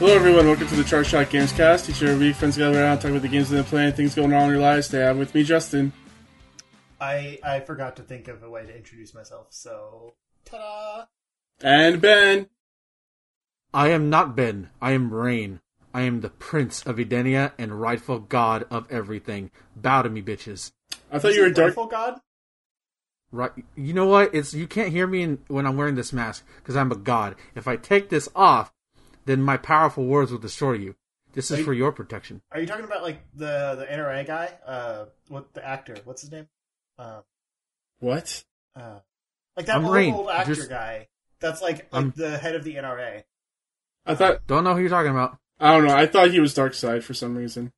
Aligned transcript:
Hello, 0.00 0.14
everyone. 0.14 0.46
Welcome 0.46 0.66
to 0.66 0.76
the 0.76 0.82
Chart 0.82 1.06
Shot 1.06 1.26
Gamescast. 1.26 1.90
Each 1.90 2.00
and 2.00 2.08
every 2.08 2.28
week, 2.28 2.36
friends 2.36 2.56
gather 2.56 2.82
around, 2.82 3.00
talk 3.00 3.10
about 3.10 3.20
the 3.20 3.28
games 3.28 3.50
they're 3.50 3.62
playing, 3.62 3.92
things 3.92 4.14
going 4.14 4.32
on 4.32 4.44
in 4.44 4.52
their 4.52 4.58
lives. 4.58 4.88
They 4.88 5.00
have 5.00 5.18
with 5.18 5.34
me, 5.34 5.44
Justin. 5.44 5.92
I 6.98 7.38
I 7.44 7.60
forgot 7.60 7.96
to 7.96 8.02
think 8.02 8.26
of 8.26 8.42
a 8.42 8.48
way 8.48 8.64
to 8.64 8.74
introduce 8.74 9.12
myself, 9.12 9.48
so 9.50 10.14
ta-da! 10.46 11.04
And 11.62 12.00
Ben. 12.00 12.48
I 13.74 13.88
am 13.88 14.08
not 14.08 14.34
Ben. 14.34 14.70
I 14.80 14.92
am 14.92 15.12
Rain. 15.12 15.60
I 15.92 16.00
am 16.00 16.22
the 16.22 16.30
Prince 16.30 16.82
of 16.86 16.96
Edenia 16.96 17.52
and 17.58 17.78
rightful 17.78 18.20
God 18.20 18.64
of 18.70 18.90
everything. 18.90 19.50
Bow 19.76 20.00
to 20.00 20.08
me, 20.08 20.22
bitches. 20.22 20.72
I 21.12 21.18
thought 21.18 21.34
you 21.34 21.42
were 21.42 21.50
Dark. 21.50 21.76
Rightful 21.76 21.88
God. 21.88 22.20
Right? 23.30 23.52
You 23.76 23.92
know 23.92 24.06
what? 24.06 24.34
It's 24.34 24.54
you 24.54 24.66
can't 24.66 24.92
hear 24.92 25.06
me 25.06 25.20
in, 25.20 25.38
when 25.48 25.66
I'm 25.66 25.76
wearing 25.76 25.96
this 25.96 26.14
mask 26.14 26.46
because 26.56 26.74
I'm 26.74 26.90
a 26.90 26.96
god. 26.96 27.36
If 27.54 27.68
I 27.68 27.76
take 27.76 28.08
this 28.08 28.30
off, 28.34 28.72
then 29.30 29.42
my 29.42 29.56
powerful 29.56 30.04
words 30.04 30.30
will 30.32 30.38
destroy 30.38 30.72
you. 30.72 30.96
This 31.32 31.50
is 31.50 31.60
you- 31.60 31.64
for 31.64 31.72
your 31.72 31.92
protection. 31.92 32.42
Are 32.50 32.60
you 32.60 32.66
talking 32.66 32.84
about 32.84 33.02
like 33.02 33.20
the 33.34 33.76
the 33.78 33.86
NRA 33.86 34.26
guy? 34.26 34.52
Uh, 34.66 35.04
what 35.28 35.52
the 35.54 35.66
actor? 35.66 35.96
What's 36.04 36.22
his 36.22 36.32
name? 36.32 36.48
Uh, 36.98 37.20
What? 38.00 38.44
uh, 38.76 38.98
like 39.56 39.66
that 39.66 39.76
I'm 39.76 39.84
old, 39.84 39.94
Rain. 39.94 40.14
old 40.14 40.28
actor 40.30 40.54
Just- 40.54 40.68
guy. 40.68 41.08
That's 41.40 41.62
like 41.62 41.90
like 41.92 42.14
the 42.16 42.36
head 42.36 42.54
of 42.54 42.64
the 42.64 42.74
NRA. 42.76 43.22
I 44.04 44.14
thought. 44.14 44.46
Don't 44.46 44.64
know 44.64 44.74
who 44.74 44.80
you're 44.80 44.90
talking 44.90 45.10
about. 45.12 45.38
I 45.58 45.72
don't 45.72 45.86
know. 45.86 45.94
I 45.96 46.06
thought 46.06 46.30
he 46.30 46.40
was 46.40 46.54
Darkseid 46.54 47.02
for 47.02 47.14
some 47.14 47.34
reason. 47.36 47.72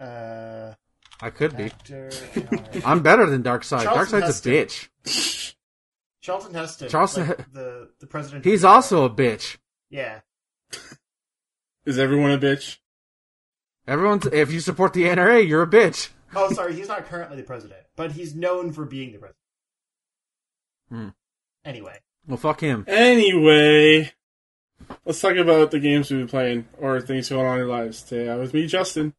Uh, 0.00 0.74
I 1.20 1.30
could 1.30 1.56
be. 1.56 1.64
actor. 1.64 2.08
NRA. 2.34 2.82
I'm 2.84 3.02
better 3.02 3.26
than 3.26 3.42
Darkseid. 3.42 3.82
Charlton 3.84 4.20
Darkseid's 4.22 4.46
a 4.46 4.50
Heston. 4.50 4.52
bitch. 4.52 5.54
Charlton 6.22 6.54
Heston. 6.54 6.88
Charlton 6.88 7.28
like, 7.28 7.36
He- 7.38 7.44
the 7.52 7.90
the 8.00 8.06
president. 8.06 8.44
He's 8.44 8.64
also 8.64 9.04
a 9.04 9.10
bitch. 9.10 9.58
yeah. 9.90 10.20
Is 11.84 11.98
everyone 11.98 12.30
a 12.32 12.38
bitch? 12.38 12.78
Everyone's. 13.86 14.26
If 14.26 14.52
you 14.52 14.60
support 14.60 14.92
the 14.92 15.04
NRA, 15.04 15.46
you're 15.46 15.62
a 15.62 15.66
bitch. 15.68 16.10
Oh, 16.32 16.52
sorry, 16.52 16.76
he's 16.76 16.86
not 16.86 17.06
currently 17.06 17.36
the 17.38 17.42
president, 17.42 17.80
but 17.96 18.12
he's 18.12 18.36
known 18.36 18.70
for 18.70 18.84
being 18.84 19.10
the 19.10 19.18
president. 19.18 19.36
Hmm. 20.88 21.08
Anyway, 21.64 21.98
Well, 22.24 22.36
fuck 22.36 22.60
him. 22.60 22.84
Anyway, 22.86 24.12
let's 25.04 25.20
talk 25.20 25.34
about 25.34 25.72
the 25.72 25.80
games 25.80 26.08
we've 26.08 26.20
been 26.20 26.28
playing 26.28 26.68
or 26.78 27.00
things 27.00 27.28
going 27.30 27.44
on 27.44 27.56
in 27.56 27.62
our 27.62 27.68
lives. 27.68 28.02
Today, 28.04 28.28
uh, 28.28 28.38
with 28.38 28.54
me, 28.54 28.68
Justin. 28.68 29.12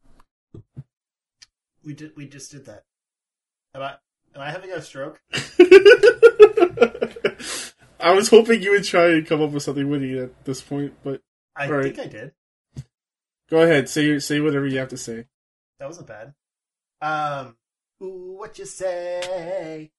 we 1.84 1.94
did 1.94 2.14
we 2.16 2.30
just 2.30 2.50
did 2.52 2.66
that. 2.68 2.86
Am 3.76 3.82
I 3.82 3.96
am 4.34 4.42
I 4.42 4.50
having 4.50 4.72
a 4.72 4.82
stroke? 4.82 5.20
I 8.00 8.14
was 8.14 8.30
hoping 8.30 8.62
you 8.62 8.72
would 8.72 8.86
try 8.86 9.10
and 9.10 9.28
come 9.28 9.42
up 9.42 9.52
with 9.52 9.64
something 9.64 9.90
witty 9.90 10.18
at 10.18 10.46
this 10.46 10.62
point, 10.62 10.94
but 11.04 11.22
I 11.62 11.68
All 11.68 11.74
right. 11.74 11.84
think 11.84 12.00
I 12.00 12.08
did. 12.08 12.34
go 13.50 13.62
ahead. 13.62 13.90
Say 13.90 14.18
say 14.20 14.40
whatever 14.40 14.68
you 14.68 14.80
have 14.80 14.90
to 14.90 14.98
say. 14.98 15.26
That 15.80 15.88
wasn't 15.88 16.08
bad. 16.08 16.34
Um, 17.02 17.56
ooh, 18.02 18.36
what 18.38 18.58
you 18.60 18.66
say? 18.66 19.92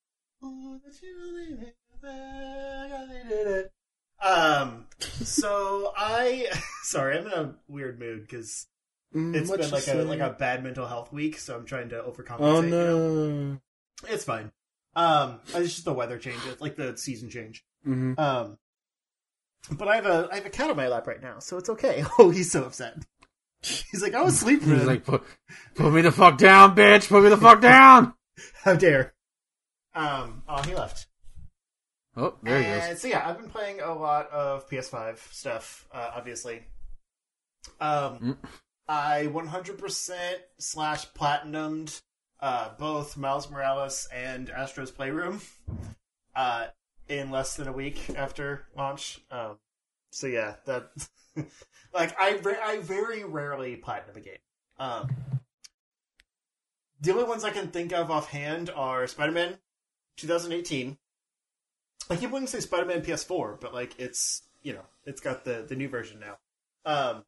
Ooh, 0.44 0.80
that 0.84 1.02
you 1.02 1.16
leave 1.36 1.62
it 1.62 1.76
back, 2.02 3.28
did 3.28 3.46
it. 3.46 3.72
Um, 4.24 4.86
so 5.22 5.92
I, 5.96 6.46
sorry, 6.82 7.18
I'm 7.18 7.26
in 7.26 7.32
a 7.32 7.54
weird 7.68 7.98
mood 7.98 8.22
because 8.22 8.66
Mm, 9.14 9.34
it's 9.34 9.50
been 9.50 9.70
like 9.70 9.82
say? 9.82 10.00
a 10.00 10.04
like 10.04 10.20
a 10.20 10.30
bad 10.30 10.64
mental 10.64 10.86
health 10.86 11.12
week, 11.12 11.38
so 11.38 11.54
I'm 11.56 11.66
trying 11.66 11.90
to 11.90 11.96
overcompensate. 12.02 12.40
Oh 12.40 12.60
you 12.62 12.70
know? 12.70 12.98
no. 12.98 13.58
It's 14.08 14.24
fine. 14.24 14.52
Um, 14.96 15.40
it's 15.54 15.74
just 15.74 15.84
the 15.84 15.92
weather 15.92 16.18
change, 16.18 16.46
it's 16.46 16.60
like 16.62 16.76
the 16.76 16.96
season 16.96 17.28
change. 17.30 17.64
hmm 17.84 18.14
Um, 18.16 18.58
but 19.70 19.88
I 19.88 19.96
have 19.96 20.06
a 20.06 20.28
I 20.30 20.36
have 20.36 20.46
a 20.46 20.50
cat 20.50 20.70
on 20.70 20.76
my 20.76 20.88
lap 20.88 21.06
right 21.06 21.22
now, 21.22 21.38
so 21.38 21.56
it's 21.58 21.68
okay. 21.70 22.04
Oh, 22.18 22.30
he's 22.30 22.50
so 22.50 22.64
upset. 22.64 22.96
He's 23.62 24.02
like, 24.02 24.14
I 24.14 24.22
was 24.22 24.38
sleeping. 24.38 24.70
He's 24.74 24.84
like, 24.86 25.04
put, 25.04 25.22
put 25.76 25.92
me 25.92 26.00
the 26.00 26.10
fuck 26.10 26.36
down, 26.36 26.74
bitch. 26.74 27.08
Put 27.08 27.22
me 27.22 27.28
the 27.28 27.36
fuck 27.36 27.60
down. 27.60 28.12
How 28.64 28.74
dare? 28.74 29.14
Um, 29.94 30.42
oh, 30.48 30.62
he 30.62 30.74
left. 30.74 31.06
Oh, 32.16 32.34
there 32.42 32.58
he 32.58 32.64
And 32.66 32.90
goes. 32.90 33.00
so 33.02 33.06
yeah, 33.08 33.26
I've 33.28 33.38
been 33.38 33.50
playing 33.50 33.80
a 33.80 33.94
lot 33.94 34.28
of 34.30 34.68
PS5 34.68 35.18
stuff, 35.32 35.86
uh, 35.92 36.10
obviously. 36.16 36.62
Um, 37.80 38.18
Mm. 38.18 38.36
I 38.88 39.28
100% 39.32 40.34
slash 40.58 41.06
platinumed 41.12 42.00
uh, 42.40 42.70
both 42.78 43.16
Miles 43.16 43.48
Morales 43.48 44.08
and 44.12 44.50
Astro's 44.50 44.90
Playroom 44.90 45.40
uh, 46.34 46.66
in 47.08 47.30
less 47.30 47.56
than 47.56 47.68
a 47.68 47.72
week 47.72 48.10
after 48.16 48.66
launch. 48.76 49.20
Um, 49.30 49.58
so 50.10 50.26
yeah, 50.26 50.54
that 50.66 50.90
like 51.94 52.14
I 52.18 52.38
I 52.62 52.78
very 52.78 53.24
rarely 53.24 53.76
platinum 53.76 54.16
a 54.16 54.20
game. 54.20 54.38
Um, 54.78 55.08
the 57.00 57.12
only 57.12 57.24
ones 57.24 57.44
I 57.44 57.50
can 57.50 57.68
think 57.68 57.92
of 57.92 58.10
offhand 58.10 58.70
are 58.70 59.06
Spider-Man 59.06 59.58
2018. 60.16 60.96
I 62.10 62.16
keep 62.16 62.30
wanting 62.30 62.46
to 62.46 62.52
say 62.52 62.60
Spider-Man 62.60 63.02
PS4, 63.02 63.60
but 63.60 63.74
like 63.74 63.98
it's 63.98 64.42
you 64.62 64.72
know 64.72 64.84
it's 65.04 65.20
got 65.20 65.44
the 65.44 65.64
the 65.68 65.76
new 65.76 65.88
version 65.88 66.20
now. 66.20 66.36
Um, 66.84 67.24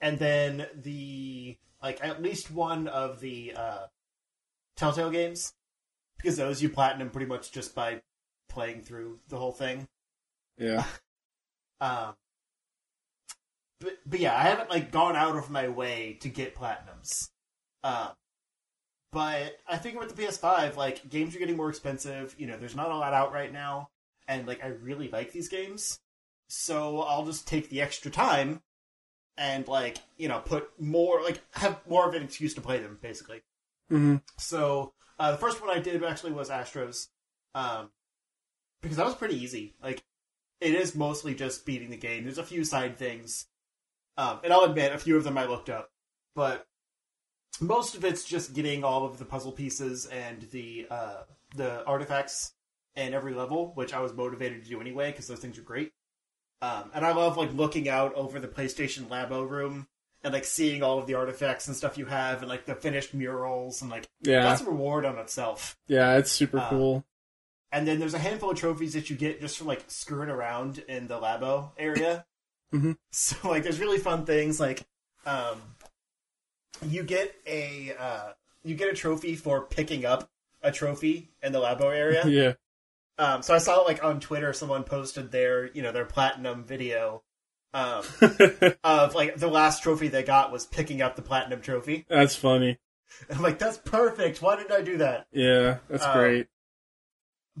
and 0.00 0.18
then 0.18 0.66
the 0.74 1.58
like 1.82 2.02
at 2.02 2.22
least 2.22 2.50
one 2.50 2.88
of 2.88 3.20
the 3.20 3.54
uh, 3.56 3.86
Telltale 4.76 5.10
games 5.10 5.52
because 6.16 6.36
those 6.36 6.62
you 6.62 6.68
platinum 6.68 7.10
pretty 7.10 7.26
much 7.26 7.52
just 7.52 7.74
by 7.74 8.02
playing 8.50 8.82
through 8.82 9.18
the 9.28 9.38
whole 9.38 9.52
thing. 9.52 9.88
Yeah. 10.58 10.84
Um, 11.82 12.14
but 13.80 13.96
but 14.04 14.20
yeah, 14.20 14.36
I 14.36 14.42
haven't 14.42 14.68
like 14.68 14.92
gone 14.92 15.16
out 15.16 15.34
of 15.34 15.48
my 15.48 15.68
way 15.68 16.18
to 16.20 16.28
get 16.28 16.54
platinums. 16.54 17.30
Um, 17.82 18.10
but 19.12 19.56
I 19.66 19.76
think 19.78 19.98
with 19.98 20.14
the 20.14 20.22
PS5, 20.22 20.76
like 20.76 21.08
games 21.08 21.34
are 21.34 21.38
getting 21.38 21.56
more 21.56 21.70
expensive. 21.70 22.34
You 22.38 22.46
know, 22.46 22.56
there's 22.58 22.76
not 22.76 22.90
a 22.90 22.96
lot 22.96 23.14
out 23.14 23.32
right 23.32 23.50
now, 23.52 23.88
and 24.28 24.46
like 24.46 24.62
I 24.62 24.68
really 24.68 25.08
like 25.08 25.32
these 25.32 25.48
games, 25.48 26.00
so 26.48 27.00
I'll 27.00 27.24
just 27.24 27.48
take 27.48 27.70
the 27.70 27.80
extra 27.80 28.10
time 28.10 28.60
and 29.36 29.66
like 29.66 29.98
you 30.18 30.28
know 30.28 30.40
put 30.40 30.68
more 30.78 31.22
like 31.22 31.40
have 31.52 31.80
more 31.88 32.06
of 32.08 32.14
an 32.14 32.22
excuse 32.22 32.54
to 32.54 32.60
play 32.60 32.78
them 32.78 32.98
basically. 33.00 33.42
hmm 33.88 34.16
So 34.38 34.92
uh, 35.18 35.32
the 35.32 35.38
first 35.38 35.60
one 35.60 35.70
I 35.70 35.80
did 35.80 36.04
actually 36.04 36.32
was 36.32 36.50
Astros, 36.50 37.08
um, 37.54 37.90
because 38.82 38.96
that 38.96 39.06
was 39.06 39.14
pretty 39.14 39.36
easy. 39.42 39.74
Like 39.82 40.02
it 40.60 40.74
is 40.74 40.94
mostly 40.94 41.34
just 41.34 41.64
beating 41.66 41.90
the 41.90 41.96
game. 41.96 42.24
There's 42.24 42.38
a 42.38 42.42
few 42.44 42.64
side 42.64 42.96
things, 42.98 43.46
um, 44.16 44.40
and 44.44 44.52
I'll 44.52 44.64
admit 44.64 44.92
a 44.94 44.98
few 44.98 45.16
of 45.16 45.24
them 45.24 45.38
I 45.38 45.46
looked 45.46 45.70
up, 45.70 45.90
but 46.34 46.66
most 47.60 47.94
of 47.94 48.04
it's 48.04 48.24
just 48.24 48.54
getting 48.54 48.84
all 48.84 49.04
of 49.04 49.18
the 49.18 49.24
puzzle 49.24 49.52
pieces 49.52 50.06
and 50.06 50.42
the 50.50 50.86
uh, 50.90 51.22
the 51.56 51.84
artifacts 51.84 52.52
in 52.96 53.14
every 53.14 53.34
level, 53.34 53.72
which 53.74 53.92
I 53.94 54.00
was 54.00 54.12
motivated 54.12 54.64
to 54.64 54.70
do 54.70 54.80
anyway 54.80 55.10
because 55.10 55.26
those 55.28 55.38
things 55.40 55.58
are 55.58 55.62
great. 55.62 55.92
Um, 56.62 56.90
and 56.92 57.06
I 57.06 57.12
love 57.12 57.36
like 57.38 57.52
looking 57.54 57.88
out 57.88 58.14
over 58.14 58.38
the 58.38 58.48
PlayStation 58.48 59.06
Labo 59.08 59.48
room 59.48 59.86
and 60.22 60.34
like 60.34 60.44
seeing 60.44 60.82
all 60.82 60.98
of 60.98 61.06
the 61.06 61.14
artifacts 61.14 61.66
and 61.68 61.76
stuff 61.76 61.96
you 61.96 62.04
have 62.04 62.40
and 62.40 62.48
like 62.50 62.66
the 62.66 62.74
finished 62.74 63.14
murals 63.14 63.80
and 63.80 63.90
like 63.90 64.06
Yeah. 64.20 64.42
that's 64.42 64.60
a 64.60 64.66
reward 64.66 65.06
on 65.06 65.16
itself. 65.18 65.78
Yeah. 65.86 66.18
It's 66.18 66.30
super 66.30 66.58
Uh, 66.58 66.68
cool. 66.68 67.04
And 67.72 67.86
then 67.86 67.98
there's 68.00 68.14
a 68.14 68.18
handful 68.18 68.50
of 68.50 68.58
trophies 68.58 68.94
that 68.94 69.10
you 69.10 69.16
get 69.16 69.40
just 69.40 69.56
from 69.58 69.66
like 69.68 69.84
screwing 69.88 70.28
around 70.28 70.78
in 70.88 71.06
the 71.08 71.18
labo 71.20 71.70
area. 71.78 72.24
Mhm. 72.72 72.96
So 73.10 73.48
like 73.48 73.64
there's 73.64 73.80
really 73.80 73.98
fun 73.98 74.24
things 74.24 74.60
like 74.60 74.84
um 75.26 75.60
you 76.86 77.02
get 77.02 77.34
a 77.46 77.92
uh 77.98 78.32
you 78.62 78.76
get 78.76 78.88
a 78.88 78.94
trophy 78.94 79.34
for 79.34 79.62
picking 79.62 80.04
up 80.04 80.30
a 80.62 80.70
trophy 80.70 81.30
in 81.42 81.50
the 81.52 81.60
labo 81.60 81.92
area. 81.92 82.24
Yeah. 82.28 82.52
Um 83.18 83.42
so 83.42 83.54
I 83.54 83.58
saw 83.58 83.78
like 83.80 84.04
on 84.04 84.20
Twitter 84.20 84.52
someone 84.52 84.84
posted 84.84 85.32
their, 85.32 85.70
you 85.72 85.82
know, 85.82 85.90
their 85.92 86.04
platinum 86.04 86.62
video 86.64 87.22
um 87.74 88.04
of 88.84 89.14
like 89.16 89.36
the 89.36 89.48
last 89.48 89.82
trophy 89.82 90.06
they 90.06 90.22
got 90.22 90.52
was 90.52 90.64
picking 90.66 91.02
up 91.02 91.16
the 91.16 91.22
platinum 91.22 91.60
trophy. 91.62 92.06
That's 92.08 92.36
funny. 92.36 92.78
I'm 93.28 93.42
like, 93.42 93.58
that's 93.58 93.78
perfect. 93.78 94.40
Why 94.40 94.54
didn't 94.54 94.70
I 94.72 94.82
do 94.82 94.98
that? 94.98 95.26
Yeah. 95.32 95.78
That's 95.88 96.04
Uh, 96.04 96.12
great. 96.14 96.46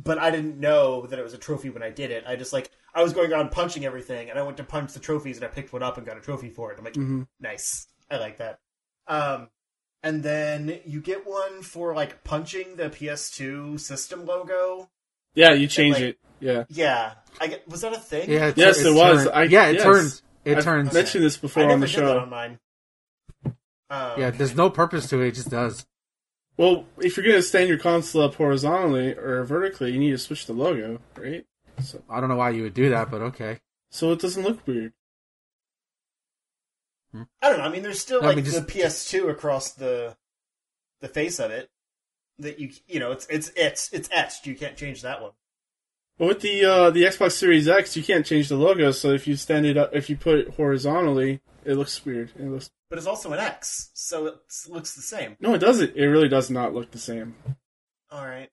But 0.02 0.18
I 0.18 0.30
didn't 0.30 0.58
know 0.58 1.06
that 1.06 1.18
it 1.18 1.22
was 1.22 1.34
a 1.34 1.38
trophy 1.38 1.70
when 1.70 1.82
I 1.82 1.90
did 1.90 2.10
it. 2.10 2.24
I 2.26 2.36
just 2.36 2.52
like 2.52 2.70
I 2.94 3.02
was 3.02 3.12
going 3.12 3.32
around 3.32 3.50
punching 3.50 3.84
everything, 3.84 4.30
and 4.30 4.38
I 4.38 4.42
went 4.42 4.56
to 4.58 4.64
punch 4.64 4.92
the 4.92 5.00
trophies, 5.00 5.36
and 5.36 5.44
I 5.44 5.48
picked 5.48 5.72
one 5.72 5.82
up 5.82 5.96
and 5.96 6.06
got 6.06 6.16
a 6.16 6.20
trophy 6.20 6.50
for 6.50 6.72
it. 6.72 6.78
I'm 6.78 6.84
like, 6.84 6.94
hmm 6.94 7.22
nice, 7.40 7.86
I 8.10 8.16
like 8.18 8.38
that. 8.38 8.58
Um, 9.06 9.48
and 10.02 10.22
then 10.22 10.80
you 10.86 11.00
get 11.00 11.26
one 11.26 11.62
for 11.62 11.94
like 11.94 12.24
punching 12.24 12.76
the 12.76 12.88
PS2 12.90 13.78
system 13.78 14.24
logo. 14.24 14.88
Yeah. 15.34 15.52
You 15.52 15.66
change 15.68 15.96
like- 15.96 16.04
it. 16.04 16.18
Yeah. 16.40 16.64
Yeah, 16.70 17.12
I 17.38 17.48
get, 17.48 17.68
was 17.68 17.82
that 17.82 17.92
a 17.92 17.98
thing? 17.98 18.30
Yeah, 18.30 18.46
it 18.48 18.56
Yes, 18.56 18.80
tur- 18.82 18.88
it 18.88 18.94
was. 18.94 19.26
I- 19.26 19.42
yeah, 19.42 19.66
it 19.66 19.74
yes. 19.74 19.82
turns. 19.82 20.22
It 20.46 20.54
turns. 20.54 20.58
I've 20.58 20.64
turns. 20.64 20.94
mentioned 20.94 21.24
this 21.24 21.36
I 21.36 21.40
before 21.42 21.62
never 21.64 21.74
on 21.74 21.80
the 21.80 21.86
did 21.86 21.96
that 21.96 22.16
on 22.16 22.24
show. 22.24 22.30
mine. 22.30 22.58
Um, 23.90 24.20
Yeah, 24.20 24.30
there's 24.30 24.54
no 24.56 24.70
purpose 24.70 25.08
to 25.10 25.20
it. 25.20 25.28
It 25.28 25.34
just 25.34 25.50
does. 25.50 25.84
Well, 26.56 26.84
if 26.98 27.16
you're 27.16 27.24
gonna 27.26 27.42
stand 27.42 27.68
your 27.68 27.78
console 27.78 28.22
up 28.22 28.34
horizontally 28.34 29.14
or 29.14 29.44
vertically, 29.44 29.92
you 29.92 29.98
need 29.98 30.10
to 30.10 30.18
switch 30.18 30.46
the 30.46 30.52
logo, 30.52 31.00
right? 31.16 31.46
So, 31.82 32.02
I 32.10 32.20
don't 32.20 32.28
know 32.28 32.36
why 32.36 32.50
you 32.50 32.62
would 32.64 32.74
do 32.74 32.90
that, 32.90 33.10
but 33.10 33.22
okay. 33.22 33.60
so 33.90 34.12
it 34.12 34.20
doesn't 34.20 34.42
look 34.42 34.66
weird. 34.66 34.92
I 37.14 37.48
don't 37.48 37.58
know. 37.58 37.64
I 37.64 37.70
mean, 37.70 37.82
there's 37.82 38.00
still 38.00 38.22
I 38.22 38.26
like 38.28 38.36
mean, 38.36 38.44
just- 38.44 38.66
the 38.66 38.72
PS2 38.72 39.30
across 39.30 39.72
the 39.72 40.16
the 41.00 41.08
face 41.08 41.38
of 41.40 41.50
it 41.50 41.70
that 42.38 42.58
you 42.58 42.70
you 42.86 43.00
know 43.00 43.10
it's 43.12 43.26
it's 43.28 43.50
it's 43.56 43.92
it's 43.92 44.08
etched. 44.12 44.46
You 44.46 44.54
can't 44.54 44.76
change 44.76 45.02
that 45.02 45.20
one. 45.22 45.32
But 46.18 46.28
with 46.28 46.40
the 46.40 46.64
uh, 46.64 46.90
the 46.90 47.04
Xbox 47.04 47.32
Series 47.32 47.66
X, 47.66 47.96
you 47.96 48.02
can't 48.02 48.26
change 48.26 48.48
the 48.48 48.56
logo. 48.56 48.90
So 48.90 49.10
if 49.12 49.26
you 49.26 49.36
stand 49.36 49.64
it 49.66 49.76
up, 49.78 49.90
if 49.94 50.10
you 50.10 50.16
put 50.16 50.38
it 50.38 50.54
horizontally, 50.54 51.40
it 51.64 51.74
looks 51.74 52.04
weird. 52.04 52.30
It 52.38 52.46
looks 52.46 52.70
But 52.88 52.98
it's 52.98 53.06
also 53.06 53.32
an 53.32 53.40
X, 53.40 53.90
so 53.94 54.26
it 54.26 54.34
looks 54.68 54.94
the 54.94 55.02
same. 55.02 55.36
no, 55.40 55.54
it 55.54 55.58
doesn't. 55.58 55.96
It 55.96 56.06
really 56.06 56.28
does 56.28 56.50
not 56.50 56.74
look 56.74 56.90
the 56.90 56.98
same. 56.98 57.34
All 58.10 58.26
right. 58.26 58.48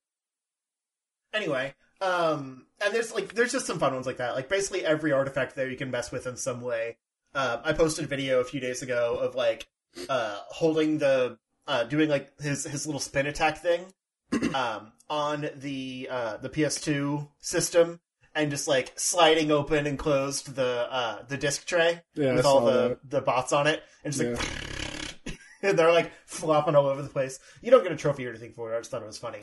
Anyway, 1.34 1.74
um, 2.02 2.66
and 2.84 2.94
there's 2.94 3.14
like 3.14 3.34
there's 3.34 3.52
just 3.52 3.66
some 3.66 3.80
fun 3.80 3.94
ones 3.94 4.06
like 4.06 4.18
that. 4.18 4.36
Like 4.36 4.50
basically 4.50 4.86
every 4.86 5.12
artifact 5.12 5.56
there 5.56 5.70
you 5.70 5.78
can 5.78 5.92
mess 5.92 6.12
with 6.12 6.28
in 6.28 6.38
some 6.38 6.62
way. 6.62 6.98
Uh, 7.34 7.60
I 7.64 7.74
posted 7.74 8.06
a 8.06 8.08
video 8.08 8.40
a 8.40 8.44
few 8.44 8.60
days 8.60 8.82
ago 8.82 9.18
of 9.20 9.36
like 9.36 9.68
uh, 10.10 10.40
holding 10.50 10.98
the 11.00 11.38
uh, 11.68 11.84
doing 11.84 12.10
like 12.10 12.40
his 12.40 12.64
his 12.64 12.86
little 12.86 13.02
spin 13.02 13.28
attack 13.28 13.58
thing 13.58 13.86
um, 14.56 14.92
on 15.10 15.50
the 15.56 16.08
uh, 16.10 16.38
the 16.38 16.50
PS2 16.50 17.28
system 17.40 18.00
and 18.38 18.52
just 18.52 18.68
like 18.68 18.94
sliding 18.98 19.52
open 19.52 19.88
and 19.88 19.98
closed 20.00 20.56
the 20.56 20.88
uh, 20.92 21.24
the 21.28 21.38
disc 21.38 21.66
tray 21.66 22.02
Yeah, 22.16 22.36
with 22.36 22.46
all 22.46 22.64
the 22.66 22.72
that. 22.90 23.10
the 23.10 23.22
bots 23.22 23.52
on 23.52 23.68
it 23.68 23.84
and 24.04 24.14
just 24.14 24.24
like 24.24 25.34
and 25.62 25.78
they're 25.80 25.92
like 25.92 26.12
flopping 26.26 26.76
all 26.76 26.86
over 26.88 27.02
the 27.02 27.10
place. 27.10 27.40
You 27.62 27.72
don't 27.72 27.84
get 27.84 27.92
a 27.92 27.98
trophy 27.98 28.26
or 28.26 28.30
anything 28.30 28.54
for 28.54 28.74
it. 28.74 28.78
I 28.78 28.80
just 28.80 28.92
thought 28.92 29.02
it 29.02 29.08
was 29.08 29.18
funny. 29.18 29.40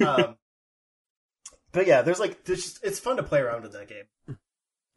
um, 0.06 0.36
but 1.72 1.86
yeah, 1.86 2.02
there's 2.02 2.18
like 2.20 2.44
there's 2.44 2.64
just, 2.64 2.84
it's 2.84 2.98
fun 2.98 3.16
to 3.18 3.22
play 3.22 3.40
around 3.40 3.64
in 3.64 3.72
that 3.72 3.88
game. 3.88 4.36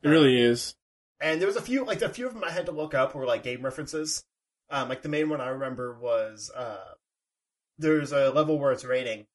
It 0.03 0.09
really 0.09 0.39
is. 0.41 0.73
And 1.19 1.39
there 1.39 1.47
was 1.47 1.57
a 1.57 1.61
few 1.61 1.85
like 1.85 2.01
a 2.01 2.09
few 2.09 2.25
of 2.25 2.33
them 2.33 2.43
I 2.43 2.51
had 2.51 2.65
to 2.67 2.71
look 2.71 2.93
up 2.95 3.13
were 3.13 3.25
like 3.25 3.43
game 3.43 3.61
references. 3.63 4.23
Um, 4.69 4.87
like 4.87 5.01
the 5.01 5.09
main 5.09 5.29
one 5.29 5.41
I 5.41 5.49
remember 5.49 5.93
was 5.99 6.49
uh, 6.55 6.93
there's 7.77 8.13
a 8.13 8.31
level 8.31 8.57
where 8.57 8.71
it's 8.71 8.85
raining, 8.85 9.27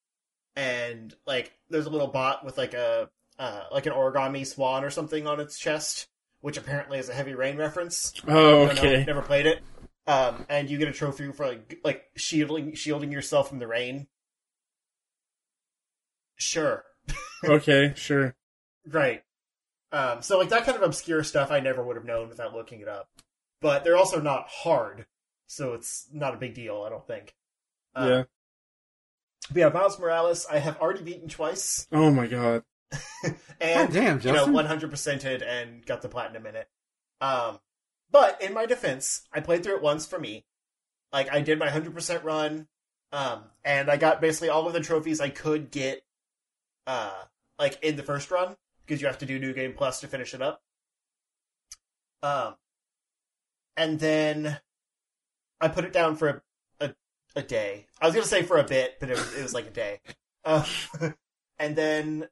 and 0.56 1.14
like 1.26 1.52
there's 1.68 1.86
a 1.86 1.90
little 1.90 2.06
bot 2.08 2.44
with 2.44 2.56
like 2.56 2.72
a 2.74 3.10
uh, 3.38 3.62
like 3.72 3.86
an 3.86 3.92
origami 3.92 4.46
swan 4.46 4.84
or 4.84 4.90
something 4.90 5.26
on 5.26 5.40
its 5.40 5.58
chest, 5.58 6.08
which 6.40 6.56
apparently 6.56 6.98
is 6.98 7.08
a 7.08 7.14
heavy 7.14 7.34
rain 7.34 7.56
reference. 7.56 8.12
Oh, 8.26 8.66
don't 8.66 8.74
know, 8.76 8.82
okay. 8.82 9.04
never 9.04 9.22
played 9.22 9.46
it. 9.46 9.62
Um, 10.06 10.46
and 10.48 10.70
you 10.70 10.78
get 10.78 10.88
a 10.88 10.92
trophy 10.92 11.32
for 11.32 11.46
like 11.46 11.80
like 11.84 12.04
shielding 12.16 12.74
shielding 12.74 13.10
yourself 13.10 13.48
from 13.48 13.58
the 13.58 13.66
rain. 13.66 14.06
Sure, 16.36 16.84
okay, 17.44 17.92
sure. 17.96 18.34
right. 18.86 19.22
Um, 19.92 20.20
so 20.20 20.38
like 20.38 20.50
that 20.50 20.64
kind 20.64 20.76
of 20.76 20.82
obscure 20.82 21.24
stuff 21.24 21.50
I 21.50 21.60
never 21.60 21.82
would 21.82 21.96
have 21.96 22.04
known 22.04 22.28
without 22.28 22.54
looking 22.54 22.80
it 22.80 22.88
up. 22.88 23.08
But 23.60 23.84
they're 23.84 23.96
also 23.96 24.20
not 24.20 24.46
hard, 24.48 25.06
so 25.46 25.74
it's 25.74 26.06
not 26.12 26.34
a 26.34 26.38
big 26.38 26.54
deal. 26.54 26.84
I 26.86 26.90
don't 26.90 27.06
think. 27.06 27.34
Um, 27.94 28.08
yeah. 28.08 28.22
But 29.48 29.56
yeah, 29.56 29.68
Miles 29.68 29.98
Morales, 29.98 30.46
I 30.50 30.58
have 30.58 30.78
already 30.78 31.02
beaten 31.02 31.28
twice, 31.28 31.86
Oh 31.92 32.10
my 32.10 32.26
god. 32.26 32.62
and 33.60 33.88
God 33.88 33.92
damn, 33.92 34.20
you 34.20 34.32
know, 34.32 34.46
100 34.46 34.90
percented 34.90 35.42
and 35.46 35.84
got 35.84 36.02
the 36.02 36.08
platinum 36.08 36.46
in 36.46 36.56
it. 36.56 36.68
Um, 37.20 37.58
but 38.10 38.40
in 38.42 38.54
my 38.54 38.66
defense, 38.66 39.26
I 39.32 39.40
played 39.40 39.62
through 39.62 39.76
it 39.76 39.82
once 39.82 40.06
for 40.06 40.18
me. 40.18 40.44
Like 41.12 41.32
I 41.32 41.40
did 41.40 41.58
my 41.58 41.66
100 41.66 41.94
percent 41.94 42.24
run, 42.24 42.68
um, 43.12 43.44
and 43.64 43.90
I 43.90 43.96
got 43.96 44.20
basically 44.20 44.48
all 44.48 44.66
of 44.66 44.72
the 44.72 44.80
trophies 44.80 45.20
I 45.20 45.30
could 45.30 45.70
get, 45.70 46.02
uh, 46.86 47.24
like 47.58 47.82
in 47.82 47.96
the 47.96 48.02
first 48.02 48.30
run 48.30 48.56
because 48.84 49.00
you 49.00 49.06
have 49.06 49.18
to 49.18 49.26
do 49.26 49.38
New 49.38 49.52
Game 49.52 49.72
Plus 49.72 50.00
to 50.00 50.08
finish 50.08 50.34
it 50.34 50.42
up. 50.42 50.62
Um, 52.22 52.54
and 53.76 53.98
then 53.98 54.58
I 55.60 55.68
put 55.68 55.84
it 55.84 55.92
down 55.92 56.16
for 56.16 56.28
a 56.28 56.42
a, 56.80 56.94
a 57.36 57.42
day. 57.42 57.86
I 58.00 58.06
was 58.06 58.14
gonna 58.14 58.26
say 58.26 58.42
for 58.42 58.58
a 58.58 58.64
bit, 58.64 58.96
but 59.00 59.10
it 59.10 59.16
was 59.16 59.36
it 59.36 59.42
was 59.42 59.54
like 59.54 59.66
a 59.66 59.70
day. 59.70 60.00
Uh, 60.44 60.64
and 61.58 61.76
then 61.76 62.28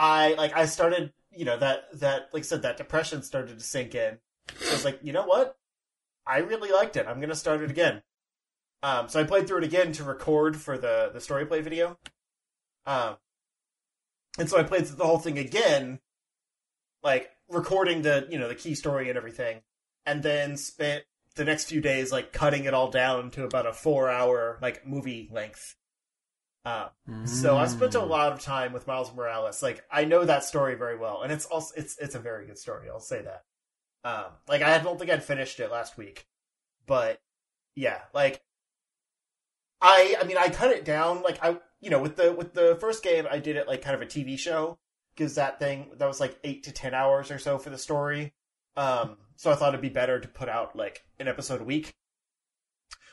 I 0.00 0.32
like 0.38 0.56
I 0.56 0.64
started, 0.64 1.12
you 1.30 1.44
know, 1.44 1.58
that 1.58 2.00
that 2.00 2.30
like 2.32 2.40
I 2.40 2.44
said, 2.44 2.62
that 2.62 2.78
depression 2.78 3.22
started 3.22 3.58
to 3.58 3.64
sink 3.64 3.94
in. 3.94 4.18
So 4.58 4.70
I 4.70 4.72
was 4.72 4.84
like, 4.84 4.98
you 5.02 5.12
know 5.12 5.26
what? 5.26 5.58
I 6.26 6.38
really 6.38 6.72
liked 6.72 6.96
it. 6.96 7.06
I'm 7.06 7.20
gonna 7.20 7.34
start 7.34 7.60
it 7.60 7.70
again. 7.70 8.02
Um, 8.82 9.10
so 9.10 9.20
I 9.20 9.24
played 9.24 9.46
through 9.46 9.58
it 9.58 9.64
again 9.64 9.92
to 9.92 10.04
record 10.04 10.56
for 10.56 10.78
the 10.78 11.10
the 11.12 11.20
story 11.20 11.44
play 11.44 11.60
video. 11.60 11.98
Um, 12.86 13.16
and 14.38 14.48
so 14.48 14.58
I 14.58 14.62
played 14.62 14.86
through 14.86 14.96
the 14.96 15.04
whole 15.04 15.18
thing 15.18 15.38
again, 15.38 16.00
like 17.02 17.30
recording 17.50 18.00
the 18.00 18.26
you 18.30 18.38
know 18.38 18.48
the 18.48 18.54
key 18.54 18.74
story 18.74 19.10
and 19.10 19.18
everything, 19.18 19.60
and 20.06 20.22
then 20.22 20.56
spent 20.56 21.04
the 21.34 21.44
next 21.44 21.66
few 21.66 21.82
days 21.82 22.10
like 22.10 22.32
cutting 22.32 22.64
it 22.64 22.72
all 22.72 22.90
down 22.90 23.30
to 23.32 23.44
about 23.44 23.66
a 23.66 23.74
four 23.74 24.08
hour 24.08 24.58
like 24.62 24.86
movie 24.86 25.28
length. 25.30 25.76
Um, 26.64 27.26
so 27.26 27.56
I 27.56 27.66
spent 27.66 27.94
a 27.94 27.98
Mm. 28.00 28.08
lot 28.08 28.32
of 28.32 28.40
time 28.40 28.72
with 28.72 28.86
Miles 28.86 29.14
Morales. 29.14 29.62
Like 29.62 29.84
I 29.90 30.04
know 30.04 30.24
that 30.24 30.44
story 30.44 30.74
very 30.74 30.96
well, 30.98 31.22
and 31.22 31.32
it's 31.32 31.46
also 31.46 31.74
it's 31.76 31.96
it's 31.98 32.14
a 32.14 32.18
very 32.20 32.46
good 32.46 32.58
story. 32.58 32.88
I'll 32.90 33.00
say 33.00 33.22
that. 33.22 33.44
Um, 34.04 34.32
like 34.48 34.62
I 34.62 34.78
don't 34.78 34.98
think 34.98 35.10
I'd 35.10 35.24
finished 35.24 35.58
it 35.60 35.70
last 35.70 35.96
week, 35.96 36.26
but 36.86 37.20
yeah, 37.74 38.00
like 38.12 38.42
I 39.80 40.16
I 40.20 40.24
mean 40.24 40.36
I 40.36 40.48
cut 40.50 40.70
it 40.70 40.84
down. 40.84 41.22
Like 41.22 41.42
I 41.42 41.58
you 41.80 41.90
know 41.90 42.00
with 42.00 42.16
the 42.16 42.32
with 42.32 42.52
the 42.54 42.76
first 42.80 43.02
game 43.02 43.26
I 43.30 43.38
did 43.38 43.56
it 43.56 43.66
like 43.66 43.82
kind 43.82 43.94
of 43.94 44.02
a 44.02 44.06
TV 44.06 44.38
show 44.38 44.78
because 45.14 45.34
that 45.36 45.58
thing 45.58 45.92
that 45.96 46.06
was 46.06 46.20
like 46.20 46.38
eight 46.44 46.64
to 46.64 46.72
ten 46.72 46.94
hours 46.94 47.30
or 47.30 47.38
so 47.38 47.58
for 47.58 47.70
the 47.70 47.78
story. 47.78 48.34
Um, 48.76 49.16
so 49.36 49.50
I 49.50 49.54
thought 49.54 49.70
it'd 49.70 49.80
be 49.80 49.88
better 49.88 50.20
to 50.20 50.28
put 50.28 50.48
out 50.48 50.76
like 50.76 51.04
an 51.18 51.28
episode 51.28 51.60
a 51.60 51.64
week. 51.64 51.94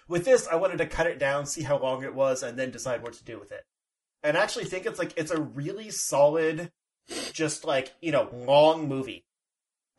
With 0.07 0.25
this, 0.25 0.47
I 0.47 0.55
wanted 0.55 0.77
to 0.77 0.85
cut 0.87 1.07
it 1.07 1.19
down, 1.19 1.45
see 1.45 1.63
how 1.63 1.77
long 1.77 2.03
it 2.03 2.15
was, 2.15 2.43
and 2.43 2.57
then 2.57 2.71
decide 2.71 3.03
what 3.03 3.13
to 3.13 3.23
do 3.23 3.39
with 3.39 3.51
it. 3.51 3.65
And 4.23 4.37
I 4.37 4.41
actually 4.43 4.65
think 4.65 4.85
it's 4.85 4.99
like 4.99 5.13
it's 5.17 5.31
a 5.31 5.41
really 5.41 5.89
solid, 5.89 6.71
just 7.33 7.65
like 7.65 7.93
you 8.01 8.11
know, 8.11 8.29
long 8.33 8.87
movie. 8.87 9.25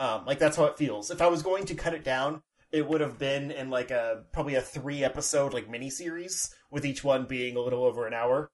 Um, 0.01 0.25
like 0.27 0.39
that's 0.39 0.57
how 0.57 0.65
it 0.65 0.79
feels. 0.79 1.11
If 1.11 1.21
I 1.21 1.27
was 1.27 1.43
going 1.43 1.65
to 1.67 1.75
cut 1.75 1.95
it 1.95 2.05
down, 2.05 2.43
it 2.71 2.87
would 2.89 3.01
have 3.01 3.19
been 3.19 3.51
in 3.51 3.69
like 3.71 3.91
a 3.91 4.25
probably 4.33 4.55
a 4.55 4.61
three 4.63 5.05
episode 5.05 5.53
like 5.53 5.71
miniseries, 5.71 6.53
with 6.71 6.87
each 6.87 7.05
one 7.05 7.27
being 7.27 7.57
a 7.57 7.61
little 7.61 7.85
over 7.85 8.07
an 8.07 8.15
hour. 8.15 8.51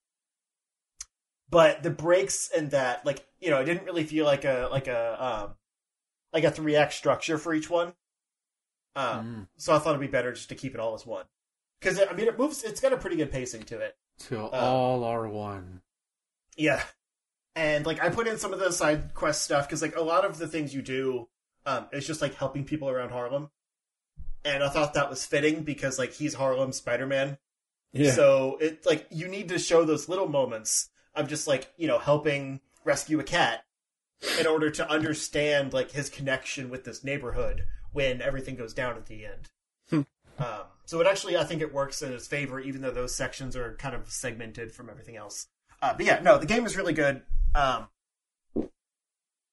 But 1.50 1.82
the 1.82 1.90
breaks 1.90 2.48
in 2.48 2.70
that, 2.70 3.04
like 3.06 3.24
you 3.38 3.50
know, 3.50 3.60
it 3.60 3.64
didn't 3.64 3.84
really 3.84 4.04
feel 4.04 4.24
like 4.24 4.44
a 4.44 4.68
like 4.70 4.88
a 4.88 5.24
um, 5.24 5.54
like 6.32 6.44
a 6.44 6.50
three 6.50 6.74
act 6.76 6.94
structure 6.94 7.38
for 7.38 7.54
each 7.54 7.70
one. 7.70 7.94
Um, 8.96 9.26
Mm. 9.26 9.48
so 9.56 9.74
I 9.74 9.78
thought 9.78 9.90
it'd 9.90 10.00
be 10.00 10.06
better 10.06 10.32
just 10.32 10.48
to 10.50 10.54
keep 10.54 10.74
it 10.74 10.80
all 10.80 10.94
as 10.94 11.04
one. 11.04 11.24
Because 11.84 12.00
I 12.00 12.12
mean, 12.14 12.26
it 12.26 12.38
moves. 12.38 12.64
It's 12.64 12.80
got 12.80 12.94
a 12.94 12.96
pretty 12.96 13.16
good 13.16 13.30
pacing 13.30 13.64
to 13.64 13.78
it. 13.78 13.96
Till 14.18 14.48
all 14.48 15.04
are 15.04 15.28
one. 15.28 15.82
Yeah, 16.56 16.82
and 17.54 17.84
like 17.84 18.02
I 18.02 18.08
put 18.08 18.26
in 18.26 18.38
some 18.38 18.52
of 18.54 18.58
the 18.58 18.72
side 18.72 19.12
quest 19.12 19.42
stuff 19.42 19.68
because 19.68 19.82
like 19.82 19.96
a 19.96 20.02
lot 20.02 20.24
of 20.24 20.38
the 20.38 20.48
things 20.48 20.74
you 20.74 20.80
do, 20.80 21.28
um, 21.66 21.86
is 21.92 22.06
just 22.06 22.22
like 22.22 22.34
helping 22.36 22.64
people 22.64 22.88
around 22.88 23.10
Harlem. 23.10 23.50
And 24.46 24.62
I 24.62 24.68
thought 24.68 24.94
that 24.94 25.10
was 25.10 25.26
fitting 25.26 25.62
because 25.62 25.98
like 25.98 26.12
he's 26.12 26.34
Harlem 26.34 26.72
Spider 26.72 27.06
Man. 27.06 27.38
Yeah. 27.92 28.12
So 28.12 28.56
it 28.60 28.86
like 28.86 29.06
you 29.10 29.28
need 29.28 29.50
to 29.50 29.58
show 29.58 29.84
those 29.84 30.08
little 30.08 30.28
moments 30.28 30.88
of 31.14 31.28
just 31.28 31.46
like 31.46 31.72
you 31.76 31.86
know 31.86 31.98
helping 31.98 32.60
rescue 32.84 33.20
a 33.20 33.24
cat 33.24 33.64
in 34.40 34.46
order 34.46 34.70
to 34.70 34.90
understand 34.90 35.72
like 35.72 35.90
his 35.90 36.08
connection 36.08 36.70
with 36.70 36.84
this 36.84 37.04
neighborhood 37.04 37.66
when 37.92 38.22
everything 38.22 38.56
goes 38.56 38.72
down 38.72 38.96
at 38.96 39.06
the 39.06 39.26
end. 39.26 40.06
um, 40.38 40.64
so 40.84 41.00
it 41.00 41.06
actually 41.06 41.36
I 41.36 41.44
think 41.44 41.62
it 41.62 41.72
works 41.72 42.02
in 42.02 42.12
its 42.12 42.26
favor, 42.26 42.60
even 42.60 42.82
though 42.82 42.90
those 42.90 43.14
sections 43.14 43.56
are 43.56 43.74
kind 43.76 43.94
of 43.94 44.10
segmented 44.10 44.72
from 44.72 44.90
everything 44.90 45.16
else. 45.16 45.46
Uh, 45.82 45.94
but 45.94 46.06
yeah, 46.06 46.20
no, 46.20 46.38
the 46.38 46.46
game 46.46 46.64
is 46.66 46.76
really 46.76 46.92
good. 46.92 47.22
Um, 47.54 47.88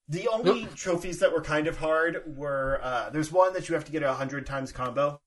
the 0.07 0.27
only 0.27 0.67
trophies 0.75 1.19
that 1.19 1.33
were 1.33 1.41
kind 1.41 1.67
of 1.67 1.77
hard 1.77 2.23
were 2.25 2.79
uh, 2.83 3.09
there's 3.09 3.31
one 3.31 3.53
that 3.53 3.69
you 3.69 3.75
have 3.75 3.85
to 3.85 3.91
get 3.91 4.03
a 4.03 4.13
hundred 4.13 4.45
times 4.45 4.71
combo, 4.71 5.21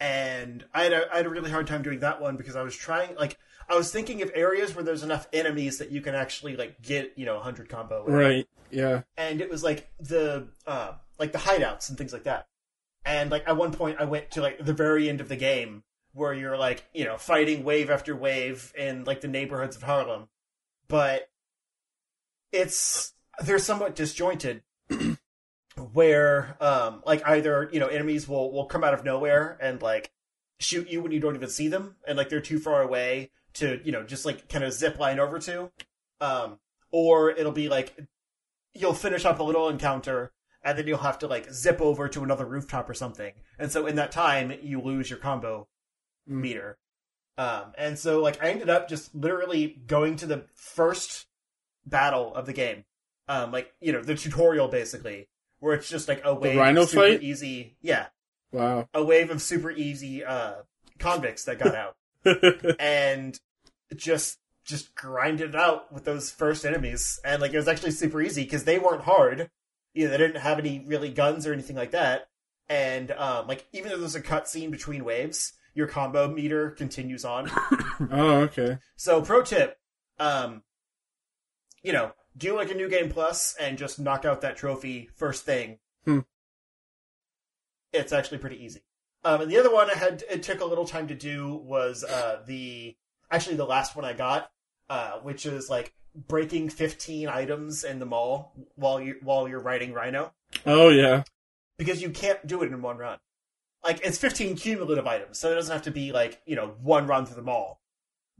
and 0.00 0.64
I 0.72 0.84
had 0.84 0.92
a 0.92 1.12
I 1.12 1.16
had 1.18 1.26
a 1.26 1.30
really 1.30 1.50
hard 1.50 1.66
time 1.66 1.82
doing 1.82 2.00
that 2.00 2.20
one 2.20 2.36
because 2.36 2.56
I 2.56 2.62
was 2.62 2.74
trying 2.74 3.14
like 3.16 3.36
I 3.68 3.76
was 3.76 3.92
thinking 3.92 4.22
of 4.22 4.30
areas 4.34 4.74
where 4.74 4.82
there's 4.82 5.02
enough 5.02 5.28
enemies 5.32 5.78
that 5.78 5.90
you 5.90 6.00
can 6.00 6.14
actually 6.14 6.56
like 6.56 6.80
get 6.80 7.12
you 7.16 7.26
know 7.26 7.36
a 7.36 7.40
hundred 7.40 7.68
combo, 7.68 8.04
right. 8.06 8.46
Yeah. 8.70 9.02
and 9.16 9.40
it 9.40 9.50
was 9.50 9.62
like 9.62 9.90
the 10.00 10.48
uh, 10.66 10.92
like 11.18 11.32
the 11.32 11.38
hideouts 11.38 11.88
and 11.88 11.98
things 11.98 12.12
like 12.12 12.24
that. 12.24 12.46
And 13.04 13.30
like 13.30 13.44
at 13.46 13.56
one 13.56 13.72
point, 13.72 13.98
I 14.00 14.04
went 14.04 14.30
to 14.32 14.42
like 14.42 14.64
the 14.64 14.72
very 14.72 15.08
end 15.08 15.20
of 15.20 15.28
the 15.28 15.36
game 15.36 15.84
where 16.12 16.34
you're 16.34 16.58
like 16.58 16.84
you 16.92 17.04
know 17.04 17.16
fighting 17.16 17.64
wave 17.64 17.90
after 17.90 18.14
wave 18.16 18.72
in 18.76 19.04
like 19.04 19.20
the 19.20 19.28
neighborhoods 19.28 19.76
of 19.76 19.82
Harlem, 19.82 20.28
but 20.88 21.30
it's 22.52 23.14
they're 23.44 23.58
somewhat 23.58 23.94
disjointed. 23.94 24.62
where 25.92 26.56
um 26.60 27.02
like 27.06 27.26
either 27.26 27.68
you 27.72 27.80
know 27.80 27.86
enemies 27.86 28.28
will 28.28 28.52
will 28.52 28.66
come 28.66 28.84
out 28.84 28.94
of 28.94 29.04
nowhere 29.04 29.56
and 29.60 29.80
like 29.80 30.10
shoot 30.58 30.90
you 30.90 31.00
when 31.00 31.12
you 31.12 31.20
don't 31.20 31.36
even 31.36 31.48
see 31.48 31.68
them 31.68 31.96
and 32.06 32.18
like 32.18 32.28
they're 32.28 32.40
too 32.40 32.58
far 32.58 32.82
away 32.82 33.30
to 33.54 33.80
you 33.84 33.92
know 33.92 34.02
just 34.02 34.26
like 34.26 34.48
kind 34.48 34.64
of 34.64 34.72
zip 34.72 34.98
line 34.98 35.20
over 35.20 35.38
to 35.38 35.70
um 36.20 36.58
or 36.90 37.30
it'll 37.30 37.52
be 37.52 37.68
like 37.68 37.96
you'll 38.74 38.94
finish 38.94 39.24
up 39.24 39.38
a 39.38 39.42
little 39.42 39.68
encounter 39.68 40.32
and 40.62 40.76
then 40.78 40.86
you'll 40.86 40.98
have 40.98 41.18
to 41.20 41.26
like 41.26 41.52
zip 41.52 41.80
over 41.80 42.08
to 42.08 42.22
another 42.22 42.44
rooftop 42.46 42.88
or 42.90 42.94
something. 42.94 43.32
And 43.58 43.70
so 43.72 43.86
in 43.86 43.96
that 43.96 44.12
time, 44.12 44.52
you 44.62 44.80
lose 44.80 45.10
your 45.10 45.18
combo 45.18 45.68
Mm. 46.28 46.40
meter. 46.42 46.78
Um, 47.38 47.72
and 47.78 47.98
so 47.98 48.20
like 48.20 48.42
I 48.42 48.50
ended 48.50 48.68
up 48.68 48.88
just 48.88 49.14
literally 49.14 49.80
going 49.86 50.16
to 50.16 50.26
the 50.26 50.44
first 50.54 51.26
battle 51.86 52.34
of 52.34 52.44
the 52.46 52.52
game, 52.52 52.84
um, 53.28 53.50
like 53.52 53.72
you 53.80 53.92
know 53.92 54.02
the 54.02 54.14
tutorial 54.14 54.68
basically, 54.68 55.28
where 55.60 55.74
it's 55.74 55.88
just 55.88 56.06
like 56.08 56.20
a 56.24 56.34
wave 56.34 56.58
rhino 56.58 56.82
of 56.82 56.88
super 56.90 57.02
fight? 57.02 57.22
easy, 57.22 57.76
yeah, 57.80 58.08
Wow. 58.52 58.88
a 58.92 59.02
wave 59.02 59.30
of 59.30 59.40
super 59.40 59.70
easy 59.70 60.24
uh 60.24 60.56
convicts 60.98 61.44
that 61.44 61.58
got 61.58 61.74
out, 61.74 61.96
and 62.80 63.38
just 63.96 64.38
just 64.64 64.94
grinded 64.94 65.50
it 65.50 65.56
out 65.56 65.90
with 65.92 66.04
those 66.04 66.30
first 66.30 66.66
enemies, 66.66 67.18
and 67.24 67.40
like 67.40 67.54
it 67.54 67.56
was 67.56 67.68
actually 67.68 67.92
super 67.92 68.20
easy 68.20 68.42
because 68.42 68.64
they 68.64 68.78
weren't 68.78 69.02
hard, 69.04 69.48
you 69.94 70.04
know, 70.04 70.10
they 70.10 70.18
didn't 70.18 70.40
have 70.40 70.58
any 70.58 70.84
really 70.86 71.10
guns 71.10 71.46
or 71.46 71.52
anything 71.52 71.76
like 71.76 71.92
that, 71.92 72.28
and 72.68 73.10
um, 73.12 73.46
like 73.46 73.66
even 73.72 73.90
though 73.90 73.98
there's 73.98 74.14
a 74.14 74.22
cutscene 74.22 74.70
between 74.70 75.04
waves, 75.04 75.54
your 75.74 75.86
combo 75.86 76.28
meter 76.28 76.70
continues 76.70 77.24
on. 77.24 77.50
oh, 78.10 78.40
okay. 78.40 78.78
So, 78.96 79.22
pro 79.22 79.42
tip, 79.42 79.78
um, 80.18 80.62
you 81.82 81.92
know, 81.92 82.12
do 82.36 82.56
like 82.56 82.70
a 82.70 82.74
new 82.74 82.88
game 82.88 83.10
plus 83.10 83.54
and 83.60 83.78
just 83.78 83.98
knock 83.98 84.24
out 84.24 84.40
that 84.42 84.56
trophy 84.56 85.08
first 85.16 85.44
thing. 85.44 85.78
Hmm. 86.04 86.20
It's 87.92 88.12
actually 88.12 88.38
pretty 88.38 88.62
easy. 88.64 88.82
Um, 89.24 89.42
and 89.42 89.50
the 89.50 89.58
other 89.58 89.72
one 89.72 89.90
I 89.90 89.94
had 89.94 90.22
it 90.30 90.42
took 90.42 90.60
a 90.60 90.64
little 90.64 90.84
time 90.84 91.08
to 91.08 91.14
do 91.14 91.54
was 91.54 92.04
uh, 92.04 92.42
the 92.46 92.96
actually 93.30 93.56
the 93.56 93.64
last 93.66 93.96
one 93.96 94.04
I 94.04 94.12
got, 94.12 94.50
uh, 94.88 95.18
which 95.22 95.46
is 95.46 95.68
like 95.68 95.92
breaking 96.26 96.68
fifteen 96.70 97.28
items 97.28 97.84
in 97.84 97.98
the 97.98 98.06
mall 98.06 98.52
while 98.74 99.00
you 99.00 99.16
while 99.22 99.48
you're 99.48 99.60
riding 99.60 99.92
Rhino 99.92 100.32
Oh, 100.66 100.88
yeah. 100.88 101.22
because 101.78 102.00
you 102.02 102.10
can't 102.10 102.44
do 102.46 102.62
it 102.62 102.72
in 102.72 102.82
one 102.82 102.96
run. 102.98 103.18
Like 103.84 104.00
it's 104.04 104.18
15 104.18 104.56
cumulative 104.56 105.06
items, 105.06 105.38
so 105.38 105.52
it 105.52 105.54
doesn't 105.54 105.72
have 105.72 105.82
to 105.82 105.90
be 105.90 106.10
like 106.12 106.40
you 106.46 106.56
know 106.56 106.74
one 106.82 107.06
run 107.06 107.26
through 107.26 107.36
the 107.36 107.42
mall. 107.42 107.80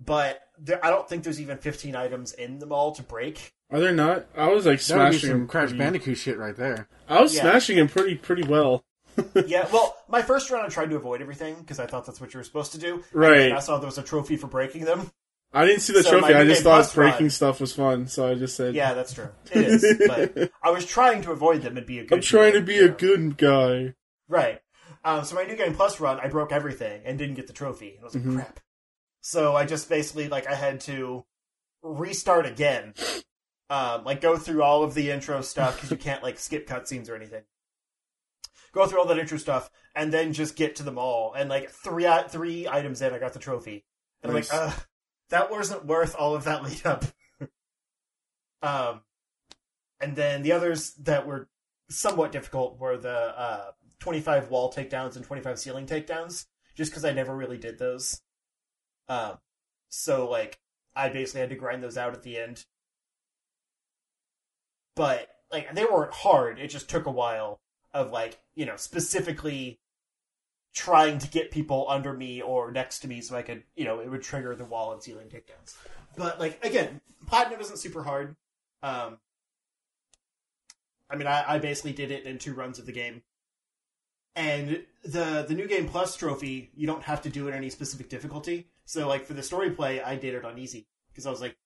But 0.04 0.40
there, 0.58 0.84
I 0.84 0.90
don't 0.90 1.08
think 1.08 1.24
there's 1.24 1.40
even 1.40 1.58
15 1.58 1.94
items 1.96 2.32
in 2.32 2.58
the 2.58 2.66
mall 2.66 2.92
to 2.92 3.02
break. 3.02 3.52
Are 3.70 3.80
there 3.80 3.92
not? 3.92 4.26
I 4.36 4.48
was 4.48 4.64
like 4.66 4.80
That 4.82 4.96
would 4.98 5.10
be 5.10 5.18
smashing 5.18 5.30
some 5.30 5.40
him. 5.42 5.46
Crash 5.48 5.68
pretty- 5.68 5.78
Bandicoot 5.78 6.18
shit 6.18 6.38
right 6.38 6.56
there. 6.56 6.88
I 7.08 7.20
was 7.20 7.34
Yeah. 7.34 7.42
smashing 7.42 7.78
him 7.78 7.88
pretty 7.88 8.14
pretty 8.16 8.42
well. 8.44 8.84
yeah, 9.46 9.66
well, 9.72 9.96
my 10.08 10.22
first 10.22 10.48
run 10.50 10.64
I 10.64 10.68
tried 10.68 10.90
to 10.90 10.96
avoid 10.96 11.20
everything 11.20 11.56
because 11.56 11.80
I 11.80 11.86
thought 11.86 12.06
that's 12.06 12.20
what 12.20 12.32
you 12.32 12.38
were 12.38 12.44
supposed 12.44 12.70
to 12.72 12.78
do. 12.78 13.02
Right. 13.12 13.46
And 13.46 13.54
I 13.54 13.58
saw 13.58 13.76
there 13.78 13.86
was 13.86 13.98
a 13.98 14.02
trophy 14.02 14.36
for 14.36 14.46
breaking 14.46 14.84
them. 14.84 15.10
I 15.52 15.64
didn't 15.64 15.80
see 15.80 15.92
the 15.94 16.02
So 16.02 16.18
trophy. 16.20 16.34
I 16.34 16.44
just 16.44 16.62
thought 16.62 16.92
breaking 16.94 17.20
run- 17.26 17.30
stuff 17.30 17.60
was 17.60 17.72
fun, 17.72 18.06
so 18.06 18.28
I 18.28 18.34
just 18.34 18.54
said, 18.56 18.74
Yeah, 18.74 18.92
that's 18.94 19.14
true. 19.14 19.30
It 19.50 19.82
is. 19.82 19.96
but 20.06 20.50
I 20.62 20.70
was 20.70 20.84
trying 20.84 21.22
to 21.22 21.32
avoid 21.32 21.62
them 21.62 21.76
and 21.78 21.86
be 21.86 21.98
a 22.00 22.04
good. 22.04 22.16
I'm 22.16 22.20
trying 22.22 22.52
to 22.52 22.60
be 22.60 22.78
a 22.78 22.88
good 22.90 23.38
guy." 23.38 23.94
Right. 24.28 24.60
Um, 25.04 25.24
so 25.24 25.34
my 25.36 25.44
new 25.44 25.56
game 25.56 25.74
plus 25.74 26.00
run, 26.00 26.20
I 26.20 26.28
broke 26.28 26.52
everything 26.52 27.00
and 27.06 27.18
didn't 27.18 27.36
get 27.36 27.46
the 27.46 27.52
trophy. 27.54 27.92
And 27.94 28.00
I 28.00 28.04
was 28.04 28.14
like, 28.14 28.24
Mhm. 28.24 28.34
crap. 28.36 28.60
So 29.22 29.56
I 29.56 29.64
just 29.64 29.88
basically 29.88 30.28
like 30.28 30.46
I 30.46 30.54
had 30.54 30.80
to 30.82 31.24
restart 31.82 32.44
again, 32.44 32.92
um, 33.70 34.04
like 34.04 34.20
go 34.20 34.36
through 34.36 34.62
all 34.62 34.82
of 34.82 34.92
the 34.94 35.10
intro 35.10 35.40
stuff 35.40 35.76
because 35.76 35.90
you 35.90 35.96
can't 35.96 36.22
like 36.22 36.38
skip 36.38 36.66
cutscenes 36.68 37.08
or 37.08 37.14
anything. 37.16 37.42
Go 38.72 38.86
through 38.86 39.00
all 39.00 39.06
that 39.06 39.18
intro 39.18 39.38
stuff 39.38 39.70
and 39.94 40.12
then 40.12 40.32
just 40.34 40.56
get 40.56 40.76
to 40.76 40.82
them 40.82 40.98
all. 40.98 41.32
And 41.32 41.48
like 41.48 41.70
three 41.70 42.06
three 42.28 42.68
items 42.68 43.00
in, 43.00 43.14
I 43.14 43.18
got 43.18 43.32
the 43.32 43.38
trophy. 43.38 43.84
And 44.22 44.32
Nice. 44.32 44.52
I'm 44.52 44.66
like, 44.66 44.72
Ugh, 44.74 44.80
that 45.30 45.50
wasn't 45.50 45.86
worth 45.86 46.14
all 46.16 46.34
of 46.34 46.44
that 46.44 46.62
lead 46.64 46.84
up. 46.86 47.04
um, 48.62 49.00
and 50.00 50.16
then 50.16 50.42
the 50.42 50.52
others 50.52 50.94
that 50.94 51.26
were 51.26 51.48
somewhat 51.90 52.32
difficult 52.32 52.78
were 52.78 52.96
the 52.96 53.38
uh, 53.38 53.70
25 54.00 54.50
wall 54.50 54.72
takedowns 54.72 55.16
and 55.16 55.24
25 55.24 55.58
ceiling 55.58 55.86
takedowns, 55.86 56.46
just 56.76 56.90
because 56.90 57.04
I 57.04 57.12
never 57.12 57.34
really 57.34 57.58
did 57.58 57.78
those. 57.78 58.20
Um, 59.08 59.38
so 59.88 60.28
like 60.28 60.60
I 60.94 61.08
basically 61.08 61.40
had 61.40 61.50
to 61.50 61.56
grind 61.56 61.82
those 61.82 61.96
out 61.96 62.14
at 62.14 62.22
the 62.22 62.38
end. 62.38 62.64
But 64.94 65.28
like 65.50 65.72
they 65.74 65.84
weren't 65.84 66.12
hard; 66.12 66.58
it 66.58 66.68
just 66.68 66.90
took 66.90 67.06
a 67.06 67.10
while 67.10 67.60
of 67.92 68.10
like 68.10 68.38
you 68.54 68.66
know 68.66 68.76
specifically 68.76 69.80
trying 70.78 71.18
to 71.18 71.28
get 71.28 71.50
people 71.50 71.86
under 71.88 72.12
me 72.12 72.40
or 72.40 72.70
next 72.70 73.00
to 73.00 73.08
me 73.08 73.20
so 73.20 73.36
I 73.36 73.42
could 73.42 73.64
you 73.74 73.84
know 73.84 73.98
it 73.98 74.08
would 74.08 74.22
trigger 74.22 74.54
the 74.54 74.64
wall 74.64 74.92
and 74.92 75.02
ceiling 75.02 75.26
takedowns. 75.26 75.76
But 76.16 76.38
like 76.38 76.64
again, 76.64 77.00
platinum 77.26 77.60
isn't 77.60 77.78
super 77.78 78.04
hard. 78.04 78.36
Um, 78.82 79.18
I 81.10 81.16
mean, 81.16 81.26
I, 81.26 81.54
I 81.54 81.58
basically 81.58 81.92
did 81.92 82.12
it 82.12 82.24
in 82.24 82.38
two 82.38 82.54
runs 82.54 82.78
of 82.78 82.86
the 82.86 82.92
game. 82.92 83.22
And 84.36 84.84
the 85.04 85.44
the 85.48 85.54
new 85.54 85.66
game 85.66 85.88
plus 85.88 86.14
trophy, 86.14 86.70
you 86.76 86.86
don't 86.86 87.02
have 87.02 87.22
to 87.22 87.28
do 87.28 87.48
it 87.48 87.54
any 87.54 87.70
specific 87.70 88.08
difficulty. 88.08 88.68
So 88.84 89.08
like 89.08 89.26
for 89.26 89.34
the 89.34 89.42
story 89.42 89.70
play, 89.70 90.00
I 90.00 90.14
did 90.14 90.34
it 90.34 90.44
on 90.44 90.58
easy 90.58 90.86
because 91.10 91.26
I 91.26 91.30
was 91.30 91.40
like, 91.40 91.56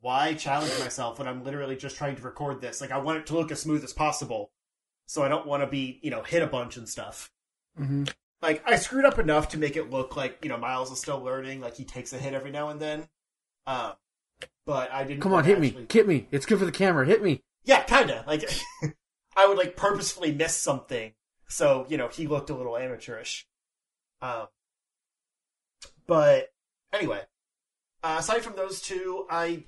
why 0.00 0.34
challenge 0.34 0.78
myself 0.78 1.18
when 1.18 1.26
I'm 1.26 1.42
literally 1.42 1.76
just 1.76 1.96
trying 1.96 2.14
to 2.14 2.22
record 2.22 2.60
this? 2.60 2.80
Like 2.80 2.92
I 2.92 2.98
want 2.98 3.18
it 3.18 3.26
to 3.26 3.34
look 3.34 3.50
as 3.50 3.60
smooth 3.60 3.82
as 3.82 3.92
possible, 3.92 4.52
so 5.06 5.24
I 5.24 5.28
don't 5.28 5.46
want 5.46 5.64
to 5.64 5.66
be 5.66 5.98
you 6.02 6.10
know 6.12 6.22
hit 6.22 6.42
a 6.42 6.46
bunch 6.46 6.76
and 6.76 6.88
stuff. 6.88 7.31
Hmm 7.76 8.04
Like 8.40 8.62
I 8.66 8.76
screwed 8.76 9.04
up 9.04 9.18
enough 9.18 9.48
to 9.50 9.58
make 9.58 9.76
it 9.76 9.90
look 9.90 10.16
like 10.16 10.38
you 10.42 10.48
know 10.48 10.58
Miles 10.58 10.90
is 10.90 10.98
still 10.98 11.20
learning, 11.20 11.60
like 11.60 11.76
he 11.76 11.84
takes 11.84 12.12
a 12.12 12.18
hit 12.18 12.34
every 12.34 12.50
now 12.50 12.68
and 12.68 12.80
then. 12.80 13.08
Um, 13.66 13.92
but 14.66 14.92
I 14.92 15.04
didn't. 15.04 15.20
Come 15.20 15.32
on, 15.32 15.44
hit 15.44 15.60
me, 15.60 15.86
hit 15.90 16.06
me. 16.06 16.26
It's 16.30 16.46
good 16.46 16.58
for 16.58 16.64
the 16.64 16.72
camera. 16.72 17.06
Hit 17.06 17.22
me. 17.22 17.42
yeah, 17.64 17.82
kinda. 17.82 18.24
Like 18.26 18.48
I 19.36 19.46
would 19.46 19.58
like 19.58 19.76
purposefully 19.76 20.32
miss 20.32 20.56
something, 20.56 21.12
so 21.48 21.86
you 21.88 21.96
know 21.96 22.08
he 22.08 22.26
looked 22.26 22.50
a 22.50 22.54
little 22.54 22.76
amateurish. 22.76 23.46
Um, 24.20 24.48
but 26.06 26.52
anyway, 26.92 27.22
uh, 28.02 28.16
aside 28.18 28.42
from 28.42 28.56
those 28.56 28.80
two, 28.80 29.26
I 29.30 29.64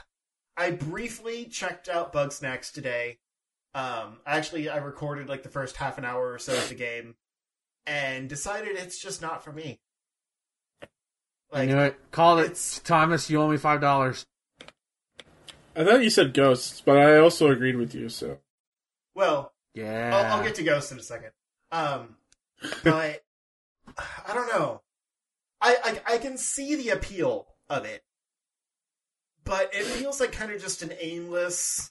I 0.56 0.70
briefly 0.70 1.46
checked 1.46 1.88
out 1.88 2.12
Bugsnax 2.12 2.72
today. 2.72 3.18
Um, 3.74 4.18
actually, 4.24 4.68
I 4.68 4.76
recorded 4.76 5.28
like 5.28 5.42
the 5.42 5.48
first 5.48 5.76
half 5.76 5.98
an 5.98 6.04
hour 6.04 6.32
or 6.32 6.38
so 6.38 6.52
of 6.54 6.68
the 6.68 6.74
game, 6.76 7.16
and 7.86 8.28
decided 8.28 8.76
it's 8.76 8.98
just 9.00 9.20
not 9.22 9.44
for 9.44 9.52
me. 9.52 9.80
I 11.52 11.66
knew 11.66 11.78
it. 11.78 11.96
Call 12.10 12.38
it, 12.38 12.80
Thomas. 12.84 13.30
You 13.30 13.40
owe 13.40 13.48
me 13.48 13.56
five 13.56 13.80
dollars. 13.80 14.26
I 15.76 15.84
thought 15.84 16.02
you 16.02 16.10
said 16.10 16.34
ghosts, 16.34 16.80
but 16.80 16.96
I 16.96 17.18
also 17.18 17.50
agreed 17.50 17.76
with 17.76 17.94
you. 17.94 18.08
So 18.08 18.38
Well, 19.14 19.52
Yeah. 19.74 20.10
I'll, 20.14 20.38
I'll 20.38 20.44
get 20.44 20.54
to 20.56 20.62
ghosts 20.64 20.92
in 20.92 20.98
a 20.98 21.02
second. 21.02 21.30
Um, 21.72 22.16
but 22.82 23.22
I 23.98 24.34
don't 24.34 24.48
know. 24.48 24.82
I, 25.60 25.76
I 26.06 26.14
I 26.14 26.18
can 26.18 26.36
see 26.36 26.74
the 26.74 26.90
appeal 26.90 27.46
of 27.68 27.84
it, 27.84 28.02
but 29.44 29.70
it 29.74 29.84
feels 29.84 30.20
like 30.20 30.32
kind 30.32 30.52
of 30.52 30.60
just 30.60 30.82
an 30.82 30.92
aimless, 31.00 31.90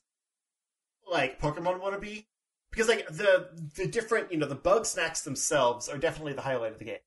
like 1.09 1.39
Pokemon 1.39 1.81
wannabe. 1.81 2.25
Because 2.73 2.87
like 2.87 3.07
the 3.07 3.49
the 3.75 3.85
different 3.85 4.31
you 4.31 4.37
know 4.39 4.47
the 4.47 4.55
Bugsnax 4.55 5.23
themselves 5.23 5.87
are 5.87 5.97
definitely 5.97 6.33
the 6.33 6.41
highlight 6.41 6.73
of 6.73 6.79
the 6.79 6.85
game. 6.85 6.97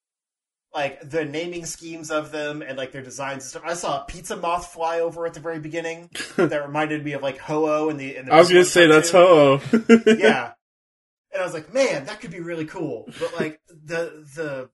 Like 0.72 1.08
the 1.08 1.24
naming 1.24 1.64
schemes 1.64 2.10
of 2.10 2.30
them 2.30 2.62
and 2.62 2.78
like 2.78 2.92
their 2.92 3.02
designs 3.02 3.42
and 3.42 3.50
stuff. 3.50 3.62
I 3.64 3.74
saw 3.74 4.02
a 4.02 4.04
pizza 4.04 4.36
moth 4.36 4.72
fly 4.72 5.00
over 5.00 5.26
at 5.26 5.34
the 5.34 5.40
very 5.40 5.58
beginning 5.58 6.10
that 6.36 6.64
reminded 6.64 7.04
me 7.04 7.12
of 7.12 7.22
like 7.22 7.38
Ho-Oh 7.38 7.88
in 7.88 7.96
the. 7.96 8.16
In 8.16 8.26
the 8.26 8.32
I 8.32 8.38
was 8.38 8.48
gonna 8.48 8.64
say 8.64 8.86
that's 8.86 9.10
cartoon 9.10 9.60
Ho. 9.70 9.96
yeah. 10.18 10.52
And 11.32 11.42
I 11.42 11.44
was 11.44 11.54
like, 11.54 11.74
man, 11.74 12.06
that 12.06 12.20
could 12.20 12.30
be 12.30 12.40
really 12.40 12.64
cool. 12.64 13.08
But 13.18 13.34
like 13.36 13.60
the 13.68 14.24
the 14.36 14.70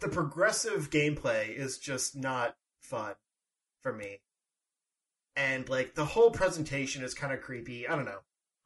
the 0.00 0.08
progressive 0.08 0.90
gameplay 0.90 1.54
is 1.54 1.78
just 1.78 2.16
not 2.16 2.56
fun 2.80 3.14
for 3.80 3.92
me. 3.92 4.22
And 5.36 5.68
like 5.68 5.94
the 5.94 6.04
whole 6.04 6.30
presentation 6.30 7.04
is 7.04 7.14
kind 7.14 7.32
of 7.32 7.40
creepy. 7.40 7.86
I 7.86 7.94
don't 7.94 8.04
know. 8.04 8.20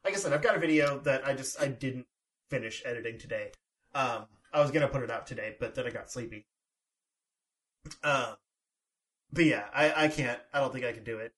Like 0.07 0.15
I 0.15 0.19
said, 0.19 0.33
I've 0.33 0.41
got 0.43 0.55
a 0.55 0.61
video 0.61 1.01
that 1.01 1.27
I 1.27 1.35
just 1.35 1.61
I 1.61 1.67
didn't 1.67 2.07
finish 2.49 2.81
editing 2.87 3.19
today. 3.19 3.51
Um 3.93 4.27
I 4.53 4.61
was 4.61 4.71
gonna 4.71 4.87
put 4.87 5.03
it 5.03 5.11
out 5.11 5.27
today, 5.27 5.57
but 5.59 5.75
then 5.75 5.85
I 5.85 5.91
got 5.91 6.13
sleepy. 6.13 6.47
Um 8.05 8.37
but 9.33 9.45
yeah, 9.45 9.65
I, 9.75 10.05
I 10.05 10.09
can't 10.09 10.39
I 10.55 10.61
don't 10.61 10.73
think 10.73 10.85
I 10.85 10.93
can 10.93 11.03
do 11.03 11.19
it. 11.19 11.33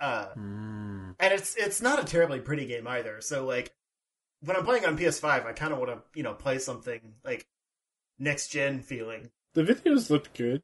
Uh 0.00 0.28
Mm. 0.34 1.14
and 1.20 1.34
it's 1.34 1.54
it's 1.56 1.82
not 1.82 2.00
a 2.02 2.06
terribly 2.06 2.40
pretty 2.40 2.64
game 2.64 2.88
either. 2.88 3.20
So 3.20 3.44
like 3.44 3.74
when 4.42 4.56
I'm 4.56 4.64
playing 4.64 4.86
on 4.86 4.96
PS5, 4.96 5.44
I 5.44 5.52
kind 5.52 5.74
of 5.74 5.78
want 5.78 5.90
to 5.90 5.98
you 6.14 6.22
know 6.22 6.32
play 6.32 6.58
something 6.58 7.00
like 7.22 7.46
next 8.18 8.48
gen 8.48 8.80
feeling. 8.80 9.30
the 9.52 9.62
videos 9.62 10.08
looked 10.08 10.32
good. 10.34 10.62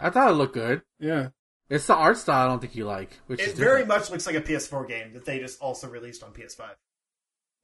I 0.00 0.08
thought 0.08 0.30
it 0.30 0.34
looked 0.34 0.54
good. 0.54 0.80
Yeah. 0.98 1.28
It's 1.70 1.86
the 1.86 1.94
art 1.94 2.18
style 2.18 2.46
I 2.46 2.48
don't 2.50 2.60
think 2.60 2.74
you 2.76 2.84
like, 2.84 3.18
which 3.26 3.40
It 3.40 3.48
is 3.48 3.54
very 3.58 3.80
different. 3.82 4.00
much 4.02 4.10
looks 4.10 4.26
like 4.26 4.36
a 4.36 4.40
PS4 4.42 4.86
game 4.86 5.14
that 5.14 5.24
they 5.24 5.38
just 5.38 5.60
also 5.60 5.88
released 5.88 6.22
on 6.22 6.32
PS5. 6.32 6.74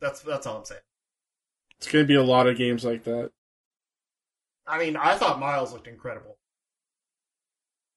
That's 0.00 0.23
that's 0.23 0.47
all 0.47 0.59
I'm 0.59 0.64
saying. 0.64 0.80
It's 1.76 1.90
gonna 1.90 2.04
be 2.04 2.14
a 2.14 2.23
lot 2.23 2.47
of 2.47 2.57
games 2.57 2.85
like 2.85 3.04
that. 3.04 3.30
I 4.66 4.78
mean, 4.78 4.97
I 4.97 5.16
thought 5.16 5.38
Miles 5.40 5.73
looked 5.73 5.87
incredible. 5.88 6.38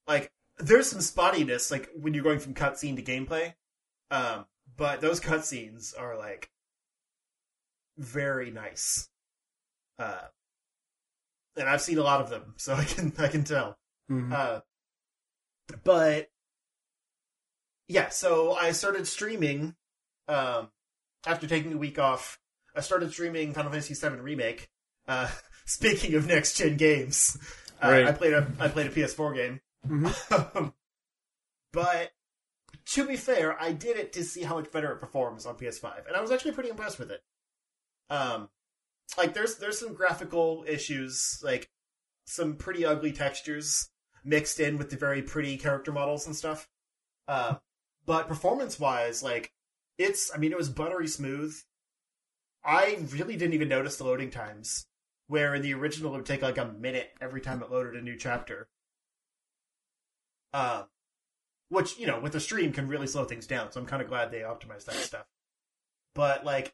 Like, 0.08 0.32
there's 0.58 0.90
some 0.90 1.00
spottiness, 1.00 1.72
like 1.72 1.90
when 1.96 2.14
you're 2.14 2.24
going 2.24 2.40
from 2.40 2.54
cutscene 2.54 2.96
to 2.98 3.02
gameplay. 3.04 3.54
Um, 4.12 4.46
but 4.76 5.02
those 5.02 5.20
cutscenes 5.20 5.94
are 5.98 6.18
like 6.18 6.50
very 7.98 8.52
nice. 8.52 9.10
Uh, 10.00 10.24
and 11.56 11.70
I've 11.70 11.82
seen 11.82 11.98
a 11.98 12.04
lot 12.04 12.22
of 12.22 12.30
them, 12.30 12.56
so 12.58 12.74
I 12.76 12.84
can 12.84 13.14
I 13.18 13.28
can 13.30 13.44
tell. 13.44 13.78
Mhm. 14.10 14.34
Uh, 14.34 14.62
but 15.84 16.30
yeah, 17.88 18.10
so 18.10 18.54
I 18.54 18.72
started 18.72 19.08
streaming 19.08 19.76
um, 20.28 20.70
after 21.26 21.48
taking 21.48 21.74
a 21.74 21.78
week 21.78 22.00
off. 22.00 22.40
I 22.76 22.82
started 22.82 23.12
streaming 23.12 23.54
Final 23.54 23.72
Fantasy 23.72 23.94
VII 23.94 24.16
Remake. 24.22 24.70
Uh, 25.08 25.30
speaking 25.66 26.16
of 26.16 26.28
next 26.28 26.58
gen 26.58 26.78
games, 26.78 27.38
uh, 27.84 27.90
Right. 27.90 28.08
I 28.08 28.12
played 28.14 28.34
a 28.34 28.48
I 28.60 28.68
played 28.70 28.88
a 28.88 28.92
PS4 28.92 29.36
game, 29.36 29.60
Mhm. 29.88 30.74
but 31.74 32.12
to 32.86 33.06
be 33.08 33.16
fair, 33.18 33.62
I 33.62 33.72
did 33.74 33.98
it 33.98 34.14
to 34.14 34.24
see 34.24 34.44
how 34.44 34.56
much 34.56 34.72
better 34.72 34.92
it 34.92 35.00
performs 35.00 35.46
on 35.46 35.56
PS5, 35.56 36.08
and 36.08 36.16
I 36.16 36.22
was 36.22 36.32
actually 36.32 36.52
pretty 36.54 36.70
impressed 36.70 37.00
with 37.00 37.12
it. 37.12 37.22
Um, 38.10 38.50
like 39.18 39.34
there's 39.34 39.58
there's 39.58 39.80
some 39.80 39.94
graphical 39.94 40.66
issues, 40.68 41.40
like 41.44 41.70
some 42.26 42.56
pretty 42.56 42.86
ugly 42.86 43.12
textures 43.12 43.90
mixed 44.24 44.60
in 44.60 44.78
with 44.78 44.90
the 44.90 44.98
very 44.98 45.22
pretty 45.22 45.58
character 45.58 45.92
models 45.92 46.26
and 46.26 46.36
stuff. 46.36 46.68
Uh, 47.28 47.56
but 48.06 48.28
performance 48.28 48.80
wise, 48.80 49.24
like 49.24 49.52
it's 49.98 50.32
I 50.34 50.38
mean 50.38 50.52
it 50.52 50.58
was 50.58 50.70
buttery 50.70 51.08
smooth. 51.08 51.56
I 52.66 53.00
really 53.12 53.36
didn't 53.36 53.54
even 53.54 53.68
notice 53.68 53.98
the 53.98 54.06
loading 54.06 54.30
times, 54.30 54.86
where 55.28 55.54
in 55.54 55.62
the 55.62 55.74
original 55.74 56.14
it 56.14 56.18
would 56.18 56.26
take 56.26 56.42
like 56.42 56.58
a 56.58 56.66
minute 56.66 57.12
every 57.22 57.42
time 57.42 57.62
it 57.62 57.72
loaded 57.72 57.96
a 57.96 58.02
new 58.02 58.18
chapter. 58.18 58.68
Uh, 60.54 60.84
which 61.70 61.98
you 61.98 62.06
know 62.08 62.20
with 62.20 62.34
the 62.34 62.40
stream 62.40 62.72
can 62.72 62.88
really 62.88 63.08
slow 63.08 63.26
things 63.26 63.48
down. 63.48 63.72
So 63.72 63.80
I'm 63.80 63.86
kind 63.86 64.02
of 64.02 64.08
glad 64.08 64.32
they 64.32 64.40
optimized 64.40 64.86
that 64.86 64.96
stuff. 64.96 65.26
But 66.16 66.46
like, 66.46 66.74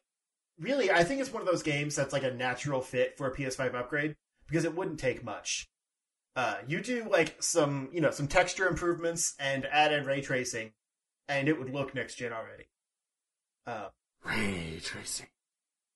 really, 0.58 0.90
I 0.90 1.04
think 1.04 1.20
it's 1.20 1.32
one 1.32 1.42
of 1.42 1.48
those 1.48 1.62
games 1.62 1.96
that's 1.96 2.12
like 2.12 2.22
a 2.22 2.30
natural 2.30 2.80
fit 2.80 3.16
for 3.16 3.26
a 3.26 3.34
PS5 3.34 3.74
upgrade 3.74 4.16
because 4.46 4.64
it 4.64 4.76
wouldn't 4.76 5.00
take 5.00 5.24
much. 5.24 5.68
Uh, 6.36 6.56
you 6.66 6.80
do 6.80 7.06
like 7.10 7.42
some, 7.42 7.88
you 7.92 8.00
know, 8.00 8.10
some 8.10 8.28
texture 8.28 8.68
improvements 8.68 9.34
and 9.38 9.66
add 9.66 9.92
in 9.92 10.04
ray 10.04 10.20
tracing, 10.20 10.72
and 11.28 11.48
it 11.48 11.58
would 11.58 11.72
look 11.72 11.94
next 11.94 12.14
gen 12.14 12.32
already. 12.32 12.64
Uh, 13.66 13.88
Ray 14.24 14.80
tracing. 14.82 15.26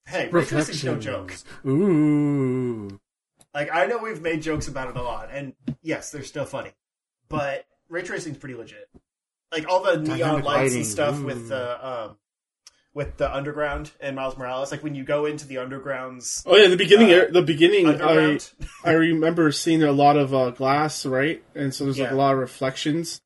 hey, 0.07 0.29
ray 0.29 0.45
tracing's 0.45 0.83
no 0.83 0.97
joke. 0.97 1.33
Ooh. 1.65 2.99
Like 3.53 3.73
I 3.73 3.85
know 3.85 3.97
we've 3.99 4.21
made 4.21 4.41
jokes 4.41 4.67
about 4.67 4.89
it 4.89 4.97
a 4.97 5.01
lot, 5.01 5.29
and 5.31 5.53
yes, 5.81 6.11
they're 6.11 6.23
still 6.23 6.45
funny, 6.45 6.71
but 7.29 7.65
ray 7.87 8.01
tracing's 8.01 8.37
pretty 8.37 8.55
legit. 8.55 8.89
Like 9.51 9.69
all 9.69 9.83
the 9.83 9.97
neon 9.97 10.19
Dynamic 10.19 10.45
lights 10.45 10.57
lighting, 10.57 10.77
and 10.77 10.85
stuff 10.85 11.19
ooh. 11.19 11.25
with 11.25 11.49
the 11.49 11.87
um, 11.87 12.17
with 12.95 13.17
the 13.17 13.31
underground 13.31 13.91
and 13.99 14.15
Miles 14.15 14.35
Morales. 14.37 14.71
Like 14.71 14.81
when 14.81 14.95
you 14.95 15.03
go 15.03 15.25
into 15.25 15.45
the 15.45 15.55
undergrounds, 15.55 16.41
Oh 16.47 16.55
yeah, 16.55 16.67
the 16.69 16.77
beginning. 16.77 17.11
Uh, 17.13 17.25
the 17.29 17.41
beginning. 17.43 17.87
I. 18.01 18.39
I 18.83 18.93
remember 18.93 19.51
seeing 19.51 19.83
a 19.83 19.91
lot 19.91 20.17
of 20.17 20.33
uh, 20.33 20.49
glass, 20.51 21.05
right? 21.05 21.43
And 21.53 21.73
so 21.75 21.83
there's 21.83 21.99
like 21.99 22.09
Yeah. 22.09 22.15
a 22.15 22.17
lot 22.17 22.33
of 22.33 22.39
reflections. 22.39 23.21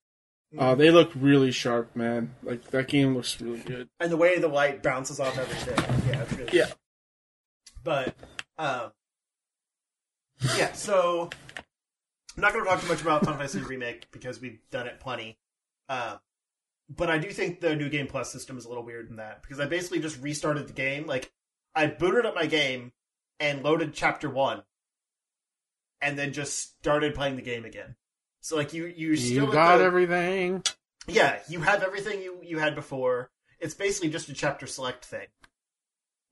Uh, 0.58 0.74
they 0.74 0.90
look 0.90 1.12
really 1.16 1.52
sharp, 1.52 1.96
man. 1.96 2.34
Like 2.42 2.64
that 2.72 2.88
game 2.88 3.16
looks 3.16 3.40
really 3.40 3.60
good. 3.60 3.88
and 4.00 4.12
the 4.12 4.18
way 4.18 4.40
the 4.40 4.48
light 4.48 4.82
bounces 4.82 5.20
off 5.20 5.38
everything. 5.38 5.78
Yeah, 6.10 6.22
it's 6.24 6.34
really 6.34 6.58
Yeah. 6.58 6.72
But 7.84 8.16
um, 8.58 8.92
yeah, 10.58 10.74
so 10.74 11.30
I'm 12.36 12.42
not 12.42 12.54
going 12.54 12.66
to 12.66 12.70
talk 12.70 12.82
too 12.82 12.88
much 12.88 13.02
about 13.02 13.24
Final 13.26 13.38
Fantasy 13.38 13.60
remake 13.62 14.08
because 14.12 14.42
we've 14.42 14.60
done 14.72 14.88
it 14.88 15.00
plenty. 15.00 15.38
Uh, 15.88 16.18
but 16.90 17.10
I 17.10 17.18
do 17.18 17.30
think 17.32 17.60
the 17.62 17.76
new 17.76 17.90
game 17.90 18.08
plus 18.08 18.32
system 18.32 18.58
is 18.58 18.66
a 18.66 18.70
little 18.70 18.84
weird 18.84 19.10
in 19.10 19.18
that 19.18 19.42
because 19.42 19.60
I 19.60 19.66
basically 19.66 20.00
just 20.00 20.22
restarted 20.22 20.68
the 20.68 20.74
game. 20.74 21.06
Like 21.06 21.32
I 21.76 21.88
booted 21.88 22.26
up 22.26 22.36
my 22.36 22.46
game 22.48 22.92
and 23.40 23.64
loaded 23.64 23.94
chapter 23.94 24.30
one, 24.30 24.64
and 26.02 26.18
then 26.18 26.34
just 26.34 26.78
started 26.80 27.14
playing 27.16 27.36
the 27.36 27.42
game 27.42 27.66
again. 27.66 27.96
So 28.42 28.56
like 28.56 28.74
you 28.74 28.86
you 28.86 29.16
still 29.16 29.46
You 29.48 29.52
got 29.52 29.78
the- 29.78 29.84
everything. 29.84 30.64
yeah, 31.08 31.40
you 31.50 31.62
have 31.62 31.84
everything 31.84 32.22
you 32.22 32.40
you 32.44 32.60
had 32.60 32.76
before. 32.76 33.30
It's 33.60 33.74
basically 33.74 34.10
just 34.10 34.30
a 34.30 34.34
chapter 34.34 34.66
select 34.68 35.06
thing. 35.06 35.28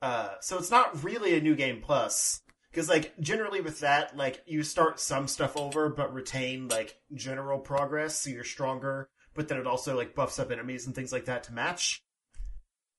Uh, 0.02 0.36
so 0.42 0.58
it's 0.58 0.72
not 0.72 1.04
really 1.04 1.36
a 1.36 1.42
new 1.42 1.56
game 1.56 1.82
plus 1.82 2.42
because 2.72 2.88
like 2.88 3.18
generally 3.20 3.62
with 3.62 3.80
that, 3.82 4.16
like 4.16 4.42
you 4.46 4.64
start 4.64 5.00
some 5.00 5.28
stuff 5.28 5.58
over 5.58 5.90
but 5.90 6.14
retain 6.14 6.68
like 6.68 6.96
general 7.14 7.60
progress, 7.60 8.18
so 8.18 8.30
you're 8.30 8.44
stronger. 8.44 9.10
But 9.38 9.48
then 9.48 9.58
it 9.60 9.68
also 9.68 9.96
like 9.96 10.16
buffs 10.16 10.40
up 10.40 10.52
enemies 10.52 10.86
and 10.88 10.94
things 10.96 11.14
like 11.14 11.26
that 11.26 11.44
to 11.44 11.54
match. 11.54 12.04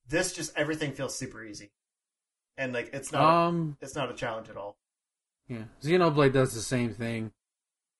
This 0.07 0.33
just 0.33 0.57
everything 0.57 0.93
feels 0.93 1.15
super 1.15 1.43
easy, 1.43 1.69
and 2.57 2.73
like 2.73 2.89
it's 2.93 3.11
not 3.11 3.21
Um, 3.47 3.77
it's 3.81 3.93
not 3.93 4.09
a 4.09 4.15
challenge 4.15 4.49
at 4.49 4.57
all. 4.57 4.77
yeah. 5.47 5.65
Xenoblade 5.83 6.33
does 6.33 6.53
the 6.55 6.61
same 6.61 6.93
thing, 6.93 7.31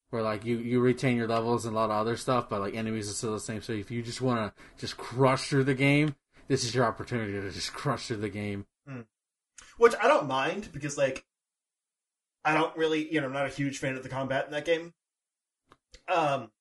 where 0.10 0.24
like 0.24 0.46
you 0.46 0.58
you 0.58 0.80
retain 0.80 1.18
your 1.18 1.28
levels 1.28 1.66
and 1.66 1.76
a 1.76 1.80
lot 1.80 1.92
of 1.92 1.98
other 1.98 2.16
stuff, 2.16 2.50
but 2.50 2.62
like 2.62 2.74
enemies 2.74 3.10
are 3.12 3.14
still 3.14 3.34
the 3.34 3.40
same. 3.40 3.62
So 3.62 3.74
if 3.74 3.92
you 3.92 4.02
just 4.02 4.22
want 4.22 4.40
to 4.56 4.64
just 4.80 4.98
crush 4.98 5.50
through 5.50 5.66
the 5.66 5.76
game, 5.76 6.16
this 6.48 6.64
is 6.64 6.74
your 6.74 6.86
opportunity 6.86 7.34
to 7.34 7.52
just 7.52 7.74
crush 7.74 8.08
through 8.08 8.18
the 8.18 8.30
game. 8.30 8.66
Which 9.78 9.94
I 10.02 10.08
don't 10.08 10.28
mind 10.28 10.70
because 10.72 10.98
like 10.98 11.26
I 12.44 12.54
don't 12.54 12.76
really 12.78 13.12
you 13.14 13.20
know 13.20 13.28
I'm 13.28 13.34
not 13.34 13.46
a 13.46 13.50
huge 13.50 13.78
fan 13.80 13.96
of 13.96 14.04
the 14.04 14.10
combat 14.10 14.46
in 14.46 14.52
that 14.52 14.66
game. 14.66 14.94
Um 16.08 16.52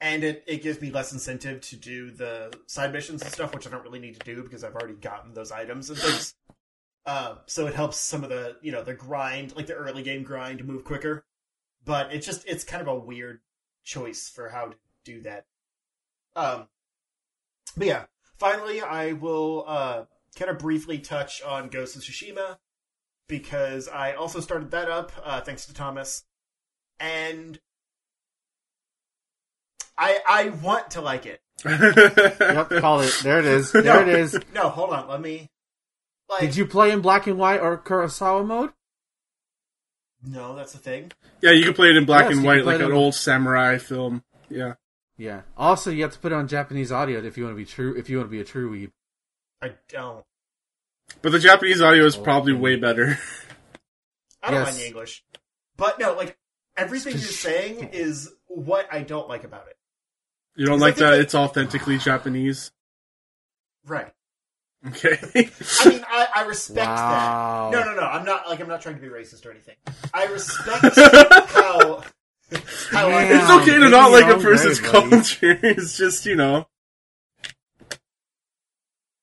and 0.00 0.22
it, 0.22 0.44
it 0.46 0.62
gives 0.62 0.80
me 0.80 0.90
less 0.90 1.12
incentive 1.12 1.60
to 1.60 1.76
do 1.76 2.10
the 2.10 2.52
side 2.66 2.92
missions 2.92 3.22
and 3.22 3.32
stuff, 3.32 3.54
which 3.54 3.66
I 3.66 3.70
don't 3.70 3.82
really 3.82 3.98
need 3.98 4.18
to 4.18 4.24
do 4.24 4.42
because 4.42 4.62
I've 4.62 4.74
already 4.74 4.94
gotten 4.94 5.34
those 5.34 5.50
items 5.50 5.90
and 5.90 5.98
things. 5.98 6.34
Um, 7.06 7.38
so 7.46 7.66
it 7.66 7.74
helps 7.74 7.96
some 7.96 8.22
of 8.22 8.30
the 8.30 8.56
you 8.62 8.72
know 8.72 8.82
the 8.82 8.94
grind, 8.94 9.56
like 9.56 9.66
the 9.66 9.74
early 9.74 10.02
game 10.02 10.22
grind, 10.22 10.64
move 10.64 10.84
quicker. 10.84 11.24
But 11.84 12.12
it's 12.12 12.26
just 12.26 12.46
it's 12.46 12.64
kind 12.64 12.80
of 12.80 12.88
a 12.88 12.98
weird 12.98 13.40
choice 13.82 14.28
for 14.28 14.50
how 14.50 14.66
to 14.66 14.76
do 15.04 15.22
that. 15.22 15.46
Um, 16.36 16.68
but 17.76 17.86
yeah, 17.86 18.04
finally, 18.38 18.80
I 18.80 19.12
will 19.12 19.64
uh, 19.66 20.04
kind 20.36 20.50
of 20.50 20.58
briefly 20.58 20.98
touch 20.98 21.42
on 21.42 21.68
Ghost 21.68 21.96
of 21.96 22.02
Tsushima 22.02 22.58
because 23.26 23.88
I 23.88 24.12
also 24.12 24.40
started 24.40 24.70
that 24.70 24.88
up 24.88 25.10
uh, 25.24 25.40
thanks 25.40 25.66
to 25.66 25.74
Thomas, 25.74 26.24
and 27.00 27.58
I 29.98 30.20
I 30.28 30.48
want 30.50 30.92
to 30.92 31.00
like 31.00 31.26
it. 31.26 31.40
Yep, 31.64 32.70
call 32.80 33.00
it. 33.00 33.12
There 33.22 33.40
it 33.40 33.44
is. 33.44 33.72
There 33.72 33.82
No. 33.82 34.00
it 34.00 34.08
is. 34.08 34.38
No, 34.54 34.68
hold 34.68 34.90
on, 34.90 35.08
let 35.08 35.20
me. 35.20 35.50
Like, 36.30 36.40
Did 36.40 36.56
you 36.56 36.66
play 36.66 36.90
in 36.92 37.00
black 37.00 37.26
and 37.26 37.38
white 37.38 37.60
or 37.60 37.76
Kurosawa 37.78 38.46
mode? 38.46 38.70
No, 40.22 40.54
that's 40.54 40.72
the 40.72 40.78
thing. 40.78 41.12
Yeah, 41.40 41.52
you 41.52 41.64
can 41.64 41.74
play 41.74 41.88
it 41.90 41.96
in 41.96 42.04
black 42.04 42.24
Yes, 42.28 42.36
and 42.36 42.44
white, 42.44 42.64
like 42.64 42.80
an 42.80 42.86
in- 42.86 42.92
old 42.92 43.14
samurai 43.14 43.78
film. 43.78 44.22
Yeah. 44.50 44.74
Yeah. 45.16 45.42
Also, 45.56 45.90
you 45.90 46.02
have 46.02 46.12
to 46.12 46.18
put 46.18 46.32
it 46.32 46.34
on 46.34 46.48
Japanese 46.48 46.92
audio 46.92 47.22
if 47.24 47.36
you 47.38 47.44
want 47.44 47.54
to 47.54 47.58
be 47.58 47.64
true. 47.64 47.94
If 47.96 48.08
you 48.10 48.18
want 48.18 48.28
to 48.28 48.30
be 48.30 48.40
a 48.40 48.44
true 48.44 48.70
weeb. 48.70 48.90
I 49.62 49.72
don't. 49.88 50.24
But 51.22 51.32
the 51.32 51.38
Japanese 51.38 51.80
audio 51.80 52.04
is 52.04 52.16
Oh, 52.16 52.22
probably 52.22 52.52
okay. 52.52 52.60
way 52.60 52.76
better. 52.76 53.18
I 54.42 54.50
don't 54.50 54.60
Yes. 54.60 54.66
mind 54.68 54.76
the 54.82 54.86
English. 54.86 55.24
But 55.76 55.98
no, 55.98 56.12
like 56.14 56.36
everything 56.76 57.12
you're 57.12 57.20
saying 57.22 57.90
is 57.92 58.30
what 58.48 58.86
I 58.92 59.00
don't 59.02 59.28
like 59.28 59.44
about 59.44 59.66
it. 59.68 59.76
You 60.58 60.66
don't 60.66 60.80
like 60.80 60.96
that 60.96 61.12
that- 61.12 61.20
it's 61.20 61.34
authentically 61.34 61.98
Japanese? 61.98 62.72
Right. 63.86 64.12
Okay. 64.86 65.18
I 65.22 65.88
mean, 65.88 66.04
I, 66.08 66.28
I 66.36 66.42
respect 66.46 66.86
Wow. 66.86 67.70
that. 67.72 67.78
No, 67.84 67.92
no, 67.92 68.00
no. 68.00 68.06
I'm 68.06 68.24
not 68.24 68.48
like 68.48 68.60
I'm 68.60 68.68
not 68.68 68.80
trying 68.82 68.96
to 68.96 69.00
be 69.00 69.08
racist 69.08 69.44
or 69.46 69.50
anything. 69.50 69.76
I 70.12 70.26
respect 70.26 70.82
how 71.50 72.02
how 72.90 73.08
Man. 73.08 73.40
it's 73.40 73.50
okay 73.50 73.78
to 73.78 73.88
not 73.88 74.10
like 74.12 74.26
a 74.26 74.38
person's 74.40 74.78
grave, 74.80 74.92
culture. 74.92 75.58
It's 75.62 75.96
just, 75.96 76.26
you 76.26 76.34
know. 76.36 76.66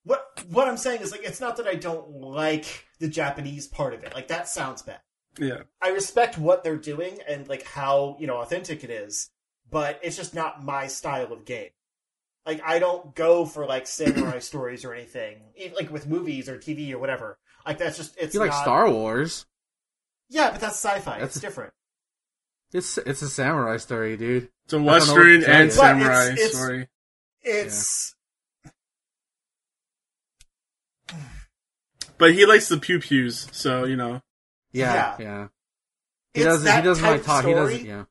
what 0.04 0.43
what 0.50 0.67
I'm 0.67 0.78
saying 0.78 1.02
is 1.02 1.12
like 1.12 1.24
it's 1.24 1.39
not 1.41 1.58
that 1.58 1.67
I 1.67 1.76
don't 1.76 2.10
like 2.21 2.86
the 3.00 3.08
Japanese 3.08 3.67
part 3.67 3.93
of 3.93 4.04
it. 4.04 4.13
Like 4.13 4.28
that 4.30 4.48
sounds 4.48 4.82
bad. 4.82 5.00
Yeah. 5.39 5.63
I 5.82 5.89
respect 5.89 6.38
what 6.38 6.63
they're 6.63 6.78
doing 6.78 7.19
and 7.28 7.48
like 7.48 7.63
how 7.65 8.17
you 8.19 8.28
know 8.28 8.38
authentic 8.38 8.84
it 8.84 8.89
is, 8.89 9.30
but 9.76 10.00
it's 10.02 10.16
just 10.16 10.34
not 10.34 10.64
my 10.64 10.88
style 10.88 11.34
of 11.34 11.44
game. 11.44 11.68
Like 12.46 12.62
I 12.64 12.80
don't 12.80 13.14
go 13.14 13.46
for 13.46 13.66
like 13.66 13.88
samurai 13.88 14.40
stories 14.52 14.86
or 14.86 14.94
anything, 14.94 15.36
e- 15.58 15.74
like 15.76 15.92
with 15.92 16.08
movies 16.08 16.48
or 16.48 16.58
TV 16.58 16.94
or 16.94 16.98
whatever. 16.98 17.38
Like 17.66 17.78
that's 17.80 17.98
just 17.98 18.16
it's 18.18 18.34
You 18.34 18.40
like 18.40 18.52
not- 18.52 18.62
Star 18.62 18.90
Wars? 18.90 19.46
Yeah, 20.30 20.52
but 20.52 20.62
that's 20.62 20.78
sci-fi. 20.78 21.12
That's- 21.20 21.36
it's 21.36 21.42
different. 21.42 21.74
It's 22.72 22.98
it's 23.00 23.22
a 23.22 23.28
samurai 23.28 23.76
story, 23.76 24.16
dude. 24.16 24.48
It's 24.64 24.72
a 24.74 24.78
know 24.80 24.86
what 24.86 24.94
to 25.04 25.12
Western 25.14 25.44
and. 25.44 25.68
But 25.68 25.74
samurai 25.76 26.22
it's- 26.28 26.40
it's- 26.40 26.52
story. 26.56 26.88
It's 27.42 28.16
But 32.18 32.34
he 32.34 32.46
likes 32.46 32.70
the 32.70 32.78
pew 32.78 33.00
pews, 33.02 33.50
so, 33.52 33.84
you 33.84 33.98
know. 33.98 34.22
Yeah, 34.72 34.94
Yeah. 34.94 35.16
yeah. 35.20 35.48
He 36.34 36.40
it's 36.40 36.46
doesn't. 36.46 36.76
He 36.78 36.82
doesn't 36.82 37.04
like 37.06 37.20
of 37.20 37.26
talk. 37.26 37.44
He 37.46 37.54
doesn't. 37.54 37.86
Yeah. 37.86 38.06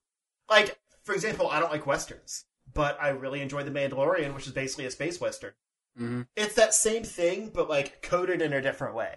like, 0.50 0.79
for 1.04 1.14
example, 1.14 1.48
I 1.48 1.60
don't 1.60 1.72
like 1.72 1.86
westerns, 1.86 2.44
but 2.72 2.98
I 3.00 3.10
really 3.10 3.40
enjoy 3.40 3.62
The 3.62 3.70
Mandalorian, 3.70 4.34
which 4.34 4.46
is 4.46 4.52
basically 4.52 4.86
a 4.86 4.90
space 4.90 5.20
western. 5.20 5.52
hmm 5.96 6.22
It's 6.36 6.54
that 6.54 6.74
same 6.74 7.04
thing, 7.04 7.50
but 7.54 7.68
like 7.68 8.02
coded 8.02 8.42
in 8.42 8.52
a 8.52 8.62
different 8.62 8.94
way. 8.94 9.16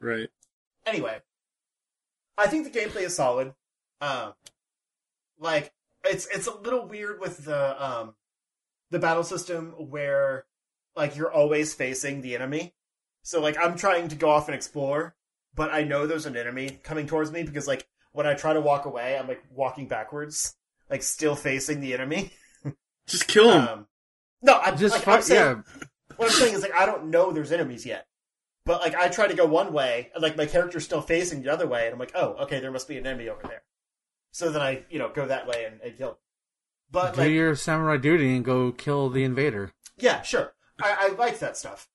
Right. 0.00 0.28
Anyway, 0.84 1.20
I 2.36 2.46
think 2.48 2.64
the 2.70 2.78
gameplay 2.78 3.02
is 3.02 3.14
solid. 3.14 3.54
Um, 4.00 4.34
like 5.38 5.72
it's 6.04 6.26
it's 6.26 6.46
a 6.46 6.54
little 6.58 6.86
weird 6.86 7.20
with 7.20 7.44
the 7.44 7.84
um 7.84 8.14
the 8.90 8.98
battle 8.98 9.24
system 9.24 9.70
where 9.90 10.46
like 10.96 11.16
you're 11.16 11.32
always 11.32 11.74
facing 11.74 12.20
the 12.20 12.34
enemy. 12.34 12.74
So 13.22 13.40
like 13.40 13.56
I'm 13.58 13.76
trying 13.76 14.08
to 14.08 14.16
go 14.16 14.30
off 14.30 14.48
and 14.48 14.54
explore, 14.54 15.14
but 15.54 15.72
I 15.72 15.84
know 15.84 16.06
there's 16.06 16.26
an 16.26 16.36
enemy 16.36 16.80
coming 16.82 17.06
towards 17.06 17.30
me 17.30 17.42
because 17.42 17.68
like 17.68 17.86
when 18.12 18.26
I 18.26 18.34
try 18.34 18.52
to 18.52 18.60
walk 18.60 18.84
away, 18.84 19.16
I'm 19.16 19.28
like 19.28 19.42
walking 19.50 19.88
backwards, 19.88 20.56
like 20.92 21.02
still 21.02 21.34
facing 21.34 21.80
the 21.80 21.94
enemy. 21.94 22.30
Just 23.08 23.26
kill 23.26 23.50
him. 23.50 23.66
Um, 23.66 23.86
no, 24.42 24.58
I'm 24.58 24.76
Just 24.76 24.94
like, 24.94 25.02
fi- 25.02 25.16
I'm 25.16 25.22
saying, 25.22 25.64
yeah, 25.66 25.84
what 26.16 26.30
I'm 26.30 26.36
saying 26.36 26.54
is 26.54 26.62
like 26.62 26.74
I 26.74 26.84
don't 26.84 27.06
know 27.06 27.32
there's 27.32 27.50
enemies 27.50 27.86
yet. 27.86 28.06
But 28.66 28.82
like 28.82 28.94
I 28.94 29.08
try 29.08 29.26
to 29.26 29.34
go 29.34 29.46
one 29.46 29.72
way, 29.72 30.10
and 30.14 30.22
like 30.22 30.36
my 30.36 30.46
character's 30.46 30.84
still 30.84 31.00
facing 31.00 31.42
the 31.42 31.52
other 31.52 31.66
way, 31.66 31.86
and 31.86 31.94
I'm 31.94 31.98
like, 31.98 32.12
oh, 32.14 32.34
okay, 32.42 32.60
there 32.60 32.70
must 32.70 32.86
be 32.86 32.98
an 32.98 33.06
enemy 33.06 33.28
over 33.28 33.40
there. 33.42 33.62
So 34.32 34.50
then 34.50 34.62
I, 34.62 34.84
you 34.90 34.98
know, 34.98 35.10
go 35.12 35.26
that 35.26 35.46
way 35.46 35.64
and, 35.64 35.80
and 35.80 35.96
kill. 35.96 36.10
Him. 36.10 36.16
But 36.90 37.14
do 37.14 37.22
like, 37.22 37.30
your 37.30 37.56
samurai 37.56 37.96
duty 37.96 38.36
and 38.36 38.44
go 38.44 38.70
kill 38.70 39.08
the 39.08 39.24
invader. 39.24 39.72
yeah, 39.96 40.20
sure, 40.20 40.52
I, 40.80 40.96
I 41.00 41.14
like 41.14 41.38
that 41.38 41.56
stuff, 41.56 41.88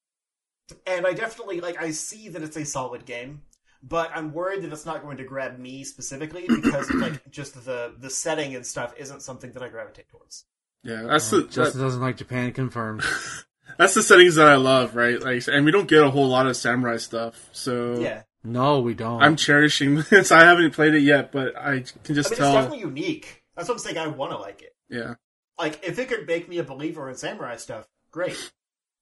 and 0.88 1.06
I 1.06 1.14
definitely 1.14 1.62
like. 1.62 1.80
I 1.80 1.92
see 1.92 2.30
that 2.30 2.42
it's 2.42 2.58
a 2.58 2.66
solid 2.66 3.06
game, 3.06 3.44
but 3.84 4.12
I'm 4.14 4.34
worried 4.34 4.64
that 4.64 4.72
it's 4.74 4.86
not 4.86 5.02
going 5.04 5.18
to 5.18 5.24
grab 5.24 5.58
me 5.60 5.84
specifically 5.84 6.46
because 6.48 6.92
like 6.94 7.30
just 7.30 7.64
the 7.66 7.94
the 7.98 8.10
setting 8.10 8.56
and 8.56 8.66
stuff 8.66 8.94
isn't 8.98 9.22
something 9.22 9.52
that 9.54 9.64
I 9.64 9.70
gravitate 9.70 10.10
towards. 10.10 10.46
yeah, 10.84 11.04
that's 11.04 11.30
the 11.30 11.44
Justin 11.44 11.80
that- 11.80 11.86
doesn't 11.86 12.02
like 12.02 12.18
Japan 12.18 12.52
confirmed. 12.54 13.04
that's 13.78 13.94
the 13.94 14.04
settings 14.04 14.36
that 14.36 14.48
I 14.48 14.56
love, 14.56 14.96
right? 14.96 15.22
Like, 15.22 15.48
and 15.48 15.66
we 15.66 15.72
don't 15.72 15.88
get 15.88 16.04
a 16.04 16.10
whole 16.10 16.28
lot 16.28 16.48
of 16.48 16.56
samurai 16.58 16.98
stuff, 16.98 17.50
so 17.52 18.00
Yeah, 18.00 18.24
No, 18.44 18.80
we 18.80 18.94
don't. 18.94 19.22
I'm 19.22 19.36
cherishing 19.36 19.96
this. 20.10 20.32
I 20.32 20.44
haven't 20.46 20.72
played 20.72 20.94
it 20.94 21.02
yet, 21.02 21.32
but 21.32 21.58
I 21.58 21.80
can 21.82 21.82
I 21.82 21.82
just 21.82 22.08
mean 22.10 22.18
it's 22.18 22.30
tell. 22.38 22.54
definitely 22.54 22.80
unique. 22.80 23.44
That's 23.56 23.68
what 23.70 23.76
I'm 23.76 23.80
saying. 23.80 23.98
I 23.98 24.08
want 24.08 24.32
to 24.32 24.38
like 24.38 24.62
it. 24.62 24.76
Yeah, 24.90 25.16
like 25.60 25.84
if 25.86 26.00
it 26.00 26.08
could 26.10 26.26
make 26.28 26.48
me 26.48 26.58
a 26.60 26.64
believer 26.64 27.10
in 27.10 27.16
samurai 27.16 27.58
stuff, 27.58 27.86
great. 28.12 28.52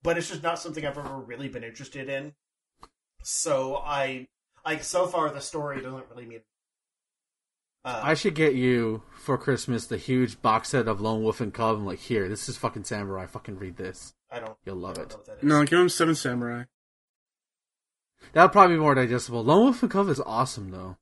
But 0.04 0.18
it's 0.20 0.30
just 0.30 0.44
not 0.44 0.60
something 0.60 0.86
I've 0.86 0.98
ever 0.98 1.18
really 1.18 1.48
been 1.50 1.64
interested 1.64 2.10
in. 2.10 2.34
So 3.24 3.78
I 3.84 4.28
like 4.66 4.84
so 4.84 5.08
far 5.08 5.30
the 5.30 5.42
story 5.42 5.82
doesn't 5.82 6.06
really 6.10 6.26
mean. 6.26 6.42
Uh, 7.84 8.02
I 8.04 8.14
should 8.16 8.34
get 8.34 8.56
you 8.56 9.04
for 9.20 9.38
Christmas 9.38 9.86
the 9.86 9.98
huge 9.98 10.42
box 10.42 10.70
set 10.70 10.88
of 10.88 11.00
Lone 11.02 11.22
Wolf 11.22 11.40
and 11.40 11.54
Cub. 11.54 11.78
I'm 11.78 11.86
like, 11.86 12.00
here, 12.00 12.28
this 12.28 12.50
is 12.50 12.58
fucking 12.58 12.84
samurai. 12.86 13.28
Fucking 13.28 13.60
read 13.60 13.78
this. 13.78 14.16
I 14.32 14.40
don't. 14.40 14.58
You'll 14.66 14.78
love 14.78 14.96
don't 14.96 15.06
it. 15.06 15.10
know 15.12 15.18
what 15.18 15.26
that 15.28 15.38
is. 15.38 15.44
no, 15.44 15.64
give 15.66 15.80
him 15.80 15.90
Seven 15.90 16.16
Samurai. 16.16 16.64
That'll 18.34 18.50
probably 18.50 18.76
be 18.78 18.82
more 18.82 18.96
digestible. 18.96 19.44
Lone 19.44 19.66
Wolf 19.66 19.84
and 19.84 19.92
Cub 19.92 20.10
is 20.10 20.20
awesome 20.20 20.72
though. 20.72 20.98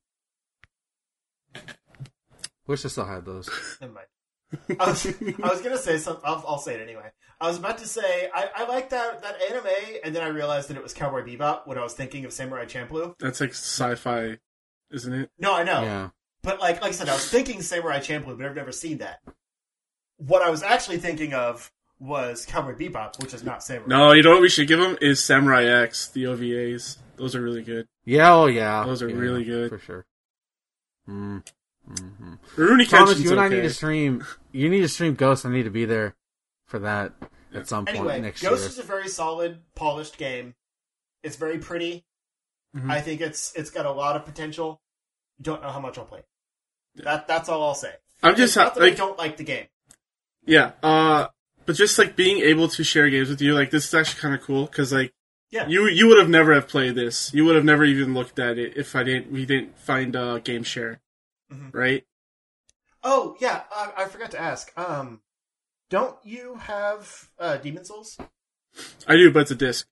Wish 2.66 2.84
I 2.84 2.88
still 2.88 3.06
had 3.06 3.24
those. 3.24 3.48
Never 3.80 3.92
mind. 3.94 4.06
I 4.80 4.88
was, 4.88 5.06
I 5.06 5.48
was 5.48 5.60
gonna 5.60 5.78
say 5.78 5.98
something. 5.98 6.22
I'll, 6.24 6.44
I'll 6.46 6.58
say 6.58 6.74
it 6.74 6.80
anyway. 6.82 7.10
I 7.40 7.48
was 7.48 7.58
about 7.58 7.78
to 7.78 7.86
say 7.86 8.28
I, 8.34 8.48
I 8.56 8.66
like 8.66 8.90
that 8.90 9.22
that 9.22 9.36
anime, 9.50 9.66
and 10.04 10.14
then 10.14 10.22
I 10.22 10.28
realized 10.28 10.68
that 10.70 10.76
it 10.76 10.82
was 10.82 10.94
Cowboy 10.94 11.24
Bebop 11.24 11.66
when 11.66 11.78
I 11.78 11.82
was 11.82 11.94
thinking 11.94 12.24
of 12.24 12.32
Samurai 12.32 12.64
Champloo. 12.64 13.14
That's 13.18 13.40
like 13.40 13.50
sci-fi, 13.50 14.38
isn't 14.90 15.12
it? 15.12 15.30
No, 15.38 15.54
I 15.54 15.62
know. 15.64 15.82
Yeah. 15.82 16.08
But 16.42 16.60
like 16.60 16.80
like 16.80 16.90
I 16.90 16.94
said, 16.94 17.08
I 17.08 17.14
was 17.14 17.28
thinking 17.28 17.62
Samurai 17.62 17.98
Champloo, 17.98 18.36
but 18.36 18.46
I've 18.46 18.56
never 18.56 18.72
seen 18.72 18.98
that. 18.98 19.20
What 20.18 20.42
I 20.42 20.50
was 20.50 20.62
actually 20.62 20.98
thinking 20.98 21.34
of 21.34 21.72
was 21.98 22.44
Cowboy 22.46 22.74
Bebop, 22.74 23.20
which 23.22 23.34
is 23.34 23.42
not 23.44 23.62
Samurai. 23.62 23.88
No, 23.88 24.12
you 24.12 24.22
know 24.22 24.32
what 24.32 24.42
we 24.42 24.48
should 24.48 24.68
give 24.68 24.78
them 24.78 24.96
is 25.00 25.22
Samurai 25.22 25.64
X, 25.64 26.08
the 26.08 26.24
OVAs. 26.24 26.98
Those 27.16 27.34
are 27.34 27.42
really 27.42 27.62
good. 27.62 27.86
Yeah, 28.04 28.34
oh 28.34 28.46
yeah. 28.46 28.84
Those 28.84 29.02
are 29.02 29.08
Yeah, 29.08 29.16
really 29.16 29.44
good. 29.44 29.70
For 29.70 29.78
sure. 29.78 30.06
Mm. 31.08 31.44
Hmm 31.86 32.34
Rurouni 32.56 32.88
Thomas, 32.88 33.14
Kenshin's 33.14 33.24
you 33.24 33.30
and 33.32 33.40
I 33.40 33.48
need 33.48 33.62
to 33.62 33.70
stream. 33.70 34.24
You 34.52 34.68
need 34.68 34.80
to 34.80 34.88
stream 34.88 35.14
Ghost. 35.14 35.44
I 35.44 35.50
need 35.50 35.64
to 35.64 35.70
be 35.70 35.84
there 35.84 36.14
for 36.66 36.78
that 36.80 37.12
at 37.52 37.68
some 37.68 37.84
point 37.86 38.22
next 38.22 38.40
Ghost 38.42 38.42
year. 38.42 38.50
Ghost 38.50 38.64
is 38.70 38.78
a 38.78 38.82
very 38.82 39.08
solid, 39.08 39.58
polished 39.74 40.16
game. 40.16 40.54
It's 41.22 41.36
very 41.36 41.58
pretty. 41.58 42.04
Mhm. 42.76 42.90
I 42.90 43.00
think 43.00 43.20
it's 43.20 43.52
it's 43.54 43.70
got 43.70 43.86
a 43.86 43.90
lot 43.92 44.16
of 44.16 44.24
potential. 44.24 44.80
Don't 45.40 45.62
know 45.62 45.70
how 45.70 45.80
much 45.80 45.98
I'll 45.98 46.04
play. 46.04 46.22
That 46.96 47.26
that's 47.28 47.48
all 47.48 47.62
I'll 47.62 47.74
say. 47.74 47.92
I'm 48.22 48.36
just 48.36 48.56
not 48.56 48.68
ha- 48.68 48.74
that 48.74 48.82
I 48.82 48.88
like, 48.88 48.96
don't 48.96 49.18
like 49.18 49.36
the 49.36 49.44
game. 49.44 49.66
yeah, 50.46 50.72
uh, 50.82 51.28
but 51.66 51.74
just 51.76 51.98
like 51.98 52.16
being 52.16 52.38
able 52.38 52.68
to 52.68 52.84
share 52.84 53.08
games 53.10 53.28
with 53.28 53.40
you, 53.42 53.54
like 53.54 53.70
this 53.70 53.86
is 53.86 53.94
actually 53.94 54.20
kind 54.20 54.34
of 54.34 54.40
cool 54.42 54.66
because 54.66 54.92
like 54.92 55.12
Yeah. 55.50 55.66
you 55.68 55.86
you 55.88 56.06
would 56.08 56.18
have 56.18 56.28
never 56.28 56.54
have 56.54 56.68
played 56.68 56.94
this. 56.94 57.32
You 57.34 57.44
would 57.44 57.56
have 57.56 57.64
never 57.64 57.84
even 57.84 58.14
looked 58.14 58.38
at 58.38 58.58
it 58.58 58.76
if 58.76 58.94
I 58.96 59.02
didn't. 59.02 59.30
We 59.32 59.44
didn't 59.44 59.76
find 59.78 60.14
uh, 60.16 60.38
game 60.38 60.62
share, 60.62 61.00
Mhm. 61.52 61.74
right? 61.74 62.04
Oh 63.02 63.36
yeah, 63.40 63.62
I, 63.70 63.92
I 63.98 64.04
forgot 64.06 64.30
to 64.32 64.40
ask. 64.40 64.72
Um, 64.78 65.20
don't 65.90 66.16
you 66.24 66.56
have 66.56 67.28
uh, 67.38 67.56
Demon 67.58 67.84
Souls? 67.84 68.18
I 69.06 69.16
do, 69.16 69.30
but 69.30 69.40
it's 69.40 69.50
a 69.50 69.54
disc. 69.56 69.86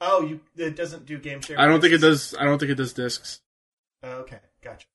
Oh, 0.00 0.22
you 0.22 0.40
it 0.56 0.74
doesn't 0.74 1.06
do 1.06 1.18
game 1.18 1.40
share. 1.40 1.60
I 1.60 1.66
don't 1.66 1.80
think 1.80 1.92
it 1.92 2.00
does. 2.00 2.34
I 2.38 2.44
don't 2.44 2.58
think 2.58 2.72
it 2.72 2.76
does 2.76 2.92
discs. 2.92 3.40
Oh, 4.02 4.20
okay, 4.20 4.40
gotcha. 4.62 4.86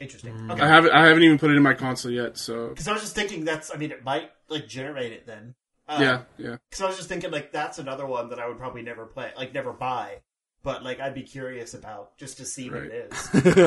Interesting. 0.00 0.34
Mm. 0.34 0.52
Okay. 0.52 0.62
I 0.62 0.68
haven't. 0.68 0.92
I 0.92 1.06
haven't 1.06 1.22
even 1.22 1.38
put 1.38 1.50
it 1.50 1.56
in 1.56 1.62
my 1.62 1.74
console 1.74 2.10
yet. 2.10 2.36
So 2.36 2.68
Because 2.68 2.88
I 2.88 2.92
was 2.92 3.02
just 3.02 3.14
thinking 3.14 3.44
that's. 3.44 3.72
I 3.72 3.78
mean, 3.78 3.92
it 3.92 4.04
might 4.04 4.30
like 4.48 4.66
generate 4.66 5.12
it 5.12 5.26
then. 5.26 5.54
Um, 5.88 6.02
yeah, 6.02 6.22
yeah. 6.38 6.56
Because 6.68 6.82
I 6.82 6.86
was 6.86 6.96
just 6.96 7.08
thinking 7.08 7.30
like 7.30 7.52
that's 7.52 7.78
another 7.78 8.06
one 8.06 8.30
that 8.30 8.38
I 8.38 8.48
would 8.48 8.58
probably 8.58 8.82
never 8.82 9.06
play, 9.06 9.32
like 9.36 9.52
never 9.54 9.72
buy, 9.72 10.20
but 10.62 10.82
like 10.84 11.00
I'd 11.00 11.14
be 11.14 11.22
curious 11.22 11.74
about 11.74 12.16
just 12.18 12.38
to 12.38 12.44
see 12.44 12.68
what 12.70 12.82
it 12.84 13.10
is. 13.12 13.28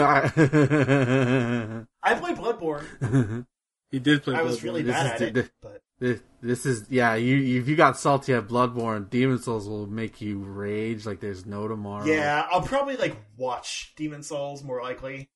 I- 2.03 2.13
played 2.15 2.37
Bloodborne. 2.37 3.45
He 3.91 3.99
did 3.99 4.23
play. 4.23 4.33
I 4.33 4.41
was 4.41 4.57
Bloodborne. 4.59 4.63
really 4.63 4.81
This 4.81 4.95
bad 4.95 5.05
at 5.05 5.21
it, 5.21 5.33
the- 5.35 5.49
but 5.61 5.81
this, 5.99 6.19
this 6.41 6.65
is 6.65 6.85
yeah. 6.89 7.13
You 7.13 7.59
if 7.61 7.67
you 7.67 7.75
got 7.75 7.99
salty 7.99 8.33
at 8.33 8.47
Bloodborne, 8.47 9.07
Demon 9.07 9.37
Souls 9.37 9.69
will 9.69 9.85
make 9.85 10.19
you 10.19 10.39
rage 10.39 11.05
like 11.05 11.19
there's 11.19 11.45
no 11.45 11.67
tomorrow. 11.67 12.03
yeah, 12.03 12.47
I'll 12.51 12.63
probably 12.63 12.97
like 12.97 13.15
watch 13.37 13.93
Demon 13.95 14.23
Souls 14.23 14.63
more 14.63 14.81
likely. 14.81 15.29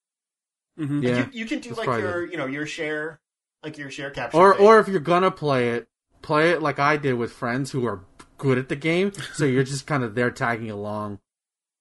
Mhm. 0.80 1.04
Yeah. 1.04 1.18
You, 1.20 1.28
you 1.34 1.46
can 1.46 1.60
do 1.60 1.76
like 1.76 1.86
your 1.86 2.26
you 2.26 2.36
know 2.38 2.48
your 2.48 2.66
share, 2.66 3.20
like 3.64 3.78
your 3.78 3.92
share 3.92 4.10
capture. 4.10 4.38
Or 4.38 4.56
thing. 4.56 4.66
or 4.66 4.80
if 4.80 4.88
you're 4.88 5.00
gonna 5.02 5.30
play 5.30 5.70
it, 5.74 5.88
play 6.24 6.50
it 6.50 6.60
like 6.60 6.80
I 6.80 6.98
did 6.98 7.14
with 7.14 7.32
friends 7.32 7.70
who 7.72 7.86
are 7.86 8.06
good 8.40 8.58
at 8.58 8.70
the 8.70 8.76
game. 8.76 9.12
So 9.34 9.46
you're 9.46 9.64
just 9.64 9.86
kind 9.86 10.04
of 10.04 10.16
there 10.16 10.32
tagging 10.32 10.72
along, 10.72 11.20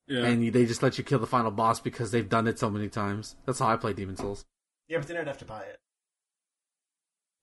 Yeah. 0.08 0.24
and 0.26 0.52
they 0.52 0.66
just 0.66 0.82
let 0.82 0.98
you 0.98 1.04
kill 1.04 1.18
the 1.18 1.26
final 1.26 1.50
boss 1.50 1.80
because 1.80 2.10
they've 2.12 2.28
done 2.28 2.46
it 2.46 2.58
so 2.58 2.70
many 2.70 2.88
times. 2.88 3.34
That's 3.44 3.58
how 3.58 3.68
I 3.68 3.76
play 3.76 3.92
Demon 3.92 4.16
Souls. 4.16 4.44
yeah, 4.88 4.98
but 4.98 5.08
then 5.08 5.16
I'd 5.16 5.26
have 5.26 5.38
to 5.38 5.44
buy 5.44 5.62
it. 5.62 5.80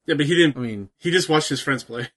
yeah, 0.05 0.15
but 0.15 0.25
he 0.25 0.35
didn't. 0.35 0.55
I 0.57 0.59
mean, 0.61 0.89
He 0.99 1.11
just 1.11 1.27
watched 1.29 1.49
his 1.49 1.59
friends 1.61 1.83
play. 1.83 2.09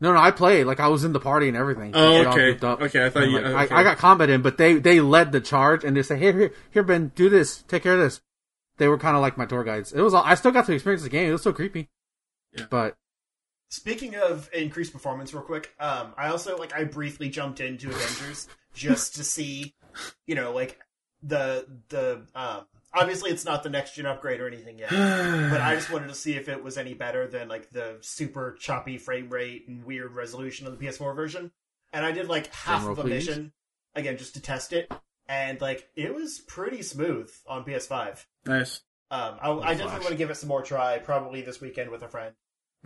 no, 0.00 0.12
no, 0.12 0.18
I 0.20 0.30
played 0.30 0.64
like 0.64 0.80
I 0.80 0.88
was 0.88 1.02
in 1.04 1.12
the 1.12 1.18
party 1.20 1.48
and 1.48 1.56
everything. 1.56 1.90
Oh, 1.94 2.24
okay. 2.28 2.56
Okay, 2.62 3.04
I 3.06 3.10
thought 3.10 3.22
And, 3.24 3.32
you. 3.32 3.38
like, 3.40 3.66
okay. 3.70 3.74
I, 3.74 3.80
I 3.80 3.82
got 3.82 3.98
combat 3.98 4.30
in, 4.30 4.42
but 4.42 4.56
they 4.58 4.74
they 4.74 5.00
led 5.00 5.32
the 5.32 5.40
charge 5.40 5.82
and 5.82 5.96
they 5.96 6.02
say, 6.02 6.16
"Here, 6.18 6.32
here, 6.32 6.52
here, 6.70 6.82
Ben, 6.84 7.10
do 7.16 7.28
this, 7.28 7.62
take 7.62 7.82
care 7.82 7.94
of 7.94 8.00
this." 8.00 8.20
They 8.76 8.86
were 8.86 8.98
kind 8.98 9.16
of 9.16 9.22
like 9.22 9.36
my 9.36 9.44
tour 9.46 9.64
guides. 9.64 9.92
It 9.92 10.00
was. 10.00 10.14
all- 10.14 10.22
I 10.24 10.36
still 10.36 10.52
got 10.52 10.66
to 10.66 10.72
experience 10.72 11.02
the 11.02 11.08
game. 11.08 11.28
It 11.28 11.32
was 11.32 11.42
so 11.42 11.52
creepy. 11.52 11.88
Yeah. 12.56 12.66
But 12.70 12.96
Speaking 13.70 14.14
of 14.16 14.48
increased 14.54 14.92
performance, 14.92 15.34
real 15.34 15.42
quick, 15.42 15.74
um, 15.78 16.14
I 16.16 16.28
also 16.28 16.56
like 16.56 16.74
I 16.74 16.84
briefly 16.84 17.28
jumped 17.28 17.60
into 17.60 17.88
Avengers 17.90 18.48
just 18.74 19.16
to 19.16 19.24
see, 19.24 19.74
you 20.26 20.34
know, 20.34 20.52
like 20.54 20.78
the 21.22 21.66
the 21.88 22.22
um, 22.34 22.66
obviously 22.94 23.30
it's 23.30 23.44
not 23.44 23.62
the 23.62 23.68
next 23.68 23.94
gen 23.94 24.06
upgrade 24.06 24.40
or 24.40 24.46
anything 24.46 24.78
yet, 24.78 24.88
but 24.90 25.60
I 25.60 25.74
just 25.74 25.90
wanted 25.92 26.08
to 26.08 26.14
see 26.14 26.34
if 26.34 26.48
it 26.48 26.62
was 26.64 26.78
any 26.78 26.94
better 26.94 27.26
than 27.26 27.48
like 27.48 27.70
the 27.70 27.98
super 28.00 28.56
choppy 28.58 28.96
frame 28.96 29.28
rate 29.28 29.66
and 29.68 29.84
weird 29.84 30.14
resolution 30.14 30.66
of 30.66 30.78
the 30.78 30.86
PS4 30.86 31.14
version. 31.14 31.50
And 31.92 32.06
I 32.06 32.12
did 32.12 32.26
like 32.28 32.52
half 32.54 32.80
Drum 32.82 32.92
of 32.92 32.98
a 33.00 33.02
please. 33.02 33.26
mission 33.26 33.52
again 33.94 34.16
just 34.16 34.34
to 34.34 34.40
test 34.40 34.72
it, 34.72 34.90
and 35.28 35.60
like 35.60 35.88
it 35.94 36.14
was 36.14 36.38
pretty 36.38 36.80
smooth 36.82 37.30
on 37.46 37.64
PS5. 37.64 38.24
nice. 38.46 38.80
Um, 39.10 39.36
I, 39.40 39.50
I 39.50 39.72
definitely 39.74 40.00
want 40.00 40.08
to 40.08 40.14
give 40.16 40.30
it 40.30 40.36
some 40.36 40.48
more 40.50 40.62
try, 40.62 40.98
probably 40.98 41.40
this 41.42 41.60
weekend 41.62 41.90
with 41.90 42.02
a 42.02 42.08
friend, 42.08 42.34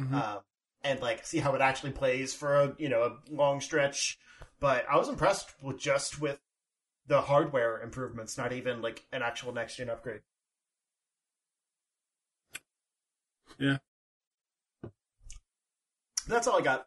Mhm. 0.01 0.13
um, 0.13 0.39
and 0.85 1.01
like 1.01 1.27
see 1.27 1.39
how 1.39 1.55
it 1.55 1.61
actually 1.61 1.93
plays 1.93 2.35
for 2.35 2.55
a 2.55 2.75
you 2.79 2.89
know 2.89 3.03
a 3.03 3.33
long 3.33 3.61
stretch. 3.61 4.19
But 4.61 4.85
I 4.89 4.97
was 4.97 5.09
impressed 5.09 5.53
with 5.61 5.79
just 5.79 6.21
with 6.21 6.39
the 7.07 7.23
hardware 7.23 7.81
improvements, 7.81 8.39
not 8.39 8.53
even 8.53 8.81
like 8.81 9.05
an 9.13 9.23
actual 9.23 9.53
next 9.53 9.77
gen 9.77 9.91
upgrade. 9.91 10.21
Yeah. 13.59 13.79
That's 16.27 16.47
all 16.47 16.59
I 16.59 16.63
got. 16.63 16.87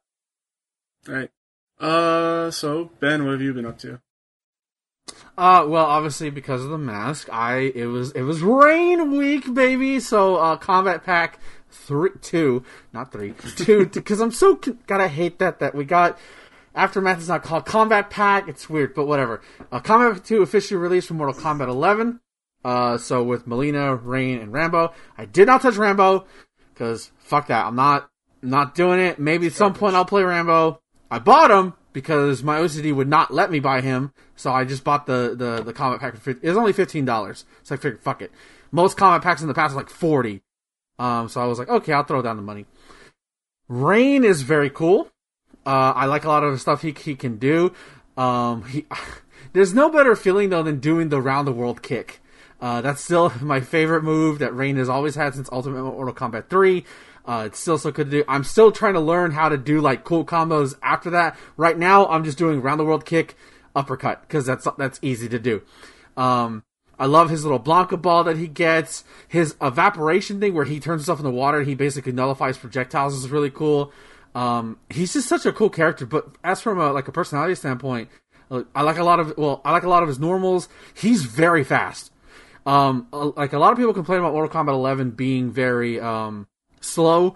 All 1.07 1.13
right. 1.13 1.31
Uh, 1.79 2.51
so 2.51 2.91
Ben, 2.99 3.25
what 3.25 3.31
have 3.31 3.41
you 3.41 3.53
been 3.53 3.65
up 3.65 3.77
to? 3.79 3.99
Uh, 5.37 5.65
well, 5.67 5.85
obviously 5.85 6.29
because 6.29 6.63
of 6.63 6.69
the 6.69 6.77
mask, 6.77 7.27
I 7.31 7.71
it 7.75 7.85
was 7.87 8.11
it 8.11 8.21
was 8.21 8.41
rain 8.41 9.17
week, 9.17 9.53
baby. 9.53 9.99
So 9.99 10.37
uh, 10.37 10.57
Kombat 10.57 11.03
Pack 11.03 11.39
three, 11.69 12.11
two, 12.21 12.63
not 12.93 13.11
three, 13.11 13.33
two, 13.57 13.85
because 13.93 14.21
I'm 14.21 14.31
so 14.31 14.55
gotta 14.87 15.07
hate 15.07 15.39
that 15.39 15.59
that 15.59 15.75
we 15.75 15.83
got. 15.83 16.17
Aftermath 16.73 17.19
is 17.19 17.29
not 17.29 17.43
called 17.43 17.65
Kombat 17.65 18.09
Pack. 18.09 18.47
It's 18.47 18.69
weird, 18.69 18.93
but 18.93 19.05
whatever. 19.05 19.41
Uh, 19.71 19.79
Kombat 19.79 20.15
Pack 20.15 20.23
2 20.25 20.41
officially 20.41 20.77
released 20.77 21.07
from 21.07 21.17
Mortal 21.17 21.41
Kombat 21.41 21.69
11. 21.69 22.19
Uh, 22.65 22.97
so 22.97 23.23
with 23.23 23.47
Mileena, 23.47 23.97
Rain, 24.03 24.39
and 24.39 24.51
Rambo. 24.51 24.91
I 25.17 25.23
did 25.23 25.47
not 25.47 25.61
touch 25.61 25.77
Rambo 25.77 26.25
because 26.73 27.11
fuck 27.19 27.47
that. 27.47 27.65
I'm 27.65 27.75
not 27.75 28.09
not 28.41 28.75
doing 28.75 28.99
it. 28.99 29.19
Maybe 29.19 29.47
at 29.47 29.53
some 29.53 29.73
point 29.73 29.95
I'll 29.95 30.05
play 30.05 30.23
Rambo. 30.23 30.81
I 31.09 31.19
bought 31.19 31.51
him 31.51 31.73
because 31.95 32.43
my 32.43 32.59
OCD 32.59 32.93
would 32.93 33.07
not 33.07 33.33
let 33.33 33.49
me 33.49 33.61
buy 33.61 33.79
him, 33.79 34.11
so 34.35 34.51
I 34.51 34.65
just 34.65 34.83
bought 34.83 35.05
the 35.05 35.33
the 35.35 35.63
the 35.63 35.73
Kombat 35.73 36.01
Pack. 36.01 36.17
For, 36.17 36.31
it 36.31 36.43
was 36.43 36.57
only 36.57 36.73
fifteen 36.73 37.05
dollars, 37.05 37.45
so 37.63 37.73
I 37.73 37.77
figured 37.77 38.01
fuck 38.01 38.21
it. 38.21 38.31
Most 38.69 38.97
comic 38.97 39.23
packs 39.23 39.41
in 39.41 39.47
the 39.47 39.53
past 39.53 39.73
are 39.73 39.77
like 39.77 39.89
forty, 39.89 40.41
um, 40.99 41.29
so 41.29 41.41
I 41.41 41.45
was 41.45 41.57
like, 41.57 41.69
okay, 41.69 41.93
I'll 41.93 42.03
throw 42.03 42.21
down 42.21 42.35
the 42.35 42.43
money. 42.43 42.65
Rain 43.69 44.25
is 44.25 44.41
very 44.41 44.69
cool. 44.69 45.09
Uh, 45.65 45.93
I 45.95 46.05
like 46.05 46.25
a 46.25 46.27
lot 46.27 46.43
of 46.43 46.51
the 46.51 46.59
stuff 46.59 46.81
he 46.81 46.91
he 46.91 47.15
can 47.15 47.37
do. 47.37 47.73
Um, 48.17 48.65
he, 48.65 48.85
there's 49.53 49.73
no 49.73 49.89
better 49.89 50.17
feeling 50.17 50.49
though 50.49 50.63
than 50.63 50.81
doing 50.81 51.07
the 51.07 51.21
round 51.21 51.47
the 51.47 51.53
world 51.53 51.81
kick. 51.81 52.19
Uh, 52.59 52.81
that's 52.81 53.01
still 53.01 53.31
my 53.41 53.61
favorite 53.61 54.03
move 54.03 54.39
that 54.39 54.53
Rain 54.53 54.75
has 54.75 54.89
always 54.89 55.15
had 55.15 55.33
since 55.33 55.49
Ultimate 55.49 55.81
Mortal 55.81 56.13
Kombat 56.13 56.49
3. 56.49 56.83
Uh, 57.25 57.43
it's 57.47 57.59
still 57.59 57.77
so 57.77 57.91
good 57.91 58.11
to 58.11 58.19
do. 58.19 58.23
I'm 58.27 58.43
still 58.43 58.71
trying 58.71 58.93
to 58.93 58.99
learn 58.99 59.31
how 59.31 59.49
to 59.49 59.57
do 59.57 59.81
like 59.81 60.03
cool 60.03 60.23
combos 60.23 60.75
after 60.83 61.09
that. 61.11 61.37
Right 61.57 61.77
now, 61.77 62.05
I'm 62.07 62.23
just 62.23 62.37
doing 62.37 62.61
round 62.61 62.79
the 62.79 62.85
world 62.85 63.05
kick, 63.05 63.35
uppercut 63.75 64.21
because 64.21 64.45
that's 64.45 64.67
that's 64.77 64.99
easy 65.01 65.27
to 65.29 65.39
do. 65.39 65.61
Um, 66.15 66.63
I 66.99 67.07
love 67.07 67.29
his 67.29 67.43
little 67.43 67.59
Blanka 67.59 68.01
ball 68.01 68.23
that 68.23 68.37
he 68.37 68.47
gets. 68.47 69.03
His 69.27 69.55
evaporation 69.61 70.39
thing 70.39 70.53
where 70.53 70.65
he 70.65 70.79
turns 70.79 71.01
himself 71.01 71.19
into 71.19 71.31
water. 71.31 71.59
And 71.59 71.67
he 71.67 71.75
basically 71.75 72.11
nullifies 72.11 72.57
projectiles 72.57 73.15
is 73.15 73.29
really 73.29 73.49
cool. 73.49 73.91
Um, 74.33 74.77
he's 74.89 75.13
just 75.13 75.27
such 75.27 75.45
a 75.45 75.51
cool 75.51 75.69
character. 75.69 76.05
But 76.05 76.35
as 76.43 76.61
from 76.61 76.79
a 76.79 76.93
like 76.93 77.07
a 77.07 77.11
personality 77.11 77.55
standpoint, 77.55 78.09
I 78.51 78.81
like 78.83 78.97
a 78.97 79.03
lot 79.03 79.19
of 79.19 79.33
well, 79.37 79.61
I 79.65 79.71
like 79.71 79.83
a 79.83 79.89
lot 79.89 80.03
of 80.03 80.09
his 80.09 80.19
normals. 80.19 80.69
He's 80.93 81.23
very 81.23 81.63
fast. 81.63 82.11
Um, 82.65 83.07
like 83.11 83.53
a 83.53 83.59
lot 83.59 83.71
of 83.71 83.77
people 83.77 83.93
complain 83.93 84.19
about 84.19 84.33
Mortal 84.33 84.63
Kombat 84.63 84.73
11 84.73 85.11
being 85.11 85.51
very 85.51 85.99
um 85.99 86.47
slow. 86.81 87.35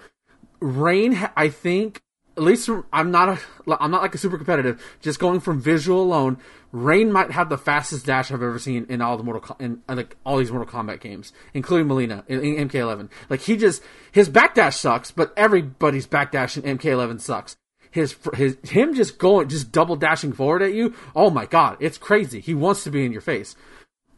Rain, 0.59 1.29
I 1.35 1.49
think, 1.49 2.01
at 2.35 2.43
least 2.43 2.65
from, 2.65 2.85
I'm 2.91 3.11
not 3.11 3.29
a, 3.29 3.39
I'm 3.81 3.91
not 3.91 4.01
like 4.01 4.15
a 4.15 4.17
super 4.17 4.37
competitive. 4.37 4.81
Just 5.01 5.19
going 5.19 5.39
from 5.39 5.61
visual 5.61 6.01
alone, 6.01 6.37
Rain 6.71 7.11
might 7.11 7.31
have 7.31 7.49
the 7.49 7.57
fastest 7.57 8.05
dash 8.05 8.31
I've 8.31 8.43
ever 8.43 8.59
seen 8.59 8.85
in 8.89 9.01
all 9.01 9.17
the 9.17 9.23
Mortal 9.23 9.55
in 9.59 9.81
like 9.87 10.15
all 10.25 10.37
these 10.37 10.51
Mortal 10.51 10.71
Kombat 10.71 11.01
games, 11.01 11.33
including 11.53 11.87
Mileena 11.87 12.23
in, 12.27 12.41
in 12.41 12.69
MK11. 12.69 13.09
Like 13.29 13.41
he 13.41 13.57
just 13.57 13.81
his 14.11 14.29
backdash 14.29 14.75
sucks, 14.75 15.11
but 15.11 15.33
everybody's 15.35 16.07
backdash 16.07 16.61
in 16.61 16.77
MK11 16.77 17.21
sucks. 17.21 17.57
His 17.91 18.15
his 18.35 18.57
him 18.63 18.93
just 18.93 19.17
going 19.17 19.49
just 19.49 19.71
double 19.71 19.95
dashing 19.95 20.31
forward 20.31 20.61
at 20.61 20.73
you. 20.73 20.93
Oh 21.15 21.29
my 21.31 21.45
god, 21.45 21.77
it's 21.79 21.97
crazy. 21.97 22.39
He 22.39 22.53
wants 22.53 22.83
to 22.83 22.91
be 22.91 23.03
in 23.03 23.11
your 23.11 23.21
face. 23.21 23.55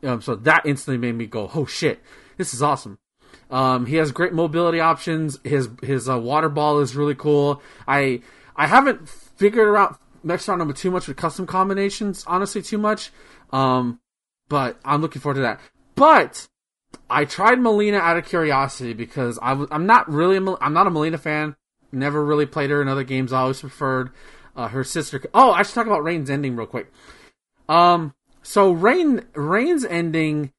Um, 0.04 0.22
so 0.22 0.36
that 0.36 0.66
instantly 0.66 0.98
made 0.98 1.16
me 1.16 1.28
go, 1.28 1.50
oh 1.54 1.66
shit, 1.66 2.02
this 2.38 2.54
is 2.54 2.62
awesome. 2.62 2.98
Um, 3.52 3.86
he 3.86 3.98
has 3.98 4.12
great 4.12 4.34
mobility 4.34 4.80
options. 4.80 5.38
His 5.44 5.70
his 5.84 6.10
uh, 6.10 6.18
water 6.18 6.50
ball 6.50 6.80
is 6.80 6.96
really 6.96 7.16
cool. 7.16 7.62
I 7.88 8.22
I 8.56 8.68
haven't 8.68 9.08
figured 9.10 9.76
out 9.76 10.00
around 10.24 10.62
him 10.62 10.74
too 10.74 10.92
much 10.92 11.08
with 11.08 11.18
custom 11.18 11.46
combinations, 11.46 12.24
honestly, 12.28 12.62
too 12.62 12.78
much. 12.78 13.12
Um, 13.52 14.00
but 14.48 14.80
I'm 14.86 15.02
looking 15.02 15.22
forward 15.22 15.36
to 15.36 15.42
that. 15.42 15.60
But 15.96 16.48
I 17.10 17.26
tried 17.26 17.60
Mileena 17.60 18.00
out 18.00 18.18
of 18.18 18.26
curiosity 18.26 18.94
because 18.94 19.38
I 19.42 19.50
w- 19.50 19.68
I'm 19.72 19.86
not 19.86 20.10
really 20.10 20.38
I'm 20.62 20.74
not 20.74 20.88
a 20.88 20.92
Mileena 20.92 21.20
fan. 21.20 21.56
Never 21.92 22.24
really 22.24 22.46
played 22.46 22.70
her 22.70 22.82
in 22.82 22.88
other 22.88 23.04
games. 23.04 23.34
I 23.34 23.42
always 23.42 23.60
preferred 23.60 24.12
uh, 24.56 24.70
her 24.70 24.84
sister. 24.84 25.22
Oh, 25.34 25.52
I 25.52 25.64
should 25.64 25.76
talk 25.76 25.88
about 25.88 26.04
Rain's 26.04 26.30
ending 26.30 26.56
real 26.56 26.68
quick. 26.68 26.92
Um, 27.68 28.14
so 28.42 28.72
Rain 28.72 29.26
Rain's 29.34 29.86
ending. 29.86 30.54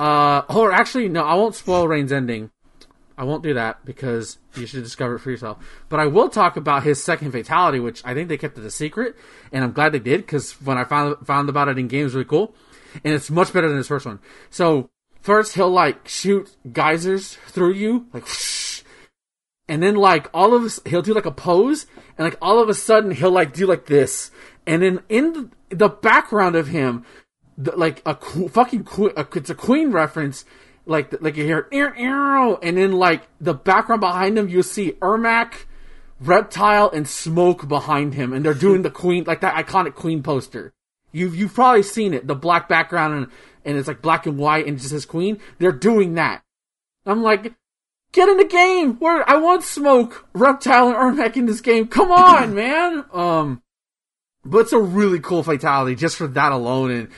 Uh, 0.00 0.46
or 0.48 0.72
actually, 0.72 1.10
no, 1.10 1.22
I 1.22 1.34
won't 1.34 1.54
spoil 1.54 1.86
Rain's 1.86 2.10
ending. 2.10 2.50
I 3.18 3.24
won't 3.24 3.42
do 3.42 3.52
that 3.52 3.84
because 3.84 4.38
you 4.54 4.64
should 4.64 4.82
discover 4.82 5.16
it 5.16 5.18
for 5.18 5.30
yourself. 5.30 5.58
But 5.90 6.00
I 6.00 6.06
will 6.06 6.30
talk 6.30 6.56
about 6.56 6.84
his 6.84 7.04
second 7.04 7.32
fatality, 7.32 7.80
which 7.80 8.00
I 8.02 8.14
think 8.14 8.30
they 8.30 8.38
kept 8.38 8.56
it 8.56 8.64
a 8.64 8.70
secret, 8.70 9.14
and 9.52 9.62
I'm 9.62 9.72
glad 9.72 9.92
they 9.92 9.98
did 9.98 10.22
because 10.22 10.52
when 10.62 10.78
I 10.78 10.84
found 10.84 11.26
found 11.26 11.50
about 11.50 11.68
it 11.68 11.78
in 11.78 11.86
games, 11.86 12.14
really 12.14 12.24
cool, 12.24 12.54
and 13.04 13.12
it's 13.12 13.30
much 13.30 13.52
better 13.52 13.68
than 13.68 13.76
his 13.76 13.88
first 13.88 14.06
one. 14.06 14.20
So 14.48 14.88
first 15.20 15.54
he'll 15.54 15.68
like 15.68 16.08
shoot 16.08 16.50
geysers 16.72 17.34
through 17.48 17.74
you, 17.74 18.06
like, 18.14 18.22
whoosh, 18.22 18.82
and 19.68 19.82
then 19.82 19.96
like 19.96 20.30
all 20.32 20.54
of 20.54 20.78
he'll 20.86 21.02
do 21.02 21.12
like 21.12 21.26
a 21.26 21.30
pose, 21.30 21.84
and 22.16 22.24
like 22.24 22.38
all 22.40 22.58
of 22.62 22.70
a 22.70 22.74
sudden 22.74 23.10
he'll 23.10 23.30
like 23.30 23.52
do 23.52 23.66
like 23.66 23.84
this, 23.84 24.30
and 24.66 24.82
then 24.82 25.00
in 25.10 25.52
the 25.68 25.90
background 25.90 26.56
of 26.56 26.68
him, 26.68 27.04
the, 27.62 27.76
like 27.76 28.02
a 28.06 28.14
fucking 28.14 28.86
it's 29.34 29.50
a 29.50 29.54
Queen 29.54 29.90
reference 29.90 30.44
like 30.86 31.20
like 31.20 31.36
you 31.36 31.44
hear 31.44 31.68
arrow, 31.72 32.58
and 32.62 32.76
then 32.76 32.92
like 32.92 33.28
the 33.40 33.54
background 33.54 34.00
behind 34.00 34.38
him, 34.38 34.48
you 34.48 34.62
see 34.62 34.92
Ermac, 35.00 35.66
Reptile, 36.20 36.90
and 36.90 37.06
Smoke 37.06 37.68
behind 37.68 38.14
him, 38.14 38.32
and 38.32 38.44
they're 38.44 38.54
doing 38.68 38.82
the 38.82 38.90
Queen 38.90 39.24
like 39.24 39.40
that 39.40 39.54
iconic 39.54 39.94
Queen 39.94 40.22
poster. 40.22 40.72
You've 41.12 41.36
you've 41.36 41.54
probably 41.54 41.82
seen 41.82 42.14
it, 42.14 42.26
the 42.26 42.34
black 42.34 42.68
background 42.68 43.14
and 43.14 43.26
and 43.64 43.76
it's 43.76 43.88
like 43.88 44.02
black 44.02 44.26
and 44.26 44.38
white 44.38 44.66
and 44.66 44.76
it 44.76 44.80
just 44.80 44.90
says 44.90 45.04
Queen. 45.04 45.38
They're 45.58 45.72
doing 45.72 46.14
that. 46.14 46.42
I'm 47.04 47.22
like, 47.22 47.54
get 48.12 48.28
in 48.28 48.36
the 48.36 48.44
game. 48.44 48.94
Where 48.96 49.28
I 49.28 49.36
want 49.36 49.62
Smoke, 49.62 50.26
Reptile, 50.32 50.88
and 50.88 50.96
Ermac 50.96 51.36
in 51.36 51.46
this 51.46 51.60
game. 51.60 51.88
Come 51.88 52.10
on, 52.12 52.54
man. 52.54 53.04
Um, 53.12 53.62
but 54.44 54.60
it's 54.60 54.72
a 54.72 54.78
really 54.78 55.20
cool 55.20 55.42
fatality 55.42 55.94
just 55.94 56.16
for 56.16 56.26
that 56.28 56.52
alone, 56.52 56.90
and 56.90 57.08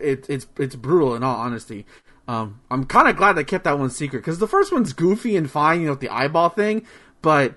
it, 0.00 0.26
it's 0.28 0.46
it's 0.58 0.76
brutal 0.76 1.14
in 1.14 1.22
all 1.22 1.36
honesty. 1.36 1.86
Um, 2.26 2.60
I'm 2.70 2.84
kind 2.84 3.08
of 3.08 3.16
glad 3.16 3.34
they 3.34 3.44
kept 3.44 3.64
that 3.64 3.78
one 3.78 3.90
secret 3.90 4.20
because 4.20 4.38
the 4.38 4.48
first 4.48 4.72
one's 4.72 4.92
goofy 4.92 5.36
and 5.36 5.50
fine, 5.50 5.82
you 5.82 5.88
know, 5.88 5.94
the 5.94 6.08
eyeball 6.08 6.48
thing, 6.48 6.86
but 7.20 7.54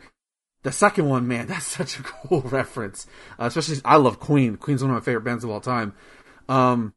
the 0.63 0.71
second 0.71 1.07
one, 1.07 1.27
man, 1.27 1.47
that's 1.47 1.65
such 1.65 1.99
a 1.99 2.03
cool 2.03 2.41
reference. 2.45 3.07
Uh, 3.39 3.45
especially, 3.45 3.77
I 3.85 3.95
love 3.97 4.19
Queen. 4.19 4.57
Queen's 4.57 4.81
one 4.81 4.91
of 4.91 4.95
my 4.95 5.01
favorite 5.01 5.23
bands 5.23 5.43
of 5.43 5.49
all 5.49 5.61
time. 5.61 5.93
Um, 6.49 6.93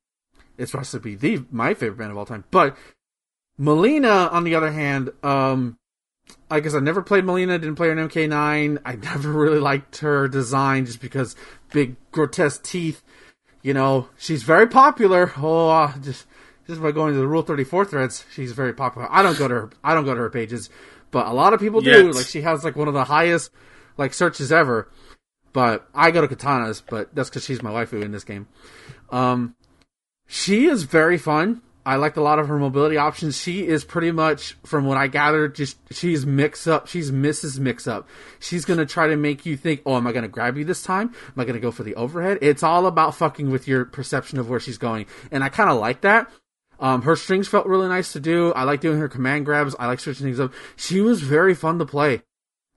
it's 0.58 0.72
supposed 0.72 0.90
to 0.92 1.00
be 1.00 1.14
the 1.14 1.44
my 1.50 1.74
favorite 1.74 1.98
band 1.98 2.10
of 2.10 2.18
all 2.18 2.26
time. 2.26 2.44
But 2.50 2.76
Mileena, 3.58 4.32
on 4.32 4.44
the 4.44 4.54
other 4.54 4.70
hand, 4.72 5.10
um, 5.22 5.78
I 6.50 6.60
guess 6.60 6.74
I 6.74 6.80
never 6.80 7.02
played 7.02 7.24
Mileena, 7.24 7.60
didn't 7.60 7.76
play 7.76 7.88
her 7.88 7.98
in 7.98 8.08
MK9. 8.08 8.78
I 8.84 8.96
never 8.96 9.30
really 9.30 9.58
liked 9.58 9.98
her 9.98 10.28
design 10.28 10.86
just 10.86 11.00
because 11.00 11.36
big 11.72 11.96
grotesque 12.10 12.62
teeth. 12.62 13.02
You 13.62 13.74
know, 13.74 14.08
she's 14.16 14.42
very 14.42 14.66
popular. 14.66 15.32
Oh, 15.36 15.94
just 16.02 16.26
just 16.66 16.80
by 16.82 16.92
going 16.92 17.14
to 17.14 17.18
the 17.20 17.26
Rule 17.26 17.42
Thirty 17.42 17.64
Four 17.64 17.84
threads, 17.84 18.24
she's 18.32 18.52
very 18.52 18.72
popular. 18.72 19.06
I 19.10 19.22
don't 19.22 19.38
go 19.38 19.48
to 19.48 19.54
her. 19.54 19.70
I 19.84 19.94
don't 19.94 20.04
go 20.04 20.14
to 20.14 20.20
her 20.20 20.30
pages, 20.30 20.70
but 21.10 21.26
a 21.26 21.32
lot 21.32 21.52
of 21.52 21.60
people 21.60 21.80
do. 21.80 21.90
Yet. 21.90 22.14
Like 22.14 22.26
she 22.26 22.42
has 22.42 22.64
like 22.64 22.76
one 22.76 22.88
of 22.88 22.94
the 22.94 23.04
highest 23.04 23.50
like 23.96 24.14
searches 24.14 24.50
ever. 24.50 24.88
But 25.52 25.88
I 25.94 26.10
go 26.10 26.20
to 26.20 26.28
Kitana's, 26.28 26.80
but 26.80 27.14
that's 27.14 27.28
because 27.28 27.44
she's 27.44 27.62
my 27.62 27.70
waifu 27.70 28.02
in 28.02 28.12
this 28.12 28.24
game. 28.24 28.46
Um, 29.10 29.56
she 30.26 30.66
is 30.66 30.84
very 30.84 31.18
fun. 31.18 31.60
I 31.84 31.96
liked 31.96 32.16
a 32.18 32.22
lot 32.22 32.38
of 32.38 32.48
her 32.48 32.58
mobility 32.58 32.96
options. 32.98 33.38
She 33.38 33.66
is 33.66 33.84
pretty 33.84 34.12
much, 34.12 34.56
from 34.64 34.84
what 34.84 34.98
I 34.98 35.06
gathered, 35.06 35.54
just 35.54 35.78
she's 35.90 36.26
mix 36.26 36.66
up. 36.66 36.88
She's 36.88 37.10
Mrs. 37.10 37.58
Mix 37.58 37.86
Up. 37.86 38.08
She's 38.38 38.64
gonna 38.64 38.86
try 38.86 39.08
to 39.08 39.16
make 39.16 39.46
you 39.46 39.56
think, 39.56 39.82
oh, 39.86 39.96
am 39.96 40.06
I 40.06 40.12
gonna 40.12 40.28
grab 40.28 40.58
you 40.58 40.64
this 40.64 40.82
time? 40.82 41.14
Am 41.28 41.40
I 41.40 41.44
gonna 41.44 41.60
go 41.60 41.70
for 41.70 41.82
the 41.82 41.94
overhead? 41.94 42.38
It's 42.42 42.62
all 42.62 42.86
about 42.86 43.14
fucking 43.14 43.50
with 43.50 43.66
your 43.66 43.86
perception 43.86 44.38
of 44.38 44.50
where 44.50 44.60
she's 44.60 44.78
going, 44.78 45.06
and 45.30 45.42
I 45.42 45.48
kind 45.48 45.70
of 45.70 45.78
like 45.78 46.02
that. 46.02 46.30
Um, 46.80 47.02
her 47.02 47.16
strings 47.16 47.48
felt 47.48 47.66
really 47.66 47.88
nice 47.88 48.12
to 48.14 48.20
do. 48.20 48.52
I 48.52 48.64
like 48.64 48.80
doing 48.80 48.98
her 48.98 49.08
command 49.08 49.44
grabs. 49.44 49.76
I 49.78 49.86
like 49.86 50.00
switching 50.00 50.26
things 50.26 50.40
up. 50.40 50.52
She 50.76 51.00
was 51.00 51.20
very 51.20 51.54
fun 51.54 51.78
to 51.78 51.86
play. 51.86 52.22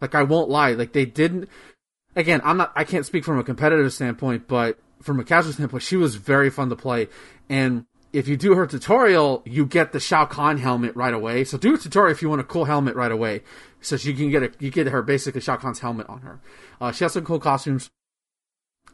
Like 0.01 0.15
I 0.15 0.23
won't 0.23 0.49
lie. 0.49 0.73
Like 0.73 0.93
they 0.93 1.05
didn't. 1.05 1.49
Again, 2.15 2.41
I'm 2.43 2.57
not. 2.57 2.73
I 2.75 2.83
can't 2.83 3.05
speak 3.05 3.23
from 3.23 3.39
a 3.39 3.43
competitive 3.43 3.91
standpoint, 3.93 4.47
but 4.47 4.77
from 5.01 5.19
a 5.19 5.23
casual 5.23 5.53
standpoint, 5.53 5.83
she 5.83 5.95
was 5.95 6.15
very 6.15 6.49
fun 6.49 6.69
to 6.69 6.75
play. 6.75 7.07
And 7.49 7.85
if 8.13 8.27
you 8.27 8.37
do 8.37 8.53
her 8.53 8.67
tutorial, 8.67 9.41
you 9.45 9.65
get 9.65 9.91
the 9.91 9.99
Shao 9.99 10.25
Kahn 10.25 10.57
helmet 10.59 10.95
right 10.95 11.13
away. 11.13 11.43
So 11.43 11.57
do 11.57 11.73
a 11.73 11.77
tutorial 11.77 12.11
if 12.11 12.21
you 12.21 12.29
want 12.29 12.41
a 12.41 12.45
cool 12.45 12.65
helmet 12.65 12.95
right 12.95 13.11
away, 13.11 13.41
so 13.81 13.97
she 13.97 14.13
can 14.13 14.29
get 14.29 14.43
a, 14.43 14.51
you 14.59 14.69
get 14.69 14.87
her 14.87 15.01
basically 15.01 15.41
Shao 15.41 15.57
Kahn's 15.57 15.79
helmet 15.79 16.07
on 16.07 16.21
her. 16.21 16.39
Uh, 16.79 16.91
she 16.91 17.03
has 17.03 17.13
some 17.13 17.25
cool 17.25 17.39
costumes. 17.39 17.89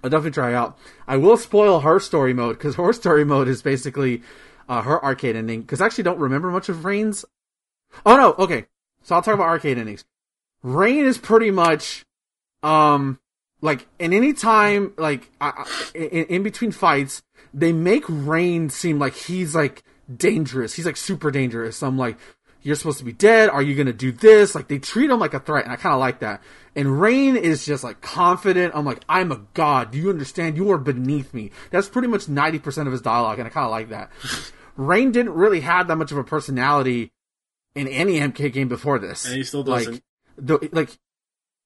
I'll 0.03 0.10
definitely 0.10 0.32
try 0.32 0.53
out. 0.53 0.77
I 1.08 1.17
will 1.17 1.36
spoil 1.36 1.82
her 1.82 1.99
story 1.99 2.34
mode 2.34 2.58
because 2.58 2.75
her 2.75 2.93
story 2.93 3.25
mode 3.25 3.49
is 3.49 3.62
basically 3.62 4.21
uh, 4.69 4.82
her 4.84 5.03
arcade 5.03 5.36
ending 5.36 5.62
because 5.62 5.82
I 5.82 5.86
actually 5.86 6.05
don't 6.05 6.19
remember 6.19 6.49
much 6.49 6.69
of 6.69 6.86
Rain's. 6.86 7.25
Oh 8.05 8.15
no, 8.15 8.34
okay. 8.43 8.65
So 9.03 9.15
I'll 9.15 9.21
talk 9.21 9.34
about 9.34 9.47
arcade 9.47 9.77
endings. 9.77 10.05
Rain 10.63 11.05
is 11.05 11.17
pretty 11.17 11.51
much, 11.51 12.05
um, 12.63 13.19
like 13.62 13.88
in 13.97 14.13
any 14.13 14.32
time 14.32 14.93
like 14.97 15.29
I, 15.41 15.65
I- 15.65 15.97
in, 15.97 16.25
in 16.27 16.43
between 16.43 16.71
fights 16.71 17.21
they 17.53 17.71
make 17.71 18.03
Rain 18.07 18.69
seem 18.69 18.99
like 18.99 19.15
he's 19.15 19.55
like 19.55 19.83
dangerous. 20.13 20.73
He's 20.73 20.85
like 20.85 20.97
super 20.97 21.31
dangerous. 21.31 21.77
So 21.77 21.88
i'm 21.88 21.97
like 21.97 22.17
you're 22.62 22.75
supposed 22.75 22.99
to 22.99 23.05
be 23.05 23.13
dead. 23.13 23.49
Are 23.49 23.62
you 23.62 23.75
gonna 23.75 23.93
do 23.93 24.12
this? 24.12 24.55
Like 24.55 24.67
they 24.67 24.79
treat 24.79 25.09
him 25.09 25.19
like 25.19 25.33
a 25.33 25.39
threat 25.39 25.63
and 25.63 25.73
i 25.73 25.75
kind 25.75 25.93
of 25.93 25.99
like 25.99 26.19
that. 26.19 26.41
And 26.75 27.01
Rain 27.01 27.35
is 27.35 27.65
just 27.65 27.83
like 27.83 28.01
confident. 28.01 28.73
I'm 28.75 28.85
like 28.85 29.03
i'm 29.07 29.31
a 29.31 29.41
god. 29.53 29.91
Do 29.91 29.97
you 29.97 30.09
understand? 30.09 30.57
You 30.57 30.71
are 30.71 30.77
beneath 30.77 31.33
me. 31.33 31.51
That's 31.71 31.89
pretty 31.89 32.07
much 32.07 32.25
90% 32.25 32.85
of 32.85 32.91
his 32.91 33.01
dialogue 33.01 33.39
and 33.39 33.47
i 33.47 33.49
kind 33.49 33.65
of 33.65 33.71
like 33.71 33.89
that. 33.89 34.12
Rain 34.75 35.12
didn't 35.12 35.33
really 35.33 35.62
have 35.62 35.88
that 35.88 35.97
much 35.97 36.12
of 36.12 36.17
a 36.17 36.23
personality 36.23 37.12
in 37.75 37.88
any 37.88 38.19
mk 38.19 38.51
game 38.51 38.67
before 38.67 38.99
this. 38.99 39.25
And 39.25 39.35
he 39.35 39.43
still 39.43 39.63
like 39.63 39.85
doesn't. 39.85 40.03
the 40.38 40.69
like 40.71 40.97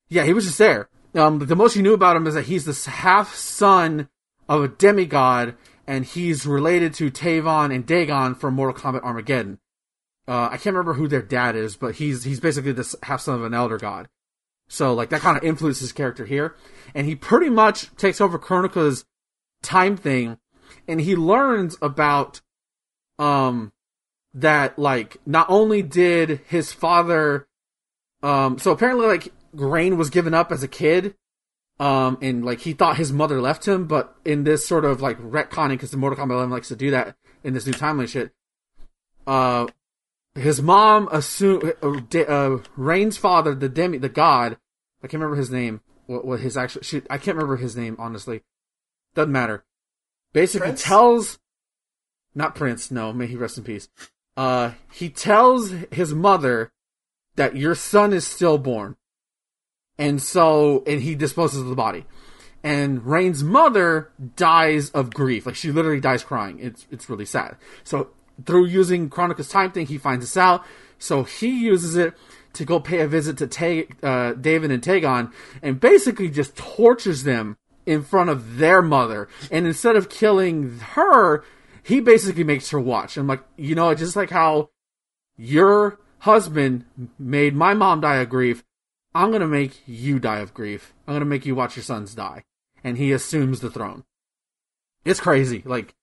yeah, 0.10 0.24
he 0.24 0.34
was 0.34 0.46
just 0.46 0.58
there. 0.58 0.90
Um, 1.16 1.40
the 1.40 1.56
most 1.56 1.76
you 1.76 1.84
knew 1.84 1.94
about 1.94 2.16
him 2.16 2.28
is 2.28 2.34
that 2.34 2.46
he's 2.46 2.66
this 2.66 2.86
half 2.86 3.36
son 3.36 4.10
of 4.50 4.64
a 4.64 4.68
demigod, 4.68 5.56
and 5.88 6.06
he's 6.06 6.46
related 6.46 6.94
to 6.96 7.12
Taven 7.12 7.74
and 7.74 7.86
Daegon 7.86 8.38
from 8.38 8.56
Mortal 8.56 8.80
Kombat 8.80 9.04
Armageddon. 9.04 9.60
Uh, 10.28 10.50
I 10.52 10.58
can't 10.58 10.76
remember 10.76 10.94
who 10.94 11.08
their 11.08 11.22
dad 11.22 11.56
is, 11.56 11.76
but 11.76 11.96
he's 11.96 12.24
he's 12.24 12.40
basically 12.40 12.72
the 12.72 12.96
half 13.04 13.22
son 13.22 13.36
of 13.36 13.44
an 13.44 13.54
elder 13.54 13.78
god. 13.78 14.08
So 14.70 14.94
like 14.94 15.10
that 15.10 15.22
kind 15.22 15.38
of 15.38 15.44
influences 15.44 15.82
his 15.82 15.92
character 15.92 16.26
here, 16.26 16.56
and 16.96 17.06
he 17.06 17.16
pretty 17.16 17.50
much 17.50 17.94
takes 17.98 18.22
over 18.22 18.40
Kronika's 18.40 19.06
time 19.62 19.98
thing, 19.98 20.38
and 20.88 21.02
he 21.02 21.16
learns 21.16 21.78
about 21.82 22.42
um 23.20 23.74
that 24.34 24.80
like 24.80 25.18
not 25.26 25.48
only 25.50 25.82
did 25.82 26.42
his 26.48 26.74
father 26.74 27.48
um 28.24 28.58
so 28.58 28.72
apparently 28.72 29.06
like 29.06 29.32
grain 29.56 29.98
was 29.98 30.10
given 30.10 30.34
up 30.34 30.52
as 30.52 30.64
a 30.64 30.68
kid 30.68 31.14
um 31.84 32.18
and 32.22 32.46
like 32.46 32.62
he 32.62 32.72
thought 32.72 32.96
his 32.96 33.12
mother 33.12 33.42
left 33.42 33.68
him 33.68 33.86
but 33.86 34.16
in 34.24 34.46
this 34.46 34.66
sort 34.66 34.86
of 34.86 35.02
like 35.02 35.20
retconning 35.20 35.72
because 35.72 35.92
the 35.92 35.98
Mortal 35.98 36.18
Kombat 36.18 36.32
11 36.32 36.50
likes 36.50 36.70
to 36.70 36.78
do 36.78 36.92
that 36.92 37.18
in 37.44 37.54
this 37.54 37.66
new 37.66 37.74
timeline 37.74 38.08
shit 38.08 38.32
uh 39.28 39.68
his 40.36 40.62
mom 40.62 41.10
assumed 41.12 41.74
uh, 41.84 42.20
uh, 42.20 42.60
Rain's 42.78 43.18
father 43.18 43.54
the 43.54 43.68
demi 43.68 43.98
the 43.98 44.08
god 44.08 44.58
I 45.04 45.08
can't 45.08 45.22
remember 45.22 45.36
his 45.36 45.52
name 45.52 45.82
what, 46.06 46.24
what 46.24 46.40
his 46.40 46.56
actual 46.56 46.84
shit 46.84 47.06
I 47.10 47.18
can't 47.18 47.36
remember 47.36 47.58
his 47.58 47.76
name 47.76 47.98
honestly. 48.00 48.42
Doesn't 49.16 49.32
matter. 49.32 49.64
Basically 50.32 50.68
Prince? 50.68 50.84
tells 50.84 51.40
not 52.34 52.56
Prince 52.56 52.92
no 52.92 53.12
may 53.12 53.28
he 53.28 53.36
rest 53.36 53.58
in 53.58 53.66
peace. 53.66 53.90
Uh 54.38 54.72
he 54.92 55.10
tells 55.10 55.72
his 55.92 56.14
mother 56.14 56.72
that 57.36 57.58
your 57.58 57.76
son 57.76 58.14
is 58.14 58.26
stillborn 58.26 58.96
and 60.04 60.22
so 60.22 60.84
and 60.86 61.02
he 61.02 61.16
disposes 61.16 61.62
of 61.62 61.68
the 61.68 61.76
body. 61.76 62.06
And 62.62 63.06
Rain's 63.06 63.44
mother 63.44 64.12
dies 64.36 64.90
of 64.92 65.14
grief. 65.14 65.46
Like 65.46 65.56
she 65.56 65.72
literally 65.72 66.02
dies 66.02 66.24
crying. 66.24 66.60
It's 66.60 66.86
it's 66.92 67.10
really 67.10 67.26
sad. 67.26 67.56
So 67.84 68.10
through 68.46 68.66
using 68.66 69.10
Kronika's 69.10 69.50
time 69.50 69.72
thing 69.72 69.88
he 69.88 69.98
finds 69.98 70.26
this 70.26 70.38
out. 70.38 70.66
So 71.00 71.24
he 71.24 71.48
uses 71.48 71.96
it 71.96 72.16
to 72.54 72.66
go 72.66 72.80
pay 72.80 73.00
a 73.00 73.08
visit 73.08 73.38
to 73.38 73.48
Ta- 73.48 74.08
uh, 74.08 74.34
David 74.34 74.72
and 74.72 74.84
Tagon 74.84 75.32
and 75.62 75.80
basically 75.80 76.30
just 76.30 76.56
tortures 76.56 77.24
them 77.24 77.58
in 77.86 78.04
front 78.04 78.30
of 78.30 78.58
their 78.58 78.82
mother. 78.82 79.30
And 79.52 79.66
instead 79.66 79.96
of 79.96 80.10
killing 80.10 80.80
her 80.80 81.46
he 81.82 82.02
basically 82.02 82.44
makes 82.44 82.70
her 82.72 82.80
watch. 82.80 83.16
I'm 83.16 83.28
like 83.28 83.44
you 83.56 83.74
know 83.74 83.94
just 83.96 84.18
like 84.18 84.32
how 84.32 84.70
your 85.38 85.98
husband 86.20 86.86
made 87.18 87.56
my 87.56 87.74
mom 87.74 88.02
die 88.02 88.18
of 88.18 88.30
grief. 88.30 88.64
I'm 89.16 89.32
gonna 89.32 89.48
make 89.48 89.82
you 89.86 90.20
die 90.20 90.40
of 90.40 90.54
grief. 90.54 90.94
I'm 91.08 91.16
gonna 91.16 91.26
make 91.26 91.46
you 91.46 91.56
watch 91.56 91.76
your 91.76 91.84
sons 91.84 92.16
die. 92.16 92.44
And 92.84 92.98
he 92.98 93.12
assumes 93.12 93.60
the 93.60 93.70
throne. 93.70 94.04
It's 95.06 95.20
crazy. 95.20 95.62
Like, 95.66 95.94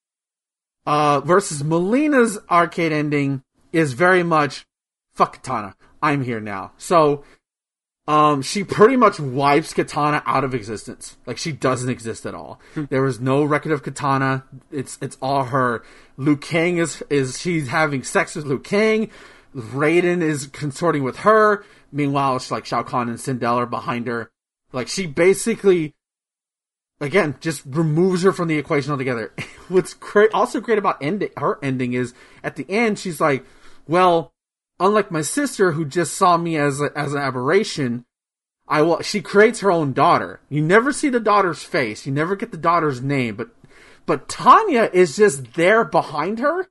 uh, 0.87 1.21
versus 1.21 1.63
Mileena's 1.63 2.39
arcade 2.51 2.93
ending 2.93 3.43
is 3.73 3.93
very 3.93 4.23
much, 4.23 4.67
fuck 5.13 5.43
Kitana. 5.43 5.75
I'm 6.03 6.23
here 6.23 6.41
now. 6.41 6.73
So, 6.79 7.25
um, 8.11 8.43
she 8.43 8.65
pretty 8.65 8.97
much 8.97 9.21
wipes 9.21 9.73
Kitana 9.73 10.23
out 10.27 10.43
of 10.43 10.55
existence. 10.55 11.17
Like 11.27 11.39
she 11.39 11.53
doesn't 11.53 11.89
exist 11.89 12.27
at 12.27 12.35
all. 12.35 12.61
there 12.75 13.07
is 13.07 13.21
no 13.21 13.45
record 13.45 13.73
of 13.73 13.85
Kitana. 13.85 14.43
It's 14.73 14.99
it's 15.01 15.17
all 15.23 15.45
her. 15.45 15.85
Liu 16.17 16.37
Kang 16.37 16.79
is 16.79 17.03
is 17.09 17.41
she's 17.41 17.69
having 17.69 18.03
sex 18.03 18.35
with 18.35 18.47
Liu 18.47 18.59
Kang. 18.59 19.11
Raiden 19.55 20.23
is 20.23 20.47
consorting 20.47 21.03
with 21.03 21.19
her. 21.19 21.65
Meanwhile, 21.93 22.37
it's 22.37 22.51
like 22.51 22.67
Shao 22.67 22.83
Kahn 22.83 23.09
and 23.09 23.19
Sindel 23.19 23.57
are 23.57 23.67
behind 23.67 24.07
her. 24.07 24.31
Like 24.73 24.89
she 24.89 25.07
basically, 25.07 25.95
again, 27.01 27.37
just 27.41 27.63
removes 27.67 28.23
her 28.23 28.33
from 28.33 28.49
the 28.49 28.59
equation 28.59 28.93
altogether. 28.93 29.33
What's 29.69 29.95
great, 29.95 30.33
also 30.33 30.61
great 30.61 30.79
about 30.79 31.03
ending 31.03 31.31
her 31.37 31.59
ending 31.63 31.93
is 31.93 32.15
at 32.45 32.57
the 32.57 32.67
end 32.69 32.99
she's 32.99 33.21
like, 33.21 33.45
well, 33.89 34.33
unlike 34.79 35.11
my 35.11 35.23
sister 35.23 35.73
who 35.73 35.85
just 35.85 36.15
saw 36.15 36.37
me 36.37 36.57
as 36.57 36.81
a, 36.81 36.91
as 36.97 37.13
an 37.13 37.21
aberration, 37.21 38.05
I 38.69 38.83
will. 38.83 39.03
She 39.03 39.21
creates 39.21 39.61
her 39.61 39.73
own 39.73 39.93
daughter. 39.93 40.41
You 40.49 40.63
never 40.63 40.93
see 40.93 41.09
the 41.09 41.19
daughter's 41.19 41.65
face. 41.65 42.07
You 42.07 42.13
never 42.13 42.37
get 42.37 42.53
the 42.53 42.57
daughter's 42.57 43.03
name, 43.03 43.35
but 43.35 43.51
but 44.07 44.29
Tanya 44.29 44.89
is 44.93 45.17
just 45.17 45.55
there 45.55 45.85
behind 45.85 46.39
her, 46.39 46.69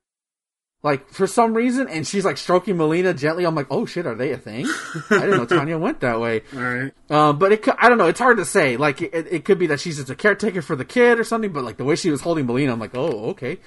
like 0.81 1.09
for 1.09 1.27
some 1.27 1.53
reason, 1.53 1.87
and 1.89 2.07
she's 2.07 2.23
like 2.23 2.37
stroking 2.37 2.75
Mileena 2.77 3.17
gently. 3.17 3.45
I'm 3.45 3.55
like, 3.55 3.67
oh 3.69 3.85
shit, 3.85 4.05
are 4.05 4.15
they 4.15 4.31
a 4.31 4.37
thing? 4.37 4.65
I 5.09 5.19
didn't 5.19 5.31
know 5.37 5.45
Tanya 5.57 5.77
went 5.77 5.99
that 5.99 6.19
way. 6.19 6.41
All 6.53 6.59
right. 6.61 6.93
Um, 7.09 7.37
but 7.37 7.51
it 7.51 7.61
could, 7.63 7.75
I 7.77 7.89
don't 7.89 7.97
know. 7.97 8.07
It's 8.07 8.19
hard 8.19 8.37
to 8.37 8.45
say. 8.45 8.77
Like 8.77 9.01
it, 9.01 9.27
it 9.29 9.45
could 9.45 9.59
be 9.59 9.67
that 9.67 9.79
she's 9.81 9.97
just 9.97 10.09
a 10.09 10.15
caretaker 10.15 10.61
for 10.61 10.75
the 10.75 10.85
kid 10.85 11.19
or 11.19 11.23
something. 11.23 11.51
But 11.51 11.63
like 11.65 11.77
the 11.77 11.83
way 11.83 11.95
she 11.95 12.09
was 12.11 12.21
holding 12.21 12.47
Mileena, 12.47 12.71
I'm 12.71 12.79
like, 12.79 12.95
oh 12.95 13.29
okay, 13.31 13.57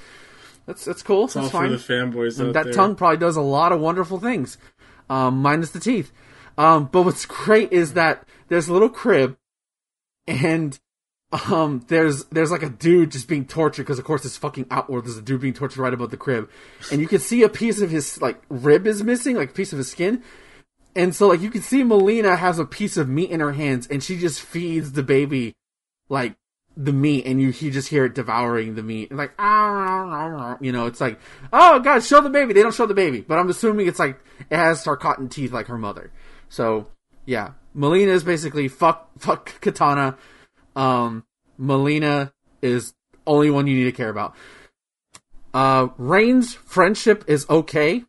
that's 0.67 0.85
that's 0.87 1.03
cool. 1.03 1.25
It's 1.27 1.37
all 1.37 1.43
that's 1.43 1.53
for 1.53 1.59
fine. 1.59 1.71
the 1.73 1.77
fanboys 1.77 2.41
out 2.41 2.47
And 2.47 2.55
that 2.55 2.65
there. 2.65 2.73
tongue 2.73 2.95
probably 2.95 3.19
does 3.19 3.37
a 3.37 3.43
lot 3.43 3.73
of 3.73 3.81
wonderful 3.81 4.19
things, 4.19 4.57
um, 5.11 5.43
minus 5.43 5.71
the 5.71 5.81
teeth. 5.81 6.13
Um, 6.57 6.89
but 6.91 7.03
what's 7.03 7.27
great 7.27 7.73
is 7.73 7.95
that 7.95 8.27
there's 8.49 8.69
a 8.69 8.73
little 8.73 8.89
crib, 8.91 9.37
and 10.27 10.79
um, 11.33 11.85
there's 11.89 12.25
there's 12.27 12.51
like 12.51 12.63
a 12.63 12.69
dude 12.69 13.11
just 13.13 13.27
being 13.27 13.47
tortured 13.47 13.85
because 13.85 13.99
of 13.99 14.05
course 14.05 14.25
it's 14.25 14.37
fucking 14.37 14.67
Outworld. 14.71 15.07
There's 15.07 15.17
a 15.17 15.23
dude 15.23 15.41
being 15.41 15.55
tortured 15.55 15.81
right 15.81 15.95
above 15.95 16.11
the 16.11 16.17
crib, 16.17 16.51
and 16.91 17.01
you 17.01 17.09
can 17.09 17.21
see 17.21 17.43
a 17.43 17.49
piece 17.49 17.81
of 17.81 17.91
his 17.91 18.21
like 18.21 18.41
rib 18.49 18.87
is 18.87 19.03
missing, 19.03 19.37
like 19.37 19.51
a 19.51 19.55
piece 19.55 19.73
of 19.73 19.79
his 19.79 19.91
skin. 19.91 20.23
And 20.95 21.15
so 21.15 21.29
like 21.29 21.41
you 21.41 21.51
can 21.51 21.63
see 21.63 21.83
Mileena 21.83 22.37
has 22.37 22.59
a 22.59 22.67
piece 22.67 22.99
of 22.99 23.09
meat 23.09 23.31
in 23.31 23.41
her 23.41 23.53
hands, 23.53 23.87
and 23.87 24.03
she 24.03 24.19
just 24.19 24.43
feeds 24.43 24.93
the 24.93 25.03
baby 25.03 25.55
like 26.09 26.35
the 26.77 26.93
meat 26.93 27.27
and 27.27 27.41
you, 27.41 27.49
you 27.49 27.71
just 27.71 27.89
hear 27.89 28.07
it 28.07 28.15
devouring 28.15 28.75
the 28.75 28.83
meat. 28.83 29.11
And 29.11 29.19
like 29.19 29.33
ah, 29.39 30.57
you 30.61 30.73
know 30.73 30.87
it's 30.87 31.01
like 31.01 31.19
oh 31.53 31.81
god 31.81 32.03
show 32.03 32.21
the 32.21 32.31
baby. 32.31 32.53
They 32.53 32.63
don't 32.63 32.75
show 32.75 32.87
the 32.87 32.95
baby 32.95 33.21
but 33.21 33.39
i'm 33.39 33.49
assuming 33.49 33.87
it's 33.87 33.99
like 33.99 34.19
it 34.51 34.57
has 34.57 34.85
Tarkatan 34.85 35.31
teeth 35.31 35.53
like 35.53 35.67
her 35.67 35.79
mother. 35.79 36.11
So 36.49 36.89
yeah. 37.25 37.53
Mileena 37.75 38.09
is 38.09 38.25
basically 38.25 38.69
fuck 38.69 39.09
fuck 39.19 39.61
Kitana 39.63 40.17
um 40.77 41.25
Mileena 41.61 42.33
is 42.61 42.95
only 43.27 43.51
one 43.51 43.67
you 43.67 43.77
need 43.77 43.85
to 43.85 43.93
care 43.93 44.11
about. 44.11 44.35
Uh 45.55 45.89
rain's 45.99 46.55
friendship 46.55 47.25
is 47.27 47.49
okay. 47.49 48.05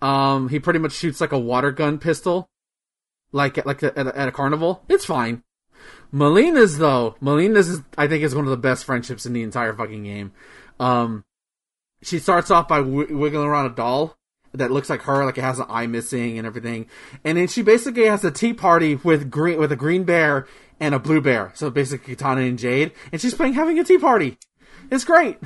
Um 0.00 0.48
he 0.48 0.60
pretty 0.60 0.78
much 0.78 0.92
shoots 0.92 1.20
like 1.20 1.32
a 1.32 1.38
water 1.38 1.72
gun 1.72 1.98
pistol. 1.98 2.48
Like 3.32 3.58
at, 3.58 3.66
like 3.66 3.82
at 3.82 3.96
a, 3.98 4.18
at 4.18 4.28
a 4.28 4.32
carnival. 4.32 4.82
It's 4.88 5.04
fine. 5.04 5.42
Mileena's 6.12 6.78
though, 6.78 7.16
Mileena's 7.20 7.68
is, 7.68 7.82
I 7.98 8.06
think 8.06 8.22
is 8.22 8.34
one 8.34 8.44
of 8.44 8.50
the 8.50 8.56
best 8.56 8.84
friendships 8.84 9.26
in 9.26 9.32
the 9.32 9.42
entire 9.42 9.74
fucking 9.74 10.04
game. 10.04 10.32
Um, 10.78 11.24
she 12.02 12.18
starts 12.18 12.50
off 12.50 12.68
by 12.68 12.78
w- 12.78 13.16
wiggling 13.16 13.46
around 13.46 13.66
a 13.66 13.74
doll 13.74 14.16
that 14.52 14.70
looks 14.70 14.88
like 14.88 15.02
her, 15.02 15.24
like 15.24 15.38
it 15.38 15.42
has 15.42 15.58
an 15.58 15.66
eye 15.68 15.86
missing 15.86 16.38
and 16.38 16.46
everything, 16.46 16.86
and 17.24 17.36
then 17.36 17.48
she 17.48 17.62
basically 17.62 18.06
has 18.06 18.24
a 18.24 18.30
tea 18.30 18.54
party 18.54 18.96
with 18.96 19.30
green 19.30 19.58
with 19.58 19.72
a 19.72 19.76
green 19.76 20.04
bear 20.04 20.46
and 20.80 20.94
a 20.94 20.98
blue 20.98 21.20
bear. 21.20 21.52
So 21.54 21.70
basically, 21.70 22.14
Kitana 22.16 22.48
and 22.48 22.58
Jade, 22.58 22.92
and 23.12 23.20
she's 23.20 23.34
playing 23.34 23.54
having 23.54 23.78
a 23.78 23.84
tea 23.84 23.98
party. 23.98 24.38
It's 24.90 25.04
great, 25.04 25.38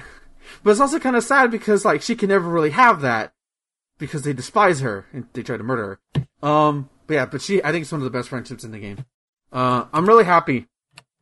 but 0.62 0.70
it's 0.72 0.80
also 0.80 0.98
kind 0.98 1.16
of 1.16 1.24
sad 1.24 1.50
because 1.50 1.84
like 1.84 2.02
she 2.02 2.14
can 2.16 2.28
never 2.28 2.48
really 2.48 2.70
have 2.70 3.00
that 3.02 3.32
because 3.98 4.22
they 4.22 4.32
despise 4.32 4.80
her 4.80 5.06
and 5.12 5.26
they 5.32 5.42
try 5.42 5.56
to 5.56 5.62
murder 5.62 6.00
her. 6.42 6.48
Um, 6.48 6.88
but 7.06 7.14
yeah, 7.14 7.26
but 7.26 7.40
she, 7.42 7.62
I 7.62 7.70
think 7.72 7.82
it's 7.82 7.92
one 7.92 8.00
of 8.00 8.04
the 8.04 8.10
best 8.16 8.28
friendships 8.28 8.64
in 8.64 8.70
the 8.72 8.78
game. 8.78 9.04
Uh, 9.52 9.86
I'm 9.92 10.06
really 10.06 10.24
happy 10.24 10.66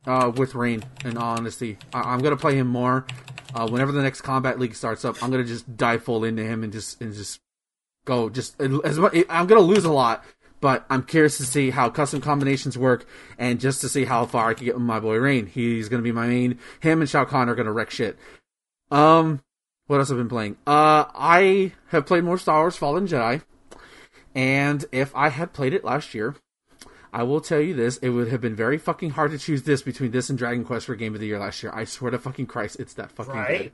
uh, 0.05 0.31
with 0.35 0.53
Rain. 0.55 0.83
In 1.03 1.17
all 1.17 1.37
honesty, 1.37 1.77
I- 1.93 2.13
I'm 2.13 2.19
gonna 2.19 2.37
play 2.37 2.55
him 2.55 2.67
more. 2.67 3.05
Uh, 3.53 3.67
whenever 3.67 3.91
the 3.91 4.01
next 4.03 4.21
Kombat 4.21 4.59
League 4.59 4.75
starts 4.75 5.03
up, 5.05 5.21
I'm 5.23 5.31
gonna 5.31 5.43
just 5.43 5.75
dive 5.77 6.03
full 6.03 6.23
into 6.23 6.43
him 6.43 6.63
and 6.63 6.71
just 6.71 7.01
and 7.01 7.13
just 7.13 7.39
go. 8.05 8.29
Just 8.29 8.59
as 8.61 8.99
much. 8.99 9.15
I'm 9.29 9.47
gonna 9.47 9.61
lose 9.61 9.85
a 9.85 9.91
lot, 9.91 10.23
but 10.61 10.85
I'm 10.89 11.03
curious 11.03 11.37
to 11.37 11.45
see 11.45 11.69
how 11.69 11.89
custom 11.89 12.21
combinations 12.21 12.77
work 12.77 13.05
and 13.37 13.59
just 13.59 13.81
to 13.81 13.89
see 13.89 14.05
how 14.05 14.25
far 14.25 14.49
I 14.49 14.53
can 14.53 14.65
get 14.65 14.75
with 14.75 14.83
my 14.83 14.99
boy 14.99 15.17
Rain. 15.17 15.45
He's 15.45 15.89
gonna 15.89 16.03
be 16.03 16.11
my 16.11 16.27
main. 16.27 16.59
Him 16.81 17.01
and 17.01 17.09
Shao 17.09 17.25
Kahn 17.25 17.49
are 17.49 17.55
gonna 17.55 17.71
wreck 17.71 17.89
shit. 17.91 18.17
Um, 18.91 19.41
what 19.87 19.99
else 19.99 20.09
have 20.09 20.17
I 20.17 20.21
been 20.21 20.29
playing? 20.29 20.57
Uh, 20.67 21.05
I 21.15 21.73
have 21.87 22.05
played 22.05 22.23
more 22.23 22.37
Star 22.37 22.61
Wars 22.61 22.75
Fallen 22.77 23.07
Jedi, 23.07 23.41
and 24.35 24.85
if 24.91 25.15
I 25.15 25.29
had 25.29 25.53
played 25.53 25.73
it 25.73 25.83
last 25.83 26.13
year, 26.13 26.35
I 27.11 27.23
will 27.23 27.41
tell 27.41 27.59
you 27.59 27.73
this: 27.73 27.97
it 27.97 28.09
would 28.09 28.27
have 28.29 28.41
been 28.41 28.55
very 28.55 28.77
fucking 28.77 29.11
hard 29.11 29.31
to 29.31 29.37
choose 29.37 29.63
this 29.63 29.81
between 29.81 30.11
this 30.11 30.29
and 30.29 30.37
Dragon 30.37 30.63
Quest 30.63 30.85
for 30.85 30.95
Game 30.95 31.15
of 31.15 31.21
the 31.21 31.27
Year 31.27 31.39
last 31.39 31.63
year. 31.63 31.71
I 31.73 31.85
swear 31.85 32.11
to 32.11 32.19
fucking 32.19 32.45
Christ, 32.47 32.79
it's 32.79 32.93
that 32.95 33.11
fucking 33.11 33.33
Right? 33.33 33.57
good. 33.63 33.71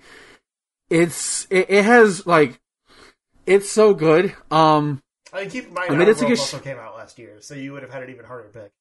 It's 0.90 1.48
it, 1.50 1.66
it 1.70 1.84
has 1.86 2.26
like 2.28 2.60
it's 3.46 3.70
so 3.72 3.94
good. 3.94 4.36
Um, 4.52 5.02
I 5.36 5.42
mean, 5.42 5.50
keep 5.50 5.68
in 5.68 5.74
mind, 5.74 5.92
I 5.92 5.96
mean, 5.96 6.08
it's 6.08 6.22
a 6.22 6.26
good 6.26 6.38
sh- 6.38 6.42
also 6.42 6.60
came 6.60 6.78
out 6.78 6.96
last 6.96 7.20
year, 7.20 7.38
so 7.42 7.56
you 7.56 7.74
would 7.74 7.84
have 7.84 7.92
had 7.92 8.04
an 8.04 8.10
even 8.10 8.26
harder 8.26 8.50
pick. 8.50 8.72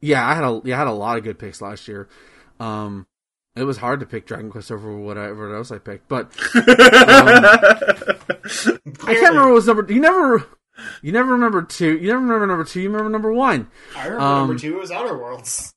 yeah, 0.00 0.26
I 0.26 0.34
had 0.34 0.44
a 0.44 0.60
yeah, 0.64 0.76
I 0.76 0.78
had 0.78 0.86
a 0.88 0.92
lot 0.92 1.18
of 1.18 1.24
good 1.24 1.38
picks 1.38 1.60
last 1.60 1.86
year. 1.88 2.08
Um, 2.58 3.06
it 3.54 3.64
was 3.64 3.76
hard 3.76 4.00
to 4.00 4.06
pick 4.06 4.26
Dragon 4.26 4.50
Quest 4.50 4.72
over 4.72 4.96
whatever 4.96 5.54
else 5.54 5.70
I 5.70 5.78
picked, 5.78 6.08
but 6.08 6.32
um, 6.54 6.62
I 7.44 9.14
can't 9.14 9.28
remember 9.28 9.48
what 9.48 9.54
was 9.54 9.66
number. 9.66 9.86
You 9.92 10.00
never, 10.00 10.46
you 11.02 11.12
never 11.12 11.32
remember 11.32 11.62
two. 11.62 11.98
You 11.98 12.08
never 12.08 12.20
remember 12.20 12.46
number 12.46 12.64
two. 12.64 12.80
You 12.80 12.88
remember 12.88 13.10
number 13.10 13.32
one. 13.32 13.68
I 13.94 14.04
remember 14.06 14.24
Um, 14.24 14.48
number 14.48 14.58
two 14.58 14.78
was 14.78 14.90
Outer 14.90 15.18
Worlds. 15.18 15.74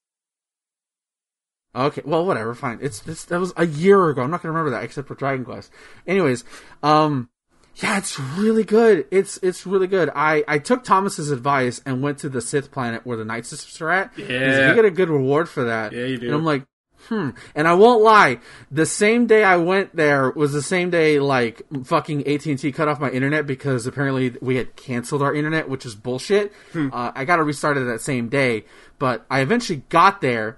Okay, 1.76 2.02
well, 2.06 2.26
whatever, 2.26 2.56
fine. 2.56 2.80
It's, 2.82 3.06
it's 3.06 3.26
that 3.26 3.38
was 3.40 3.52
a 3.58 3.66
year 3.66 4.08
ago. 4.10 4.22
I'm 4.22 4.32
not 4.32 4.42
gonna 4.42 4.54
remember 4.54 4.72
that 4.72 4.84
except 4.86 5.10
for 5.10 5.16
Dragon 5.16 5.44
Quest. 5.44 5.70
Anyways, 6.08 6.46
um, 6.82 7.30
yeah, 7.78 7.98
it's 7.98 8.20
really 8.20 8.64
good. 8.64 9.06
It's 9.12 9.38
it's 9.44 9.66
really 9.66 9.88
good. 9.88 10.10
I 10.16 10.44
I 10.48 10.60
took 10.60 10.84
Thomas's 10.84 11.32
advice 11.32 11.82
and 11.86 12.02
went 12.02 12.20
to 12.20 12.30
the 12.30 12.42
Sith 12.42 12.72
planet 12.72 13.06
where 13.06 13.18
the 13.18 13.26
Night 13.26 13.46
Sisters 13.46 13.82
are 13.82 13.90
at. 13.90 14.18
Yeah. 14.18 14.70
you 14.70 14.76
get 14.76 14.86
a 14.86 14.92
good 14.92 15.10
reward 15.10 15.50
for 15.50 15.66
that. 15.66 15.92
Yeah, 15.92 16.06
you 16.06 16.18
do. 16.18 16.28
And 16.28 16.36
I'm 16.36 16.46
like, 16.46 16.64
hmm. 17.10 17.32
And 17.54 17.68
I 17.68 17.74
won't 17.74 18.02
lie, 18.02 18.40
the 18.72 18.86
same 18.86 19.28
day 19.28 19.44
I 19.44 19.58
went 19.58 19.94
there 19.94 20.32
was 20.32 20.54
the 20.54 20.62
same 20.62 20.90
day 20.90 21.20
like 21.20 21.64
fucking 21.84 22.26
AT 22.28 22.46
and 22.46 22.58
T 22.58 22.72
cut 22.72 22.88
off 22.88 23.00
my 23.00 23.10
internet 23.10 23.46
because 23.46 23.86
apparently 23.86 24.36
we 24.42 24.56
had 24.56 24.78
canceled 24.78 25.22
our 25.22 25.34
internet, 25.34 25.68
which 25.68 25.86
is 25.86 25.96
bullshit. 25.96 26.54
Hmm. 26.72 26.90
Uh, 26.94 27.12
I 27.14 27.26
got 27.26 27.38
to 27.38 27.44
restart 27.44 27.78
it 27.78 27.86
that 27.86 28.02
same 28.02 28.30
day, 28.30 28.64
but 29.00 29.26
I 29.30 29.42
eventually 29.42 29.84
got 29.90 30.22
there 30.22 30.58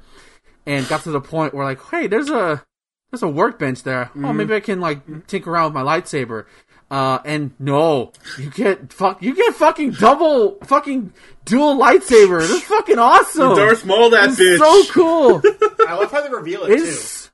and 0.67 0.87
got 0.87 1.01
to 1.03 1.11
the 1.11 1.21
point 1.21 1.55
where 1.55 1.65
like, 1.65 1.81
hey, 1.89 2.05
there's 2.05 2.29
a 2.29 2.63
there's 3.09 3.23
a 3.23 3.29
workbench 3.29 3.83
there. 3.83 4.11
Oh, 4.15 4.33
maybe 4.33 4.53
I 4.53 4.59
can 4.59 4.81
like 4.81 5.27
tinker 5.27 5.49
around 5.49 5.73
with 5.73 5.83
my 5.83 5.99
lightsaber. 5.99 6.45
Uh, 6.89 7.19
and 7.25 7.51
no, 7.59 8.13
you 8.39 8.49
get 8.49 8.93
fuck, 8.93 9.21
you 9.21 9.35
get 9.35 9.53
fucking 9.55 9.91
double, 9.91 10.57
fucking 10.63 11.11
dual 11.43 11.77
lightsaber. 11.77 12.39
That's 12.47 12.63
fucking 12.63 12.97
awesome. 12.97 13.55
Darth 13.57 13.85
Maul 13.85 14.09
that 14.11 14.29
it's 14.29 14.39
bitch. 14.39 14.57
so 14.57 14.93
cool. 14.93 15.41
I 15.87 15.95
love 15.95 16.11
how 16.11 16.21
they 16.21 16.29
reveal 16.29 16.63
it 16.63 16.77
too, 16.77 17.29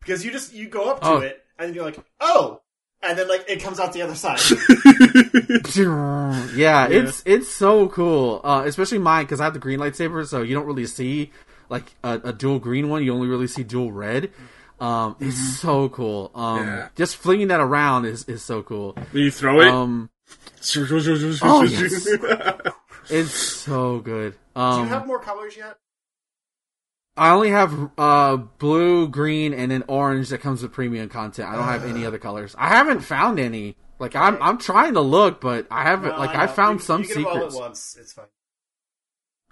because 0.00 0.24
you 0.24 0.32
just 0.32 0.52
you 0.54 0.68
go 0.68 0.90
up 0.90 1.00
to 1.02 1.06
Oh. 1.08 1.16
it 1.18 1.40
and 1.58 1.72
you're 1.74 1.84
like, 1.84 1.98
oh, 2.20 2.60
and 3.00 3.16
then 3.16 3.28
like 3.28 3.44
it 3.48 3.62
comes 3.62 3.78
out 3.78 3.92
the 3.92 4.02
other 4.02 4.16
side. 4.16 4.40
yeah, 6.56 6.88
it's 6.88 7.22
it's 7.26 7.48
so 7.48 7.88
cool. 7.88 8.40
Uh, 8.42 8.64
especially 8.66 8.98
mine 8.98 9.24
because 9.24 9.40
I 9.40 9.44
have 9.44 9.52
the 9.54 9.60
green 9.60 9.78
lightsaber, 9.78 10.26
so 10.26 10.42
you 10.42 10.54
don't 10.54 10.66
really 10.66 10.86
see 10.86 11.30
like 11.68 11.84
a, 12.02 12.20
a 12.24 12.32
dual 12.32 12.58
green 12.58 12.88
one. 12.88 13.04
You 13.04 13.12
only 13.14 13.28
really 13.28 13.46
see 13.46 13.62
dual 13.62 13.92
red. 13.92 14.30
Um, 14.78 15.16
it's 15.20 15.58
so 15.58 15.88
cool. 15.88 16.30
Um, 16.34 16.66
Yeah. 16.66 16.88
just 16.96 17.16
flinging 17.16 17.48
that 17.48 17.60
around 17.60 18.04
is 18.04 18.24
is 18.28 18.42
so 18.42 18.62
cool. 18.62 18.92
When 19.12 19.22
you 19.22 19.30
throw 19.30 19.60
it. 19.60 19.68
Um, 19.68 20.10
Oh, 21.42 21.62
yes. 21.62 22.06
it's 23.08 23.32
so 23.34 24.00
good. 24.00 24.34
Do 24.54 24.60
Um, 24.60 24.82
you 24.84 24.88
have 24.88 25.06
more 25.06 25.20
colors 25.20 25.56
yet? 25.56 25.76
I 27.16 27.30
only 27.30 27.50
have 27.50 27.90
uh 27.96 28.36
blue, 28.36 29.08
green, 29.08 29.54
and 29.54 29.70
then 29.70 29.84
orange 29.88 30.28
that 30.30 30.38
comes 30.42 30.62
with 30.62 30.72
premium 30.72 31.08
content. 31.08 31.48
I 31.48 31.54
don't 31.56 31.64
have 31.64 31.84
any 31.84 32.04
other 32.04 32.18
colors. 32.18 32.54
I 32.58 32.68
haven't 32.68 33.00
found 33.00 33.38
any. 33.38 33.76
Like 33.98 34.14
I'm 34.14 34.36
I'm 34.42 34.58
trying 34.58 34.94
to 34.94 35.00
look, 35.00 35.40
but 35.40 35.66
I 35.70 35.84
haven't. 35.84 36.10
No, 36.10 36.18
like 36.18 36.34
know. 36.34 36.40
I 36.40 36.46
found 36.46 36.80
you, 36.80 36.84
some 36.84 37.02
you 37.02 37.08
get 37.08 37.14
them 37.16 37.26
all 37.26 37.32
secrets. 37.34 37.54
at 37.56 37.60
once. 37.60 37.96
It's 37.98 38.12
fine. 38.12 38.26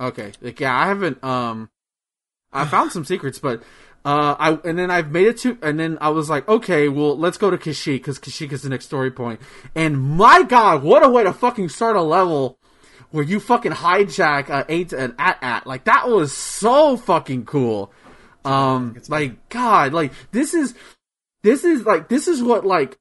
Okay, 0.00 0.32
like 0.42 0.60
yeah, 0.60 0.76
I 0.78 0.86
haven't. 0.86 1.22
Um, 1.24 1.70
I 2.52 2.66
found 2.66 2.92
some 2.92 3.04
secrets, 3.06 3.38
but 3.38 3.62
uh, 4.04 4.36
I 4.38 4.68
and 4.68 4.78
then 4.78 4.90
I've 4.90 5.10
made 5.10 5.28
it 5.28 5.38
to, 5.38 5.56
and 5.62 5.80
then 5.80 5.96
I 6.00 6.10
was 6.10 6.28
like, 6.28 6.46
okay, 6.46 6.88
well, 6.88 7.16
let's 7.16 7.38
go 7.38 7.50
to 7.50 7.56
Kashyyyk 7.56 7.98
because 7.98 8.18
Kashyyyk 8.18 8.52
is 8.52 8.62
the 8.62 8.68
next 8.68 8.84
story 8.84 9.10
point. 9.10 9.40
And 9.74 9.98
my 9.98 10.42
God, 10.42 10.82
what 10.82 11.02
a 11.02 11.08
way 11.08 11.22
to 11.22 11.32
fucking 11.32 11.70
start 11.70 11.96
a 11.96 12.02
level 12.02 12.58
where 13.10 13.24
you 13.24 13.40
fucking 13.40 13.72
hijack 13.72 14.50
uh, 14.50 14.64
eight 14.68 14.92
an 14.92 15.14
AT-AT 15.18 15.66
like 15.66 15.84
that 15.84 16.08
was 16.08 16.32
so 16.32 16.96
fucking 16.96 17.46
cool. 17.46 17.92
Um, 18.44 19.00
like 19.08 19.48
God, 19.48 19.94
like 19.94 20.12
this 20.32 20.52
is 20.52 20.74
this 21.42 21.64
is 21.64 21.86
like 21.86 22.08
this 22.08 22.28
is 22.28 22.42
what 22.42 22.66
like 22.66 22.98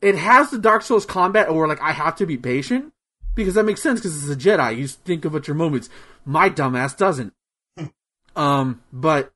it 0.00 0.14
has 0.14 0.50
the 0.50 0.58
Dark 0.58 0.82
Souls 0.82 1.04
combat 1.04 1.52
where 1.54 1.68
like 1.68 1.82
I 1.82 1.92
have 1.92 2.16
to 2.16 2.26
be 2.26 2.38
patient 2.38 2.92
because 3.34 3.54
that 3.54 3.64
makes 3.64 3.82
sense 3.82 4.00
because 4.00 4.16
it's 4.16 4.32
a 4.32 4.48
Jedi. 4.48 4.78
You 4.78 4.88
think 4.88 5.26
of 5.26 5.34
about 5.34 5.48
your 5.48 5.56
moments. 5.56 5.90
My 6.24 6.48
dumbass 6.48 6.96
doesn't. 6.96 7.34
um, 8.36 8.82
but 8.90 9.32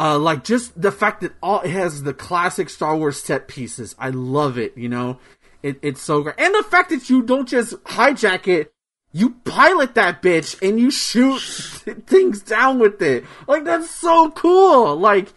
uh, 0.00 0.18
like 0.18 0.44
just 0.44 0.80
the 0.80 0.90
fact 0.90 1.20
that 1.20 1.32
all 1.42 1.60
it 1.60 1.70
has 1.70 2.02
the 2.04 2.14
classic 2.14 2.70
Star 2.70 2.96
Wars 2.96 3.22
set 3.22 3.48
pieces. 3.48 3.94
I 3.98 4.08
love 4.08 4.56
it. 4.56 4.76
You 4.76 4.88
know, 4.88 5.18
it, 5.62 5.78
it's 5.82 6.00
so 6.00 6.22
great, 6.22 6.36
and 6.38 6.54
the 6.54 6.62
fact 6.62 6.88
that 6.88 7.10
you 7.10 7.22
don't 7.22 7.46
just 7.46 7.74
hijack 7.84 8.48
it. 8.48 8.72
You 9.12 9.30
pilot 9.44 9.96
that 9.96 10.22
bitch 10.22 10.56
and 10.62 10.78
you 10.78 10.92
shoot 10.92 11.40
things 12.06 12.42
down 12.42 12.78
with 12.78 13.02
it. 13.02 13.24
Like 13.48 13.64
that's 13.64 13.90
so 13.90 14.30
cool. 14.30 14.96
Like 14.96 15.32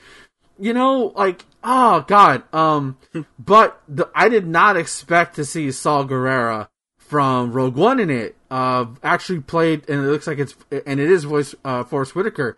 you 0.60 0.74
know, 0.74 1.12
like 1.16 1.44
oh 1.64 2.06
god. 2.08 2.44
Um, 2.54 2.98
but 3.40 3.82
the, 3.90 4.10
I 4.16 4.30
did 4.30 4.48
not 4.48 4.78
expect 4.78 5.36
to 5.36 5.46
see 5.46 5.72
Saw 5.72 6.06
Gerrera 6.06 6.70
from 7.00 7.52
Rogue 7.52 7.76
One 7.76 8.00
in 8.00 8.12
it. 8.12 8.38
Uh, 8.50 8.86
actually 9.02 9.42
played, 9.42 9.90
and 9.90 10.06
it 10.06 10.08
looks 10.08 10.28
like 10.28 10.38
it's 10.38 10.56
and 10.86 11.00
it 11.00 11.10
is 11.10 11.24
voice 11.24 11.56
uh, 11.66 11.84
Forest 11.84 12.16
Whitaker 12.16 12.56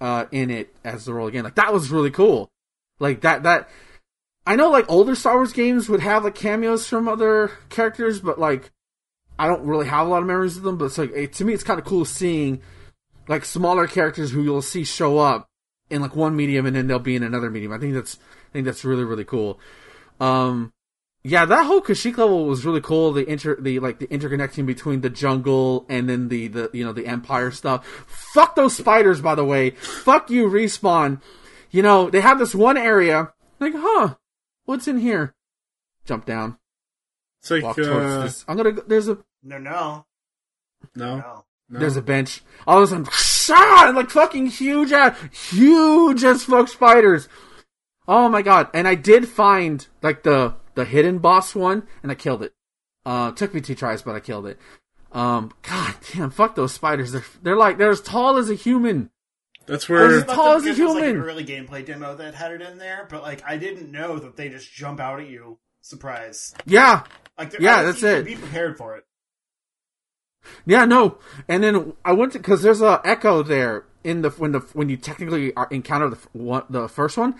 uh, 0.00 0.26
in 0.30 0.50
it 0.50 0.74
as 0.84 1.04
the 1.04 1.14
role 1.14 1.28
again. 1.28 1.44
Like 1.44 1.56
that 1.56 1.72
was 1.72 1.90
really 1.90 2.10
cool. 2.10 2.50
Like 2.98 3.20
that 3.22 3.42
that 3.44 3.68
I 4.46 4.56
know 4.56 4.70
like 4.70 4.90
older 4.90 5.14
Star 5.14 5.36
Wars 5.36 5.52
games 5.52 5.88
would 5.88 6.00
have 6.00 6.24
like 6.24 6.34
cameos 6.34 6.86
from 6.86 7.08
other 7.08 7.52
characters, 7.68 8.20
but 8.20 8.38
like 8.38 8.70
I 9.38 9.46
don't 9.46 9.64
really 9.64 9.86
have 9.86 10.06
a 10.06 10.10
lot 10.10 10.22
of 10.22 10.26
memories 10.26 10.56
of 10.56 10.62
them. 10.62 10.76
But 10.78 10.86
it's 10.86 10.98
like 10.98 11.12
it, 11.12 11.32
to 11.34 11.44
me, 11.44 11.54
it's 11.54 11.64
kind 11.64 11.78
of 11.78 11.86
cool 11.86 12.04
seeing 12.04 12.60
like 13.28 13.44
smaller 13.44 13.86
characters 13.86 14.30
who 14.30 14.42
you'll 14.42 14.62
see 14.62 14.84
show 14.84 15.18
up 15.18 15.46
in 15.88 16.00
like 16.00 16.16
one 16.16 16.36
medium 16.36 16.66
and 16.66 16.76
then 16.76 16.86
they'll 16.86 16.98
be 16.98 17.16
in 17.16 17.22
another 17.22 17.50
medium. 17.50 17.72
I 17.72 17.78
think 17.78 17.94
that's 17.94 18.16
I 18.50 18.52
think 18.52 18.64
that's 18.64 18.84
really 18.84 19.04
really 19.04 19.24
cool. 19.24 19.58
Um, 20.18 20.72
yeah, 21.22 21.44
that 21.44 21.66
whole 21.66 21.82
Kashyyyk 21.82 22.16
level 22.16 22.46
was 22.46 22.64
really 22.64 22.80
cool. 22.80 23.12
The 23.12 23.28
inter 23.28 23.60
the 23.60 23.78
like 23.78 23.98
the 23.98 24.06
interconnecting 24.06 24.64
between 24.64 25.02
the 25.02 25.10
jungle 25.10 25.84
and 25.88 26.08
then 26.08 26.28
the 26.28 26.48
the 26.48 26.70
you 26.72 26.82
know 26.82 26.92
the 26.92 27.06
Empire 27.06 27.50
stuff. 27.50 27.86
Fuck 28.06 28.56
those 28.56 28.74
spiders, 28.74 29.20
by 29.20 29.34
the 29.34 29.44
way. 29.44 29.70
Fuck 29.70 30.30
you, 30.30 30.48
respawn. 30.48 31.20
You 31.70 31.82
know 31.82 32.08
they 32.08 32.22
have 32.22 32.38
this 32.38 32.54
one 32.54 32.78
area. 32.78 33.32
Like, 33.58 33.74
huh? 33.76 34.14
What's 34.64 34.88
in 34.88 34.98
here? 34.98 35.34
Jump 36.06 36.24
down. 36.24 36.56
It's 37.40 37.50
like, 37.50 37.64
Walk 37.64 37.76
towards 37.76 37.90
uh, 37.90 38.22
this. 38.22 38.44
I'm 38.48 38.56
gonna. 38.56 38.72
go 38.72 38.82
There's 38.86 39.08
a 39.08 39.18
No, 39.42 39.58
no, 39.58 40.06
no, 40.94 41.16
no. 41.16 41.44
no. 41.68 41.78
there's 41.78 41.98
a 41.98 42.02
bench. 42.02 42.42
All 42.66 42.78
of 42.78 42.84
a 42.84 42.86
sudden, 42.86 43.06
shot 43.12 43.94
like 43.94 44.08
fucking 44.08 44.46
huge 44.46 44.90
ass, 44.92 45.18
huge 45.50 46.24
as 46.24 46.44
fuck 46.44 46.68
spiders. 46.68 47.28
Oh 48.08 48.30
my 48.30 48.40
god! 48.40 48.70
And 48.72 48.88
I 48.88 48.94
did 48.94 49.28
find 49.28 49.86
like 50.02 50.22
the 50.22 50.54
the 50.74 50.84
hidden 50.84 51.18
boss 51.18 51.54
one, 51.54 51.86
and 52.02 52.10
I 52.10 52.14
killed 52.14 52.42
it. 52.42 52.52
Uh, 53.04 53.32
took 53.32 53.54
me 53.54 53.60
two 53.60 53.74
tries, 53.74 54.02
but 54.02 54.14
I 54.14 54.20
killed 54.20 54.46
it. 54.46 54.58
Um, 55.12 55.52
god 55.62 55.94
damn, 56.12 56.30
fuck 56.30 56.54
those 56.54 56.72
spiders. 56.72 57.12
They're 57.12 57.24
they're 57.42 57.56
like 57.56 57.78
they're 57.78 57.90
as 57.90 58.00
tall 58.00 58.36
as 58.36 58.50
a 58.50 58.54
human. 58.54 59.10
That's 59.66 59.88
where 59.88 60.22
thought 60.22 60.34
tall 60.34 60.52
as 60.52 60.64
a 60.64 60.70
was, 60.70 60.78
like, 60.78 60.88
human. 60.88 61.16
an 61.16 61.22
early 61.22 61.44
gameplay 61.44 61.84
demo 61.84 62.14
that 62.16 62.34
had 62.34 62.52
it 62.52 62.62
in 62.62 62.78
there, 62.78 63.06
but 63.10 63.22
like 63.22 63.42
I 63.46 63.56
didn't 63.56 63.90
know 63.90 64.18
that 64.18 64.36
they 64.36 64.48
just 64.48 64.72
jump 64.72 65.00
out 65.00 65.20
at 65.20 65.28
you. 65.28 65.58
Surprise! 65.80 66.54
Yeah, 66.66 67.04
Like 67.38 67.58
Yeah, 67.58 67.82
that's 67.82 68.02
you 68.02 68.08
it. 68.08 68.24
Be 68.24 68.36
prepared 68.36 68.76
for 68.76 68.96
it. 68.96 69.04
Yeah, 70.66 70.84
no. 70.84 71.18
And 71.48 71.62
then 71.62 71.94
I 72.04 72.12
went 72.12 72.32
to 72.32 72.38
because 72.38 72.62
there's 72.62 72.80
a 72.80 73.00
echo 73.04 73.42
there 73.42 73.84
in 74.04 74.22
the 74.22 74.30
when 74.30 74.52
the 74.52 74.60
when 74.72 74.88
you 74.88 74.96
technically 74.96 75.54
are, 75.54 75.68
encounter 75.70 76.10
the 76.10 76.18
one, 76.32 76.64
the 76.70 76.88
first 76.88 77.16
one, 77.16 77.34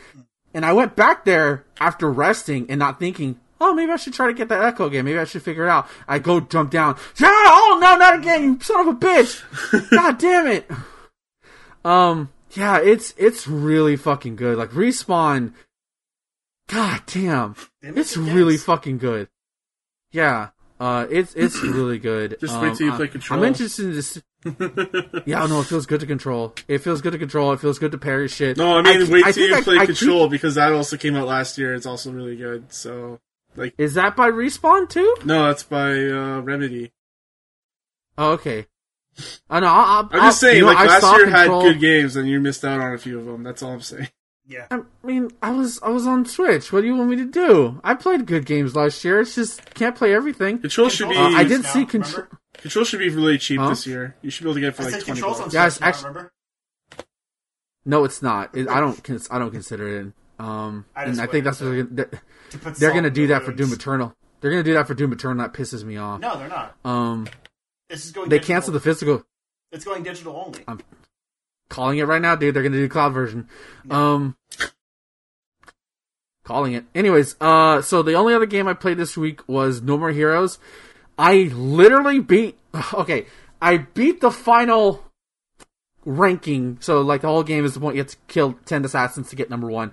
and 0.54 0.64
I 0.66 0.72
went 0.72 0.96
back 0.96 1.24
there 1.24 1.64
after 1.80 2.10
resting 2.10 2.66
and 2.70 2.78
not 2.78 2.98
thinking. 2.98 3.38
Oh, 3.62 3.74
maybe 3.74 3.92
I 3.92 3.96
should 3.96 4.14
try 4.14 4.26
to 4.26 4.32
get 4.32 4.48
that 4.48 4.64
echo 4.64 4.86
again. 4.86 5.04
Maybe 5.04 5.18
I 5.18 5.24
should 5.24 5.42
figure 5.42 5.66
it 5.66 5.68
out. 5.68 5.86
I 6.08 6.18
go 6.18 6.40
jump 6.40 6.70
down. 6.70 6.96
Oh 7.20 7.78
no, 7.80 7.96
not 7.96 8.18
again, 8.18 8.42
you 8.42 8.60
son 8.60 8.88
of 8.88 8.94
a 8.94 8.98
bitch! 8.98 9.90
God 9.90 10.16
damn 10.18 10.46
it! 10.46 10.70
Um, 11.84 12.30
yeah, 12.52 12.78
it's 12.80 13.12
it's 13.18 13.46
really 13.46 13.96
fucking 13.96 14.36
good. 14.36 14.56
Like 14.56 14.70
respawn. 14.70 15.52
God 16.68 17.02
damn, 17.06 17.54
it's 17.82 18.16
really 18.16 18.56
fucking 18.56 18.98
good. 18.98 19.28
Yeah, 20.12 20.48
uh, 20.78 21.06
it's 21.10 21.34
it's 21.34 21.62
really 21.62 21.98
good. 21.98 22.38
Just 22.40 22.54
Um, 22.54 22.62
wait 22.62 22.76
till 22.76 22.86
you 22.86 22.92
play 22.94 23.08
Control. 23.08 23.40
I'm 23.40 23.44
interested 23.46 23.84
in 23.86 23.92
this. 23.92 24.22
Yeah, 25.26 25.46
no, 25.46 25.60
it 25.60 25.64
feels 25.66 25.86
good 25.86 26.00
to 26.00 26.06
control. 26.06 26.54
It 26.68 26.78
feels 26.78 27.00
good 27.02 27.12
to 27.12 27.18
control. 27.18 27.52
It 27.52 27.60
feels 27.60 27.78
good 27.78 27.92
to 27.92 27.98
parry 27.98 28.28
shit. 28.28 28.56
No, 28.56 28.78
I 28.78 28.82
mean, 28.82 29.06
ke- 29.06 29.10
wait 29.10 29.24
I 29.26 29.32
till 29.32 29.42
think 29.42 29.50
you 29.50 29.56
I- 29.56 29.60
play 29.62 29.76
I 29.76 29.86
keep- 29.86 29.98
Control 29.98 30.28
because 30.28 30.54
that 30.54 30.72
also 30.72 30.96
came 30.96 31.14
out 31.16 31.26
last 31.26 31.58
year. 31.58 31.74
It's 31.74 31.86
also 31.86 32.10
really 32.10 32.36
good. 32.36 32.72
So, 32.72 33.20
like, 33.56 33.74
Is 33.78 33.94
that 33.94 34.16
by 34.16 34.30
respawn 34.30 34.88
too? 34.88 35.14
no, 35.24 35.46
that's 35.46 35.62
by 35.64 35.90
uh, 35.92 36.40
Remedy. 36.40 36.92
Oh, 38.16 38.32
okay. 38.32 38.66
I 39.50 39.60
know. 39.60 39.66
I, 39.66 40.06
I'm 40.10 40.20
just 40.20 40.40
saying, 40.40 40.56
you 40.56 40.62
know, 40.62 40.68
like 40.72 40.88
last 40.88 41.02
year 41.16 41.26
Control- 41.26 41.60
had 41.62 41.72
good 41.72 41.80
games, 41.80 42.16
and 42.16 42.28
you 42.28 42.40
missed 42.40 42.64
out 42.64 42.80
on 42.80 42.94
a 42.94 42.98
few 42.98 43.18
of 43.18 43.26
them. 43.26 43.42
That's 43.42 43.62
all 43.62 43.72
I'm 43.72 43.80
saying. 43.80 44.08
Yeah. 44.46 44.66
I 44.70 44.80
mean, 45.04 45.30
I 45.42 45.52
was 45.52 45.78
I 45.80 45.90
was 45.90 46.06
on 46.08 46.26
Switch. 46.26 46.72
What 46.72 46.80
do 46.80 46.88
you 46.88 46.96
want 46.96 47.08
me 47.10 47.14
to 47.16 47.24
do? 47.24 47.80
I 47.84 47.94
played 47.94 48.26
good 48.26 48.46
games 48.46 48.74
last 48.74 49.04
year. 49.04 49.20
It's 49.20 49.36
just 49.36 49.74
can't 49.74 49.94
play 49.94 50.12
everything. 50.12 50.58
Control 50.58 50.88
should 50.88 51.08
be. 51.08 51.16
Uh, 51.16 51.28
I 51.28 51.44
did 51.44 51.62
now, 51.62 51.68
see 51.68 51.84
Control. 51.86 52.26
Remember? 52.60 52.62
Control 52.62 52.84
should 52.84 52.98
be 52.98 53.08
really 53.08 53.38
cheap 53.38 53.58
Huh? 53.60 53.70
this 53.70 53.86
year. 53.86 54.16
You 54.22 54.30
should 54.30 54.44
be 54.44 54.50
able 54.50 54.54
to 54.54 54.60
get 54.60 54.68
it 54.68 54.72
for 54.76 54.82
I 54.82 54.84
like 54.86 54.94
said 54.94 55.02
twenty 55.04 55.20
controls 55.20 55.38
bucks. 55.40 55.54
on 55.54 55.60
Yeah, 55.62 55.68
Switch, 55.68 55.72
it's 55.74 55.80
now, 55.80 55.86
actu- 55.88 56.06
remember? 56.06 56.32
No, 57.86 58.04
it's 58.04 58.22
not. 58.22 58.56
It, 58.56 58.68
I 58.68 58.80
don't. 58.80 59.02
Cons- 59.02 59.28
I 59.30 59.38
don't 59.38 59.50
consider 59.50 59.88
it. 60.00 60.12
Um, 60.38 60.84
I 60.96 61.04
and 61.04 61.12
I 61.20 61.26
think 61.26 61.44
wouldn't, 61.44 61.44
that's 61.44 61.60
what 61.60 61.66
they're, 61.70 61.82
gonna- 61.84 61.94
they're, 61.94 62.20
To 62.50 62.58
put 62.58 62.62
they're 62.76 62.88
salt 62.90 62.94
gonna 62.94 63.08
in 63.08 63.14
do 63.14 63.26
the 63.26 63.34
that 63.34 63.42
for 63.44 63.52
Doom. 63.52 63.72
Eternal. 63.72 64.14
They're 64.40 64.50
gonna 64.50 64.62
do 64.62 64.72
that 64.74 64.86
for 64.86 64.94
Doom 64.94 65.12
Eternal. 65.12 65.42
That 65.46 65.52
pisses 65.54 65.84
me 65.84 65.96
off. 65.96 66.20
No, 66.20 66.38
they're 66.38 66.48
not. 66.48 66.76
Um, 66.84 67.26
This 67.88 68.04
is 68.06 68.12
going. 68.12 68.28
they 68.28 68.36
digital. 68.38 68.54
canceled 68.54 68.74
the 68.76 68.80
physical. 68.80 69.24
It's 69.72 69.84
going 69.84 70.02
digital 70.02 70.36
only. 70.46 70.64
I'm 70.68 70.80
Calling 71.68 71.98
it 71.98 72.04
right 72.04 72.20
now, 72.20 72.34
dude. 72.36 72.54
They're 72.54 72.62
gonna 72.64 72.76
do 72.76 72.88
cloud 72.88 73.12
version. 73.12 73.48
Um, 73.90 74.36
calling 76.44 76.72
it. 76.72 76.84
Anyways, 76.94 77.36
uh, 77.40 77.80
so 77.82 78.02
the 78.02 78.14
only 78.14 78.34
other 78.34 78.46
game 78.46 78.66
I 78.66 78.74
played 78.74 78.96
this 78.98 79.16
week 79.16 79.46
was 79.48 79.80
No 79.82 79.96
More 79.96 80.10
Heroes. 80.10 80.58
I 81.20 81.50
literally 81.52 82.20
beat. 82.20 82.56
Okay, 82.94 83.26
I 83.60 83.76
beat 83.76 84.22
the 84.22 84.30
final 84.30 85.04
ranking. 86.06 86.78
So 86.80 87.02
like 87.02 87.20
the 87.20 87.28
whole 87.28 87.42
game 87.42 87.64
is 87.66 87.74
the 87.74 87.80
point 87.80 87.96
you 87.96 88.00
have 88.00 88.10
to 88.10 88.16
kill 88.26 88.54
ten 88.64 88.84
assassins 88.84 89.28
to 89.28 89.36
get 89.36 89.50
number 89.50 89.68
one. 89.68 89.92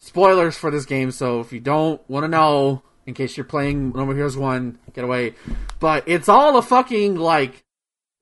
Spoilers 0.00 0.56
for 0.56 0.70
this 0.70 0.86
game, 0.86 1.10
so 1.10 1.40
if 1.40 1.52
you 1.52 1.58
don't 1.58 2.00
want 2.08 2.22
to 2.22 2.28
know, 2.28 2.82
in 3.04 3.14
case 3.14 3.36
you're 3.36 3.44
playing 3.44 3.92
No 3.96 4.04
More 4.04 4.14
Heroes 4.14 4.36
one, 4.36 4.78
get 4.92 5.02
away. 5.02 5.34
But 5.80 6.04
it's 6.06 6.28
all 6.28 6.56
a 6.56 6.62
fucking 6.62 7.16
like 7.16 7.64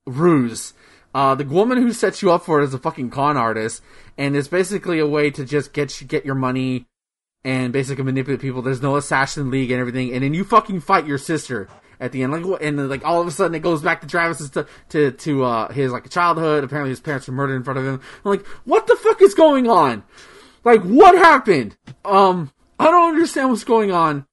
ruse. 0.06 0.72
Uh, 1.14 1.34
the 1.34 1.44
woman 1.44 1.76
who 1.76 1.92
sets 1.92 2.22
you 2.22 2.32
up 2.32 2.46
for 2.46 2.60
it 2.60 2.64
is 2.64 2.72
a 2.72 2.78
fucking 2.78 3.10
con 3.10 3.36
artist, 3.36 3.82
and 4.16 4.34
it's 4.34 4.48
basically 4.48 5.00
a 5.00 5.06
way 5.06 5.30
to 5.30 5.44
just 5.44 5.74
get 5.74 6.02
get 6.08 6.24
your 6.24 6.34
money 6.34 6.86
and 7.44 7.74
basically 7.74 8.04
manipulate 8.04 8.40
people. 8.40 8.62
There's 8.62 8.80
no 8.80 8.96
assassin 8.96 9.50
league 9.50 9.70
and 9.70 9.80
everything, 9.80 10.14
and 10.14 10.22
then 10.22 10.32
you 10.32 10.44
fucking 10.44 10.80
fight 10.80 11.06
your 11.06 11.18
sister 11.18 11.68
at 12.00 12.12
the 12.12 12.22
end. 12.22 12.32
Like, 12.32 12.62
and 12.62 12.78
then, 12.78 12.88
like 12.88 13.04
all 13.04 13.20
of 13.20 13.26
a 13.26 13.30
sudden 13.30 13.54
it 13.54 13.60
goes 13.60 13.82
back 13.82 14.00
to 14.00 14.06
Travis's 14.06 14.50
to 14.50 14.66
to, 14.90 15.12
to 15.12 15.44
uh, 15.44 15.72
his 15.72 15.92
like 15.92 16.08
childhood. 16.10 16.64
Apparently 16.64 16.90
his 16.90 17.00
parents 17.00 17.26
were 17.26 17.34
murdered 17.34 17.56
in 17.56 17.64
front 17.64 17.78
of 17.78 17.84
him. 17.84 18.00
I'm 18.24 18.30
like, 18.30 18.46
what 18.64 18.86
the 18.86 18.96
fuck 18.96 19.22
is 19.22 19.34
going 19.34 19.68
on? 19.68 20.04
Like, 20.64 20.82
what 20.82 21.16
happened? 21.16 21.76
Um, 22.04 22.50
I 22.78 22.90
don't 22.90 23.10
understand 23.10 23.50
what's 23.50 23.64
going 23.64 23.92
on. 23.92 24.26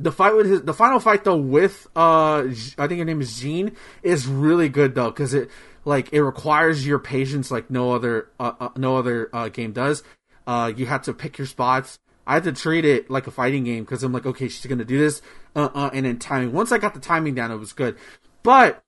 The 0.00 0.12
fight 0.12 0.34
with 0.36 0.46
his, 0.46 0.62
the 0.62 0.74
final 0.74 1.00
fight 1.00 1.24
though 1.24 1.36
with 1.36 1.88
uh, 1.96 2.44
I 2.78 2.86
think 2.86 2.98
her 2.98 3.04
name 3.04 3.20
is 3.20 3.40
Jean 3.40 3.76
is 4.02 4.28
really 4.28 4.68
good 4.68 4.94
though 4.94 5.10
because 5.10 5.34
it 5.34 5.50
like 5.84 6.12
it 6.12 6.22
requires 6.22 6.86
your 6.86 7.00
patience 7.00 7.50
like 7.50 7.68
no 7.68 7.92
other 7.92 8.28
uh, 8.38 8.52
uh, 8.60 8.68
no 8.76 8.96
other 8.96 9.28
uh, 9.32 9.48
game 9.48 9.72
does. 9.72 10.04
Uh, 10.46 10.72
you 10.74 10.86
have 10.86 11.02
to 11.02 11.12
pick 11.12 11.36
your 11.36 11.46
spots. 11.46 11.98
I 12.28 12.34
had 12.34 12.44
to 12.44 12.52
treat 12.52 12.84
it 12.84 13.10
like 13.10 13.26
a 13.26 13.30
fighting 13.30 13.64
game 13.64 13.84
because 13.84 14.02
I'm 14.02 14.12
like, 14.12 14.26
okay, 14.26 14.48
she's 14.48 14.66
gonna 14.66 14.84
do 14.84 14.98
this, 14.98 15.22
uh, 15.56 15.70
uh, 15.74 15.90
and 15.94 16.04
then 16.04 16.18
timing. 16.18 16.52
Once 16.52 16.70
I 16.70 16.76
got 16.78 16.92
the 16.92 17.00
timing 17.00 17.34
down, 17.34 17.50
it 17.50 17.56
was 17.56 17.72
good. 17.72 17.96
But 18.42 18.84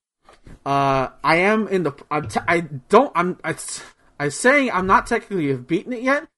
uh, 0.66 1.08
I 1.24 1.36
am 1.36 1.66
in 1.66 1.84
the. 1.84 1.92
I'm 2.10 2.28
t- 2.28 2.40
I 2.46 2.60
don't. 2.60 3.10
I'm. 3.14 3.38
I, 3.42 3.56
I'm 4.20 4.30
saying 4.30 4.70
I'm 4.70 4.86
not 4.86 5.06
technically 5.06 5.48
have 5.48 5.66
beaten 5.66 5.94
it 5.94 6.02
yet 6.02 6.28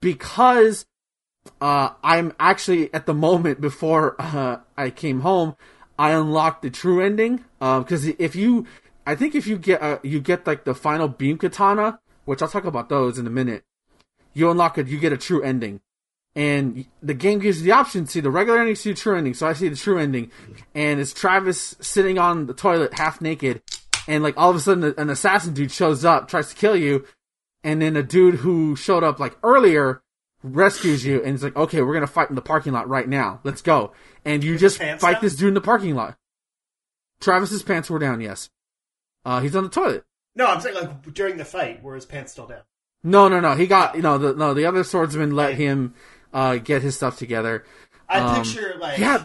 because 0.00 0.86
uh, 1.60 1.90
I'm 2.02 2.32
actually 2.40 2.92
at 2.94 3.04
the 3.04 3.14
moment 3.14 3.60
before 3.60 4.16
uh, 4.18 4.60
I 4.78 4.88
came 4.88 5.20
home, 5.20 5.56
I 5.98 6.12
unlocked 6.12 6.62
the 6.62 6.70
true 6.70 7.02
ending. 7.04 7.44
Because 7.58 8.06
if 8.06 8.34
you, 8.34 8.66
I 9.06 9.14
think 9.14 9.34
if 9.34 9.46
you 9.46 9.58
get 9.58 9.82
uh, 9.82 9.98
you 10.02 10.20
get 10.20 10.46
like 10.46 10.64
the 10.64 10.74
final 10.74 11.08
beam 11.08 11.36
katana, 11.36 12.00
which 12.24 12.40
I'll 12.40 12.48
talk 12.48 12.64
about 12.64 12.88
those 12.88 13.18
in 13.18 13.26
a 13.26 13.30
minute. 13.30 13.62
You 14.32 14.50
unlock 14.50 14.78
it, 14.78 14.88
you 14.88 14.98
get 14.98 15.12
a 15.12 15.16
true 15.16 15.42
ending, 15.42 15.80
and 16.36 16.84
the 17.02 17.14
game 17.14 17.38
gives 17.38 17.58
you 17.58 17.64
the 17.64 17.72
option 17.72 18.04
to 18.04 18.10
see 18.10 18.20
the 18.20 18.30
regular 18.30 18.60
ending, 18.60 18.76
see 18.76 18.92
the 18.92 18.96
true 18.96 19.16
ending. 19.16 19.32
So 19.32 19.46
I 19.46 19.54
see 19.54 19.70
the 19.70 19.76
true 19.76 19.98
ending, 19.98 20.30
and 20.74 21.00
it's 21.00 21.14
Travis 21.14 21.74
sitting 21.80 22.18
on 22.18 22.46
the 22.46 22.52
toilet 22.52 22.92
half 22.92 23.22
naked, 23.22 23.62
and 24.06 24.22
like 24.22 24.36
all 24.36 24.50
of 24.50 24.56
a 24.56 24.60
sudden 24.60 24.94
an 24.98 25.08
assassin 25.08 25.54
dude 25.54 25.72
shows 25.72 26.04
up, 26.04 26.28
tries 26.28 26.50
to 26.50 26.54
kill 26.54 26.76
you, 26.76 27.06
and 27.64 27.80
then 27.80 27.96
a 27.96 28.02
dude 28.02 28.36
who 28.36 28.76
showed 28.76 29.02
up 29.02 29.18
like 29.18 29.36
earlier 29.42 30.02
rescues 30.42 31.04
you 31.04 31.22
and 31.22 31.34
it's 31.34 31.42
like, 31.42 31.56
okay, 31.56 31.80
we're 31.80 31.94
gonna 31.94 32.06
fight 32.06 32.28
in 32.28 32.36
the 32.36 32.42
parking 32.42 32.72
lot 32.72 32.88
right 32.88 33.08
now. 33.08 33.40
Let's 33.42 33.62
go. 33.62 33.92
And 34.24 34.44
you 34.44 34.58
just 34.58 34.78
fight 34.78 35.00
down? 35.00 35.16
this 35.22 35.36
dude 35.36 35.48
in 35.48 35.54
the 35.54 35.60
parking 35.60 35.94
lot. 35.94 36.16
Travis's 37.18 37.62
pants 37.62 37.88
were 37.88 37.98
down, 37.98 38.20
yes. 38.20 38.50
Uh, 39.24 39.40
he's 39.40 39.56
on 39.56 39.64
the 39.64 39.70
toilet. 39.70 40.04
No, 40.34 40.46
I'm 40.46 40.60
saying 40.60 40.74
like 40.74 41.14
during 41.14 41.38
the 41.38 41.44
fight, 41.44 41.82
were 41.82 41.94
his 41.94 42.04
pants 42.04 42.32
still 42.32 42.46
down? 42.46 42.60
No, 43.02 43.28
no, 43.28 43.40
no. 43.40 43.54
He 43.54 43.66
got 43.66 43.96
you 43.96 44.02
know 44.02 44.18
the 44.18 44.34
no 44.34 44.54
the 44.54 44.66
other 44.66 44.84
swordsman 44.84 45.34
let 45.34 45.54
him 45.54 45.94
uh 46.36 46.58
get 46.58 46.82
his 46.82 46.94
stuff 46.94 47.16
together. 47.18 47.64
I 48.08 48.20
Um, 48.20 48.44
picture 48.44 48.74
like 48.78 48.98
Yeah, 48.98 49.24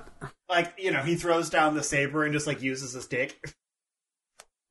like 0.49 0.73
you 0.77 0.91
know 0.91 1.01
he 1.03 1.15
throws 1.15 1.49
down 1.49 1.75
the 1.75 1.83
saber 1.83 2.23
and 2.23 2.33
just 2.33 2.47
like 2.47 2.61
uses 2.61 2.93
his 2.93 3.05
dick. 3.05 3.37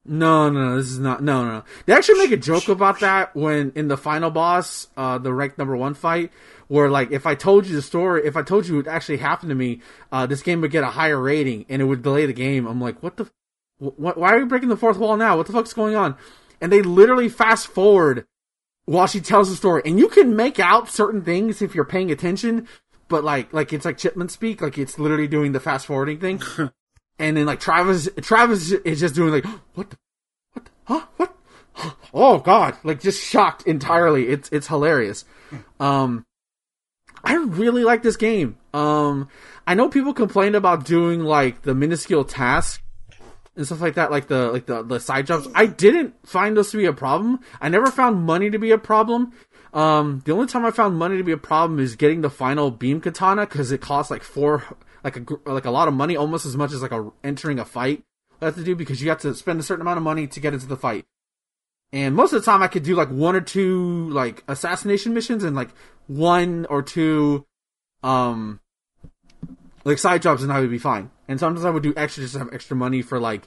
No, 0.07 0.49
no, 0.49 0.71
no, 0.71 0.77
this 0.79 0.91
is 0.91 0.99
not. 0.99 1.23
No, 1.23 1.45
no, 1.45 1.51
no. 1.59 1.65
They 1.85 1.93
actually 1.93 2.19
make 2.19 2.33
a 2.33 2.37
joke 2.39 2.69
about 2.69 3.01
that 3.01 3.37
when 3.37 3.71
in 3.75 3.89
the 3.89 3.99
final 3.99 4.31
boss, 4.31 4.89
uh, 4.97 5.19
the 5.19 5.33
rank 5.33 5.59
number 5.59 5.77
one 5.77 5.93
fight, 5.93 6.33
where 6.69 6.89
like 6.89 7.11
if 7.13 7.27
I 7.27 7.35
told 7.35 7.67
you 7.67 7.77
the 7.77 7.83
story, 7.83 8.25
if 8.25 8.35
I 8.37 8.43
told 8.43 8.67
you 8.67 8.79
it 8.79 8.87
actually 8.87 9.19
happened 9.19 9.51
to 9.51 9.55
me, 9.55 9.83
uh, 10.11 10.25
this 10.25 10.41
game 10.43 10.63
would 10.63 10.71
get 10.71 10.85
a 10.85 10.89
higher 10.91 11.21
rating 11.21 11.67
and 11.69 11.83
it 11.83 11.85
would 11.85 12.03
delay 12.03 12.25
the 12.25 12.33
game. 12.33 12.67
I'm 12.67 12.81
like, 12.81 13.03
what 13.03 13.19
the, 13.19 13.25
wh- 13.79 13.95
wh- 13.99 14.17
why 14.17 14.31
are 14.31 14.39
you 14.39 14.47
breaking 14.47 14.71
the 14.71 14.77
fourth 14.77 14.97
wall 14.97 15.19
now? 15.19 15.37
What 15.37 15.47
the 15.47 15.53
fuck's 15.53 15.75
going 15.75 15.95
on? 15.95 16.17
And 16.63 16.73
they 16.73 16.81
literally 16.81 17.29
fast 17.29 17.67
forward 17.69 18.27
while 18.91 19.07
she 19.07 19.21
tells 19.21 19.49
the 19.49 19.55
story, 19.55 19.83
and 19.85 20.01
you 20.01 20.09
can 20.09 20.35
make 20.35 20.59
out 20.59 20.91
certain 20.91 21.23
things 21.23 21.63
if 21.63 21.77
you're 21.77 21.85
paying 21.85 22.11
attention, 22.11 22.67
but 23.07 23.23
like, 23.23 23.53
like 23.53 23.73
it's 23.73 23.85
like 23.85 23.99
Chipman 23.99 24.29
speak, 24.29 24.61
like 24.61 24.79
it's 24.79 24.99
literally 24.99 25.29
doing 25.29 25.53
the 25.53 25.61
fast 25.61 25.87
forwarding 25.87 26.19
thing. 26.19 26.43
and 27.19 27.37
then 27.37 27.47
like 27.47 27.61
Travis, 27.61 28.09
Travis 28.21 28.73
is 28.73 28.99
just 28.99 29.15
doing 29.15 29.31
like, 29.31 29.45
what 29.75 29.91
the, 29.91 29.97
what, 30.55 30.65
the, 30.65 30.71
huh, 30.87 31.07
what? 31.19 31.37
Oh 32.13 32.39
God! 32.41 32.77
Like 32.83 33.01
just 33.01 33.23
shocked 33.23 33.63
entirely. 33.63 34.27
It's 34.27 34.49
it's 34.51 34.67
hilarious. 34.67 35.25
Um, 35.79 36.27
I 37.23 37.37
really 37.37 37.85
like 37.85 38.03
this 38.03 38.17
game. 38.17 38.57
Um, 38.75 39.29
I 39.69 39.75
know 39.75 39.89
people 39.89 40.13
complained 40.13 40.57
about 40.57 40.85
doing 40.85 41.21
like 41.21 41.63
the 41.63 41.77
minuscule 41.77 42.25
tasks 42.25 42.83
and 43.61 43.67
stuff 43.67 43.83
like 43.83 43.95
that, 43.95 44.11
like 44.11 44.29
the 44.29 44.51
like 44.51 44.65
the 44.65 44.83
the 44.83 44.99
side 44.99 45.27
jobs. 45.27 45.47
I 45.55 45.67
didn't 45.67 46.15
find 46.27 46.57
those 46.57 46.71
to 46.71 46.79
be 46.79 46.87
a 46.87 46.95
problem. 46.95 47.41
I 47.61 47.69
never 47.69 47.91
found 47.91 48.25
money 48.25 48.49
to 48.51 48.59
be 48.59 48.71
a 48.71 48.79
problem. 48.79 49.33
Um, 49.75 50.23
the 50.25 50.33
only 50.33 50.47
time 50.47 50.65
I 50.65 50.71
found 50.71 50.97
money 50.97 51.19
to 51.19 51.23
be 51.23 51.33
a 51.33 51.37
problem 51.37 51.79
is 51.79 51.95
getting 51.95 52.23
the 52.23 52.31
final 52.31 52.71
beam 52.71 53.03
katana 53.03 53.47
because 53.47 53.71
it 53.71 53.83
costs 53.83 54.11
like 54.11 54.23
four, 54.23 54.65
like 55.05 55.19
a 55.19 55.51
like 55.51 55.67
a 55.67 55.71
lot 55.71 55.89
of 55.89 55.95
money, 55.95 56.17
almost 56.17 56.47
as 56.47 56.57
much 56.57 56.73
as 56.73 56.81
like 56.81 56.91
a 56.91 57.11
entering 57.23 57.59
a 57.59 57.67
fight. 57.67 58.03
I 58.41 58.47
have 58.47 58.55
to 58.55 58.65
do 58.65 58.75
because 58.75 59.03
you 59.03 59.11
have 59.11 59.21
to 59.21 59.35
spend 59.35 59.61
a 59.61 59.63
certain 59.63 59.83
amount 59.83 59.99
of 59.99 60.03
money 60.05 60.27
to 60.27 60.41
get 60.41 60.55
into 60.55 60.67
the 60.67 60.77
fight. 60.77 61.05
And 61.93 62.15
most 62.15 62.33
of 62.33 62.41
the 62.41 62.51
time, 62.51 62.63
I 62.63 62.69
could 62.69 62.83
do 62.83 62.95
like 62.95 63.11
one 63.11 63.37
or 63.37 63.43
two 63.43 64.09
like 64.09 64.43
assassination 64.49 65.13
missions 65.13 65.45
and 65.45 65.55
like 65.55 65.69
one 66.07 66.65
or 66.71 66.83
two, 66.83 67.45
um, 68.03 68.61
like 69.85 69.99
side 69.99 70.23
jobs, 70.23 70.43
and 70.43 70.51
I 70.51 70.61
would 70.61 70.71
be 70.71 70.79
fine. 70.79 71.11
And 71.31 71.39
sometimes 71.39 71.65
I 71.65 71.71
would 71.71 71.83
do 71.85 71.95
extra 71.97 72.23
just 72.25 72.33
to 72.35 72.41
have 72.41 72.53
extra 72.53 72.77
money 72.77 73.03
for 73.03 73.21
like, 73.21 73.47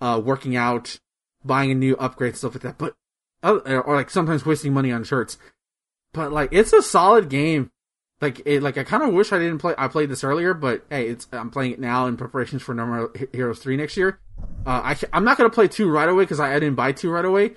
uh, 0.00 0.20
working 0.22 0.54
out, 0.54 0.98
buying 1.44 1.70
a 1.70 1.74
new 1.74 1.96
upgrade, 1.96 2.36
stuff 2.36 2.54
like 2.54 2.62
that. 2.62 2.76
But, 2.78 2.94
uh, 3.42 3.58
or 3.84 3.96
like 3.96 4.10
sometimes 4.10 4.44
wasting 4.44 4.72
money 4.74 4.92
on 4.92 5.02
shirts. 5.04 5.38
But 6.12 6.30
like, 6.30 6.50
it's 6.52 6.72
a 6.74 6.82
solid 6.82 7.28
game. 7.30 7.70
Like 8.20 8.42
it, 8.44 8.62
like 8.62 8.76
I 8.78 8.84
kind 8.84 9.02
of 9.02 9.12
wish 9.14 9.32
I 9.32 9.38
didn't 9.38 9.58
play. 9.58 9.74
I 9.76 9.88
played 9.88 10.08
this 10.10 10.22
earlier, 10.22 10.54
but 10.54 10.84
hey, 10.90 11.08
it's 11.08 11.26
I'm 11.32 11.50
playing 11.50 11.72
it 11.72 11.80
now 11.80 12.06
in 12.06 12.16
preparations 12.16 12.62
for 12.62 12.72
No 12.72 12.86
More 12.86 13.10
Heroes 13.32 13.58
three 13.58 13.76
next 13.76 13.96
year. 13.96 14.20
Uh, 14.64 14.80
I 14.94 14.96
I'm 15.12 15.24
not 15.24 15.36
gonna 15.38 15.50
play 15.50 15.66
two 15.66 15.90
right 15.90 16.08
away 16.08 16.22
because 16.22 16.38
I, 16.38 16.50
I 16.54 16.60
didn't 16.60 16.76
buy 16.76 16.92
two 16.92 17.10
right 17.10 17.24
away. 17.24 17.54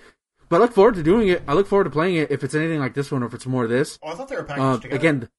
But 0.50 0.56
I 0.56 0.60
look 0.62 0.74
forward 0.74 0.96
to 0.96 1.04
doing 1.04 1.28
it. 1.28 1.44
I 1.48 1.54
look 1.54 1.68
forward 1.68 1.84
to 1.84 1.92
playing 1.92 2.16
it 2.16 2.32
if 2.32 2.44
it's 2.44 2.56
anything 2.56 2.80
like 2.80 2.96
this 2.96 3.12
one 3.12 3.22
or 3.22 3.28
if 3.28 3.36
it's 3.36 3.46
more 3.46 3.66
of 3.66 3.70
this. 3.70 4.00
Oh, 4.02 4.08
I 4.08 4.16
thought 4.16 4.28
they 4.28 4.38
were 4.38 4.44
packaged 4.44 4.66
Uh, 4.66 4.78
together. 4.80 4.96
again, 4.96 5.30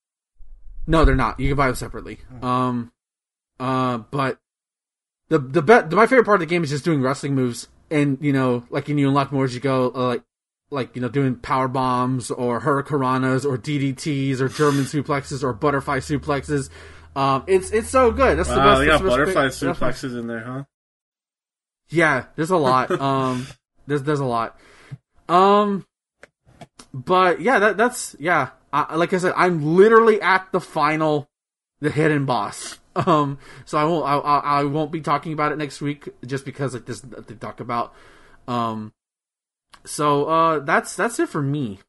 no, 0.86 1.04
they're 1.04 1.16
not. 1.16 1.40
You 1.40 1.48
can 1.48 1.56
buy 1.56 1.66
them 1.66 1.74
separately. 1.74 2.20
Um, 2.42 2.92
uh, 3.60 3.98
but 3.98 4.38
the 5.28 5.38
the 5.38 5.62
bet 5.62 5.90
my 5.92 6.06
favorite 6.06 6.24
part 6.24 6.36
of 6.42 6.48
the 6.48 6.52
game 6.54 6.62
is 6.64 6.70
just 6.70 6.84
doing 6.84 7.02
wrestling 7.02 7.34
moves, 7.34 7.68
and 7.90 8.18
you 8.20 8.32
know, 8.32 8.64
like 8.70 8.88
and 8.88 8.98
you 9.00 9.08
unlock 9.08 9.32
more 9.32 9.44
as 9.44 9.54
you 9.54 9.60
go, 9.60 9.90
uh, 9.94 10.06
like 10.08 10.22
like 10.70 10.96
you 10.96 11.02
know, 11.02 11.08
doing 11.08 11.36
power 11.36 11.68
bombs 11.68 12.30
or 12.30 12.60
hurricanranas 12.60 13.44
or 13.44 13.56
DDTs 13.56 14.40
or 14.40 14.48
German 14.48 14.84
suplexes 14.84 15.42
or 15.42 15.52
butterfly 15.52 15.98
suplexes. 15.98 16.70
Um, 17.14 17.44
it's 17.46 17.70
it's 17.70 17.88
so 17.88 18.10
good. 18.12 18.38
That's 18.38 18.48
the 18.48 18.56
best. 18.56 18.80
they 18.80 18.86
got 18.86 19.02
the 19.02 19.08
butterfly 19.08 19.48
bit- 19.48 19.60
that's 19.60 19.62
my- 19.62 19.72
suplexes 19.90 20.18
in 20.18 20.26
there, 20.26 20.40
huh? 20.44 20.64
yeah, 21.88 22.24
there's 22.36 22.50
a 22.50 22.56
lot. 22.56 22.90
Um, 23.00 23.46
there's 23.86 24.02
there's 24.02 24.20
a 24.20 24.24
lot. 24.24 24.58
Um, 25.28 25.86
but 26.92 27.40
yeah, 27.40 27.58
that 27.60 27.76
that's 27.76 28.16
yeah. 28.18 28.50
I, 28.72 28.96
like 28.96 29.14
I 29.14 29.18
said, 29.18 29.32
I'm 29.36 29.76
literally 29.76 30.20
at 30.20 30.50
the 30.52 30.60
final, 30.60 31.28
the 31.80 31.90
hidden 31.90 32.26
boss. 32.26 32.78
Um, 32.96 33.38
so 33.66 33.76
I 33.76 33.84
won't 33.84 34.06
I, 34.06 34.16
I, 34.16 34.64
won't 34.64 34.90
be 34.90 35.02
talking 35.02 35.34
about 35.34 35.52
it 35.52 35.58
next 35.58 35.82
week 35.82 36.08
just 36.24 36.46
because 36.46 36.72
like 36.72 36.86
this 36.86 37.00
to 37.00 37.34
talk 37.34 37.60
about. 37.60 37.92
Um, 38.48 38.94
so 39.84 40.24
uh, 40.24 40.58
that's 40.60 40.96
that's 40.96 41.18
it 41.18 41.28
for 41.28 41.42
me. 41.42 41.80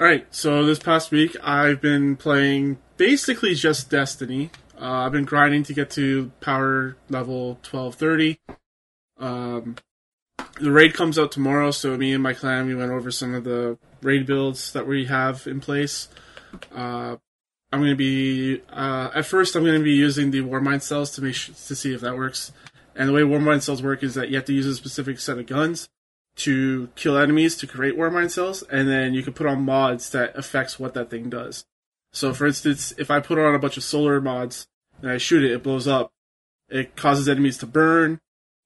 All 0.00 0.06
right, 0.06 0.26
so 0.34 0.64
this 0.64 0.78
past 0.78 1.10
week 1.10 1.36
I've 1.42 1.80
been 1.80 2.16
playing 2.16 2.78
basically 2.96 3.54
just 3.54 3.90
Destiny. 3.90 4.50
Uh, 4.80 5.04
I've 5.04 5.12
been 5.12 5.24
grinding 5.24 5.62
to 5.64 5.74
get 5.74 5.90
to 5.90 6.32
power 6.40 6.96
level 7.10 7.58
twelve 7.62 7.94
thirty. 7.94 8.40
Um, 9.18 9.76
the 10.60 10.72
raid 10.72 10.94
comes 10.94 11.18
out 11.18 11.30
tomorrow, 11.30 11.70
so 11.70 11.96
me 11.96 12.12
and 12.12 12.22
my 12.22 12.32
clan 12.32 12.66
we 12.66 12.74
went 12.74 12.90
over 12.90 13.10
some 13.10 13.34
of 13.34 13.44
the 13.44 13.78
raid 14.02 14.26
builds 14.26 14.72
that 14.72 14.86
we 14.86 15.04
have 15.06 15.46
in 15.46 15.60
place. 15.60 16.08
Uh, 16.74 17.16
I'm 17.74 17.80
going 17.80 17.90
to 17.90 17.96
be 17.96 18.62
uh, 18.70 19.10
at 19.16 19.26
first 19.26 19.56
I'm 19.56 19.64
going 19.64 19.78
to 19.78 19.84
be 19.84 19.94
using 19.94 20.30
the 20.30 20.42
Warmind 20.42 20.82
cells 20.82 21.10
to 21.16 21.22
make 21.22 21.34
to 21.34 21.74
see 21.74 21.92
if 21.92 22.02
that 22.02 22.16
works. 22.16 22.52
And 22.94 23.08
the 23.08 23.12
way 23.12 23.22
Warmind 23.22 23.62
cells 23.62 23.82
work 23.82 24.04
is 24.04 24.14
that 24.14 24.28
you 24.28 24.36
have 24.36 24.44
to 24.44 24.52
use 24.52 24.66
a 24.66 24.76
specific 24.76 25.18
set 25.18 25.38
of 25.38 25.46
guns 25.46 25.88
to 26.36 26.88
kill 26.94 27.18
enemies 27.18 27.56
to 27.56 27.66
create 27.66 27.96
Warmind 27.96 28.30
cells, 28.30 28.62
and 28.70 28.88
then 28.88 29.12
you 29.12 29.24
can 29.24 29.32
put 29.32 29.48
on 29.48 29.64
mods 29.64 30.10
that 30.10 30.36
affects 30.36 30.78
what 30.78 30.94
that 30.94 31.10
thing 31.10 31.28
does. 31.28 31.64
So, 32.12 32.32
for 32.32 32.46
instance, 32.46 32.94
if 32.96 33.10
I 33.10 33.18
put 33.18 33.40
on 33.40 33.56
a 33.56 33.58
bunch 33.58 33.76
of 33.76 33.82
solar 33.82 34.20
mods 34.20 34.68
and 35.02 35.10
I 35.10 35.18
shoot 35.18 35.42
it, 35.42 35.50
it 35.50 35.64
blows 35.64 35.88
up. 35.88 36.12
It 36.68 36.94
causes 36.94 37.28
enemies 37.28 37.58
to 37.58 37.66
burn. 37.66 38.20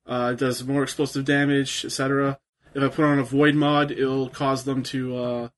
Uh, 0.06 0.32
it 0.34 0.38
does 0.38 0.62
more 0.64 0.82
explosive 0.82 1.24
damage, 1.24 1.82
etc. 1.82 2.38
If 2.74 2.82
I 2.82 2.88
put 2.88 3.06
on 3.06 3.18
a 3.18 3.24
void 3.24 3.54
mod, 3.54 3.90
it'll 3.90 4.28
cause 4.28 4.64
them 4.64 4.82
to 4.82 5.16
uh, 5.16 5.48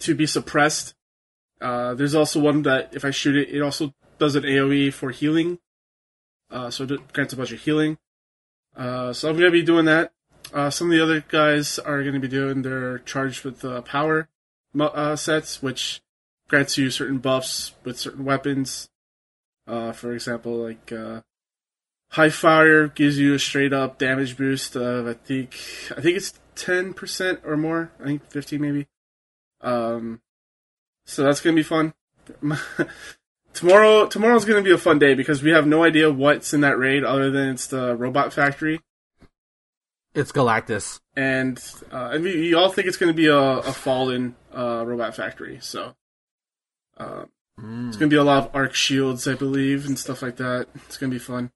to 0.00 0.14
be 0.16 0.26
suppressed. 0.26 0.95
Uh, 1.60 1.94
there's 1.94 2.14
also 2.14 2.40
one 2.40 2.62
that 2.62 2.94
if 2.94 3.04
I 3.04 3.10
shoot 3.10 3.36
it, 3.36 3.50
it 3.50 3.62
also 3.62 3.94
does 4.18 4.34
an 4.34 4.44
AOE 4.44 4.92
for 4.92 5.10
healing. 5.10 5.58
Uh, 6.50 6.70
so 6.70 6.84
it 6.84 7.12
grants 7.12 7.32
a 7.32 7.36
bunch 7.36 7.52
of 7.52 7.60
healing. 7.60 7.98
Uh, 8.76 9.12
so 9.12 9.28
I'm 9.28 9.36
gonna 9.36 9.50
be 9.50 9.62
doing 9.62 9.86
that. 9.86 10.12
Uh, 10.52 10.70
some 10.70 10.88
of 10.88 10.92
the 10.92 11.02
other 11.02 11.24
guys 11.28 11.78
are 11.78 12.02
gonna 12.04 12.20
be 12.20 12.28
doing 12.28 12.62
their 12.62 12.98
charged 13.00 13.44
with 13.44 13.62
power 13.84 14.28
uh, 14.78 15.16
sets, 15.16 15.62
which 15.62 16.00
grants 16.48 16.78
you 16.78 16.90
certain 16.90 17.18
buffs 17.18 17.74
with 17.84 17.98
certain 17.98 18.24
weapons. 18.24 18.88
For 19.66 20.12
example, 20.12 20.56
like 20.56 20.92
high 22.10 22.30
fire 22.30 22.88
gives 22.88 23.18
you 23.18 23.34
a 23.34 23.38
straight 23.38 23.72
up 23.72 23.98
damage 23.98 24.36
boost 24.36 24.76
of 24.76 25.06
I 25.06 25.14
think 25.14 25.54
I 25.96 26.00
think 26.00 26.16
it's 26.16 26.34
ten 26.54 26.94
percent 26.94 27.40
or 27.44 27.56
more. 27.56 27.92
I 28.00 28.04
think 28.04 28.30
fifteen 28.30 28.60
maybe. 28.60 28.86
Um, 29.60 30.20
so 31.06 31.22
that's 31.22 31.40
gonna 31.40 31.56
be 31.56 31.62
fun. 31.62 31.94
tomorrow 33.54 34.06
tomorrow's 34.06 34.44
gonna 34.44 34.60
be 34.62 34.72
a 34.72 34.78
fun 34.78 34.98
day 34.98 35.14
because 35.14 35.42
we 35.42 35.50
have 35.50 35.66
no 35.66 35.82
idea 35.84 36.12
what's 36.12 36.52
in 36.52 36.60
that 36.60 36.76
raid 36.78 37.04
other 37.04 37.30
than 37.30 37.48
it's 37.50 37.68
the 37.68 37.96
robot 37.96 38.32
factory 38.32 38.80
It's 40.14 40.32
Galactus. 40.32 41.00
and 41.16 41.58
uh, 41.92 42.10
and 42.12 42.22
we, 42.24 42.52
all 42.54 42.70
think 42.70 42.88
it's 42.88 42.96
going 42.96 43.12
to 43.12 43.16
be 43.16 43.26
a, 43.28 43.36
a 43.38 43.72
fallen 43.72 44.34
uh, 44.54 44.84
robot 44.86 45.14
factory. 45.16 45.58
So 45.60 45.94
uh, 46.98 47.24
Mm. 47.58 47.88
it's 47.88 47.96
going 47.96 48.10
to 48.10 48.14
be 48.14 48.18
a 48.20 48.22
lot 48.22 48.44
of 48.44 48.50
arc 48.54 48.74
shields, 48.74 49.26
I 49.26 49.34
believe, 49.34 49.86
and 49.86 49.98
stuff 49.98 50.20
like 50.20 50.36
that. 50.36 50.66
It's 50.74 50.98
going 50.98 51.10
to 51.10 51.14
be 51.14 51.18
fun. 51.18 51.50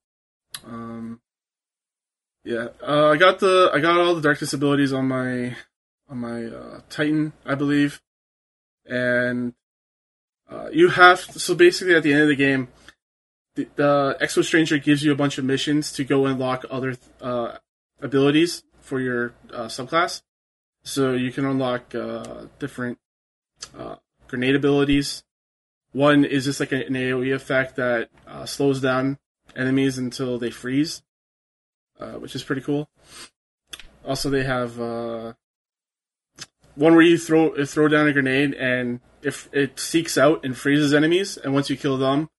Um, 0.65 1.21
yeah, 2.43 2.69
uh, 2.81 3.09
I 3.09 3.17
got 3.17 3.37
the 3.37 3.69
I 3.71 3.79
got 3.79 3.99
all 3.99 4.15
the 4.15 4.21
darkness 4.21 4.51
abilities 4.51 4.93
on 4.93 5.07
my 5.07 5.55
on 6.09 6.17
my 6.17 6.45
uh, 6.45 6.81
Titan, 6.89 7.33
I 7.45 7.53
believe, 7.53 8.01
and 8.85 9.53
uh, 10.49 10.69
you 10.71 10.89
have 10.89 11.19
so 11.19 11.55
basically 11.55 11.95
at 11.95 12.03
the 12.03 12.13
end 12.13 12.23
of 12.23 12.27
the 12.27 12.35
game, 12.35 12.67
the, 13.55 13.67
the 13.75 14.17
Exo 14.21 14.43
Stranger 14.43 14.77
gives 14.77 15.03
you 15.03 15.11
a 15.11 15.15
bunch 15.15 15.37
of 15.37 15.45
missions 15.45 15.91
to 15.93 16.03
go 16.03 16.25
unlock 16.25 16.65
other 16.69 16.97
uh, 17.21 17.57
abilities 18.01 18.63
for 18.81 18.99
your 18.99 19.33
uh, 19.53 19.65
subclass. 19.65 20.21
So 20.83 21.13
you 21.13 21.31
can 21.31 21.45
unlock 21.45 21.93
uh, 21.93 22.45
different 22.59 22.97
uh, 23.77 23.95
grenade 24.27 24.55
abilities. 24.55 25.23
One 25.91 26.25
is 26.25 26.45
just 26.45 26.59
like 26.59 26.71
an 26.71 26.93
AoE 26.93 27.35
effect 27.35 27.75
that 27.75 28.09
uh, 28.25 28.45
slows 28.45 28.81
down 28.81 29.19
enemies 29.55 29.97
until 29.97 30.39
they 30.39 30.49
freeze, 30.49 31.03
uh, 31.99 32.13
which 32.13 32.35
is 32.35 32.43
pretty 32.43 32.61
cool. 32.61 32.89
Also, 34.05 34.29
they 34.29 34.43
have 34.43 34.79
uh, 34.79 35.33
one 36.75 36.93
where 36.93 37.03
you 37.03 37.17
throw 37.17 37.65
throw 37.65 37.87
down 37.87 38.07
a 38.07 38.13
grenade 38.13 38.53
and 38.53 38.99
if 39.23 39.49
it 39.53 39.79
seeks 39.79 40.17
out 40.17 40.43
and 40.43 40.57
freezes 40.57 40.93
enemies, 40.93 41.37
and 41.37 41.53
once 41.53 41.69
you 41.69 41.77
kill 41.77 41.97
them, 41.97 42.29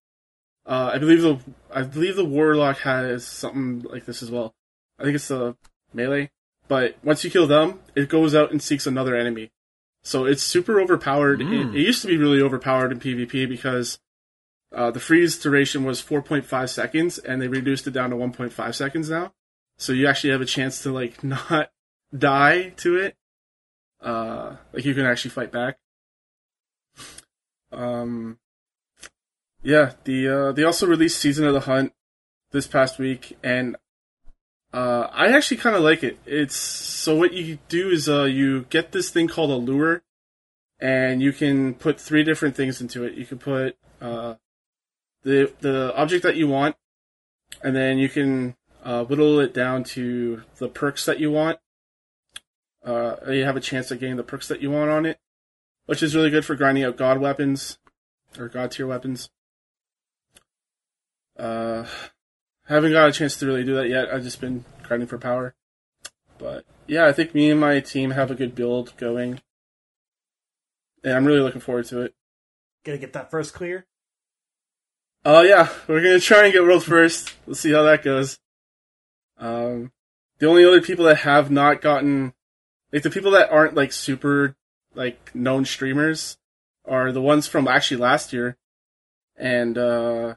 uh, 0.65 0.91
I 0.93 0.97
believe 0.97 1.21
the 1.21 1.39
I 1.71 1.83
believe 1.83 2.15
the 2.15 2.25
warlock 2.25 2.79
has 2.79 3.25
something 3.25 3.81
like 3.83 4.05
this 4.05 4.21
as 4.21 4.31
well. 4.31 4.53
I 4.99 5.03
think 5.03 5.15
it's 5.15 5.27
the 5.27 5.55
melee, 5.93 6.31
but 6.67 6.97
once 7.03 7.23
you 7.23 7.31
kill 7.31 7.47
them, 7.47 7.79
it 7.95 8.09
goes 8.09 8.35
out 8.35 8.51
and 8.51 8.61
seeks 8.61 8.87
another 8.87 9.15
enemy. 9.15 9.51
So 10.03 10.25
it's 10.25 10.43
super 10.43 10.79
overpowered. 10.81 11.39
Mm. 11.39 11.73
It, 11.73 11.75
it 11.77 11.81
used 11.81 12.01
to 12.01 12.07
be 12.07 12.17
really 12.17 12.41
overpowered 12.41 12.91
in 12.91 12.99
PvP 12.99 13.47
because 13.47 13.99
uh, 14.73 14.91
the 14.91 14.99
freeze 14.99 15.37
duration 15.37 15.83
was 15.83 16.01
4.5 16.01 16.69
seconds, 16.69 17.17
and 17.17 17.41
they 17.41 17.47
reduced 17.47 17.87
it 17.87 17.91
down 17.91 18.09
to 18.09 18.15
1.5 18.15 18.75
seconds 18.75 19.09
now. 19.09 19.33
So 19.77 19.93
you 19.93 20.07
actually 20.07 20.31
have 20.31 20.41
a 20.41 20.45
chance 20.45 20.81
to 20.83 20.91
like 20.91 21.23
not 21.23 21.71
die 22.17 22.69
to 22.77 22.97
it. 22.97 23.15
Uh, 24.03 24.57
like 24.73 24.85
you 24.85 24.93
can 24.93 25.05
actually 25.05 25.31
fight 25.31 25.51
back. 25.51 25.77
Um, 27.71 28.37
yeah, 29.63 29.93
the 30.03 30.27
uh, 30.27 30.51
they 30.51 30.63
also 30.63 30.85
released 30.85 31.19
Season 31.19 31.47
of 31.47 31.53
the 31.53 31.61
Hunt 31.61 31.93
this 32.51 32.67
past 32.67 32.99
week, 32.99 33.37
and 33.43 33.77
uh, 34.73 35.07
I 35.11 35.27
actually 35.27 35.57
kind 35.57 35.75
of 35.75 35.83
like 35.83 36.03
it. 36.03 36.19
It's 36.25 36.55
so 36.55 37.15
what 37.15 37.33
you 37.33 37.59
do 37.69 37.89
is 37.89 38.09
uh, 38.09 38.23
you 38.23 38.65
get 38.69 38.91
this 38.91 39.09
thing 39.09 39.27
called 39.27 39.51
a 39.51 39.55
lure, 39.55 40.03
and 40.79 41.21
you 41.21 41.31
can 41.31 41.73
put 41.73 41.99
three 41.99 42.23
different 42.23 42.55
things 42.55 42.81
into 42.81 43.03
it. 43.03 43.13
You 43.13 43.25
can 43.25 43.37
put 43.37 43.77
uh, 44.01 44.35
the 45.23 45.53
the 45.61 45.95
object 45.95 46.23
that 46.23 46.35
you 46.35 46.47
want, 46.47 46.75
and 47.63 47.75
then 47.75 47.97
you 47.97 48.09
can 48.09 48.55
uh, 48.83 49.05
whittle 49.05 49.39
it 49.39 49.53
down 49.53 49.83
to 49.83 50.43
the 50.57 50.67
perks 50.67 51.05
that 51.05 51.19
you 51.19 51.31
want. 51.31 51.59
Uh, 52.83 53.15
you 53.27 53.45
have 53.45 53.55
a 53.55 53.61
chance 53.61 53.91
at 53.91 53.99
getting 53.99 54.17
the 54.17 54.23
perks 54.23 54.47
that 54.47 54.61
you 54.61 54.69
want 54.69 54.91
on 54.91 55.05
it, 55.05 55.19
which 55.85 56.03
is 56.03 56.15
really 56.15 56.29
good 56.29 56.45
for 56.45 56.55
grinding 56.55 56.83
out 56.83 56.97
god 56.97 57.19
weapons 57.19 57.77
or 58.37 58.49
god 58.49 58.71
tier 58.71 58.87
weapons. 58.87 59.29
Uh, 61.37 61.85
haven't 62.67 62.91
got 62.91 63.09
a 63.09 63.13
chance 63.13 63.37
to 63.37 63.45
really 63.45 63.63
do 63.63 63.75
that 63.75 63.89
yet. 63.89 64.13
I've 64.13 64.23
just 64.23 64.41
been 64.41 64.65
grinding 64.83 65.07
for 65.07 65.17
power. 65.17 65.55
But 66.37 66.65
yeah, 66.87 67.05
I 67.05 67.13
think 67.13 67.33
me 67.33 67.49
and 67.49 67.59
my 67.59 67.79
team 67.79 68.11
have 68.11 68.31
a 68.31 68.35
good 68.35 68.55
build 68.55 68.95
going. 68.97 69.41
And 71.03 71.13
I'm 71.13 71.25
really 71.25 71.41
looking 71.41 71.61
forward 71.61 71.85
to 71.85 72.01
it. 72.01 72.13
Gonna 72.83 72.97
get 72.97 73.13
that 73.13 73.31
first 73.31 73.53
clear. 73.53 73.85
Oh 75.25 75.41
yeah, 75.41 75.69
we're 75.87 76.01
gonna 76.01 76.19
try 76.19 76.43
and 76.43 76.53
get 76.53 76.63
world 76.63 76.83
first. 76.83 77.33
Let's 77.47 77.61
see 77.61 77.71
how 77.71 77.83
that 77.83 78.03
goes. 78.03 78.39
Um, 79.37 79.91
the 80.39 80.47
only 80.47 80.65
other 80.65 80.81
people 80.81 81.05
that 81.05 81.19
have 81.19 81.49
not 81.49 81.81
gotten, 81.81 82.33
like 82.93 83.03
the 83.03 83.09
people 83.09 83.31
that 83.31 83.51
aren't 83.51 83.73
like 83.75 83.91
super 83.91 84.55
like 84.95 85.33
known 85.33 85.65
streamers, 85.65 86.37
are 86.85 87.11
the 87.11 87.21
ones 87.21 87.47
from 87.47 87.67
actually 87.67 87.97
last 87.97 88.31
year, 88.31 88.55
and 89.35 89.77
uh, 89.77 90.35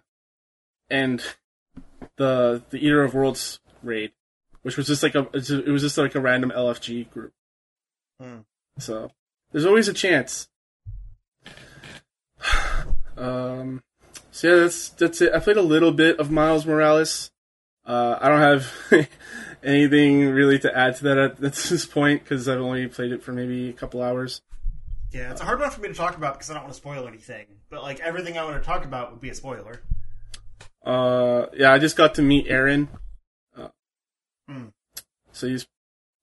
and 0.88 1.22
the 2.16 2.62
the 2.70 2.78
Eater 2.78 3.02
of 3.02 3.14
Worlds 3.14 3.60
raid, 3.82 4.12
which 4.62 4.76
was 4.76 4.86
just 4.86 5.02
like 5.02 5.14
a 5.14 5.28
it 5.34 5.68
was 5.68 5.82
just 5.82 5.98
like 5.98 6.14
a 6.14 6.20
random 6.20 6.50
LFG 6.50 7.10
group. 7.10 7.32
Hmm. 8.20 8.38
So 8.78 9.10
there's 9.52 9.66
always 9.66 9.88
a 9.88 9.92
chance. 9.92 10.48
um, 13.16 13.82
so 14.30 14.48
yeah, 14.48 14.60
that's 14.62 14.88
that's 14.90 15.20
it. 15.20 15.34
I 15.34 15.40
played 15.40 15.58
a 15.58 15.62
little 15.62 15.92
bit 15.92 16.18
of 16.18 16.30
Miles 16.30 16.64
Morales. 16.64 17.30
Uh, 17.84 18.18
I 18.20 18.28
don't 18.28 18.40
have 18.40 18.72
anything 19.66 20.30
really 20.30 20.58
to 20.60 20.76
add 20.76 20.96
to 20.96 21.04
that 21.04 21.18
at, 21.18 21.30
at 21.44 21.52
this 21.54 21.84
point 21.84 22.22
because 22.22 22.48
I've 22.48 22.60
only 22.60 22.86
played 22.86 23.12
it 23.12 23.22
for 23.22 23.32
maybe 23.32 23.68
a 23.68 23.72
couple 23.72 24.02
hours. 24.02 24.40
Yeah, 25.12 25.30
it's 25.30 25.40
a 25.40 25.44
hard 25.44 25.60
one 25.60 25.70
for 25.70 25.80
me 25.80 25.88
to 25.88 25.94
talk 25.94 26.16
about 26.16 26.34
because 26.34 26.50
I 26.50 26.54
don't 26.54 26.64
want 26.64 26.74
to 26.74 26.80
spoil 26.80 27.06
anything. 27.06 27.46
But 27.70 27.82
like 27.82 28.00
everything 28.00 28.38
I 28.38 28.44
want 28.44 28.60
to 28.62 28.66
talk 28.66 28.84
about 28.84 29.12
would 29.12 29.20
be 29.20 29.30
a 29.30 29.34
spoiler. 29.34 29.80
Uh, 30.84 31.46
yeah, 31.54 31.72
I 31.72 31.78
just 31.78 31.96
got 31.96 32.14
to 32.14 32.22
meet 32.22 32.46
Aaron. 32.48 32.88
Uh, 33.56 33.68
Hmm. 34.48 34.66
So 35.32 35.48
he's, 35.48 35.66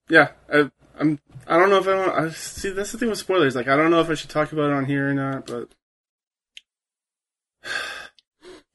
yeah, 0.09 0.29
I, 0.51 0.71
I'm. 0.97 1.19
I 1.47 1.57
don't 1.57 1.69
know 1.69 1.77
if 1.77 1.87
I 1.87 1.95
want. 1.95 2.17
I 2.17 2.29
see. 2.31 2.69
That's 2.69 2.91
the 2.91 2.97
thing 2.97 3.09
with 3.09 3.19
spoilers. 3.19 3.55
Like, 3.55 3.67
I 3.67 3.75
don't 3.75 3.91
know 3.91 3.99
if 3.99 4.09
I 4.09 4.13
should 4.13 4.29
talk 4.29 4.51
about 4.51 4.71
it 4.71 4.73
on 4.73 4.85
here 4.85 5.09
or 5.09 5.13
not, 5.13 5.45
but 5.45 5.69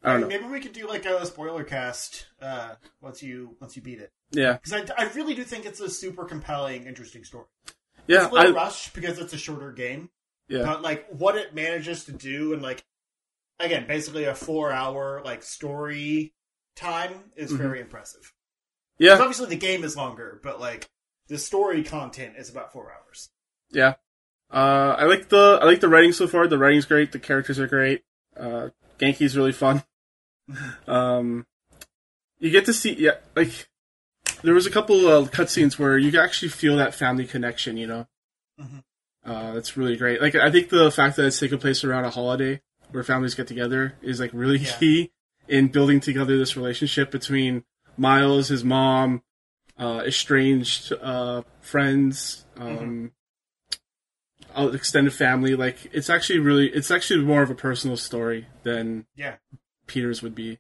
I 0.03 0.13
don't 0.13 0.21
know. 0.23 0.29
Maybe 0.29 0.45
we 0.45 0.61
could 0.61 0.75
do 0.75 0.87
like 0.87 1.07
a 1.07 1.25
spoiler 1.27 1.65
cast 1.65 2.27
uh, 2.41 2.75
once 3.01 3.23
you 3.23 3.57
once 3.61 3.77
you 3.77 3.83
beat 3.83 4.01
it. 4.01 4.13
Yeah, 4.31 4.55
Because 4.63 4.91
I, 4.91 5.03
I 5.05 5.09
really 5.15 5.35
do 5.35 5.43
think 5.45 5.65
it's 5.65 5.81
a 5.81 5.89
super 5.89 6.25
compelling, 6.25 6.85
interesting 6.85 7.25
story. 7.25 7.47
yeah, 8.07 8.25
it's 8.25 8.31
a 8.33 8.35
little 8.35 8.53
I, 8.59 8.65
rushed 8.65 8.95
because 8.95 9.19
it's 9.19 9.33
a 9.33 9.39
shorter 9.39 9.73
game, 9.73 10.11
yeah, 10.49 10.65
but 10.65 10.83
like 10.83 11.07
what 11.09 11.37
it 11.37 11.55
manages 11.55 12.05
to 12.05 12.13
do 12.13 12.53
and 12.53 12.61
like 12.63 12.85
again, 13.59 13.87
basically 13.87 14.25
a 14.25 14.35
four 14.35 14.71
hour 14.71 15.23
like 15.25 15.43
story 15.43 16.35
time 16.77 17.31
is 17.37 17.53
Mhm. 17.53 17.57
very 17.59 17.81
impressive. 17.81 18.33
Yeah, 18.99 19.15
Because 19.15 19.21
Obviously, 19.21 19.47
the 19.49 19.57
game 19.57 19.83
is 19.85 19.97
longer, 19.97 20.41
but 20.43 20.61
like 20.61 20.89
the 21.29 21.39
story 21.39 21.83
content 21.85 22.35
is 22.37 22.51
about 22.51 22.73
four 22.73 22.93
hours. 22.93 23.31
yeah. 23.71 23.95
Uh, 24.51 24.97
I 24.99 25.05
like 25.05 25.29
the 25.29 25.59
I 25.61 25.67
like 25.67 25.81
the 25.81 25.89
writing 25.89 26.13
so 26.13 26.27
far. 26.27 26.47
The 26.47 26.57
writing's 26.57 26.87
great. 26.87 27.13
The 27.13 27.19
characters 27.19 27.59
are 27.61 27.67
great. 27.67 28.03
Uh, 28.35 28.71
Ganke's 28.99 29.37
really 29.37 29.53
fun. 29.53 29.85
um, 30.87 31.47
you 32.39 32.51
get 32.51 32.65
to 32.67 32.73
see 32.73 32.95
yeah, 32.95 33.17
like 33.37 33.69
there 34.43 34.55
was 34.55 34.67
a 34.67 34.71
couple 34.71 35.07
of 35.09 35.31
cutscenes 35.31 35.79
where 35.79 35.99
you 35.99 36.19
actually 36.21 36.49
feel 36.49 36.77
that 36.77 36.95
family 36.95 37.27
connection. 37.27 37.77
You 37.77 37.87
know, 37.87 38.09
Mhm. 38.61 38.83
uh, 39.25 39.53
that's 39.55 39.77
really 39.77 39.97
great. 39.97 40.21
Like 40.21 40.35
I 40.35 40.51
think 40.51 40.69
the 40.71 40.91
fact 40.91 41.17
that 41.17 41.27
it's 41.27 41.39
taking 41.39 41.59
place 41.59 41.85
around 41.85 42.05
a 42.05 42.11
holiday 42.11 42.61
where 42.91 43.03
families 43.05 43.35
get 43.35 43.47
together 43.47 43.95
is 44.03 44.21
like 44.21 44.31
really 44.33 44.59
Yeah. 44.59 44.77
key 44.79 45.13
in 45.47 45.69
building 45.69 46.01
together 46.01 46.37
this 46.39 46.57
relationship 46.57 47.11
between 47.11 47.65
Miles, 47.97 48.49
his 48.49 48.63
mom, 48.65 49.23
uh, 49.79 50.03
estranged 50.07 50.93
uh, 51.03 51.43
friends, 51.61 52.45
um, 52.57 53.13
uh, 54.57 54.69
extended 54.73 55.13
family. 55.13 55.55
Like 55.55 55.89
it's 55.93 56.09
actually 56.11 56.39
really, 56.39 56.69
it's 56.69 56.91
actually 56.91 57.25
more 57.25 57.43
of 57.43 57.51
a 57.51 57.55
personal 57.55 57.97
story 57.97 58.47
than 58.63 59.07
Yeah. 59.17 59.37
Peter's 59.87 60.23
would 60.23 60.35
be. 60.35 60.59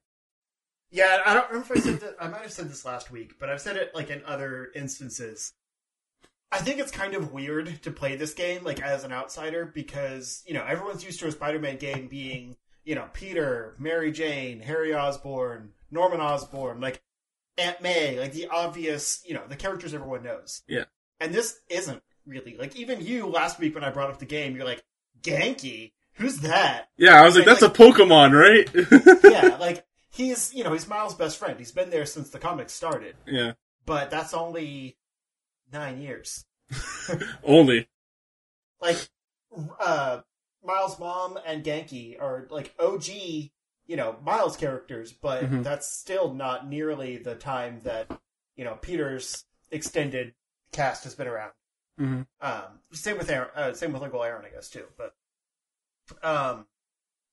Yeah, 0.90 1.18
I 1.26 1.34
don't 1.34 1.48
remember 1.50 1.74
if 1.74 1.78
I 1.80 1.84
said 1.84 2.00
that. 2.00 2.16
I 2.20 2.28
might 2.28 2.42
have 2.42 2.52
said 2.52 2.68
this 2.70 2.84
last 2.84 3.10
week, 3.10 3.34
but 3.38 3.50
I've 3.50 3.60
said 3.60 3.76
it 3.76 3.94
like 3.94 4.10
in 4.10 4.22
other 4.26 4.68
instances. 4.74 5.52
I 6.50 6.58
think 6.58 6.78
it's 6.80 6.90
kind 6.90 7.14
of 7.14 7.32
weird 7.32 7.82
to 7.82 7.90
play 7.90 8.16
this 8.16 8.32
game 8.32 8.64
like 8.64 8.80
as 8.80 9.04
an 9.04 9.12
outsider 9.12 9.66
because 9.66 10.42
you 10.46 10.54
know 10.54 10.64
everyone's 10.66 11.04
used 11.04 11.20
to 11.20 11.26
a 11.26 11.32
Spider-Man 11.32 11.76
game 11.76 12.08
being 12.08 12.56
you 12.84 12.94
know 12.94 13.04
Peter, 13.12 13.74
Mary 13.78 14.10
Jane, 14.12 14.60
Harry 14.60 14.94
Osborn, 14.94 15.72
Norman 15.90 16.20
Osborn, 16.20 16.80
like 16.80 17.02
Aunt 17.58 17.82
May, 17.82 18.18
like 18.18 18.32
the 18.32 18.48
obvious 18.48 19.22
you 19.26 19.34
know 19.34 19.42
the 19.46 19.56
characters 19.56 19.92
everyone 19.92 20.22
knows. 20.22 20.62
Yeah. 20.66 20.84
and 21.20 21.34
this 21.34 21.58
isn't 21.68 22.02
really 22.26 22.56
like 22.58 22.76
even 22.76 23.04
you 23.04 23.26
last 23.26 23.58
week 23.58 23.74
when 23.74 23.84
I 23.84 23.90
brought 23.90 24.10
up 24.10 24.18
the 24.20 24.24
game, 24.26 24.56
you're 24.56 24.64
like 24.64 24.82
Ganke, 25.20 25.92
who's 26.14 26.38
that? 26.38 26.88
Yeah, 26.96 27.20
I 27.20 27.24
was 27.26 27.36
like, 27.36 27.46
Like- 27.46 27.58
that's 27.58 27.62
a 27.62 27.74
Pokemon, 27.82 28.32
right? 28.32 28.70
yeah, 29.24 29.56
like 29.58 29.84
he's 30.18 30.52
you 30.52 30.64
know 30.64 30.72
he's 30.74 30.86
Miles' 30.86 31.14
best 31.14 31.38
friend. 31.38 31.58
He's 31.58 31.72
been 31.72 31.88
there 31.90 32.04
since 32.04 32.28
the 32.30 32.38
comics 32.38 32.72
started, 32.74 33.16
yeah. 33.26 33.52
but 33.86 34.10
that's 34.10 34.34
only 34.34 34.98
nine 35.72 36.00
years. 36.02 36.44
Only. 37.42 37.88
Like, 38.80 39.08
uh, 39.80 40.20
Miles' 40.62 40.98
mom 40.98 41.38
and 41.46 41.64
Ganke 41.64 42.20
are 42.20 42.46
like 42.50 42.74
OG, 42.78 43.06
you 43.08 43.96
know, 43.96 44.16
Miles 44.22 44.56
characters, 44.56 45.12
but 45.12 45.44
Mhm. 45.44 45.62
that's 45.64 45.90
still 45.90 46.34
not 46.34 46.68
nearly 46.68 47.16
the 47.16 47.34
time 47.34 47.80
that 47.84 48.10
you 48.56 48.64
know 48.64 48.74
Peter's 48.82 49.46
extended 49.70 50.34
cast 50.72 51.04
has 51.04 51.14
been 51.14 51.26
around. 51.28 51.52
hmm 51.96 52.22
Um, 52.40 52.80
same 52.92 53.16
with 53.18 53.30
Aaron, 53.30 53.50
uh, 53.54 53.72
same 53.72 53.92
with 53.92 54.02
Uncle 54.02 54.22
Aaron, 54.22 54.44
I 54.44 54.50
guess 54.50 54.68
too. 54.68 54.86
But, 54.98 55.14
um, 56.22 56.66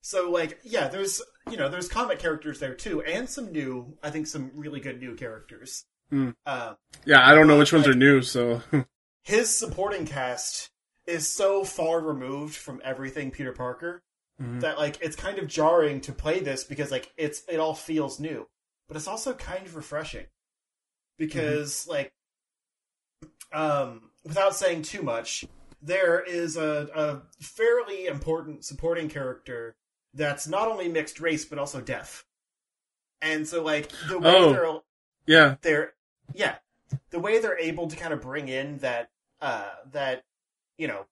so 0.06 0.30
like, 0.30 0.60
yeah, 0.64 0.88
there's 0.88 1.20
you 1.50 1.58
know, 1.58 1.68
there's 1.68 1.88
comic 1.88 2.20
characters 2.20 2.60
there 2.60 2.76
too, 2.76 3.02
and 3.02 3.28
some 3.28 3.52
new, 3.52 3.98
I 4.04 4.12
think, 4.12 4.28
some 4.28 4.52
really 4.54 4.80
good 4.80 5.00
new 5.00 5.16
characters. 5.16 5.86
Hmm. 6.12 6.30
Um, 6.46 6.78
Yeah, 7.06 7.28
I 7.28 7.34
don't 7.34 7.48
know 7.48 7.58
which 7.58 7.74
ones 7.74 7.88
Like- 7.88 7.96
are 7.96 7.98
new, 7.98 8.22
so 8.22 8.62
his 9.24 9.50
supporting 9.58 10.06
cast 10.06 10.70
is 11.08 11.28
so 11.28 11.64
far 11.64 12.02
removed 12.02 12.56
from 12.56 12.82
everything 12.84 13.32
Peter 13.32 13.52
Parker 13.52 14.04
Mhm. 14.40 14.62
that 14.62 14.78
like 14.78 15.02
it's 15.02 15.16
kind 15.16 15.40
of 15.40 15.48
jarring 15.48 16.02
to 16.02 16.12
play 16.12 16.40
this 16.40 16.64
because 16.64 16.92
like 16.92 17.12
it's 17.18 17.42
it 17.50 17.58
all 17.60 17.74
feels 17.74 18.20
new, 18.20 18.48
but 18.88 18.98
it's 18.98 19.08
also 19.08 19.34
kind 19.34 19.66
of 19.66 19.76
refreshing 19.76 20.28
because 21.18 21.88
like 21.88 22.14
um 23.52 24.12
without 24.24 24.56
saying 24.56 24.84
too 24.84 25.02
much, 25.02 25.46
there 25.82 26.20
is 26.22 26.58
a, 26.58 26.90
a 26.94 27.22
fairly 27.44 28.06
important 28.08 28.66
supporting 28.66 29.08
character 29.10 29.76
that's 30.16 30.48
not 30.48 30.68
only 30.68 30.88
mixed 30.88 31.20
race 31.20 31.46
but 31.46 31.60
also 31.60 31.82
deaf, 31.82 32.26
and 33.22 33.48
so 33.48 33.64
like 33.64 33.92
the 34.10 34.18
way 34.20 34.32
Oh. 34.36 34.52
they're 34.54 34.80
yeah, 35.28 35.56
they're 35.62 35.94
yeah 36.34 36.56
the 37.10 37.20
way 37.20 37.40
they're 37.40 37.60
able 37.60 37.88
to 37.88 37.96
kind 37.96 38.14
of 38.14 38.22
bring 38.22 38.48
in 38.48 38.78
that 38.80 39.10
uh 39.42 39.70
that 39.92 40.24
you 40.78 40.88
know 40.88 41.06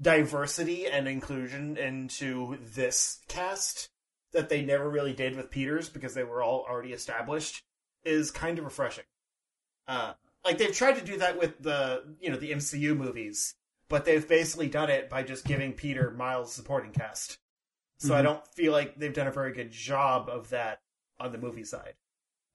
diversity 0.00 0.86
and 0.86 1.06
inclusion 1.06 1.76
into 1.76 2.58
this 2.74 3.20
cast 3.28 3.90
that 4.32 4.48
they 4.48 4.62
never 4.64 4.90
really 4.90 5.12
did 5.12 5.36
with 5.36 5.50
Peters 5.50 5.88
because 5.88 6.14
they 6.14 6.24
were 6.24 6.42
all 6.42 6.66
already 6.68 6.92
established 6.92 7.62
is 8.04 8.30
kind 8.30 8.58
of 8.58 8.64
refreshing. 8.64 9.04
Uh 9.86 10.14
like 10.44 10.58
they've 10.58 10.74
tried 10.74 10.96
to 10.96 11.04
do 11.04 11.16
that 11.18 11.38
with 11.38 11.62
the 11.62 12.02
you 12.20 12.30
know 12.30 12.36
the 12.36 12.50
MCU 12.52 12.96
movies, 12.96 13.54
but 13.88 14.04
they've 14.04 14.26
basically 14.28 14.68
done 14.68 14.90
it 14.90 15.08
by 15.08 15.22
just 15.22 15.44
giving 15.44 15.72
Peter 15.72 16.10
Miles 16.10 16.52
supporting 16.52 16.90
cast. 16.92 17.38
So 17.98 18.14
I 18.14 18.20
Mhm. 18.20 18.24
don't 18.24 18.46
feel 18.48 18.72
like 18.72 18.96
they've 18.96 19.12
done 19.14 19.26
a 19.28 19.32
very 19.32 19.52
good 19.52 19.70
job 19.70 20.28
of 20.28 20.50
that 20.50 20.82
on 21.20 21.32
the 21.32 21.38
movie 21.38 21.64
side 21.64 21.94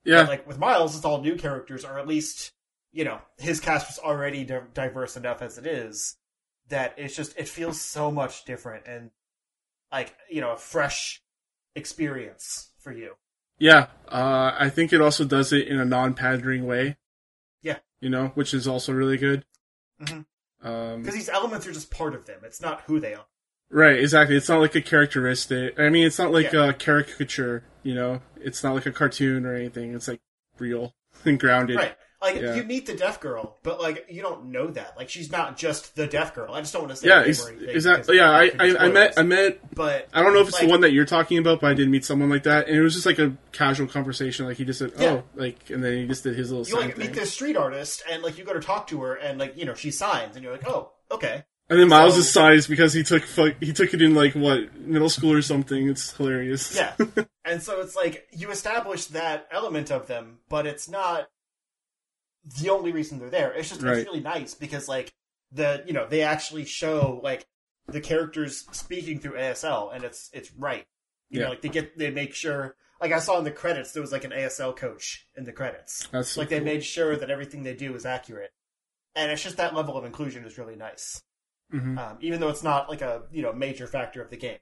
yeah, 0.06 0.22
like 0.22 0.48
with 0.48 0.58
Miles, 0.58 0.96
it's 0.96 1.04
all 1.06 1.22
new 1.22 1.36
characters, 1.36 1.84
or 1.84 2.00
at 2.00 2.08
least 2.08 2.54
you 2.92 3.04
know 3.04 3.22
his 3.38 3.60
cast 3.60 3.88
was 3.88 4.00
already 4.00 4.44
di- 4.44 4.62
diverse 4.74 5.16
enough 5.18 5.42
as 5.42 5.58
it 5.58 5.66
is 5.68 6.18
that 6.70 6.94
it's 6.98 7.16
just 7.16 7.38
it 7.38 7.48
feels 7.48 7.80
so 7.82 8.10
much 8.10 8.46
different 8.46 8.86
and 8.88 9.12
like 9.92 10.16
you 10.30 10.40
know 10.42 10.52
a 10.54 10.58
fresh 10.58 11.22
experience 11.76 12.72
for 12.80 12.92
you. 12.92 13.16
yeah. 13.58 13.88
Uh, 14.08 14.56
I 14.58 14.70
think 14.70 14.94
it 14.94 15.02
also 15.02 15.26
does 15.26 15.52
it 15.54 15.68
in 15.68 15.80
a 15.80 15.86
non-pandering 15.86 16.66
way. 16.66 16.98
Yeah. 17.62 17.80
you 18.00 18.10
know, 18.10 18.28
which 18.36 18.54
is 18.54 18.68
also 18.68 18.94
really 18.94 19.18
good. 19.18 19.46
Mhm. 20.02 20.26
Um, 20.62 21.02
Because 21.02 21.16
these 21.16 21.30
elements 21.30 21.68
are 21.68 21.74
just 21.74 21.92
part 21.92 22.16
of 22.16 22.26
them; 22.26 22.40
it's 22.44 22.62
not 22.62 22.82
who 22.84 23.00
they 23.02 23.14
are. 23.14 23.28
Right, 23.72 24.00
exactly. 24.00 24.36
It's 24.36 24.50
not 24.50 24.62
like 24.62 24.76
a 24.76 24.82
characteristic. 24.82 25.80
I 25.80 25.90
mean, 25.90 26.06
it's 26.06 26.18
not 26.20 26.32
like 26.32 26.52
Yeah. 26.52 26.70
a 26.70 26.74
caricature, 26.74 27.64
you 27.84 27.94
know? 27.96 28.22
It's 28.42 28.64
not 28.64 28.74
like 28.74 28.86
a 28.86 28.92
cartoon 28.92 29.46
or 29.46 29.54
anything. 29.54 29.94
It's 29.94 30.08
like 30.08 30.22
real 30.58 30.94
and 31.26 31.40
grounded. 31.40 31.78
Right? 31.78 31.96
Like 32.22 32.36
Yeah. 32.36 32.56
you 32.56 32.64
meet 32.64 32.86
the 32.86 32.96
deaf 32.96 33.22
girl, 33.22 33.58
but 33.64 33.80
like 33.80 34.06
you 34.10 34.22
don't 34.22 34.48
know 34.52 34.68
that. 34.72 34.98
Like 34.98 35.08
she's 35.08 35.32
not 35.32 35.56
just 35.56 35.96
the 35.96 36.06
deaf 36.08 36.36
girl. 36.36 36.54
I 36.54 36.60
just 36.60 36.74
don't 36.74 36.82
want 36.82 36.92
to 36.92 36.98
say 36.98 37.08
Yeah, 37.08 37.24
ex- 37.26 37.48
exactly. 37.48 38.18
Yeah, 38.18 38.30
I, 38.32 38.44
it 38.46 38.50
could 38.58 38.60
be 38.74 38.78
I, 38.78 38.86
I 38.86 38.90
met, 38.90 39.14
I 39.18 39.24
met, 39.24 39.74
But 39.76 40.10
I 40.14 40.22
don't 40.22 40.34
know 40.34 40.42
if 40.42 40.48
it's 40.50 40.58
Like- 40.58 40.66
the 40.66 40.70
one 40.72 40.82
that 40.82 40.92
you're 40.92 41.06
talking 41.06 41.38
about, 41.38 41.62
but 41.62 41.72
I 41.72 41.74
did 41.76 41.88
meet 41.90 42.04
someone 42.04 42.30
like 42.30 42.44
that, 42.44 42.68
and 42.68 42.76
it 42.76 42.82
was 42.82 42.94
just 42.94 43.06
like 43.06 43.20
a 43.20 43.38
casual 43.54 43.88
conversation. 43.88 44.46
Like 44.48 44.58
he 44.58 44.66
just 44.66 44.80
said, 44.80 44.92
Yeah. 45.00 45.10
"Oh," 45.12 45.24
like, 45.36 45.70
and 45.70 45.82
then 45.82 45.96
he 45.96 46.08
just 46.08 46.24
did 46.24 46.36
his 46.36 46.52
little 46.52 46.68
you 46.68 46.76
like 46.86 46.98
thing. 46.98 47.06
meet 47.08 47.16
this 47.16 47.32
street 47.32 47.56
artist, 47.56 48.04
and 48.12 48.22
like 48.22 48.38
you 48.38 48.44
go 48.44 48.54
to 48.54 48.60
talk 48.60 48.88
to 48.88 49.02
her, 49.04 49.14
and 49.14 49.40
like 49.40 49.56
you 49.56 49.64
know 49.66 49.74
she 49.76 49.90
signs, 49.92 50.36
and 50.36 50.44
you're 50.44 50.52
like, 50.54 50.68
oh, 50.68 50.92
okay. 51.12 51.44
And 51.70 51.80
then 51.80 51.88
Miles 51.88 52.16
So- 52.16 52.22
sighs 52.22 52.66
because 52.68 52.94
he 52.94 53.04
took 53.04 53.24
he 53.62 53.74
took 53.74 53.94
it 53.94 54.02
in 54.02 54.16
like 54.16 54.34
what 54.34 54.76
middle 54.76 55.10
school 55.10 55.34
or 55.34 55.42
something. 55.42 55.88
It's 55.90 56.12
hilarious. 56.16 56.76
Yeah. 56.76 56.96
and 57.46 57.62
so 57.62 57.80
it's 57.82 57.96
like 57.96 58.28
you 58.32 58.50
establish 58.52 59.06
that 59.08 59.48
element 59.52 59.92
of 59.92 60.08
them, 60.08 60.40
but 60.50 60.66
it's 60.66 60.90
not 60.90 61.30
the 62.60 62.70
only 62.70 62.92
reason 62.92 63.20
they're 63.20 63.30
there. 63.30 63.54
It's 63.54 63.70
just 63.70 63.82
Right. 63.82 63.98
it's 63.98 64.08
really 64.08 64.20
nice 64.22 64.54
because 64.56 64.88
like 64.88 65.14
the 65.52 65.84
you 65.86 65.94
know, 65.94 66.08
they 66.08 66.22
actually 66.24 66.66
show 66.66 67.20
like 67.24 67.46
the 67.88 68.02
characters 68.02 68.66
speaking 68.72 69.20
through 69.20 69.34
ASL 69.38 69.94
and 69.94 70.04
it's 70.04 70.30
it's 70.34 70.52
right. 70.54 70.86
You 71.30 71.40
Yeah. 71.40 71.46
know, 71.46 71.50
like 71.52 71.62
they 71.62 71.70
get 71.70 71.98
they 71.98 72.10
make 72.10 72.34
sure 72.34 72.76
like 73.02 73.12
I 73.12 73.20
saw 73.20 73.38
in 73.38 73.44
the 73.44 73.52
credits 73.52 73.92
there 73.92 74.02
was 74.02 74.12
like 74.12 74.24
an 74.24 74.32
ASL 74.32 74.76
coach 74.76 75.28
in 75.38 75.44
the 75.44 75.54
credits. 75.54 76.08
That's 76.12 76.30
so 76.30 76.42
like 76.42 76.50
they 76.50 76.60
made 76.60 76.84
sure 76.84 77.16
that 77.16 77.30
everything 77.30 77.64
they 77.64 77.76
do 77.76 77.94
is 77.96 78.06
accurate. 78.06 78.52
And 79.16 79.32
it's 79.32 79.44
just 79.44 79.58
that 79.58 79.76
level 79.76 79.98
of 79.98 80.06
inclusion 80.06 80.46
is 80.46 80.58
really 80.58 80.76
nice. 80.76 81.22
Mhm. 81.74 81.98
Um, 81.98 82.18
even 82.22 82.40
though 82.40 82.50
it's 82.50 82.64
not 82.64 82.90
like 82.90 83.02
a 83.02 83.24
you 83.32 83.42
know 83.42 83.54
major 83.54 83.86
factor 83.88 84.22
of 84.22 84.30
the 84.30 84.38
game. 84.38 84.58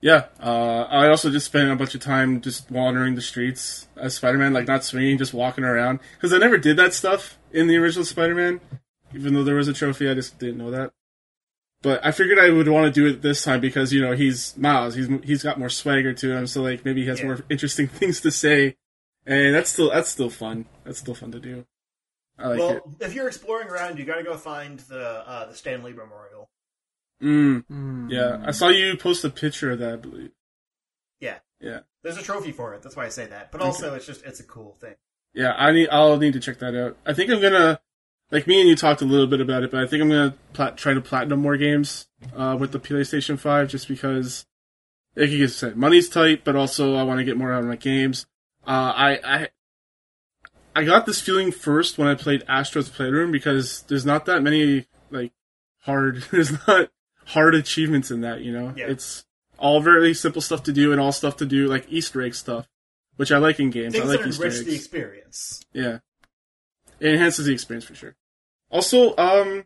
Yeah, 0.00 0.26
uh, 0.40 0.82
I 0.88 1.08
also 1.08 1.28
just 1.28 1.46
spent 1.46 1.72
a 1.72 1.76
bunch 1.76 1.94
of 1.96 2.00
time 2.00 2.40
just 2.40 2.70
wandering 2.70 3.16
the 3.16 3.20
streets 3.20 3.88
as 3.96 4.14
Spider-Man, 4.14 4.52
like 4.52 4.68
not 4.68 4.84
swinging, 4.84 5.18
just 5.18 5.34
walking 5.34 5.64
around. 5.64 5.98
Because 6.14 6.32
I 6.32 6.38
never 6.38 6.56
did 6.56 6.76
that 6.76 6.94
stuff 6.94 7.36
in 7.52 7.66
the 7.66 7.76
original 7.78 8.04
Spider-Man, 8.04 8.60
even 9.12 9.34
though 9.34 9.42
there 9.42 9.56
was 9.56 9.66
a 9.66 9.72
trophy. 9.72 10.08
I 10.08 10.14
just 10.14 10.38
didn't 10.38 10.58
know 10.58 10.70
that. 10.70 10.92
But 11.82 12.04
I 12.06 12.12
figured 12.12 12.38
I 12.38 12.50
would 12.50 12.68
want 12.68 12.86
to 12.86 12.92
do 13.00 13.08
it 13.08 13.22
this 13.22 13.42
time 13.42 13.60
because 13.60 13.92
you 13.92 14.00
know 14.00 14.12
he's 14.12 14.56
Miles. 14.56 14.94
He's 14.94 15.08
he's 15.24 15.42
got 15.42 15.58
more 15.58 15.68
swagger 15.68 16.12
to 16.12 16.30
him, 16.36 16.46
so 16.46 16.62
like 16.62 16.84
maybe 16.84 17.02
he 17.02 17.08
has 17.08 17.18
Yeah. 17.18 17.26
more 17.26 17.44
interesting 17.50 17.88
things 17.88 18.20
to 18.20 18.30
say, 18.30 18.76
and 19.26 19.52
that's 19.54 19.70
still 19.72 19.90
that's 19.90 20.08
still 20.10 20.30
fun. 20.30 20.66
That's 20.84 21.00
still 21.00 21.14
fun 21.16 21.32
to 21.32 21.40
do. 21.40 21.66
I 22.38 22.48
like 22.48 22.58
well, 22.58 22.70
it. 22.76 22.82
if 23.00 23.14
you're 23.14 23.26
exploring 23.28 23.68
around, 23.68 23.98
you 23.98 24.04
got 24.04 24.16
to 24.16 24.22
go 24.22 24.36
find 24.36 24.78
the 24.80 25.28
uh, 25.28 25.46
the 25.46 25.54
Stan 25.54 25.82
Lee 25.82 25.92
Memorial. 25.92 26.48
Mm, 27.22 27.64
Mm. 27.70 28.10
yeah, 28.10 28.42
I 28.46 28.52
saw 28.52 28.68
you 28.68 28.96
post 28.96 29.24
a 29.24 29.30
picture 29.30 29.72
of 29.72 29.78
that. 29.80 29.92
I 29.94 29.96
believe. 29.96 30.30
Yeah, 31.20 31.38
Yeah. 31.60 31.80
There's 32.04 32.16
a 32.16 32.22
trophy 32.22 32.52
for 32.52 32.74
it. 32.74 32.82
That's 32.82 32.94
why 32.94 33.06
I 33.06 33.08
say 33.08 33.26
that. 33.26 33.50
But 33.50 33.60
Okay. 33.60 33.66
also, 33.66 33.94
it's 33.96 34.06
just 34.06 34.24
it's 34.24 34.38
a 34.38 34.44
cool 34.44 34.74
thing. 34.80 34.94
Yeah, 35.34 35.52
I 35.58 35.72
need. 35.72 35.88
I'll 35.90 36.16
need 36.16 36.32
to 36.34 36.40
check 36.40 36.58
that 36.60 36.74
out. 36.76 36.96
I 37.04 37.12
think 37.12 37.30
I'm 37.30 37.40
gonna. 37.40 37.80
like 38.30 38.46
me 38.46 38.60
and 38.60 38.68
you 38.68 38.76
talked 38.76 39.02
a 39.02 39.04
little 39.06 39.26
bit 39.26 39.40
about 39.40 39.62
it, 39.64 39.70
but 39.72 39.82
I 39.82 39.86
think 39.86 40.02
I'm 40.02 40.08
gonna 40.08 40.34
plat- 40.52 40.76
try 40.76 40.94
to 40.94 41.00
platinum 41.00 41.40
more 41.40 41.56
games 41.56 42.06
uh, 42.36 42.56
with 42.58 42.70
the 42.72 42.78
PlayStation 42.78 43.38
Five, 43.38 43.68
just 43.68 43.88
because, 43.88 44.46
like 45.16 45.30
you 45.30 45.48
said, 45.48 45.76
money's 45.76 46.08
tight, 46.08 46.44
but 46.44 46.54
also 46.54 46.94
I 46.94 47.02
want 47.02 47.18
to 47.18 47.24
get 47.24 47.36
more 47.36 47.52
out 47.52 47.62
of 47.62 47.68
my 47.68 47.76
games. 47.76 48.26
Uh, 48.66 48.92
I 48.94 49.20
I 49.24 49.48
I 50.74 50.84
got 50.84 51.06
this 51.06 51.20
feeling 51.20 51.50
first 51.50 51.98
when 51.98 52.08
I 52.08 52.14
played 52.14 52.44
Astro's 52.48 52.88
Playroom 52.88 53.32
because 53.32 53.82
there's 53.88 54.06
not 54.06 54.26
that 54.26 54.42
many 54.42 54.86
like 55.10 55.32
hard 55.80 56.22
there's 56.30 56.52
not 56.66 56.90
hard 57.26 57.54
achievements 57.54 58.10
in 58.10 58.20
that. 58.22 58.42
You 58.42 58.52
know, 58.52 58.72
Yeah. 58.76 58.86
it's 58.86 59.24
all 59.58 59.80
very 59.80 60.14
simple 60.14 60.40
stuff 60.42 60.62
to 60.64 60.72
do 60.72 60.92
and 60.92 61.00
all 61.00 61.12
stuff 61.12 61.36
to 61.38 61.46
do 61.46 61.66
like 61.66 61.86
Easter 61.90 62.22
egg 62.22 62.34
stuff, 62.34 62.68
which 63.16 63.32
I 63.32 63.38
like 63.38 63.58
in 63.58 63.70
games. 63.70 63.94
Things 63.94 64.04
I 64.04 64.08
like 64.08 64.20
that 64.20 64.28
Easter 64.28 64.44
enrich 64.44 64.58
eggs. 64.58 64.66
the 64.66 64.74
experience. 64.74 65.60
Yeah. 65.72 65.98
It 67.00 67.12
enhances 67.14 67.46
the 67.46 67.52
experience 67.52 67.84
for 67.84 67.94
sure. 67.94 68.16
Also, 68.70 69.16
um, 69.16 69.64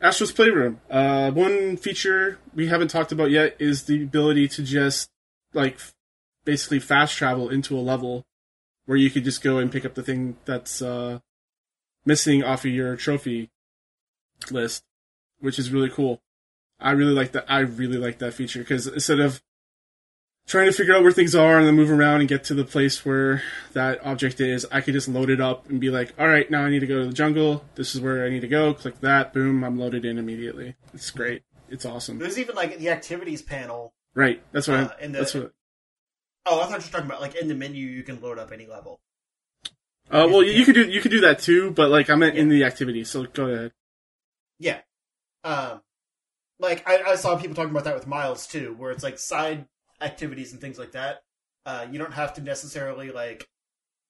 Astro's 0.00 0.32
Playroom. 0.32 0.80
Uh, 0.90 1.30
one 1.30 1.76
feature 1.76 2.38
we 2.54 2.66
haven't 2.68 2.88
talked 2.88 3.12
about 3.12 3.30
yet 3.30 3.56
is 3.58 3.84
the 3.84 4.02
ability 4.02 4.48
to 4.48 4.62
just, 4.62 5.08
like, 5.54 5.78
basically 6.44 6.80
fast 6.80 7.16
travel 7.16 7.48
into 7.48 7.76
a 7.76 7.80
level 7.80 8.26
where 8.90 8.98
you 8.98 9.08
could 9.08 9.22
just 9.22 9.40
go 9.40 9.58
and 9.58 9.70
pick 9.70 9.84
up 9.84 9.94
the 9.94 10.02
thing 10.02 10.36
that's, 10.46 10.82
uh, 10.82 11.20
missing 12.04 12.42
off 12.42 12.64
of 12.64 12.72
your 12.72 12.96
trophy 12.96 13.48
list, 14.50 14.82
which 15.38 15.60
is 15.60 15.70
really 15.70 15.88
cool. 15.88 16.20
I 16.80 16.90
really 16.90 17.12
like 17.12 17.30
that. 17.32 17.44
I 17.48 17.60
really 17.60 17.98
like 17.98 18.18
that 18.18 18.34
feature 18.34 18.58
because 18.58 18.88
instead 18.88 19.20
of 19.20 19.40
trying 20.48 20.66
to 20.66 20.72
figure 20.72 20.92
out 20.96 21.04
where 21.04 21.12
things 21.12 21.36
are 21.36 21.58
and 21.58 21.68
then 21.68 21.76
move 21.76 21.88
around 21.92 22.18
and 22.18 22.28
get 22.28 22.42
to 22.44 22.54
the 22.54 22.64
place 22.64 23.04
where 23.04 23.44
that 23.74 24.04
object 24.04 24.40
is, 24.40 24.66
I 24.72 24.80
could 24.80 24.94
just 24.94 25.06
load 25.06 25.30
it 25.30 25.40
up 25.40 25.68
and 25.70 25.78
be 25.78 25.90
like, 25.90 26.12
all 26.18 26.26
right, 26.26 26.50
now 26.50 26.62
I 26.64 26.70
need 26.70 26.80
to 26.80 26.88
go 26.88 26.98
to 26.98 27.06
the 27.06 27.12
jungle. 27.12 27.64
This 27.76 27.94
is 27.94 28.00
where 28.00 28.26
I 28.26 28.28
need 28.28 28.40
to 28.40 28.48
go. 28.48 28.74
Click 28.74 29.00
that. 29.02 29.32
Boom. 29.32 29.62
I'm 29.62 29.78
loaded 29.78 30.04
in 30.04 30.18
immediately. 30.18 30.74
It's 30.92 31.12
great. 31.12 31.44
It's 31.68 31.86
awesome. 31.86 32.18
There's 32.18 32.40
even 32.40 32.56
like 32.56 32.76
the 32.78 32.88
activities 32.88 33.40
panel. 33.40 33.92
Right. 34.16 34.42
That's 34.50 34.66
what. 34.66 34.80
Uh, 34.80 34.88
I, 35.00 35.06
the- 35.06 35.12
that's 35.12 35.34
what. 35.34 35.52
Oh, 36.46 36.60
I 36.60 36.64
thought 36.64 36.80
you 36.80 36.86
were 36.86 36.92
talking 36.92 37.06
about 37.06 37.20
like 37.20 37.34
in 37.34 37.48
the 37.48 37.54
menu 37.54 37.86
you 37.86 38.02
can 38.02 38.20
load 38.20 38.38
up 38.38 38.52
any 38.52 38.66
level. 38.66 39.00
Uh, 40.10 40.26
well, 40.28 40.42
you, 40.42 40.52
you 40.52 40.64
could 40.64 40.74
do 40.74 40.88
you 40.88 41.00
could 41.00 41.10
do 41.10 41.20
that 41.20 41.38
too, 41.38 41.70
but 41.70 41.90
like 41.90 42.10
I 42.10 42.14
meant 42.16 42.36
in 42.36 42.48
the 42.48 42.64
activity. 42.64 43.04
So 43.04 43.24
go 43.26 43.46
ahead. 43.46 43.72
Yeah. 44.58 44.80
Um, 45.44 45.82
like 46.58 46.86
I, 46.88 47.02
I 47.02 47.14
saw 47.16 47.36
people 47.36 47.54
talking 47.54 47.70
about 47.70 47.84
that 47.84 47.94
with 47.94 48.06
Miles 48.06 48.46
too, 48.46 48.74
where 48.76 48.90
it's 48.90 49.04
like 49.04 49.18
side 49.18 49.66
activities 50.00 50.52
and 50.52 50.60
things 50.60 50.78
like 50.78 50.92
that. 50.92 51.22
Uh, 51.64 51.86
you 51.90 51.98
don't 51.98 52.12
have 52.12 52.34
to 52.34 52.40
necessarily 52.40 53.10
like, 53.10 53.48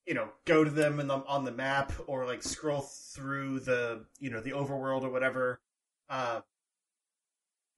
you 0.07 0.15
know, 0.15 0.29
go 0.47 0.65
to 0.65 0.71
them 0.71 1.01
in 1.01 1.09
the, 1.09 1.15
on 1.15 1.45
the 1.45 1.53
map 1.53 1.93
or 2.07 2.25
like 2.25 2.43
scroll 2.43 2.81
through 2.81 3.61
the 3.61 4.05
you 4.19 4.31
know 4.31 4.41
the 4.41 4.53
overworld 4.53 5.03
or 5.03 5.11
whatever. 5.11 5.61
Uh, 6.09 6.41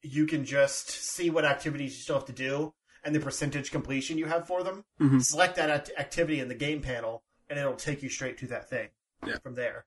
you 0.03 0.27
can 0.27 0.45
just 0.45 0.91
see 0.91 1.31
what 1.31 1.45
activities 1.45 1.95
you 1.97 2.03
still 2.03 2.17
have 2.17 2.27
to 2.27 2.33
do 2.33 2.73
and 3.05 3.15
the 3.15 3.21
percentage 3.21 3.71
completion 3.71 4.19
you 4.19 4.27
have 4.27 4.47
for 4.47 4.63
them. 4.63 4.85
Mhm. 5.01 5.23
Select 5.25 5.57
that 5.57 5.71
act- 5.71 5.91
activity 5.99 6.39
in 6.41 6.49
the 6.49 6.55
game 6.55 6.81
panel, 6.83 7.23
and 7.49 7.59
it'll 7.59 7.75
take 7.77 8.03
you 8.03 8.09
straight 8.09 8.39
to 8.39 8.47
that 8.49 8.69
thing. 8.71 8.91
Yeah. 9.27 9.39
From 9.39 9.55
there. 9.55 9.87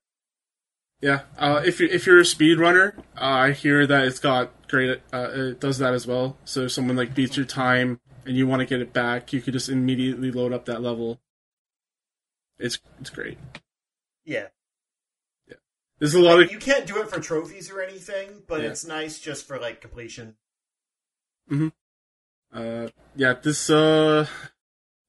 Yeah. 1.01 1.23
Uh, 1.37 1.61
if 1.65 1.79
you 1.79 1.87
if 1.89 2.05
you're 2.05 2.19
a 2.21 2.25
speed 2.25 2.57
runner, 2.57 2.95
uh, 3.17 3.21
I 3.25 3.51
hear 3.51 3.85
that 3.85 4.05
it's 4.07 4.19
got 4.19 4.67
great. 4.69 5.01
Uh, 5.13 5.29
it 5.33 5.59
does 5.59 5.77
that 5.79 5.93
as 5.93 6.07
well. 6.07 6.37
So 6.45 6.61
if 6.61 6.71
someone 6.71 6.95
like 6.95 7.13
beats 7.13 7.35
your 7.35 7.45
time 7.45 7.99
and 8.25 8.35
you 8.37 8.47
want 8.47 8.61
to 8.61 8.65
get 8.65 8.79
it 8.81 8.93
back, 8.93 9.33
you 9.33 9.41
could 9.41 9.53
just 9.53 9.67
immediately 9.69 10.31
load 10.31 10.53
up 10.53 10.65
that 10.65 10.81
level. 10.81 11.19
It's 12.57 12.79
it's 13.01 13.09
great. 13.09 13.37
Yeah. 14.23 14.47
Yeah. 15.47 15.55
There's 15.99 16.13
a 16.15 16.21
lot 16.21 16.41
of 16.41 16.49
you 16.51 16.57
can't 16.59 16.87
do 16.87 17.01
it 17.01 17.09
for 17.09 17.19
trophies 17.19 17.69
or 17.69 17.81
anything, 17.81 18.43
but 18.47 18.61
Yeah. 18.61 18.69
it's 18.69 18.85
nice 18.85 19.19
just 19.19 19.45
for 19.45 19.59
like 19.59 19.81
completion. 19.81 20.37
Uh 22.55 22.87
yeah. 23.15 23.33
This 23.33 23.69
uh 23.69 24.25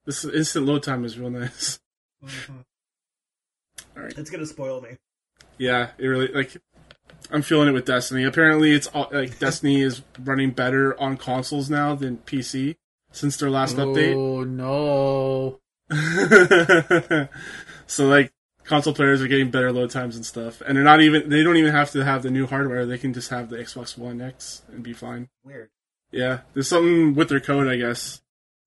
this 0.04 0.24
instant 0.24 0.66
load 0.66 0.82
time 0.82 1.04
is 1.04 1.18
real 1.18 1.30
nice. 1.30 1.78
All 2.22 4.02
right. 4.02 4.16
It's 4.16 4.30
gonna 4.30 4.46
spoil 4.46 4.80
me. 4.80 4.96
Yeah, 5.58 5.90
it 5.98 6.06
really 6.06 6.28
like 6.28 6.56
I'm 7.30 7.42
feeling 7.42 7.68
it 7.68 7.72
with 7.72 7.84
Destiny. 7.84 8.24
Apparently, 8.24 8.72
it's 8.72 8.86
all, 8.88 9.08
like 9.10 9.38
Destiny 9.40 9.82
is 9.82 10.02
running 10.22 10.50
better 10.50 10.98
on 11.00 11.16
consoles 11.16 11.70
now 11.70 11.94
than 11.94 12.18
PC 12.18 12.76
since 13.12 13.36
their 13.36 13.50
last 13.50 13.76
update. 13.76 14.14
Oh 14.14 14.44
no! 14.44 15.60
so 17.86 18.08
like 18.08 18.32
console 18.64 18.94
players 18.94 19.22
are 19.22 19.28
getting 19.28 19.50
better 19.50 19.72
load 19.72 19.90
times 19.90 20.16
and 20.16 20.26
stuff, 20.26 20.60
and 20.66 20.76
they're 20.76 20.84
not 20.84 21.00
even 21.00 21.28
they 21.28 21.42
don't 21.42 21.56
even 21.56 21.72
have 21.72 21.90
to 21.92 22.04
have 22.04 22.22
the 22.22 22.30
new 22.30 22.46
hardware. 22.46 22.86
They 22.86 22.98
can 22.98 23.12
just 23.12 23.30
have 23.30 23.48
the 23.50 23.56
Xbox 23.56 23.96
One 23.98 24.20
X 24.20 24.62
and 24.68 24.82
be 24.82 24.92
fine. 24.92 25.28
Weird. 25.44 25.70
Yeah, 26.10 26.40
there's 26.54 26.68
something 26.68 27.14
with 27.14 27.28
their 27.28 27.40
code, 27.40 27.68
I 27.68 27.76
guess. 27.76 28.22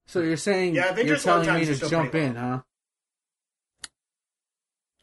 So 0.08 0.22
you're 0.22 0.38
saying 0.38 0.76
Yeah, 0.76 0.86
I 0.90 0.94
think 0.94 1.08
you're 1.08 1.18
telling 1.18 1.54
me 1.54 1.66
to 1.66 1.76
jump 1.76 2.12
pretty 2.12 2.28
in, 2.28 2.36
huh? 2.36 2.62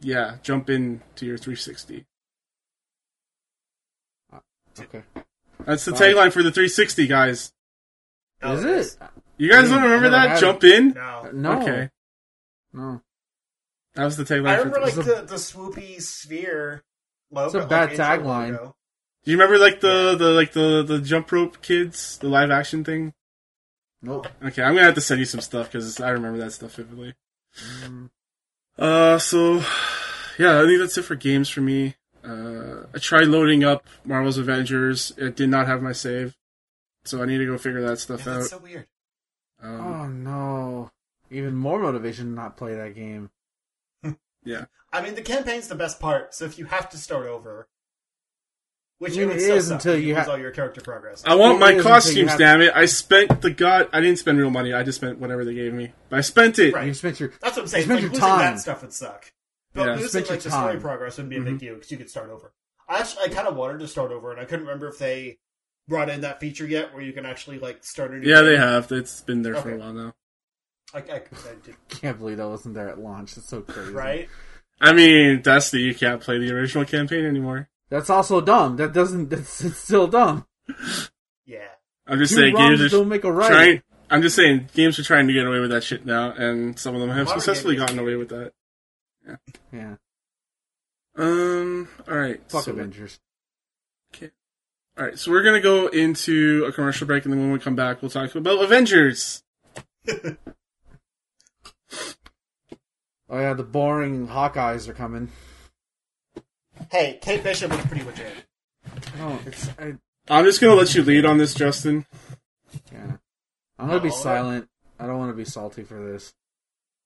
Yeah, 0.00 0.36
jump 0.42 0.68
in 0.68 1.00
to 1.16 1.26
your 1.26 1.38
360. 1.38 2.04
Uh, 4.32 4.38
okay. 4.78 5.02
That's 5.64 5.84
the 5.84 5.92
Fine. 5.92 6.00
tagline 6.00 6.32
for 6.32 6.42
the 6.42 6.50
360, 6.52 7.06
guys. 7.06 7.52
Oh, 8.42 8.54
Is 8.56 8.64
it 8.64 8.70
it? 9.02 9.08
You 9.38 9.50
guys 9.50 9.70
I 9.70 9.74
don't 9.74 9.84
remember 9.84 10.10
that? 10.10 10.28
had 10.28 10.36
it. 10.36 10.40
Jump 10.40 10.64
in. 10.64 10.90
No. 10.90 11.00
Uh, 11.00 11.30
no. 11.32 11.60
Okay, 11.62 11.90
No. 12.72 13.02
that 13.94 14.04
was 14.04 14.16
the 14.16 14.24
tagline. 14.24 14.46
I 14.48 14.56
for 14.58 14.64
remember 14.68 14.80
like 14.86 14.94
the, 14.94 15.24
the 15.26 15.36
swoopy 15.36 16.00
sphere 16.02 16.82
logo. 17.30 17.58
It's 17.58 17.64
a 17.64 17.68
bad 17.68 17.90
intro 17.90 18.04
tagline. 18.04 18.72
Do 19.26 19.32
you 19.32 19.36
remember 19.38 19.58
like 19.58 19.80
the 19.80 20.14
the 20.16 20.30
like 20.30 20.52
the 20.52 20.82
the 20.82 21.00
jump 21.00 21.30
rope 21.32 21.60
kids, 21.60 22.16
the 22.18 22.28
live 22.28 22.50
action 22.50 22.84
thing? 22.84 23.12
Nope. 24.00 24.28
Okay, 24.42 24.62
I'm 24.62 24.74
gonna 24.74 24.86
have 24.86 24.94
to 24.94 25.00
send 25.00 25.18
you 25.18 25.24
some 25.26 25.40
stuff 25.40 25.66
because 25.70 26.00
I 26.00 26.10
remember 26.10 26.38
that 26.38 26.52
stuff 26.52 26.76
vividly. 26.76 27.14
Mm, 27.84 28.10
Uh, 28.78 29.18
so 29.18 29.64
yeah, 30.38 30.60
I 30.60 30.64
think 30.64 30.78
that's 30.78 30.96
it 30.96 31.02
for 31.02 31.16
games 31.16 31.48
for 31.48 31.60
me. 31.60 31.96
Uh, 32.24 32.84
I 32.94 32.98
tried 32.98 33.26
loading 33.28 33.64
up 33.64 33.86
Marvel's 34.04 34.38
Avengers. 34.38 35.12
It 35.18 35.34
did 35.36 35.48
not 35.48 35.66
have 35.66 35.82
my 35.82 35.92
save, 35.92 36.36
so 37.04 37.20
I 37.22 37.26
need 37.26 37.38
to 37.38 37.46
go 37.46 37.58
figure 37.58 37.82
that 37.82 37.98
stuff 37.98 38.26
Yeah, 38.26 38.32
out. 38.32 38.36
that's 38.38 38.50
so 38.50 38.58
weird. 38.58 38.86
Um, 39.60 39.80
Oh 39.80 40.06
no! 40.06 40.90
Even 41.32 41.56
more 41.56 41.80
motivation 41.80 42.26
to 42.26 42.30
not 42.32 42.56
play 42.56 42.74
that 42.76 42.94
game. 42.94 43.30
yeah, 44.44 44.66
I 44.92 45.00
mean, 45.02 45.16
the 45.16 45.22
campaign's 45.22 45.66
the 45.66 45.74
best 45.74 45.98
part, 45.98 46.32
so 46.34 46.44
if 46.44 46.58
you 46.58 46.66
have 46.66 46.88
to 46.90 46.98
start 46.98 47.26
over, 47.26 47.66
which 48.98 49.16
it 49.16 49.26
would 49.26 49.36
it 49.36 49.42
is 49.42 49.70
until 49.70 49.98
you 49.98 50.14
lose 50.14 50.28
all 50.28 50.38
your 50.38 50.50
character 50.50 50.80
progress. 50.80 51.22
I 51.26 51.34
want 51.34 51.56
It 51.56 51.60
my 51.60 51.66
is 51.72 51.76
until 51.76 51.84
you 51.86 51.94
costumes. 51.94 52.30
have- 52.30 52.38
Damn 52.38 52.62
it! 52.62 52.72
I 52.74 52.86
spent 52.86 53.42
the 53.42 53.50
god. 53.50 53.88
I 53.92 54.00
didn't 54.00 54.18
spend 54.18 54.38
real 54.38 54.50
money. 54.50 54.72
I 54.72 54.82
just 54.82 54.96
spent 54.98 55.18
whatever 55.18 55.44
they 55.44 55.54
gave 55.54 55.72
me. 55.74 55.92
But 56.08 56.18
I 56.18 56.22
spent 56.22 56.58
it. 56.58 56.74
Right. 56.74 56.86
You 56.86 56.94
spent 56.94 57.20
your 57.20 57.30
That's 57.40 57.56
what 57.56 57.62
I'm 57.62 57.68
saying. 57.68 57.84
spent 57.84 58.02
Like, 58.02 58.12
your 58.12 58.20
time. 58.20 58.38
that 58.54 58.60
stuff 58.60 58.82
would 58.82 58.92
suck. 58.92 59.30
But 59.74 59.86
Yeah. 59.86 59.92
losing 59.96 60.08
Spent 60.08 60.26
your 60.26 60.34
like 60.36 60.42
the 60.44 60.50
story 60.50 60.80
progress 60.80 61.16
wouldn't 61.18 61.30
be 61.30 61.36
a 61.36 61.40
Mm-hmm. 61.40 61.48
big 61.50 61.58
deal 61.58 61.74
because 61.74 61.90
you 61.90 61.98
could 61.98 62.08
start 62.10 62.30
over. 62.30 62.52
I 62.88 63.00
actually, 63.00 63.24
I 63.24 63.28
kind 63.28 63.48
of 63.48 63.56
wanted 63.56 63.80
to 63.80 63.88
start 63.88 64.12
over, 64.12 64.30
and 64.30 64.40
I 64.40 64.44
couldn't 64.44 64.64
remember 64.64 64.88
if 64.88 64.98
they 64.98 65.38
brought 65.88 66.08
in 66.08 66.22
that 66.22 66.40
feature 66.40 66.66
yet, 66.66 66.94
where 66.94 67.02
you 67.02 67.12
can 67.12 67.26
actually 67.26 67.58
like 67.58 67.84
start 67.84 68.12
a 68.12 68.16
new. 68.16 68.28
Yeah, 68.28 68.36
game. 68.36 68.44
they 68.46 68.56
have. 68.56 68.90
It's 68.92 69.20
been 69.22 69.42
there 69.42 69.54
for 69.56 69.70
a 69.70 69.74
Okay. 69.74 69.80
while 69.82 69.92
now. 69.92 70.14
I, 70.94 70.98
I, 70.98 71.16
I 71.16 71.20
did, 71.64 71.74
can't 71.88 72.16
believe 72.18 72.36
that 72.38 72.48
wasn't 72.48 72.74
there 72.76 72.88
at 72.88 72.98
launch. 72.98 73.36
It's 73.36 73.48
so 73.48 73.60
crazy. 73.60 73.92
right? 73.92 74.28
I 74.80 74.92
mean, 74.92 75.42
Destiny, 75.42 75.82
you 75.82 75.94
can't 75.94 76.20
play 76.20 76.38
the 76.38 76.52
original 76.54 76.84
campaign 76.84 77.24
anymore. 77.24 77.68
That's 77.88 78.10
also 78.10 78.40
dumb. 78.40 78.76
That 78.76 78.92
doesn't. 78.92 79.28
That's 79.30 79.76
still 79.78 80.06
dumb. 80.06 80.46
Yeah. 81.44 81.58
I'm 82.06 82.18
just 82.18 82.34
Two 82.34 82.40
saying, 82.40 82.56
games 82.56 82.80
are 82.82 82.88
don't 82.88 83.08
make 83.08 83.24
a 83.24 83.32
right. 83.32 83.48
trying. 83.50 83.82
I'm 84.08 84.22
just 84.22 84.36
saying, 84.36 84.68
games 84.74 84.98
are 84.98 85.02
trying 85.04 85.26
to 85.26 85.32
get 85.32 85.46
away 85.46 85.58
with 85.60 85.70
that 85.70 85.82
shit 85.82 86.06
now, 86.06 86.30
and 86.32 86.78
some 86.78 86.94
of 86.94 87.00
them 87.00 87.10
have 87.10 87.26
Modern 87.26 87.40
successfully 87.40 87.74
games. 87.74 87.86
gotten 87.86 87.98
away 87.98 88.14
with 88.14 88.28
that. 88.28 88.52
Yeah. 89.26 89.36
Yeah. 89.72 89.94
Um. 91.16 91.88
All 92.08 92.16
right. 92.16 92.40
Fuck 92.48 92.64
so, 92.64 92.72
Avengers. 92.72 93.18
Okay. 94.14 94.30
All 94.98 95.04
right. 95.04 95.18
So 95.18 95.30
we're 95.32 95.42
gonna 95.42 95.60
go 95.60 95.88
into 95.88 96.64
a 96.68 96.72
commercial 96.72 97.06
break, 97.06 97.24
and 97.24 97.32
then 97.32 97.40
when 97.40 97.50
we 97.52 97.58
come 97.58 97.74
back, 97.74 98.02
we'll 98.02 98.10
talk 98.10 98.34
about 98.34 98.62
Avengers. 98.62 99.42
Oh 103.28 103.40
yeah, 103.40 103.54
the 103.54 103.64
boring 103.64 104.28
Hawkeyes 104.28 104.88
are 104.88 104.92
coming. 104.94 105.30
Hey, 106.90 107.18
Kate 107.20 107.42
Bishop 107.42 107.70
looks 107.70 107.86
pretty 107.86 108.04
legit. 108.04 108.32
Oh, 109.20 109.40
it's 109.46 109.68
I, 109.78 109.94
I'm 110.28 110.44
just 110.44 110.60
gonna 110.60 110.74
let 110.74 110.94
you 110.94 111.02
lead 111.02 111.24
on 111.24 111.38
this, 111.38 111.54
Justin. 111.54 112.06
yeah. 112.92 113.16
I'm 113.78 113.88
gonna 113.88 114.00
be 114.00 114.08
Oh, 114.08 114.12
silent. 114.12 114.68
I 114.98 115.06
don't 115.06 115.18
want 115.18 115.30
to 115.30 115.36
be 115.36 115.44
salty 115.44 115.82
for 115.82 116.02
this. 116.02 116.32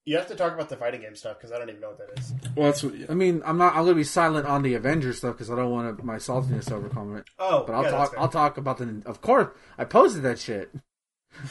You 0.06 0.16
have 0.16 0.28
to 0.28 0.34
talk 0.34 0.54
about 0.54 0.68
the 0.68 0.76
fighting 0.76 1.02
game 1.02 1.14
stuff 1.14 1.36
because 1.38 1.52
I 1.52 1.58
don't 1.58 1.68
even 1.68 1.80
know 1.80 1.88
what 1.90 1.98
that 1.98 2.18
is. 2.18 2.32
Well, 2.56 2.66
that's 2.66 2.82
what. 2.82 2.94
I 3.08 3.14
mean, 3.14 3.42
I'm 3.44 3.58
not. 3.58 3.74
I'm 3.74 3.82
gonna 3.84 3.94
be 3.94 4.04
silent 4.04 4.46
on 4.46 4.62
the 4.62 4.74
Avengers 4.74 5.18
stuff 5.18 5.34
because 5.34 5.50
I 5.50 5.56
don't 5.56 5.70
want 5.70 6.02
my 6.04 6.16
saltiness 6.16 6.66
to 6.66 6.76
overcome 6.76 7.16
it. 7.16 7.24
Oh, 7.38 7.64
But 7.66 7.74
I'll 7.74 7.82
yeah, 7.84 7.90
that's 7.90 8.00
talk. 8.02 8.10
fair. 8.12 8.20
I'll 8.20 8.28
talk 8.28 8.56
about 8.58 8.78
the. 8.78 9.02
Of 9.06 9.20
course, 9.20 9.48
I 9.78 9.84
posted 9.84 10.22
that 10.22 10.38
shit. 10.38 10.70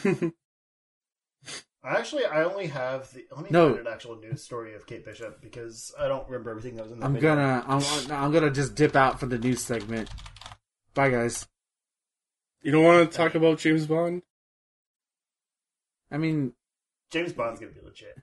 I 1.81 1.95
Actually, 1.97 2.25
I 2.25 2.43
only 2.43 2.67
have 2.67 3.11
the. 3.13 3.25
Let 3.31 3.41
me 3.45 3.49
No. 3.51 3.69
find 3.73 3.87
an 3.87 3.93
actual 3.93 4.17
news 4.17 4.43
story 4.43 4.75
of 4.75 4.85
Kate 4.85 5.05
Bishop 5.05 5.41
because 5.41 5.93
I 5.97 6.07
don't 6.09 6.25
remember 6.27 6.49
everything 6.49 6.75
that 6.75 6.83
was 6.83 6.91
in 6.91 6.99
the 6.99 7.05
I'm 7.05 7.13
video. 7.13 7.35
gonna 7.35 7.63
I'm 7.67 8.11
I'm 8.11 8.31
gonna 8.33 8.51
just 8.51 8.75
dip 8.75 8.95
out 8.97 9.19
for 9.19 9.27
the 9.27 9.37
news 9.37 9.61
segment. 9.61 10.09
Bye 10.93 11.09
guys. 11.09 11.47
You 12.61 12.73
don't 12.73 12.83
want 12.83 13.09
to 13.09 13.17
talk 13.17 13.35
about 13.35 13.59
James 13.59 13.85
Bond? 13.85 14.23
I 16.11 16.17
mean, 16.17 16.53
James 17.11 17.31
Bond's 17.31 17.59
gonna 17.61 17.71
be 17.71 17.79
legit. 17.81 18.17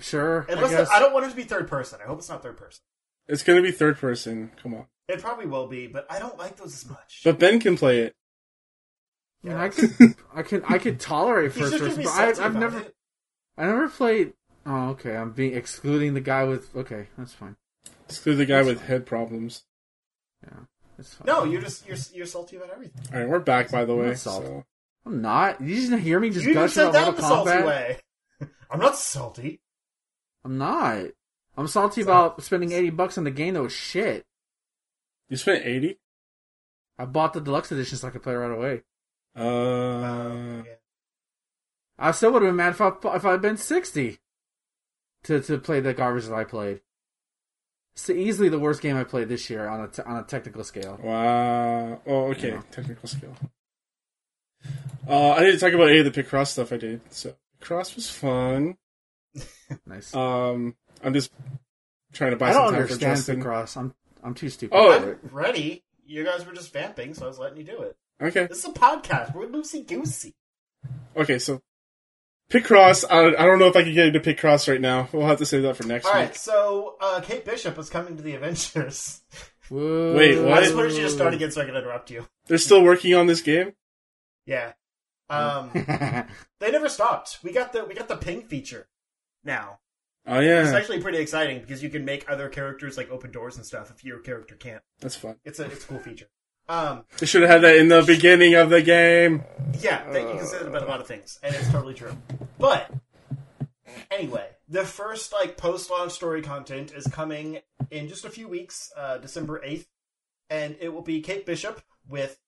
sure. 0.00 0.40
Unless 0.48 0.72
I 0.72 0.76
guess. 0.76 0.90
I 0.90 0.98
don't 1.00 1.14
want 1.14 1.24
it 1.26 1.30
to 1.30 1.36
be 1.36 1.44
third 1.44 1.68
person. 1.68 2.00
I 2.02 2.06
hope 2.06 2.18
it's 2.18 2.28
not 2.28 2.42
third 2.42 2.58
person. 2.58 2.82
It's 3.26 3.42
gonna 3.42 3.62
be 3.62 3.72
third 3.72 3.96
person. 3.96 4.50
Come 4.62 4.74
on. 4.74 4.86
It 5.08 5.22
probably 5.22 5.46
will 5.46 5.66
be, 5.68 5.86
but 5.86 6.06
I 6.10 6.18
don't 6.18 6.36
like 6.36 6.56
those 6.56 6.74
as 6.74 6.86
much. 6.90 7.22
But 7.24 7.38
Ben 7.38 7.58
can 7.60 7.76
play 7.78 8.00
it. 8.00 8.14
I, 9.44 9.48
mean, 9.48 9.56
I 9.56 9.68
could 9.68 10.14
I 10.34 10.42
could 10.42 10.64
I 10.68 10.78
could 10.78 11.00
tolerate 11.00 11.52
first 11.54 11.78
person, 11.78 12.02
but 12.04 12.12
I, 12.12 12.44
I've 12.44 12.56
never 12.56 12.80
it. 12.80 12.94
I 13.56 13.66
never 13.66 13.88
played. 13.88 14.32
Oh, 14.64 14.88
okay. 14.90 15.16
I'm 15.16 15.30
being 15.32 15.54
excluding 15.54 16.14
the 16.14 16.20
guy 16.20 16.44
with. 16.44 16.74
Okay, 16.74 17.06
that's 17.16 17.32
fine. 17.32 17.56
Exclude 18.08 18.36
the 18.36 18.46
guy 18.46 18.62
with 18.62 18.82
head 18.82 19.06
problems. 19.06 19.64
Yeah, 20.44 20.58
that's 20.96 21.14
fine. 21.14 21.26
No, 21.26 21.44
you're 21.44 21.60
just 21.62 21.86
you're 21.86 21.96
you're 22.12 22.26
salty 22.26 22.56
about 22.56 22.70
everything. 22.70 23.02
All 23.12 23.20
right, 23.20 23.28
we're 23.28 23.38
back 23.38 23.70
by 23.70 23.84
the 23.84 23.92
I'm 23.92 23.98
way. 24.00 24.06
not 24.08 24.18
salty. 24.18 24.46
So. 24.46 24.64
I'm 25.06 25.22
not. 25.22 25.60
You 25.60 25.76
just 25.76 25.92
hear 26.02 26.18
me 26.18 26.30
just 26.30 26.44
you 26.46 26.54
gush 26.54 26.76
about 26.76 26.92
the 26.92 27.22
Mortal 27.22 27.28
salty 27.28 27.50
Kombat. 27.52 27.66
way. 27.66 28.00
I'm 28.70 28.80
not 28.80 28.96
salty. 28.98 29.60
I'm 30.44 30.58
not. 30.58 31.04
I'm 31.56 31.68
salty 31.68 32.02
So- 32.02 32.08
about 32.08 32.42
spending 32.42 32.72
eighty 32.72 32.90
bucks 32.90 33.16
on 33.16 33.22
the 33.24 33.30
game 33.30 33.54
that 33.54 33.62
was 33.62 33.72
shit. 33.72 34.24
You 35.28 35.36
spent 35.36 35.64
eighty. 35.64 35.98
I 36.98 37.04
bought 37.04 37.32
the 37.34 37.40
deluxe 37.40 37.70
edition 37.70 37.98
so 37.98 38.08
I 38.08 38.10
could 38.10 38.22
play 38.22 38.34
right 38.34 38.50
away. 38.50 38.82
Uh, 39.36 40.62
Yeah. 40.64 40.72
I 41.98 42.10
still 42.12 42.32
would 42.32 42.42
have 42.42 42.50
been 42.50 42.56
mad 42.56 42.72
if 42.72 42.80
I 42.80 42.92
if 43.16 43.24
I'd 43.24 43.40
been 43.42 43.56
sixty 43.56 44.18
to 45.24 45.40
to 45.40 45.58
play 45.58 45.80
the 45.80 45.94
garbage 45.94 46.26
that 46.26 46.34
I 46.34 46.44
played. 46.44 46.80
It's 47.94 48.10
easily 48.10 48.50
the 48.50 48.58
worst 48.58 48.82
game 48.82 48.96
I 48.96 49.04
played 49.04 49.28
this 49.30 49.48
year 49.48 49.66
on 49.68 49.80
a 49.80 49.88
t- 49.88 50.02
on 50.02 50.16
a 50.18 50.22
technical 50.22 50.62
scale. 50.64 50.98
wow. 51.02 52.00
Oh, 52.06 52.30
okay. 52.32 52.50
Yeah. 52.50 52.62
Technical 52.70 53.08
skill. 53.08 53.34
Uh, 55.08 55.30
I 55.30 55.40
didn't 55.40 55.60
talk 55.60 55.72
about 55.72 55.88
any 55.88 56.00
of 56.00 56.12
the 56.12 56.22
Picross 56.22 56.48
stuff 56.48 56.72
I 56.72 56.76
did. 56.78 57.00
So 57.10 57.34
Picross 57.60 57.94
was 57.96 58.10
fun. 58.10 58.76
Nice. 59.86 60.14
Um, 60.14 60.76
I'm 61.02 61.12
just 61.12 61.32
trying 62.12 62.30
to 62.30 62.36
buy 62.36 62.50
I 62.50 62.52
some 62.52 62.62
don't 62.62 62.72
time 62.72 62.76
for 62.76 62.82
understand 62.92 63.16
Justin. 63.16 63.42
Picross. 63.42 63.76
I'm 63.76 63.94
I'm 64.22 64.34
too 64.34 64.48
stupid. 64.48 64.76
Oh. 64.76 65.00
for 65.00 65.12
it. 65.12 65.18
I'm 65.24 65.34
ready. 65.36 65.82
You 66.06 66.24
guys 66.24 66.46
were 66.46 66.52
just 66.52 66.72
vamping, 66.72 67.14
so 67.14 67.24
I 67.24 67.28
was 67.28 67.38
letting 67.38 67.58
you 67.58 67.64
do 67.64 67.82
it. 67.82 67.96
Okay. 68.20 68.46
This 68.46 68.58
is 68.58 68.64
a 68.64 68.72
podcast. 68.72 69.34
We're 69.34 69.46
loosey 69.46 69.86
goosey. 69.86 70.34
Okay. 71.16 71.38
So 71.38 71.60
Picross. 72.50 73.04
I, 73.10 73.26
I 73.42 73.44
don't 73.46 73.58
know 73.58 73.66
if 73.66 73.76
I 73.76 73.82
can 73.82 73.92
get 73.92 74.06
into 74.14 74.20
Picross 74.20 74.68
right 74.68 74.80
now. 74.80 75.08
We'll 75.12 75.26
have 75.26 75.38
to 75.38 75.46
save 75.46 75.62
that 75.62 75.76
for 75.76 75.84
next 75.84 76.06
All 76.06 76.12
week. 76.12 76.20
right, 76.20 76.36
so 76.36 76.96
uh, 77.00 77.20
Kate 77.20 77.44
Bishop 77.44 77.76
is 77.78 77.90
coming 77.90 78.16
to 78.16 78.22
the 78.22 78.34
Avengers. 78.34 79.22
Whoa. 79.68 80.14
Wait, 80.16 80.38
I 80.38 80.42
what? 80.42 80.62
just 80.62 80.76
wanted 80.76 80.92
you 80.92 81.02
to 81.02 81.10
start 81.10 81.34
again 81.34 81.50
so 81.50 81.60
I 81.60 81.64
can 81.64 81.74
interrupt 81.74 82.10
you. 82.10 82.26
They're 82.46 82.58
still 82.58 82.84
working 82.84 83.14
on 83.14 83.26
this 83.26 83.40
game. 83.42 83.72
Yeah. 84.46 84.72
Um, 85.28 85.70
they 86.60 86.70
never 86.70 86.88
stopped. 86.88 87.40
We 87.42 87.50
got 87.52 87.72
the 87.72 87.84
we 87.84 87.94
got 87.94 88.06
the 88.06 88.16
ping 88.16 88.42
feature 88.42 88.86
now. 89.42 89.80
Oh 90.24 90.38
yeah, 90.38 90.62
It's 90.62 90.72
actually 90.72 91.00
pretty 91.00 91.18
exciting 91.18 91.60
because 91.60 91.82
you 91.82 91.90
can 91.90 92.04
make 92.04 92.30
other 92.30 92.48
characters 92.48 92.96
like 92.96 93.10
open 93.10 93.32
doors 93.32 93.56
and 93.56 93.66
stuff 93.66 93.90
if 93.90 94.04
your 94.04 94.20
character 94.20 94.54
can't. 94.54 94.82
that's 95.00 95.16
fun. 95.16 95.36
It's 95.44 95.58
a 95.58 95.64
it's 95.64 95.84
a 95.84 95.88
cool 95.88 95.98
feature. 95.98 96.26
Um, 96.68 97.04
They 97.18 97.26
should 97.26 97.42
have 97.42 97.50
had 97.50 97.62
that 97.62 97.76
in 97.76 97.88
the 97.88 98.02
beginning 98.02 98.54
of 98.54 98.70
the 98.70 98.82
game. 98.82 99.44
yeah, 99.80 100.10
that 100.10 100.20
you 100.22 100.38
can 100.38 100.46
say 100.46 100.58
that 100.58 100.66
about 100.68 100.82
a 100.82 100.86
lot 100.86 101.00
of 101.00 101.06
things, 101.06 101.38
and 101.42 101.54
it's 101.54 101.70
totally 101.70 101.94
true. 101.94 102.16
But 102.58 102.90
anyway, 104.10 104.48
the 104.68 104.84
first 104.84 105.32
like 105.32 105.56
post 105.56 105.90
launch 105.90 106.12
story 106.12 106.42
content 106.42 106.92
is 106.92 107.06
coming 107.06 107.60
in 107.90 108.08
just 108.08 108.24
a 108.24 108.30
few 108.30 108.48
weeks, 108.48 108.92
uh, 108.96 109.18
December 109.18 109.60
eighth, 109.64 109.86
and 110.50 110.76
it 110.80 110.88
will 110.92 111.02
be 111.02 111.20
Kate 111.20 111.46
Bishop 111.46 111.82
with 112.08 112.40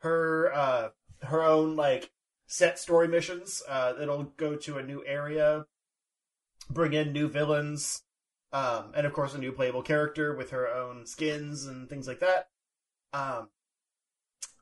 her 0.00 0.52
uh, 0.54 0.88
her 1.22 1.42
own 1.42 1.76
like 1.76 2.10
set 2.46 2.78
story 2.78 3.08
missions. 3.08 3.62
Uh, 3.68 3.94
it'll 4.00 4.24
go 4.36 4.54
to 4.56 4.76
a 4.76 4.82
new 4.82 5.02
area, 5.06 5.64
bring 6.68 6.92
in 6.92 7.12
new 7.12 7.28
villains, 7.28 8.02
um, 8.52 8.92
and 8.94 9.06
of 9.06 9.12
course 9.14 9.34
a 9.34 9.38
new 9.38 9.52
playable 9.52 9.82
character 9.82 10.34
with 10.36 10.50
her 10.50 10.68
own 10.68 11.06
skins 11.06 11.64
and 11.64 11.88
things 11.88 12.06
like 12.06 12.20
that. 12.20 12.48
Um, 13.14 13.48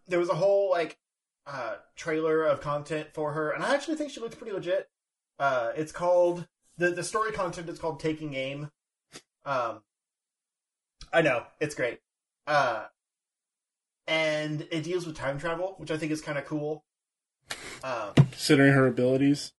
there 0.09 0.19
was 0.19 0.29
a 0.29 0.35
whole 0.35 0.71
like 0.71 0.99
uh, 1.47 1.77
trailer 1.97 2.45
of 2.45 2.61
content 2.61 3.09
for 3.13 3.33
her, 3.33 3.51
and 3.51 3.65
I 3.65 3.75
actually 3.75 3.97
think 3.97 4.11
she 4.11 4.21
looks 4.21 4.35
pretty 4.35 4.53
legit. 4.53 4.89
Uh, 5.39 5.73
it's 5.77 5.93
called 5.93 6.47
the 6.77 6.91
the 6.91 7.05
story 7.05 7.33
content 7.33 7.69
is 7.69 7.79
called 7.79 8.01
Taking 8.01 8.35
Aim. 8.35 8.71
Um, 9.45 9.83
I 11.13 11.23
know 11.23 11.45
it's 11.61 11.75
great, 11.75 12.01
uh, 12.47 12.85
and 14.07 14.67
it 14.71 14.83
deals 14.85 15.07
with 15.07 15.17
time 15.17 15.39
travel, 15.39 15.75
which 15.79 15.91
I 15.91 15.97
think 15.97 16.13
is 16.13 16.21
kind 16.21 16.39
of 16.39 16.45
cool. 16.45 16.85
Um, 17.83 18.13
Considering 18.15 18.73
her 18.75 18.87
abilities. 18.87 19.53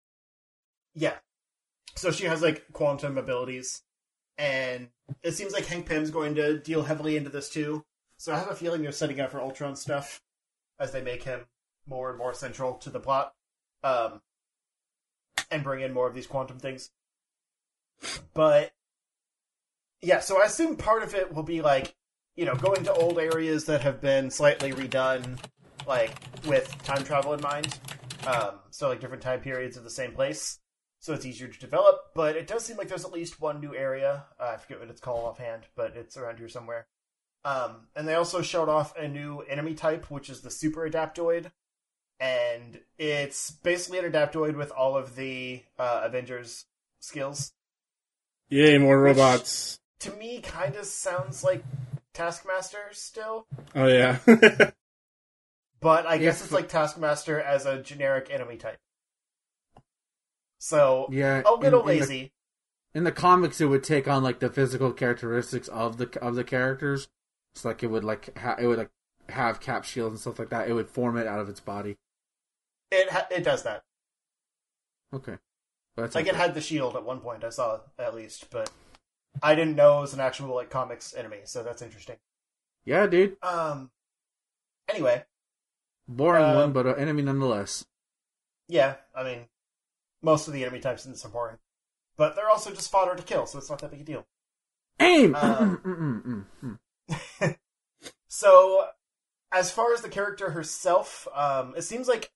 yeah, 0.95 1.15
so 1.97 2.11
she 2.11 2.27
has 2.27 2.43
like 2.43 2.67
quantum 2.73 3.17
abilities, 3.19 3.83
and 4.39 4.89
it 5.23 5.33
seems 5.33 5.53
like 5.53 5.67
Hank 5.67 5.87
Pym's 5.87 6.11
going 6.11 6.35
to 6.37 6.59
deal 6.59 6.83
heavily 6.83 7.17
into 7.17 7.31
this 7.31 7.49
too. 7.49 7.85
So 8.19 8.35
I 8.35 8.39
have 8.39 8.51
a 8.51 8.55
feeling 8.55 8.83
they're 8.83 8.93
setting 8.93 9.19
up 9.19 9.31
for 9.31 9.41
Ultron 9.41 9.75
stuff 9.77 10.21
as 10.81 10.93
they 10.93 11.03
make 11.03 11.23
him 11.23 11.41
more 11.87 12.11
and 12.11 12.19
more 12.19 12.35
central 12.35 12.75
to 12.75 12.91
the 12.91 12.99
plot, 12.99 13.35
um, 13.85 14.21
and 15.51 15.63
bring 15.63 15.81
in 15.81 15.93
more 15.93 16.09
of 16.09 16.15
these 16.15 16.27
quantum 16.27 16.59
things. 16.59 16.91
But 18.35 18.73
yeah, 20.01 20.21
so 20.21 20.41
I 20.41 20.47
assume 20.47 20.77
part 20.77 21.03
of 21.03 21.15
it 21.15 21.33
will 21.33 21.43
be 21.43 21.61
like 21.61 21.95
you 22.35 22.45
know 22.45 22.55
going 22.55 22.83
to 22.85 22.93
old 22.93 23.19
areas 23.19 23.67
that 23.67 23.83
have 23.83 24.01
been 24.01 24.31
slightly 24.31 24.73
redone, 24.73 25.39
like 25.87 26.13
with 26.47 26.75
time 26.83 27.05
travel 27.05 27.35
in 27.35 27.41
mind. 27.41 27.79
Um, 28.27 28.55
so 28.71 28.89
like 28.89 29.01
different 29.01 29.23
time 29.23 29.41
periods 29.41 29.77
of 29.77 29.85
the 29.85 29.91
same 29.91 30.13
place 30.13 30.59
so 31.01 31.15
it's 31.15 31.27
easier 31.27 31.49
to 31.49 31.59
develop. 31.59 31.97
But 32.15 32.37
it 32.37 32.47
does 32.47 32.65
seem 32.65 32.77
like 32.77 32.89
there's 32.89 33.05
at 33.05 33.13
least 33.13 33.41
one 33.41 33.61
new 33.61 33.75
area. 33.75 34.27
Uh, 34.39 34.53
I 34.55 34.57
forget 34.59 34.79
what 34.79 34.91
it's 34.91 35.01
called 35.01 35.25
offhand, 35.25 35.65
but 35.75 35.97
it's 35.97 36.17
around 36.17 36.39
here 36.39 36.49
somewhere. 36.49 36.87
Um, 37.45 37.87
and 37.97 38.07
they 38.07 38.15
also 38.15 38.43
showed 38.43 38.69
off 38.69 38.95
a 38.97 39.09
new 39.09 39.41
enemy 39.41 39.75
type, 39.75 40.11
which 40.11 40.29
is 40.29 40.43
the 40.43 40.51
Super 40.51 40.89
Adaptoid, 40.89 41.51
and 42.19 42.81
it's 42.99 43.51
basically 43.51 43.99
an 43.99 44.13
Adaptoid 44.13 44.57
with 44.57 44.71
all 44.73 44.95
of 44.97 45.17
the 45.17 45.63
uh, 45.79 46.03
Avengers 46.05 46.67
skills. 46.99 47.53
Yay, 48.51 48.77
more 48.79 49.03
Which- 49.03 49.17
robots. 49.17 49.79
To 50.01 50.13
me, 50.13 50.41
kind 50.41 50.77
of 50.77 50.85
sounds 50.87 51.45
like 51.45 51.63
Taskmaster 52.15 52.89
still, 52.93 53.47
Oh 53.75 53.87
yeah. 53.87 54.19
but 55.81 56.07
I 56.07 56.19
guess 56.19 56.39
If- 56.41 56.45
it's 56.47 56.53
like 56.53 56.69
Taskmaster 56.69 57.41
as 57.41 57.65
a 57.67 57.83
generic 57.83 58.29
enemy 58.31 58.57
type. 58.57 58.79
So 60.59 61.07
Yeah, 61.11 61.43
a 61.47 61.55
little 61.55 61.61
in- 61.89 61.95
in 61.95 62.01
the- 62.01 62.07
lazy. 62.07 62.33
in 62.95 63.05
the 63.05 63.13
comics 63.13 63.61
it 63.61 63.67
would 63.67 63.85
take 63.85 64.09
on 64.09 64.23
like 64.23 64.41
the 64.41 64.51
physical 64.51 64.93
characteristics 64.93 65.69
of 65.69 65.97
the 65.99 66.19
of 66.21 66.35
the 66.35 66.45
characters 66.45 67.09
it's 67.55 67.65
like 67.65 67.83
it 67.83 67.89
would 67.89 68.05
like 68.05 68.37
ha- 68.39 68.57
it 68.59 68.67
would 68.67 68.79
like 68.79 68.91
have 69.29 69.61
cap 69.61 69.85
shields 69.85 70.13
and 70.13 70.21
stuff 70.21 70.39
like 70.39 70.51
that 70.51 70.69
it 70.69 70.73
would 70.73 70.89
form 70.89 71.17
it 71.17 71.27
out 71.27 71.41
of 71.41 71.49
its 71.49 71.61
body 71.61 71.97
It 72.91 73.11
ha- 73.11 73.27
it 73.31 73.43
does 73.45 73.63
that. 73.65 73.85
okay 75.13 75.37
that's 75.97 76.15
Like 76.15 76.27
it 76.27 76.37
had 76.37 76.55
the 76.55 76.61
shield 76.61 76.97
at 76.97 77.05
one 77.05 77.21
point, 77.21 77.45
I 77.45 77.51
saw 77.51 77.81
at 77.99 78.15
least, 78.15 78.49
but 78.51 78.71
I 79.43 79.55
didn't 79.55 79.77
know 79.77 79.99
it 79.99 80.03
was 80.03 80.15
an 80.15 80.21
actual 80.21 80.55
like 80.55 80.71
comics 80.71 81.15
enemy, 81.15 81.39
so 81.45 81.63
that's 81.63 81.83
interesting. 81.83 82.17
yeah 82.85 83.07
dude 83.07 83.37
Um. 83.43 83.91
Anyway, 84.89 85.25
boring 86.09 86.45
Uh, 86.45 86.55
one 86.55 86.73
but 86.73 86.87
an 86.87 86.97
enemy 86.97 87.23
nonetheless 87.23 87.85
yeah, 88.69 88.97
I 89.15 89.25
mean, 89.25 89.49
most 90.23 90.47
of 90.47 90.55
the 90.55 90.63
enemy 90.65 90.81
types 90.81 91.05
in 91.05 91.13
this 91.13 91.25
are 91.25 91.29
boring, 91.29 91.59
but 92.17 92.37
they're 92.37 92.49
also 92.51 92.71
just 92.71 92.91
fodder 92.91 93.17
to 93.17 93.23
kill, 93.23 93.47
so 93.47 93.59
it's 93.59 93.69
not 93.71 93.81
that 93.81 93.91
big 93.91 94.01
a 94.03 94.05
deal. 94.05 94.27
aim 95.01 95.35
Um, 95.35 96.49
So, 98.29 98.87
as 99.53 99.71
far 99.73 99.93
as 99.93 100.03
the 100.03 100.09
character 100.09 100.51
herself, 100.51 101.27
um, 101.35 101.75
it 101.77 101.83
seems 101.83 102.07
like 102.07 102.31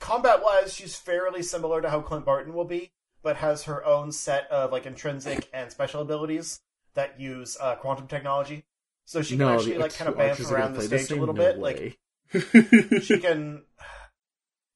combat-wise, 0.00 0.74
she's 0.74 0.96
fairly 0.96 1.42
similar 1.42 1.80
to 1.80 1.88
how 1.88 2.00
Clint 2.00 2.24
Barton 2.24 2.52
will 2.52 2.64
be, 2.64 2.90
but 3.22 3.36
has 3.36 3.62
her 3.64 3.84
own 3.84 4.10
set 4.10 4.50
of 4.50 4.72
like 4.72 4.84
intrinsic 4.84 5.48
and 5.54 5.70
special 5.70 6.02
abilities 6.02 6.60
that 6.94 7.18
use 7.20 7.56
uh, 7.60 7.76
quantum 7.76 8.08
technology. 8.08 8.64
So 9.04 9.22
she 9.22 9.36
can 9.36 9.46
no 9.46 9.54
actually 9.54 9.78
like 9.78 9.94
kind 9.94 10.08
of 10.08 10.16
two 10.16 10.20
bamf 10.20 10.30
archers 10.30 10.46
are 10.46 10.54
gonna 10.54 10.62
around 10.64 10.74
the 10.74 10.82
stage 10.82 11.10
a 11.10 11.16
little 11.16 11.34
No 11.34 11.42
bit. 11.42 11.58
way. 11.58 11.96
Like 12.32 13.02
she 13.02 13.18
can. 13.18 13.62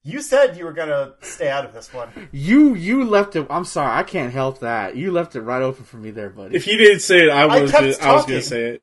You 0.06 0.20
said 0.22 0.56
you 0.56 0.64
were 0.64 0.72
gonna 0.72 1.14
stay 1.20 1.48
out 1.50 1.64
of 1.64 1.74
this 1.74 1.92
one. 1.92 2.28
you 2.32 2.74
you 2.74 3.04
left 3.04 3.34
it 3.34 3.46
i'm 3.50 3.64
sorry 3.64 3.90
i 3.98 4.02
can't 4.04 4.32
help 4.32 4.60
that 4.60 4.94
you 4.96 5.10
left 5.10 5.34
it 5.34 5.40
right 5.42 5.62
open 5.62 5.84
for 5.84 5.96
me 5.96 6.10
there 6.12 6.30
buddy 6.30 6.54
if 6.54 6.66
you 6.68 6.76
didn't 6.76 7.00
say 7.00 7.24
it, 7.24 7.30
I 7.30 7.42
I 7.42 7.60
was. 7.62 7.70
kept 7.72 7.82
gonna, 8.00 8.10
I 8.10 8.14
was 8.14 8.24
gonna 8.26 8.40
say 8.42 8.78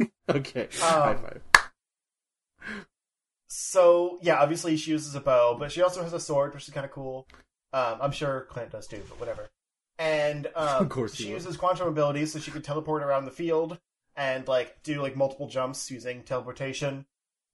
it. 0.00 0.10
okay 0.30 0.62
Um, 0.64 0.68
high 0.80 1.14
five 1.16 1.40
so 3.48 4.18
yeah, 4.22 4.38
obviously 4.40 4.76
she 4.76 4.90
uses 4.90 5.14
a 5.14 5.20
bow, 5.20 5.56
but 5.58 5.72
she 5.72 5.82
also 5.82 6.02
has 6.02 6.12
a 6.12 6.20
sword, 6.20 6.54
which 6.54 6.68
is 6.68 6.74
kind 6.74 6.84
of 6.84 6.92
cool. 6.92 7.26
Um, 7.72 7.96
I'm 8.00 8.12
sure 8.12 8.46
Clint 8.50 8.70
does 8.70 8.86
too, 8.86 9.02
but 9.08 9.18
whatever. 9.18 9.48
And 9.98 10.46
um, 10.56 10.82
Of 10.84 10.88
course 10.90 11.14
she 11.14 11.24
will. 11.26 11.32
uses 11.32 11.56
quantum 11.56 11.88
abilities, 11.88 12.32
so 12.32 12.38
she 12.38 12.50
could 12.50 12.64
teleport 12.64 13.02
around 13.02 13.24
the 13.24 13.30
field 13.30 13.78
and 14.16 14.46
like 14.48 14.82
do 14.82 15.00
like 15.02 15.16
multiple 15.16 15.48
jumps 15.48 15.90
using 15.90 16.22
teleportation. 16.22 17.06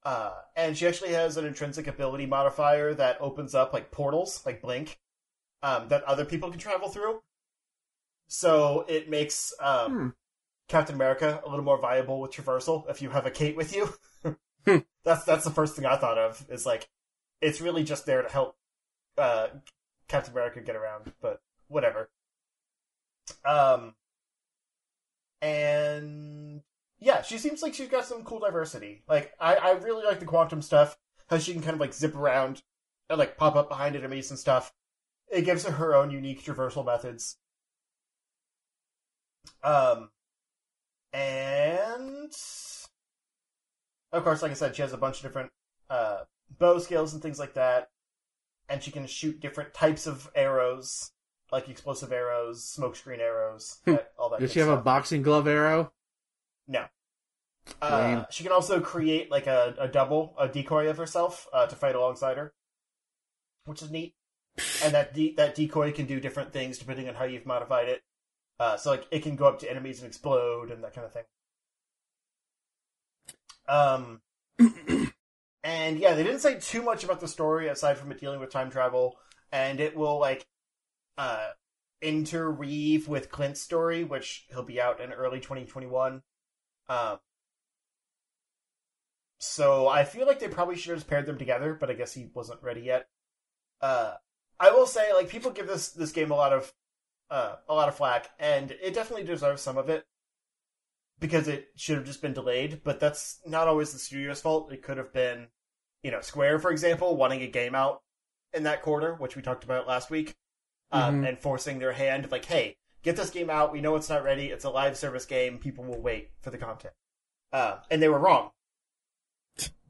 Uh, 0.05 0.33
and 0.55 0.77
she 0.77 0.87
actually 0.87 1.13
has 1.13 1.37
an 1.37 1.47
intrinsic 1.47 1.87
ability 1.87 2.27
modifier 2.27 2.93
that 2.95 3.17
opens 3.21 3.55
up 3.55 3.73
like 3.73 3.91
portals, 3.91 4.45
like 4.45 4.61
Blink, 4.61 4.99
um, 5.63 5.89
that 5.89 6.03
other 6.05 6.25
people 6.25 6.51
can 6.51 6.59
travel 6.61 6.89
through. 6.89 7.23
So 8.29 8.85
it 8.89 9.09
makes 9.09 9.53
um, 9.61 9.93
Hmm. 9.93 10.09
Captain 10.69 10.95
America 10.95 11.41
a 11.45 11.49
little 11.49 11.65
more 11.65 11.79
viable 11.79 12.21
with 12.21 12.33
traversal 12.33 12.89
if 12.91 13.03
you 13.03 13.11
have 13.11 13.27
a 13.27 13.31
Kate 13.31 13.57
with 13.57 13.75
you. 13.75 13.93
Hmm. 14.67 14.79
that's 15.05 15.25
that's 15.27 15.45
the 15.45 15.51
first 15.51 15.77
thing 15.77 15.85
I 15.85 15.97
thought 15.97 16.17
of. 16.17 16.43
Is 16.49 16.65
like 16.65 16.89
it's 17.43 17.61
really 17.61 17.85
just 17.85 18.07
there 18.07 18.23
to 18.23 18.29
help 18.31 18.57
uh, 19.19 19.49
Captain 20.09 20.33
America 20.33 20.63
get 20.63 20.75
around, 20.75 21.13
but 21.21 21.43
whatever. 21.69 22.09
Um, 23.45 23.95
and 25.43 26.63
yeah, 27.05 27.21
she 27.23 27.37
seems 27.37 27.61
like 27.63 27.75
she's 27.75 27.89
got 27.89 28.07
some 28.07 28.25
cool 28.25 28.39
diversity. 28.41 29.03
Like 29.07 29.33
I, 29.39 29.57
I 29.57 29.71
really 29.73 30.05
like 30.05 30.21
the 30.21 30.25
quantum 30.27 30.63
stuff. 30.63 30.97
How 31.29 31.39
she 31.39 31.53
can 31.53 31.61
kind 31.63 31.75
of 31.75 31.81
like 31.81 31.93
zip 31.93 32.15
around 32.17 32.63
and 33.11 33.19
like 33.19 33.37
pop 33.37 33.57
up 33.57 33.69
behind 33.69 33.95
enemies 33.95 34.31
and 34.31 34.39
stuff. 34.39 34.73
It 35.31 35.43
gives 35.43 35.65
her 35.65 35.73
her 35.73 35.95
own 35.95 36.11
unique 36.11 36.43
traversal 36.45 36.85
methods. 36.85 37.37
Um, 39.63 40.11
and 41.13 42.33
of 44.13 44.25
course, 44.25 44.43
like 44.43 44.51
I 44.51 44.55
said, 44.55 44.75
she 44.77 44.83
has 44.83 44.93
a 44.93 44.99
bunch 44.99 45.17
of 45.17 45.23
different 45.23 45.51
uh, 45.91 46.21
bow 46.59 46.79
skills 46.79 47.13
and 47.13 47.23
things 47.23 47.39
like 47.39 47.55
that, 47.55 47.89
and 48.69 48.83
she 48.83 48.91
can 48.91 49.07
shoot 49.07 49.41
different 49.41 49.75
types 49.75 50.07
of 50.07 50.31
arrows, 50.35 51.13
like 51.53 51.69
explosive 51.69 52.13
arrows, 52.13 52.75
smokescreen 52.79 53.19
arrows, 53.21 53.81
Hmm. 53.85 53.93
that- 53.93 54.13
all 54.19 54.31
that. 54.31 54.41
Does 54.41 54.53
she 54.53 54.61
have 54.61 54.69
a 54.69 54.77
boxing 54.79 55.23
glove 55.23 55.47
arrow? 55.47 55.93
No. 56.67 56.87
Uh, 57.81 58.25
she 58.31 58.43
can 58.43 58.53
also 58.53 58.81
create 58.81 59.31
like 59.31 59.47
a, 59.47 59.75
a 59.79 59.89
double, 59.89 60.35
a 60.39 60.49
decoy 60.49 60.89
of 60.89 60.97
herself 60.97 61.47
uh, 61.53 61.67
to 61.67 61.77
fight 61.77 61.95
alongside 61.95 62.37
her, 62.37 62.53
which 63.65 63.83
is 63.83 63.91
neat. 63.91 64.15
And 64.85 64.95
that 64.95 65.15
de- 65.15 65.35
that 65.37 65.55
decoy 65.55 65.93
can 65.93 66.07
do 66.07 66.21
different 66.21 66.53
things 66.53 66.79
depending 66.79 67.09
on 67.09 67.15
how 67.15 67.25
you've 67.25 67.47
modified 67.47 67.89
it. 67.89 68.03
Uh, 68.61 68.77
so 68.77 68.91
like 68.91 69.07
it 69.11 69.23
can 69.23 69.35
go 69.35 69.47
up 69.47 69.59
to 69.61 69.71
enemies 69.71 70.01
and 70.01 70.07
explode 70.07 70.71
and 70.71 70.85
that 70.85 70.95
kind 70.95 71.07
of 71.07 71.12
thing. 71.12 71.25
Um, 73.67 74.21
and 75.65 75.99
yeah, 75.99 76.15
they 76.15 76.23
didn't 76.23 76.41
say 76.41 76.59
too 76.61 76.83
much 76.83 77.03
about 77.03 77.21
the 77.21 77.29
story 77.29 77.69
aside 77.69 77.99
from 77.99 78.12
it 78.12 78.21
dealing 78.21 78.41
with 78.41 78.51
time 78.51 78.71
travel, 78.71 79.17
and 79.51 79.81
it 79.81 79.97
will 79.97 80.21
like 80.21 80.47
uh 81.19 81.49
interweave 82.01 83.09
with 83.09 83.31
Clint's 83.31 83.61
story, 83.61 84.05
which 84.05 84.47
he'll 84.51 84.62
be 84.62 84.81
out 84.81 85.01
in 85.01 85.12
early 85.12 85.41
2021. 85.41 86.23
Um, 86.89 87.19
so 89.45 89.89
I 89.89 90.05
feel 90.05 90.27
like 90.27 90.41
they 90.41 90.49
probably 90.49 90.77
should 90.77 90.91
have 90.91 90.99
just 90.99 91.09
paired 91.09 91.27
them 91.27 91.37
together, 91.37 91.75
but 91.75 91.91
I 91.91 91.95
guess 91.95 92.15
he 92.15 92.31
wasn't 92.33 92.63
ready 92.63 92.81
yet. 92.81 93.09
Uh, 93.81 94.15
I 94.59 94.71
will 94.71 94.87
say, 94.87 95.13
like, 95.13 95.29
people 95.29 95.51
give 95.51 95.67
this 95.67 95.91
this 95.91 96.13
game 96.13 96.31
a 96.31 96.35
lot 96.35 96.53
of 96.55 96.73
uh, 97.31 97.57
a 97.69 97.75
lot 97.75 97.89
of 97.89 97.95
flack, 97.95 98.31
and 98.39 98.71
it 98.71 98.95
definitely 98.95 99.25
deserves 99.25 99.61
some 99.61 99.77
of 99.77 99.91
it 99.91 100.07
because 101.21 101.47
it 101.47 101.69
should 101.77 101.97
have 101.97 102.07
just 102.07 102.23
been 102.23 102.33
delayed. 102.33 102.81
But 102.85 103.01
that's 103.01 103.41
not 103.47 103.69
always 103.69 103.93
the 103.93 103.99
studio's 103.99 104.41
fault. 104.41 104.73
It 104.73 104.83
could 104.83 104.97
have 104.97 105.13
been, 105.13 105.49
you 106.03 106.11
know, 106.11 106.23
Square, 106.23 106.61
for 106.61 106.71
example, 106.71 107.17
wanting 107.17 107.43
a 107.43 107.47
game 107.47 107.75
out 107.75 108.03
in 108.55 108.63
that 108.63 108.83
quarter, 108.83 109.15
which 109.15 109.37
we 109.37 109.43
talked 109.43 109.65
about 109.65 109.87
last 109.87 110.11
week, 110.11 110.37
um, 110.91 111.23
Mhm. 111.23 111.29
and 111.29 111.39
forcing 111.39 111.81
their 111.81 111.93
hand, 111.93 112.31
like, 112.31 112.47
hey, 112.47 112.79
get 113.03 113.17
this 113.17 113.31
game 113.31 113.51
out. 113.51 113.73
We 113.73 113.81
know 113.81 113.97
it's 113.97 114.09
not 114.09 114.23
ready. 114.25 114.51
It's 114.51 114.65
a 114.65 114.71
live 114.71 114.97
service 114.97 115.27
game. 115.27 115.59
People 115.59 115.85
will 115.85 116.01
wait 116.01 116.31
for 116.41 116.51
the 116.51 116.59
content. 116.59 116.95
Uh, 117.53 117.81
and 117.91 118.01
they 118.01 118.09
were 118.09 118.19
wrong 118.19 118.53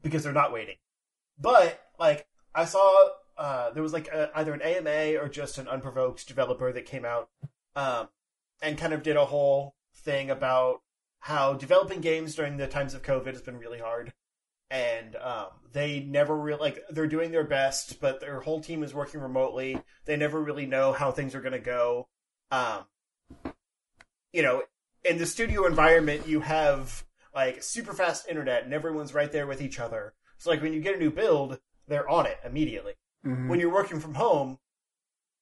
because 0.05 0.23
they're 0.23 0.31
not 0.31 0.53
waiting. 0.53 0.75
But 1.39 1.81
like 1.99 2.27
I 2.53 2.65
saw, 2.65 3.09
uh, 3.37 3.71
there 3.71 3.81
was 3.81 3.91
like 3.91 4.07
a, 4.07 4.29
either 4.35 4.53
an 4.53 4.61
AMA 4.61 5.19
or 5.19 5.27
just 5.27 5.57
an 5.57 5.67
unprovoked 5.67 6.27
developer 6.27 6.71
that 6.71 6.85
came 6.85 7.03
out 7.03 7.29
um, 7.75 8.09
and 8.61 8.77
kind 8.77 8.93
of 8.93 9.01
did 9.01 9.17
a 9.17 9.25
whole 9.25 9.73
thing 9.95 10.29
about 10.29 10.81
how 11.21 11.55
developing 11.55 12.01
games 12.01 12.35
during 12.35 12.57
the 12.57 12.67
times 12.67 12.93
of 12.93 13.01
COVID 13.01 13.33
has 13.33 13.41
been 13.41 13.57
really 13.57 13.79
hard. 13.79 14.13
And 14.69 15.15
um, 15.15 15.47
they 15.73 16.01
never 16.01 16.35
really 16.35 16.59
like 16.59 16.83
they're 16.89 17.07
doing 17.07 17.31
their 17.31 17.43
best, 17.43 17.99
but 17.99 18.19
their 18.19 18.41
whole 18.41 18.61
team 18.61 18.83
is 18.83 18.93
working 18.93 19.21
remotely. 19.21 19.81
They 20.05 20.17
never 20.17 20.39
really 20.39 20.67
know 20.67 20.93
how 20.93 21.11
things 21.11 21.33
are 21.33 21.41
going 21.41 21.53
to 21.53 21.59
go. 21.59 22.07
Um, 22.51 22.85
you 24.33 24.43
know, 24.43 24.63
in 25.03 25.17
the 25.17 25.25
studio 25.25 25.65
environment, 25.65 26.27
you 26.27 26.41
have 26.41 27.04
like 27.35 27.61
super 27.61 27.93
fast 27.93 28.27
internet, 28.27 28.63
and 28.63 28.73
everyone's 28.73 29.13
right 29.13 29.31
there 29.31 29.45
with 29.45 29.61
each 29.61 29.79
other. 29.79 30.13
So 30.37 30.49
like 30.49 30.61
when 30.61 30.73
you 30.73 30.79
get 30.81 30.95
a 30.95 30.99
new 30.99 31.11
build, 31.11 31.59
they're 31.87 32.09
on 32.09 32.25
it 32.25 32.39
immediately. 32.43 32.93
Mhm. 33.25 33.49
When 33.49 33.59
you're 33.59 33.73
working 33.73 33.99
from 33.99 34.15
home, 34.15 34.59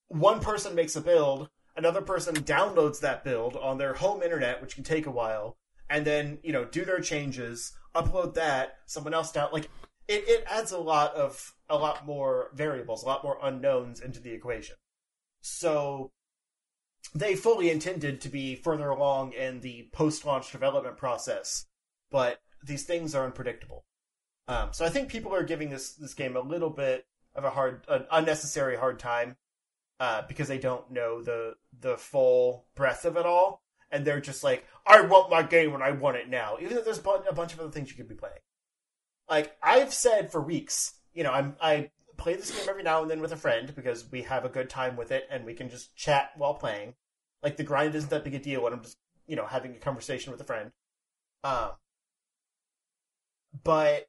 one 0.08 0.40
person 0.40 0.76
makes 0.76 0.96
a 0.96 1.02
build, 1.02 1.50
another 1.76 2.02
person 2.02 2.36
downloads 2.36 3.00
that 3.00 3.24
build 3.24 3.56
on 3.56 3.78
their 3.78 3.94
home 3.94 4.22
internet, 4.24 4.62
which 4.62 4.76
can 4.76 4.84
take 4.84 5.06
a 5.06 5.12
while, 5.12 5.58
and 5.90 6.06
then 6.06 6.40
you 6.44 6.52
know 6.52 6.66
do 6.66 6.84
their 6.84 7.00
changes, 7.00 7.74
upload 7.96 8.34
that, 8.34 8.80
someone 8.86 9.14
else 9.14 9.32
down 9.32 9.50
like 9.54 9.70
it, 10.08 10.28
it 10.28 10.44
adds 10.48 10.72
a 10.72 10.78
lot 10.78 11.14
of 11.16 11.56
a 11.70 11.78
lot 11.78 12.06
more 12.06 12.50
variables, 12.54 13.04
a 13.04 13.06
lot 13.06 13.24
more 13.24 13.38
unknowns 13.42 14.02
into 14.02 14.20
the 14.20 14.32
equation. 14.32 14.76
So 15.42 16.12
they 17.16 17.36
fully 17.36 17.70
intended 17.70 18.22
to 18.22 18.30
be 18.30 18.56
further 18.56 18.90
along 18.90 19.34
in 19.34 19.60
the 19.62 19.90
post-launch 19.94 20.52
development 20.52 20.98
process, 20.98 21.66
but 22.14 22.42
these 22.64 22.84
things 22.84 23.16
are 23.16 23.26
unpredictable. 23.26 23.84
Um, 24.48 24.70
so 24.72 24.86
I 24.86 24.90
think 24.90 25.10
people 25.10 25.34
are 25.34 25.44
giving 25.44 25.70
this 25.70 25.94
this 25.94 26.14
game 26.14 26.38
a 26.38 26.42
little 26.42 26.70
bit 26.70 27.08
of 27.36 27.44
a 27.44 27.50
hard, 27.50 27.86
an 27.90 28.06
unnecessary 28.12 28.78
hard 28.78 29.00
time, 29.00 29.36
uh, 30.00 30.22
because 30.28 30.48
they 30.48 30.60
don't 30.60 30.92
know 30.92 31.24
the 31.24 31.56
the 31.82 31.98
full 31.98 32.68
breadth 32.76 33.04
of 33.04 33.18
it 33.18 33.26
all, 33.26 33.64
and 33.90 34.06
they're 34.06 34.22
just 34.22 34.44
like, 34.44 34.66
"I 34.86 35.02
want 35.02 35.32
my 35.32 35.42
game 35.42 35.74
and 35.74 35.84
I 35.84 35.92
want 35.92 36.18
it 36.18 36.30
now," 36.30 36.58
even 36.62 36.76
though 36.76 36.84
there's 36.84 37.00
a 37.00 37.34
bunch 37.34 37.54
of 37.54 37.60
other 37.60 37.72
things 37.72 37.90
you 37.90 37.98
could 37.98 38.08
be 38.08 38.16
playing. 38.16 38.36
Like 39.28 39.58
I've 39.64 39.94
said 39.94 40.32
for 40.32 40.40
weeks, 40.40 40.94
you 41.14 41.24
know, 41.24 41.32
I'm 41.32 41.56
I 41.60 41.90
play 42.18 42.36
this 42.36 42.52
game 42.52 42.70
every 42.70 42.84
now 42.84 43.02
and 43.02 43.10
then 43.10 43.22
with 43.22 43.32
a 43.32 43.38
friend 43.38 43.74
because 43.76 44.12
we 44.12 44.22
have 44.22 44.46
a 44.46 44.50
good 44.50 44.70
time 44.70 44.96
with 44.96 45.12
it 45.12 45.28
and 45.32 45.46
we 45.46 45.56
can 45.56 45.68
just 45.68 45.96
chat 45.96 46.32
while 46.38 46.54
playing. 46.54 46.94
Like 47.42 47.58
the 47.58 47.64
grind 47.64 47.96
isn't 47.96 48.12
that 48.12 48.24
big 48.24 48.36
a 48.36 48.40
deal 48.40 48.62
when 48.62 48.74
I'm 48.74 48.84
just 48.84 48.98
you 49.26 49.36
know 49.36 49.48
having 49.48 49.76
a 49.76 49.80
conversation 49.80 50.32
with 50.32 50.42
a 50.42 50.46
friend. 50.46 50.72
Um, 51.44 51.72
but 53.64 54.08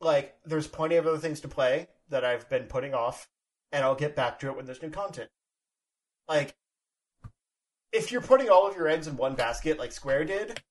like 0.00 0.34
there's 0.44 0.66
plenty 0.66 0.96
of 0.96 1.06
other 1.06 1.18
things 1.18 1.40
to 1.40 1.48
play 1.48 1.88
that 2.08 2.24
I've 2.24 2.48
been 2.48 2.64
putting 2.64 2.94
off, 2.94 3.28
and 3.70 3.84
I'll 3.84 3.94
get 3.94 4.16
back 4.16 4.40
to 4.40 4.48
it 4.48 4.56
when 4.56 4.66
there's 4.66 4.82
new 4.82 4.90
content. 4.90 5.30
Like 6.28 6.54
if 7.92 8.10
you're 8.10 8.20
putting 8.20 8.48
all 8.48 8.66
of 8.66 8.76
your 8.76 8.88
eggs 8.88 9.06
in 9.06 9.16
one 9.16 9.34
basket 9.34 9.78
like 9.78 9.92
Square 9.92 10.24
did, 10.24 10.62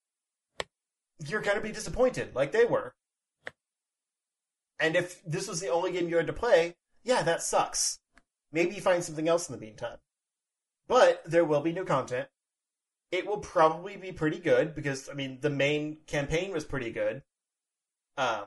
you're 1.25 1.41
gonna 1.41 1.61
be 1.61 1.71
disappointed 1.71 2.35
like 2.35 2.51
they 2.51 2.65
were. 2.65 2.93
And 4.79 4.95
if 4.95 5.23
this 5.23 5.47
was 5.47 5.61
the 5.61 5.69
only 5.69 5.91
game 5.91 6.09
you 6.09 6.17
had 6.17 6.27
to 6.27 6.33
play, 6.33 6.75
yeah, 7.03 7.21
that 7.21 7.43
sucks. 7.43 7.99
Maybe 8.51 8.75
you 8.75 8.81
find 8.81 9.03
something 9.03 9.29
else 9.29 9.47
in 9.47 9.55
the 9.55 9.61
meantime. 9.61 9.97
But 10.87 11.21
there 11.25 11.45
will 11.45 11.61
be 11.61 11.71
new 11.71 11.85
content. 11.85 12.27
It 13.11 13.27
will 13.27 13.37
probably 13.37 13.95
be 13.95 14.11
pretty 14.11 14.39
good 14.39 14.73
because 14.73 15.07
I 15.09 15.13
mean 15.13 15.39
the 15.41 15.49
main 15.49 15.97
campaign 16.07 16.51
was 16.51 16.65
pretty 16.65 16.91
good. 16.91 17.21
Um, 18.17 18.45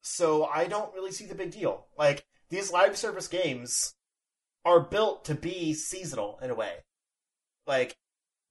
so 0.00 0.44
I 0.44 0.66
don't 0.66 0.94
really 0.94 1.12
see 1.12 1.26
the 1.26 1.34
big 1.34 1.50
deal. 1.50 1.86
Like 1.98 2.26
these 2.50 2.72
live 2.72 2.96
service 2.96 3.28
games 3.28 3.94
are 4.64 4.80
built 4.80 5.24
to 5.26 5.34
be 5.34 5.74
seasonal 5.74 6.38
in 6.42 6.50
a 6.50 6.54
way. 6.54 6.84
Like, 7.66 7.96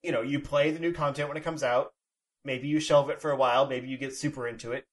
you 0.02 0.12
know, 0.12 0.22
you 0.22 0.40
play 0.40 0.72
the 0.72 0.80
new 0.80 0.94
content 0.94 1.28
when 1.30 1.38
it 1.38 1.44
comes 1.44 1.64
out. 1.64 1.94
Maybe 2.44 2.68
you 2.68 2.80
shelve 2.80 3.10
it 3.10 3.22
for 3.22 3.32
a 3.32 3.38
while. 3.38 3.68
Maybe 3.68 3.88
you 3.88 3.98
get 3.98 4.16
super 4.16 4.48
into 4.48 4.72
it. 4.72 4.86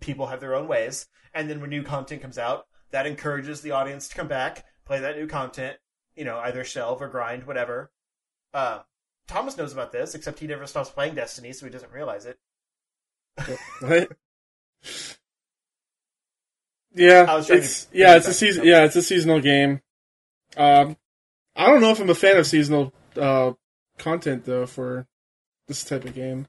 People 0.00 0.28
have 0.28 0.40
their 0.40 0.54
own 0.54 0.66
ways. 0.66 1.06
And 1.34 1.48
then 1.48 1.60
when 1.60 1.70
new 1.70 1.82
content 1.82 2.22
comes 2.22 2.38
out, 2.38 2.66
that 2.90 3.06
encourages 3.06 3.60
the 3.60 3.72
audience 3.72 4.08
to 4.08 4.16
come 4.16 4.28
back, 4.28 4.64
play 4.84 4.98
that 5.00 5.16
new 5.16 5.26
content, 5.26 5.76
you 6.16 6.24
know, 6.24 6.38
either 6.38 6.64
shelve 6.64 7.02
or 7.02 7.08
grind, 7.08 7.46
whatever. 7.46 7.92
Uh, 8.52 8.80
Thomas 9.28 9.56
knows 9.56 9.72
about 9.72 9.92
this, 9.92 10.14
except 10.14 10.40
he 10.40 10.46
never 10.46 10.66
stops 10.66 10.90
playing 10.90 11.14
Destiny, 11.14 11.52
so 11.52 11.66
he 11.66 11.70
doesn't 11.70 11.92
realize 11.92 12.26
it. 12.26 12.38
Right? 13.82 14.08
Yeah, 16.94 17.26
I 17.28 17.36
was 17.36 17.46
trying 17.46 17.60
it's 17.60 17.88
yeah, 17.92 18.16
it's 18.16 18.26
a 18.28 18.34
season. 18.34 18.64
Yeah, 18.64 18.84
it's 18.84 18.96
a 18.96 19.02
seasonal 19.02 19.40
game. 19.40 19.80
Um, 20.56 20.96
I 21.54 21.66
don't 21.66 21.80
know 21.80 21.90
if 21.90 22.00
I'm 22.00 22.10
a 22.10 22.14
fan 22.14 22.36
of 22.36 22.46
seasonal 22.46 22.92
uh 23.16 23.52
content 23.98 24.44
though 24.44 24.66
for 24.66 25.06
this 25.68 25.84
type 25.84 26.04
of 26.04 26.14
game. 26.14 26.48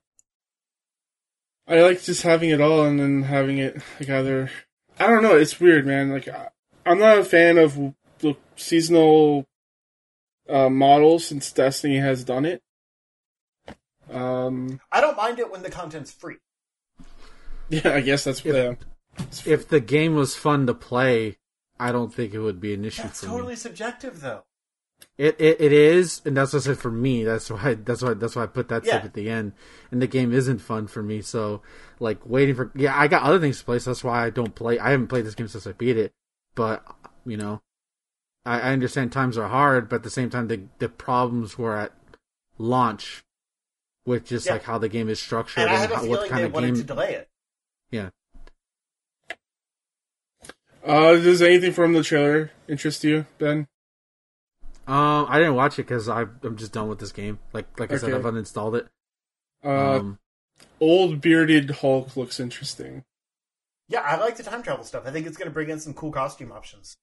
I 1.67 1.81
like 1.81 2.01
just 2.01 2.23
having 2.23 2.49
it 2.49 2.59
all 2.59 2.83
and 2.85 2.99
then 2.99 3.23
having 3.23 3.59
it 3.59 3.77
like 3.99 4.09
either. 4.09 4.49
I 4.99 5.07
don't 5.07 5.23
know. 5.23 5.37
It's 5.37 5.59
weird, 5.59 5.85
man. 5.85 6.09
Like 6.11 6.27
I- 6.27 6.49
I'm 6.85 6.97
not 6.99 7.19
a 7.19 7.23
fan 7.23 7.57
of 7.59 7.75
the 8.19 8.35
seasonal 8.55 9.45
uh, 10.49 10.69
model 10.69 11.19
since 11.19 11.51
Destiny 11.51 11.97
has 11.97 12.23
done 12.23 12.45
it. 12.45 12.63
Um, 14.11 14.81
I 14.91 14.99
don't 14.99 15.15
mind 15.15 15.37
it 15.39 15.51
when 15.51 15.61
the 15.61 15.69
content's 15.69 16.11
free. 16.11 16.37
yeah, 17.85 17.93
I 17.95 18.01
guess 18.01 18.23
that's 18.25 18.43
yeah. 18.45 18.73
If 19.45 19.67
the 19.67 19.79
game 19.79 20.15
was 20.15 20.35
fun 20.35 20.67
to 20.67 20.73
play, 20.73 21.37
I 21.79 21.91
don't 21.91 22.13
think 22.13 22.33
it 22.33 22.39
would 22.39 22.59
be 22.61 22.73
an 22.73 22.85
issue 22.85 23.03
That's 23.03 23.21
for 23.21 23.27
totally 23.27 23.53
me. 23.53 23.55
subjective, 23.55 24.21
though. 24.21 24.43
It, 25.17 25.35
it 25.39 25.59
it 25.59 25.71
is, 25.73 26.21
and 26.25 26.37
that's 26.37 26.53
what 26.53 26.61
I 26.61 26.65
said 26.65 26.77
for 26.77 26.91
me. 26.91 27.23
That's 27.23 27.49
why 27.49 27.73
that's 27.73 28.01
why 28.01 28.13
that's 28.13 28.35
why 28.35 28.43
I 28.43 28.47
put 28.47 28.69
that 28.69 28.83
Yeah. 28.85 28.93
step 28.93 29.05
at 29.05 29.13
the 29.13 29.29
end. 29.29 29.53
And 29.91 30.01
the 30.01 30.07
game 30.07 30.31
isn't 30.31 30.59
fun 30.59 30.87
for 30.87 31.01
me, 31.03 31.21
so 31.21 31.61
like 31.99 32.19
waiting 32.25 32.55
for 32.55 32.71
yeah, 32.75 32.97
I 32.97 33.07
got 33.07 33.23
other 33.23 33.39
things 33.39 33.59
to 33.59 33.65
play, 33.65 33.79
so 33.79 33.89
that's 33.91 34.03
why 34.03 34.25
I 34.25 34.29
don't 34.29 34.55
play. 34.55 34.79
I 34.79 34.91
haven't 34.91 35.07
played 35.07 35.25
this 35.25 35.35
game 35.35 35.47
since 35.47 35.65
I 35.67 35.71
beat 35.73 35.97
it, 35.97 36.11
but 36.55 36.83
you 37.25 37.35
know, 37.37 37.61
I, 38.45 38.59
I 38.61 38.71
understand 38.73 39.11
times 39.11 39.37
are 39.37 39.47
hard, 39.49 39.89
but 39.89 39.97
at 39.97 40.03
the 40.03 40.09
same 40.09 40.29
time, 40.29 40.47
the 40.47 40.63
the 40.79 40.89
problems 40.89 41.57
were 41.57 41.75
at 41.77 41.91
launch 42.57 43.23
with 44.05 44.25
just 44.25 44.45
Yeah. 44.45 44.53
like 44.53 44.63
how 44.63 44.77
the 44.77 44.89
game 44.89 45.09
is 45.09 45.19
structured 45.19 45.63
And 45.63 45.71
I 45.71 45.73
and, 45.73 45.81
have 45.81 45.91
a 45.91 45.95
how, 45.95 46.01
what 46.05 46.17
feeling 46.19 46.29
kind 46.29 46.41
they 46.43 46.47
of 46.47 46.53
wanted 46.53 46.67
game. 46.67 46.75
to 46.75 46.83
delay 46.83 47.15
it. 47.15 47.27
Yeah, 47.91 48.09
Uh, 50.85 51.13
does 51.15 51.41
anything 51.41 51.71
from 51.73 51.93
the 51.93 52.03
trailer 52.03 52.51
interest 52.67 53.03
you, 53.03 53.25
Ben? 53.37 53.67
um, 54.87 55.25
I 55.29 55.37
didn't 55.39 55.55
watch 55.55 55.73
it 55.77 55.83
because 55.83 56.09
I'm 56.09 56.39
just 56.55 56.71
done 56.73 56.87
with 56.87 56.99
this 56.99 57.11
game. 57.11 57.39
Like 57.53 57.79
like 57.79 57.91
I 57.91 57.97
said, 57.97 58.13
I've 58.13 58.23
uninstalled 58.23 58.77
it. 58.79 58.87
Uh, 59.63 59.97
Um, 59.99 60.19
old 60.79 61.21
bearded 61.21 61.69
Hulk 61.69 62.15
looks 62.17 62.39
interesting. 62.39 63.03
Yeah, 63.87 64.01
I 64.01 64.15
like 64.17 64.37
the 64.37 64.43
time 64.43 64.63
travel 64.63 64.83
stuff. 64.85 65.03
I 65.05 65.11
think 65.11 65.27
it's 65.27 65.37
going 65.37 65.47
to 65.49 65.53
bring 65.53 65.69
in 65.69 65.79
some 65.79 65.93
cool 65.93 66.11
costume 66.11 66.51
options. 66.51 66.97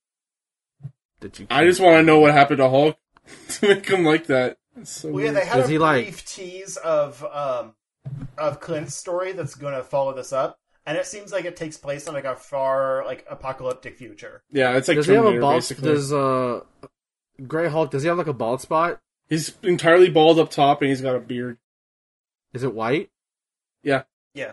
did 1.21 1.39
you? 1.39 1.47
I 1.51 1.65
just 1.65 1.81
want 1.81 1.97
to 1.99 2.03
know 2.03 2.19
what 2.19 2.33
happened 2.33 2.59
to 2.59 2.69
Hulk 2.69 2.97
to 3.51 3.69
make 3.69 3.87
him 3.89 4.05
like 4.05 4.27
that. 4.27 4.57
It's 4.77 4.91
so 4.91 5.11
Well, 5.13 5.25
yeah, 5.25 5.33
they 5.33 5.45
had 5.45 5.57
Does 5.59 5.67
a 5.69 5.73
he, 5.73 5.77
brief 5.79 5.81
like- 6.17 6.25
tease 6.25 6.77
of 6.79 7.23
um 7.25 7.75
of 8.39 8.59
Clint's 8.61 8.95
story 8.95 9.33
that's 9.33 9.55
going 9.55 9.75
to 9.75 9.83
follow 9.85 10.15
this 10.15 10.33
up, 10.33 10.58
and 10.89 10.97
it 10.97 11.05
seems 11.05 11.33
like 11.33 11.45
it 11.45 11.55
takes 11.55 11.77
place 11.77 12.07
in 12.09 12.15
like 12.15 12.25
a 12.25 12.35
far 12.35 13.05
like 13.05 13.27
apocalyptic 13.31 13.99
future. 13.99 14.43
yeah, 14.51 14.75
it's 14.75 14.89
like 14.89 14.97
does 14.97 15.07
he 15.07 15.13
have 15.13 15.27
a 15.27 15.39
bald? 15.39 15.57
basically. 15.57 15.93
Does 15.93 16.11
uh, 16.15 16.61
Gray 17.47 17.69
Hulk? 17.69 17.91
Does 17.91 18.03
he 18.03 18.09
have 18.09 18.17
like 18.17 18.27
a 18.27 18.33
bald 18.33 18.63
spot? 18.63 18.99
He's 19.29 19.53
entirely 19.63 20.09
bald 20.09 20.39
up 20.39 20.51
top 20.51 20.81
and 20.81 20.89
he's 20.89 21.03
got 21.03 21.15
a 21.15 21.21
beard. 21.21 21.59
Is 22.55 22.63
it 22.63 22.75
white? 22.75 23.11
Yeah. 23.83 24.05
Yeah. 24.33 24.53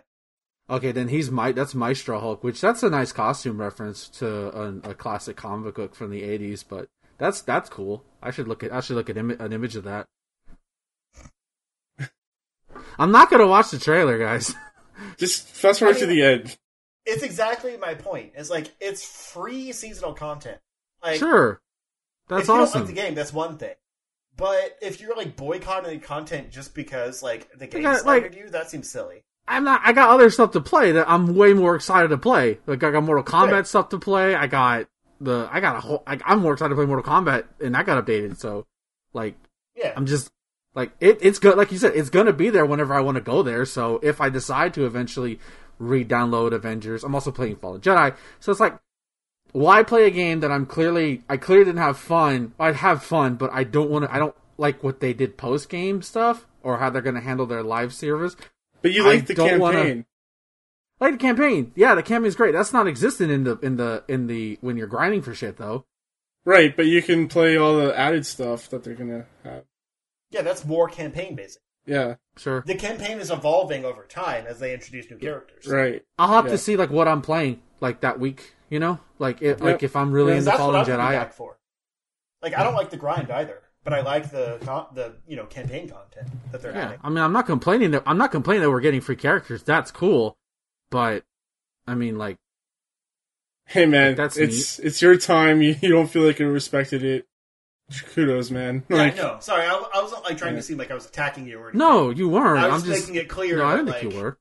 Okay, 0.70 0.92
then 0.92 1.08
he's 1.08 1.32
my 1.32 1.54
that's 1.54 1.74
Maestro 1.74 2.20
Hulk, 2.20 2.44
which 2.44 2.60
that's 2.60 2.84
a 2.84 2.90
nice 2.90 3.14
costume 3.14 3.62
reference 3.62 4.10
to 4.10 4.28
a, 4.28 4.90
a 4.90 4.94
classic 4.94 5.38
comic 5.38 5.76
book 5.76 5.96
from 5.96 6.12
the 6.12 6.24
'80s. 6.24 6.66
But 6.68 6.90
that's 7.18 7.40
that's 7.42 7.70
cool. 7.70 8.04
I 8.22 8.32
should 8.32 8.50
look 8.50 8.62
at 8.62 8.74
I 8.74 8.82
should 8.82 8.98
look 8.98 9.10
at 9.10 9.16
Im- 9.16 9.40
an 9.40 9.54
image 9.54 9.78
of 9.78 9.86
that. 9.86 10.08
I'm 13.00 13.14
not 13.14 13.30
gonna 13.30 13.48
watch 13.48 13.72
the 13.72 13.80
trailer, 13.80 14.20
guys. 14.20 14.54
Just 15.18 15.48
fast 15.48 15.80
forward 15.80 15.98
I 15.98 16.00
to 16.00 16.06
the 16.06 16.22
end. 16.24 16.58
It's 17.06 17.24
exactly 17.24 17.78
my 17.78 17.94
point. 17.96 18.32
It's 18.36 18.50
like 18.50 18.74
it's 18.80 19.04
free 19.06 19.72
seasonal 19.72 20.14
content. 20.14 20.58
Like, 21.04 21.20
sure, 21.20 21.62
that's 22.28 22.44
if 22.44 22.48
you 22.48 22.54
awesome. 22.56 22.80
don't 22.82 22.88
like 22.88 22.96
the 22.96 23.02
game, 23.02 23.16
that's 23.16 23.32
one 23.34 23.58
thing. 23.58 23.76
But 24.38 24.78
if 24.82 25.00
you're 25.00 25.16
like 25.16 25.36
boycotting 25.38 25.92
the 26.00 26.06
content 26.06 26.52
just 26.52 26.74
because 26.76 27.22
like 27.24 27.50
the 27.58 27.68
game 27.68 27.84
got, 27.84 28.00
slandered 28.02 28.34
like- 28.34 28.42
you, 28.44 28.50
that 28.50 28.70
seems 28.70 28.90
silly. 28.90 29.24
I'm 29.48 29.64
not. 29.64 29.82
I 29.84 29.94
got 29.94 30.10
other 30.10 30.32
stuff 30.32 30.52
to 30.54 30.60
play 30.62 30.94
that 30.94 31.08
I'm 31.08 31.36
way 31.36 31.54
more 31.54 31.76
excited 31.76 32.08
to 32.08 32.18
play. 32.18 32.58
Like 32.66 32.84
I 32.84 32.90
got 32.90 33.04
Mortal 33.04 33.24
Kombat 33.24 33.52
Right. 33.52 33.68
stuff 33.68 33.90
to 33.90 34.00
play. 34.00 34.34
I 34.34 34.48
got 34.48 34.88
the. 35.22 35.48
I 35.52 35.60
got 35.60 35.76
a 35.76 35.80
whole. 35.82 36.02
I, 36.08 36.20
I'm 36.26 36.40
more 36.40 36.54
excited 36.54 36.70
to 36.70 36.76
play 36.76 36.88
Mortal 36.88 37.06
Kombat, 37.06 37.44
and 37.62 37.76
that 37.76 37.86
got 37.86 38.04
updated. 38.04 38.38
So, 38.38 38.66
like, 39.14 39.36
Yeah, 39.76 39.94
I'm 39.96 40.08
just 40.08 40.32
like 40.76 40.92
it. 41.00 41.18
It's 41.22 41.40
good. 41.40 41.58
Like 41.58 41.72
you 41.72 41.78
said, 41.80 41.94
it's 41.96 42.10
gonna 42.12 42.34
be 42.34 42.50
there 42.52 42.66
whenever 42.66 42.94
I 42.94 43.02
want 43.02 43.16
to 43.16 43.22
go 43.22 43.42
there. 43.42 43.66
So 43.66 44.00
if 44.04 44.22
I 44.22 44.30
decide 44.30 44.74
to 44.76 44.86
eventually 44.86 45.40
re-download 45.80 46.54
Avengers, 46.54 47.04
I'm 47.04 47.16
also 47.16 47.32
playing 47.32 47.56
Fallen 47.58 47.82
Jedi. 47.82 48.16
So 48.40 48.52
it's 48.52 48.62
like, 48.62 48.78
why 49.52 49.84
play 49.84 50.06
a 50.06 50.10
game 50.12 50.42
that 50.42 50.52
I'm 50.52 50.66
clearly 50.66 51.24
I 51.30 51.38
clearly 51.38 51.66
didn't 51.66 51.80
have 51.82 51.98
fun. 51.98 52.54
I'd 52.60 52.76
have 52.76 53.04
fun, 53.04 53.36
but 53.36 53.52
I 53.54 53.64
don't 53.64 53.90
want 53.90 54.06
to. 54.06 54.14
I 54.14 54.20
don't 54.20 54.36
like 54.58 54.84
what 54.84 55.00
they 55.00 55.14
did 55.14 55.38
post 55.38 55.70
game 55.70 56.02
stuff 56.02 56.46
or 56.62 56.78
how 56.78 56.90
they're 56.90 57.02
gonna 57.02 57.22
handle 57.22 57.46
their 57.46 57.64
live 57.64 57.94
service. 57.94 58.36
But 58.82 58.92
you 58.92 59.04
I 59.06 59.16
like 59.16 59.26
the 59.28 59.34
don't 59.34 59.48
campaign. 59.50 59.62
wanna- 59.62 60.06
Like 61.00 61.14
the 61.14 61.18
campaign, 61.20 61.72
yeah, 61.76 61.96
the 61.96 62.04
campaign's 62.04 62.36
great. 62.36 62.54
That's 62.54 62.72
not 62.74 62.88
existent 62.88 63.32
in 63.32 63.44
the 63.44 63.58
in 63.60 63.78
the 63.78 64.04
in 64.08 64.28
the 64.28 64.58
when 64.62 64.78
you're 64.78 64.88
grinding 64.88 65.22
for 65.22 65.34
shit 65.34 65.58
though. 65.58 65.86
Right, 66.46 66.76
but 66.76 66.86
you 66.86 67.02
can 67.02 67.28
play 67.28 67.58
all 67.58 67.76
the 67.78 67.98
added 67.98 68.26
stuff 68.26 68.70
that 68.70 68.84
they're 68.84 68.94
gonna 68.94 69.26
have. 69.44 69.64
Yeah, 70.32 70.42
that's 70.42 70.66
more 70.66 70.90
campaign 70.90 71.36
basic. 71.36 71.62
Yeah, 71.86 72.16
Sure, 72.38 72.64
The 72.66 72.76
campaign 72.76 73.20
is 73.20 73.30
evolving 73.30 73.86
over 73.86 74.04
time 74.06 74.46
as 74.48 74.60
they 74.60 74.74
introduce 74.74 75.10
new 75.10 75.18
characters. 75.18 75.68
right. 75.68 76.04
I'll 76.18 76.30
have 76.34 76.46
Yeah. 76.46 76.52
to 76.52 76.58
see 76.58 76.76
like 76.78 76.90
what 76.90 77.08
I'm 77.08 77.22
playing 77.22 77.62
like 77.80 78.02
that 78.02 78.20
week. 78.20 78.54
You 78.70 78.80
know, 78.80 79.00
like 79.20 79.42
it, 79.42 79.62
like 79.62 79.84
if 79.84 79.96
I'm 79.96 80.12
really 80.12 80.32
Yeah, 80.32 80.40
into 80.40 80.46
that's 80.46 80.58
what 80.60 80.68
Fallen 80.74 80.86
Jedi. 80.86 81.12
back 81.12 81.34
for. 81.34 81.58
Like 82.42 82.58
I 82.58 82.64
don't 82.64 82.74
like 82.74 82.90
the 82.90 82.98
grind 82.98 83.30
either, 83.32 83.62
but 83.84 83.94
I 83.94 84.02
like 84.02 84.32
the 84.32 84.58
the 84.94 85.14
you 85.28 85.36
know 85.36 85.46
campaign 85.46 85.88
content 85.88 86.28
that 86.52 86.62
they're 86.62 86.74
Yeah, 86.74 86.88
adding. 86.88 87.00
I 87.04 87.10
mean, 87.10 87.20
I'm 87.20 87.34
not 87.34 87.46
complaining 87.46 87.92
that 87.92 88.04
I'm 88.06 88.18
not 88.18 88.32
complaining 88.32 88.64
that 88.64 88.72
we're 88.72 88.82
getting 88.82 89.02
free 89.02 89.16
characters. 89.16 89.64
That's 89.64 89.92
cool, 89.92 90.38
but 90.90 91.24
I 91.88 91.94
mean, 91.96 92.18
like, 92.18 92.38
Hey 93.68 93.86
man, 93.86 94.16
That's 94.16 94.38
it's 94.38 94.80
it's 94.80 95.02
your 95.02 95.18
time. 95.18 95.62
You, 95.62 95.76
you 95.82 95.90
don't 95.90 96.08
feel 96.08 96.24
like 96.24 96.40
you 96.40 96.48
respected 96.50 97.04
it. 97.04 97.28
Kudos, 98.14 98.50
man. 98.52 98.84
Yeah, 98.90 98.98
Like, 98.98 99.16
no, 99.16 99.38
sorry, 99.42 99.66
I, 99.66 99.74
I 99.94 100.02
wasn't 100.02 100.24
like 100.24 100.38
trying 100.38 100.54
Yeah. 100.54 100.60
to 100.62 100.64
seem 100.64 100.78
like 100.78 100.90
I 100.92 100.96
was 100.96 101.06
attacking 101.06 101.48
you 101.48 101.60
or 101.60 101.66
anything. 101.70 101.80
no, 101.80 102.10
you 102.10 102.28
weren't. 102.30 102.60
I 102.60 102.66
I'm 102.68 102.74
was 102.74 102.84
just 102.84 103.08
making 103.08 103.22
it 103.22 103.30
clear. 103.30 103.58
no, 103.58 103.66
I 103.66 103.72
that, 103.72 103.76
didn't 103.78 103.88
like, 103.90 104.02
think 104.02 104.14
you 104.14 104.20
were. 104.20 104.38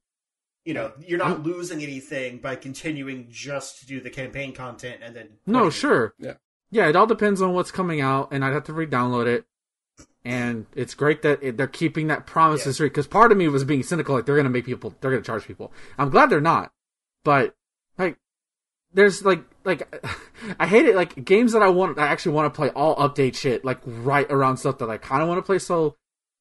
You 0.64 0.72
know, 0.72 0.92
you're 1.06 1.18
not 1.18 1.42
losing 1.42 1.82
anything 1.82 2.38
by 2.38 2.56
continuing 2.56 3.26
just 3.30 3.80
to 3.80 3.86
do 3.86 4.00
the 4.00 4.08
campaign 4.08 4.54
content 4.54 5.00
and 5.02 5.14
then. 5.14 5.28
No, 5.46 5.58
quitting. 5.64 5.70
sure. 5.72 6.14
Yeah. 6.18 6.34
Yeah, 6.70 6.88
it 6.88 6.96
all 6.96 7.06
depends 7.06 7.42
on 7.42 7.52
what's 7.52 7.70
coming 7.70 8.00
out, 8.00 8.28
and 8.32 8.42
I'd 8.44 8.54
have 8.54 8.64
to 8.64 8.72
re-download 8.72 9.26
it. 9.26 9.44
And 10.24 10.64
it's 10.74 10.94
great 10.94 11.20
that 11.20 11.42
it, 11.42 11.58
they're 11.58 11.66
keeping 11.66 12.06
that 12.06 12.26
promise 12.26 12.64
Yeah. 12.64 12.72
to 12.72 12.82
because 12.84 13.06
part 13.06 13.30
of 13.30 13.36
me 13.36 13.46
was 13.48 13.62
being 13.62 13.82
cynical, 13.82 14.14
like 14.14 14.24
they're 14.24 14.36
gonna 14.36 14.48
make 14.48 14.64
people, 14.64 14.94
they're 15.00 15.10
gonna 15.10 15.22
charge 15.22 15.46
people. 15.46 15.70
I'm 15.98 16.08
glad 16.08 16.30
they're 16.30 16.40
not, 16.40 16.72
but 17.24 17.54
like, 17.98 18.16
there's 18.94 19.22
like, 19.22 19.44
like, 19.65 19.89
I 20.61 20.66
hate 20.66 20.86
it. 20.86 20.95
Like 20.97 21.24
games 21.24 21.53
that 21.53 21.62
I 21.62 21.69
want, 21.69 21.99
I 21.99 22.07
actually 22.07 22.32
want 22.32 22.53
to 22.53 22.57
play 22.57 22.70
all 22.70 22.97
update 22.97 23.35
shit, 23.36 23.65
like 23.65 23.78
right 23.85 24.31
around 24.31 24.59
stuff 24.59 24.78
that 24.78 24.91
I 24.91 24.99
kind 24.99 25.23
of 25.23 25.28
want 25.28 25.39
to 25.39 25.43
play. 25.43 25.59
So, 25.59 25.97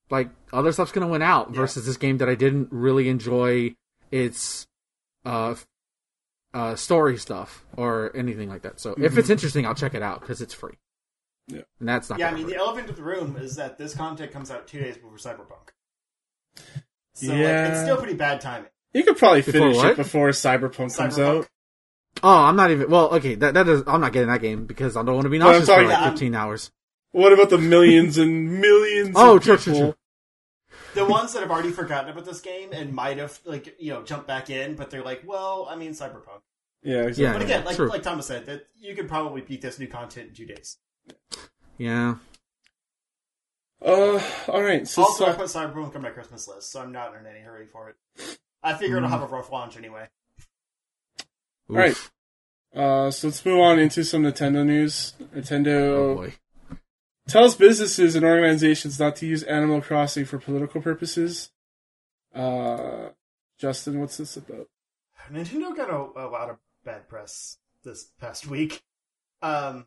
like, 0.10 0.30
other 0.52 0.72
stuff's 0.72 0.91
gonna 0.91 1.08
win 1.08 1.22
out 1.22 1.50
Yeah. 1.52 1.58
versus 1.62 1.86
this 1.86 1.98
game 1.98 2.18
that 2.20 2.30
I 2.30 2.36
didn't 2.36 2.70
really 2.72 3.10
enjoy. 3.10 3.76
Its 4.12 4.68
uh, 5.26 5.56
uh, 6.54 6.76
story 6.76 7.18
stuff 7.18 7.66
or 7.76 8.12
anything 8.16 8.48
like 8.48 8.62
that. 8.62 8.80
So 8.80 8.94
if 8.95 9.18
it's 9.18 9.32
interesting, 9.32 9.66
I'll 9.66 9.74
check 9.74 9.95
it 9.95 10.04
out 10.04 10.22
because 10.22 10.40
it's 10.40 10.54
free. 10.54 10.78
Yeah. 11.48 11.62
and 11.80 11.90
that's 11.90 12.12
not. 12.12 12.20
Yeah, 12.20 12.28
I 12.28 12.32
gonna 12.32 12.44
mean, 12.44 12.52
the 12.52 12.58
elephant 12.58 12.90
in 12.90 12.95
the 12.95 13.02
room 13.02 13.36
is 13.38 13.56
that 13.56 13.80
this 13.80 13.95
content 13.95 14.32
comes 14.32 14.52
out 14.52 14.68
two 14.68 14.80
days 14.80 14.98
before 14.98 15.18
Cyberpunk. 15.18 15.72
So 17.14 17.28
like, 17.30 17.38
Yeah. 17.40 17.70
it's 17.72 17.82
still 17.82 17.98
pretty 17.98 18.14
bad 18.14 18.40
timing. 18.40 18.70
you 18.94 19.04
could 19.04 19.18
probably 19.18 19.41
finish 19.41 19.78
what? 19.78 19.91
it 19.91 19.98
before 19.98 20.30
Cyberpunk 20.30 20.95
comes 20.95 21.18
Cyberpunk. 21.18 21.40
out. 21.40 21.48
Oh, 22.22 22.44
I'm 22.44 22.56
not 22.56 22.72
even. 22.72 22.90
Well, 22.90 23.14
okay, 23.15 23.35
that 23.35 23.53
that 23.56 23.68
is. 23.68 23.84
I'm 23.88 24.02
not 24.02 24.14
getting 24.14 24.30
that 24.30 24.41
game 24.41 24.65
because 24.65 24.95
I 24.98 25.03
don't 25.03 25.15
want 25.15 25.26
to 25.26 25.30
be 25.30 25.40
Well, 25.40 25.48
I'm 25.49 25.53
nauseous 25.60 25.69
for 25.76 25.84
like 25.84 25.98
I'm- 25.98 26.11
15 26.11 26.35
hours. 26.35 26.72
What 27.11 27.31
about 27.31 27.49
the 27.52 27.57
millions 27.60 28.18
and 28.18 28.60
millions? 28.60 29.14
Oh, 29.15 29.38
of 29.38 29.44
true, 29.44 29.57
true, 29.57 29.73
people? 29.73 29.88
true. 29.91 29.95
The 30.95 31.06
ones 31.06 31.34
that 31.34 31.41
have 31.41 31.52
already 31.52 31.72
forgotten 31.72 32.10
about 32.11 32.26
this 32.26 32.41
game 32.41 32.69
and 32.73 32.91
might 32.94 33.18
have 33.18 33.40
like 33.45 33.76
you 33.80 33.94
know 33.94 34.03
jumped 34.03 34.27
back 34.27 34.49
in, 34.49 34.76
but 34.76 34.90
they're 34.90 35.03
like, 35.03 35.22
well, 35.26 35.68
I 35.69 35.76
mean, 35.76 35.91
Cyberpunk. 35.91 36.41
Yeah, 36.84 37.03
exactly. 37.03 37.23
Yeah. 37.23 37.34
But 37.34 37.41
again, 37.44 37.65
like 37.65 37.76
true. 37.76 37.88
like 37.90 38.03
Thomas 38.03 38.26
said, 38.26 38.45
that 38.48 38.68
you 38.76 38.94
could 38.95 39.07
probably 39.07 39.41
beat 39.41 39.61
this 39.61 39.80
new 39.80 39.88
content 39.88 40.30
in 40.30 40.35
two 40.35 40.45
days. 40.45 40.77
Yeah, 41.77 42.15
Uh, 43.84 44.22
all 44.48 44.61
right. 44.61 44.88
So, 44.88 45.03
Also, 45.03 45.26
I 45.26 45.34
put 45.34 45.45
Cyberpunk 45.48 45.95
on 45.95 46.02
my 46.02 46.10
Christmas 46.10 46.48
list, 46.48 46.72
so 46.72 46.81
I'm 46.81 46.91
not 46.91 47.14
in 47.15 47.26
any 47.26 47.40
hurry 47.41 47.65
for 47.65 47.90
it. 47.90 48.38
I 48.64 48.73
figure 48.73 48.98
it'll 48.98 49.10
Mm. 49.10 49.11
have 49.11 49.23
a 49.23 49.27
rough 49.27 49.52
launch 49.52 49.76
anyway. 49.77 50.07
Oof. 51.69 51.77
right. 51.77 52.10
uh, 52.76 53.11
so 53.11 53.27
let's 53.27 53.45
move 53.45 53.60
on 53.60 53.80
into 53.80 54.03
some 54.03 54.23
Nintendo 54.23 54.65
news. 54.65 55.14
Oh 55.19 55.26
Nintendo 55.35 56.15
boy. 56.15 56.34
tells 57.27 57.56
businesses 57.56 58.15
and 58.15 58.26
organizations 58.26 58.99
not 58.99 59.15
to 59.18 59.26
use 59.26 59.44
Animal 59.44 59.81
Crossing 59.81 60.26
for 60.26 60.38
political 60.38 60.81
purposes. 60.81 61.52
Uh, 62.34 63.10
Justin, 63.57 63.99
what's 63.99 64.18
this 64.18 64.35
about? 64.38 64.68
Nintendo 65.31 65.76
got 65.76 65.90
a, 65.90 66.26
a 66.26 66.27
lot 66.27 66.49
of 66.49 66.57
bad 66.84 67.07
press 67.07 67.57
this 67.84 68.11
past 68.19 68.48
week. 68.48 68.84
Um, 69.41 69.85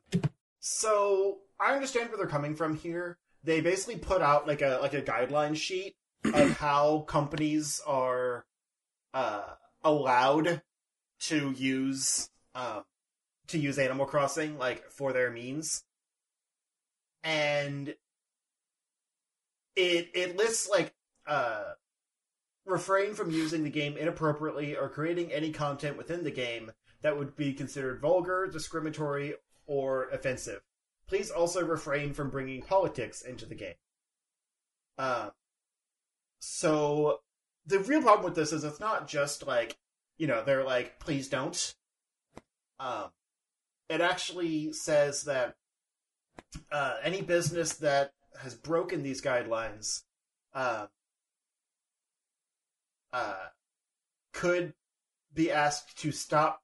so 0.60 1.38
I 1.60 1.74
understand 1.74 2.08
where 2.08 2.18
they're 2.18 2.26
coming 2.26 2.54
from 2.54 2.76
here. 2.76 3.18
They 3.44 3.60
basically 3.60 3.96
put 3.96 4.22
out 4.22 4.46
like 4.46 4.62
a 4.62 4.78
like 4.82 4.94
a 4.94 5.02
guideline 5.02 5.56
sheet 5.56 5.96
of 6.24 6.58
how 6.58 7.00
companies 7.00 7.80
are 7.86 8.44
uh, 9.14 9.44
allowed 9.84 10.62
to 11.20 11.52
use 11.52 12.30
um, 12.54 12.84
to 13.48 13.58
use 13.58 13.78
Animal 13.78 14.06
Crossing 14.06 14.58
like 14.58 14.90
for 14.90 15.12
their 15.12 15.30
means, 15.30 15.84
and 17.22 17.94
it 19.74 20.10
it 20.14 20.36
lists 20.36 20.68
like 20.68 20.94
uh, 21.26 21.64
refrain 22.64 23.14
from 23.14 23.30
using 23.30 23.62
the 23.62 23.70
game 23.70 23.96
inappropriately 23.96 24.76
or 24.76 24.88
creating 24.88 25.32
any 25.32 25.52
content 25.52 25.96
within 25.96 26.24
the 26.24 26.30
game 26.30 26.72
that 27.02 27.16
would 27.16 27.36
be 27.36 27.52
considered 27.52 28.00
vulgar, 28.00 28.46
discriminatory, 28.46 29.34
or 29.66 30.08
offensive. 30.10 30.62
Please 31.08 31.30
also 31.30 31.64
refrain 31.64 32.12
from 32.12 32.30
bringing 32.30 32.62
politics 32.62 33.22
into 33.22 33.46
the 33.46 33.54
game. 33.54 33.74
Uh, 34.98 35.30
so 36.40 37.20
the 37.66 37.78
real 37.80 38.02
problem 38.02 38.24
with 38.24 38.34
this 38.34 38.52
is 38.52 38.64
it's 38.64 38.80
not 38.80 39.06
just 39.06 39.46
like 39.46 39.76
you 40.18 40.26
know 40.26 40.42
they're 40.44 40.64
like 40.64 40.98
please 40.98 41.28
don't. 41.28 41.74
Um, 42.78 43.10
it 43.88 44.00
actually 44.00 44.72
says 44.72 45.24
that 45.24 45.56
uh, 46.70 46.96
any 47.02 47.22
business 47.22 47.74
that 47.74 48.12
has 48.42 48.54
broken 48.54 49.02
these 49.02 49.22
guidelines 49.22 50.02
uh, 50.54 50.86
uh, 53.12 53.46
could 54.32 54.74
be 55.32 55.50
asked 55.50 55.98
to 55.98 56.12
stop 56.12 56.62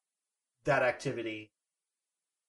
that 0.64 0.82
activity 0.82 1.50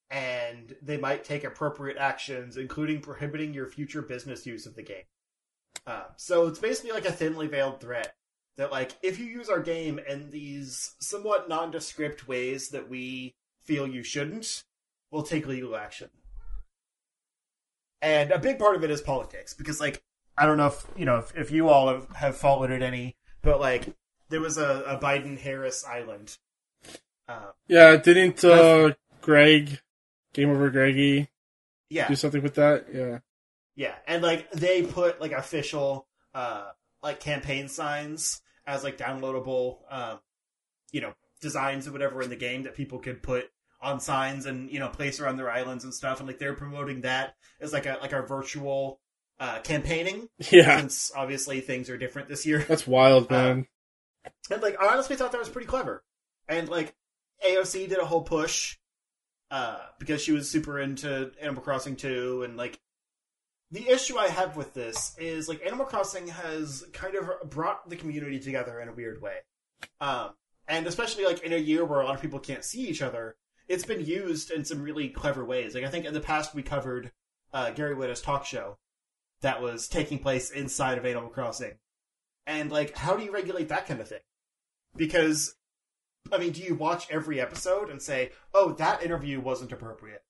and 0.10 0.76
they 0.82 0.98
might 0.98 1.24
take 1.24 1.44
appropriate 1.44 1.98
actions, 1.98 2.58
including 2.58 3.02
prohibiting 3.02 3.54
your 3.54 3.66
future 3.66 4.02
business 4.02 4.46
use 4.46 4.66
of 4.66 4.76
the 4.76 4.84
game. 4.84 5.06
Uh, 5.88 6.04
so 6.18 6.48
it's 6.48 6.60
basically 6.60 6.92
like 6.92 7.06
a 7.06 7.12
thinly 7.12 7.48
veiled 7.48 7.82
threat 7.82 8.14
that, 8.58 8.72
like, 8.72 8.94
if 9.02 9.20
you 9.20 9.26
use 9.26 9.50
our 9.50 9.60
game 9.60 10.00
in 10.08 10.30
these 10.30 10.96
somewhat 11.00 11.50
nondescript 11.50 12.28
ways 12.28 12.70
that 12.70 12.90
we 12.90 13.36
feel 13.64 13.88
you 13.88 14.04
shouldn't, 14.04 14.64
we'll 15.12 15.24
take 15.24 15.48
legal 15.48 15.76
action. 15.76 16.10
And 18.02 18.32
a 18.32 18.40
big 18.40 18.60
part 18.60 18.76
of 18.76 18.84
it 18.84 18.92
is 18.92 19.02
politics, 19.02 19.54
because, 19.54 19.80
like, 19.80 20.04
I 20.38 20.46
don't 20.46 20.58
know 20.58 20.68
if 20.68 20.86
you 20.96 21.06
know 21.06 21.18
if, 21.18 21.36
if 21.38 21.52
you 21.52 21.70
all 21.70 21.88
have, 21.88 22.10
have 22.16 22.36
followed 22.36 22.72
it 22.72 22.82
any, 22.82 23.16
but 23.44 23.60
like 23.60 23.94
there 24.30 24.42
was 24.42 24.58
a, 24.58 24.84
a 24.88 24.98
Biden 24.98 25.40
Harris 25.40 25.86
Island. 25.86 26.38
Uh, 27.28 27.52
Yeah, 27.68 27.96
didn't 27.98 28.44
uh, 28.44 28.94
Greg, 29.22 29.80
Game 30.34 30.50
Over 30.50 30.72
Greggy, 30.72 31.30
yeah, 31.92 32.08
do 32.08 32.16
something 32.16 32.42
with 32.42 32.56
that? 32.56 32.88
Yeah. 32.92 33.20
Yeah, 33.76 33.94
and 34.08 34.24
like 34.24 34.50
they 34.52 34.82
put 34.82 35.22
like 35.22 35.34
official 35.34 36.08
uh 36.34 36.72
like 37.04 37.20
campaign 37.20 37.68
signs 37.68 38.42
as 38.66 38.84
like 38.84 38.98
downloadable 38.98 39.78
um 39.90 40.20
you 40.92 41.02
know 41.02 41.14
designs 41.42 41.88
or 41.88 41.92
whatever 41.92 42.22
in 42.22 42.30
the 42.30 42.36
game 42.36 42.64
that 42.64 42.76
people 42.76 43.00
could 43.00 43.22
put 43.22 43.50
on 43.82 44.00
signs 44.00 44.46
and 44.46 44.70
you 44.72 44.80
know 44.80 44.88
place 44.88 45.20
around 45.20 45.36
their 45.38 45.52
islands 45.52 45.84
and 45.84 45.94
stuff 45.94 46.20
and 46.20 46.28
like 46.28 46.40
they're 46.40 46.54
promoting 46.54 47.02
that 47.02 47.36
as 47.60 47.74
like 47.74 47.86
a 47.86 47.98
like 48.02 48.14
our 48.14 48.26
virtual 48.26 49.00
uh 49.40 49.60
campaigning 49.60 50.30
Yeah. 50.52 50.78
since 50.80 51.12
obviously 51.16 51.60
things 51.62 51.90
are 51.90 51.98
different 51.98 52.30
this 52.30 52.46
year. 52.46 52.60
That's 52.68 52.88
wild, 52.88 53.32
Uh, 53.32 53.36
man. 53.36 53.68
And 54.50 54.62
like 54.62 54.80
I 54.82 54.88
honestly 54.94 55.16
thought 55.18 55.32
that 55.34 55.40
was 55.40 55.50
pretty 55.50 55.68
clever. 55.68 56.04
And 56.48 56.70
like 56.70 56.96
AOC 57.46 57.90
did 57.90 57.98
a 58.00 58.06
whole 58.06 58.22
push 58.22 58.78
uh 59.52 59.80
because 60.00 60.22
she 60.22 60.32
was 60.32 60.50
super 60.50 60.80
into 60.80 61.32
Animal 61.42 61.62
Crossing 61.62 61.96
2 61.98 62.44
and 62.44 62.56
like 62.56 62.80
the 63.74 63.90
issue 63.90 64.20
I 64.20 64.28
have 64.28 64.56
with 64.56 64.76
this 64.76 65.16
is 65.18 65.50
like 65.50 65.66
Animal 65.66 65.88
Crossing 65.88 66.28
has 66.28 66.86
kind 66.94 67.16
of 67.16 67.50
brought 67.50 67.90
the 67.90 67.96
community 67.96 68.40
together 68.40 68.80
in 68.80 68.88
a 68.88 68.94
weird 68.94 69.20
way. 69.20 69.38
Um 70.00 70.36
and 70.68 70.86
especially 70.86 71.26
like 71.26 71.42
in 71.42 71.54
a 71.54 71.58
year 71.58 71.84
where 71.84 72.00
a 72.00 72.06
lot 72.06 72.16
of 72.16 72.22
people 72.22 72.40
can't 72.40 72.64
see 72.64 72.88
each 72.88 73.02
other, 73.02 73.36
it's 73.68 73.84
been 73.84 74.06
used 74.06 74.52
in 74.52 74.64
some 74.64 74.82
really 74.82 75.10
clever 75.10 75.44
ways. 75.44 75.74
Like 75.74 75.84
I 75.84 75.90
think 75.90 76.06
in 76.06 76.14
the 76.14 76.20
past 76.20 76.54
we 76.54 76.62
covered 76.62 77.12
uh 77.52 77.72
Gary 77.72 77.96
Whitta's 77.96 78.22
talk 78.22 78.46
show 78.46 78.78
that 79.42 79.60
was 79.60 79.88
taking 79.88 80.20
place 80.20 80.52
inside 80.52 81.00
of 81.00 81.06
Animal 81.06 81.30
Crossing. 81.30 81.74
And 82.46 82.72
like 82.72 82.96
how 82.96 83.18
do 83.18 83.24
you 83.24 83.32
regulate 83.32 83.70
that 83.70 83.88
kind 83.88 84.00
of 84.00 84.08
thing? 84.08 84.22
Because 84.96 85.56
I 86.32 86.38
mean, 86.38 86.52
do 86.52 86.62
you 86.62 86.76
watch 86.76 87.08
every 87.10 87.42
episode 87.42 87.90
and 87.90 88.02
say, 88.02 88.32
"Oh, 88.54 88.74
that 88.74 89.04
interview 89.04 89.42
wasn't 89.42 89.72
appropriate," 89.74 90.24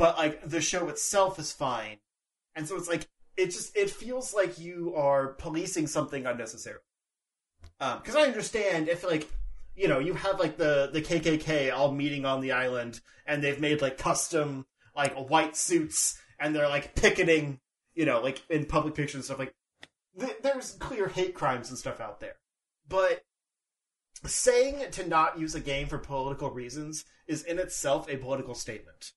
but 0.00 0.16
like 0.16 0.48
the 0.48 0.62
show 0.62 0.88
itself 0.88 1.38
is 1.38 1.52
fine, 1.52 1.98
and 2.56 2.66
so 2.66 2.74
it's 2.74 2.88
like 2.88 3.06
it 3.36 3.46
just 3.48 3.76
it 3.76 3.90
feels 3.90 4.32
like 4.32 4.58
you 4.58 4.94
are 4.96 5.34
policing 5.34 5.86
something 5.86 6.24
unnecessarily. 6.24 6.80
Um, 7.80 7.98
because 7.98 8.16
I 8.16 8.22
understand 8.22 8.88
if 8.88 9.04
like 9.04 9.28
you 9.76 9.88
know 9.88 9.98
you 9.98 10.14
have 10.14 10.40
like 10.40 10.56
the 10.56 10.88
the 10.90 11.02
KKK 11.02 11.70
all 11.70 11.92
meeting 11.92 12.24
on 12.24 12.40
the 12.40 12.52
island 12.52 13.00
and 13.26 13.44
they've 13.44 13.60
made 13.60 13.82
like 13.82 13.98
custom 13.98 14.64
like 14.96 15.14
white 15.28 15.54
suits 15.54 16.18
and 16.38 16.56
they're 16.56 16.66
like 16.66 16.94
picketing, 16.94 17.60
you 17.92 18.06
know, 18.06 18.22
like 18.22 18.42
in 18.48 18.64
public 18.64 18.94
pictures 18.94 19.16
and 19.16 19.24
stuff 19.24 19.38
like. 19.38 19.54
Th- 20.18 20.38
there's 20.42 20.72
clear 20.72 21.08
hate 21.08 21.34
crimes 21.34 21.68
and 21.68 21.78
stuff 21.78 22.00
out 22.00 22.20
there, 22.20 22.36
but 22.88 23.22
saying 24.24 24.90
to 24.92 25.06
not 25.06 25.38
use 25.38 25.54
a 25.54 25.60
game 25.60 25.88
for 25.88 25.98
political 25.98 26.50
reasons 26.50 27.04
is 27.26 27.42
in 27.42 27.58
itself 27.58 28.08
a 28.08 28.16
political 28.16 28.54
statement. 28.54 29.12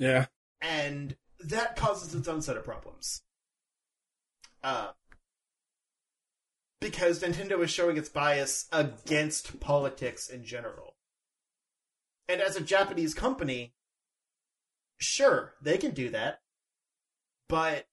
Yeah. 0.00 0.26
And 0.62 1.16
that 1.38 1.76
causes 1.76 2.14
its 2.14 2.26
own 2.26 2.40
set 2.40 2.56
of 2.56 2.64
problems. 2.64 3.22
Uh, 4.64 4.92
because 6.80 7.22
Nintendo 7.22 7.62
is 7.62 7.70
showing 7.70 7.98
its 7.98 8.08
bias 8.08 8.66
against 8.72 9.60
politics 9.60 10.28
in 10.28 10.44
general. 10.44 10.96
And 12.28 12.40
as 12.40 12.56
a 12.56 12.62
Japanese 12.62 13.12
company, 13.12 13.74
sure, 14.96 15.52
they 15.60 15.76
can 15.76 15.90
do 15.90 16.08
that. 16.08 16.40
But, 17.48 17.86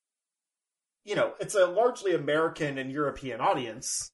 you 1.04 1.16
know, 1.16 1.34
it's 1.42 1.56
a 1.56 1.66
largely 1.66 2.14
American 2.16 2.78
and 2.78 2.90
European 2.90 3.42
audience 3.42 4.12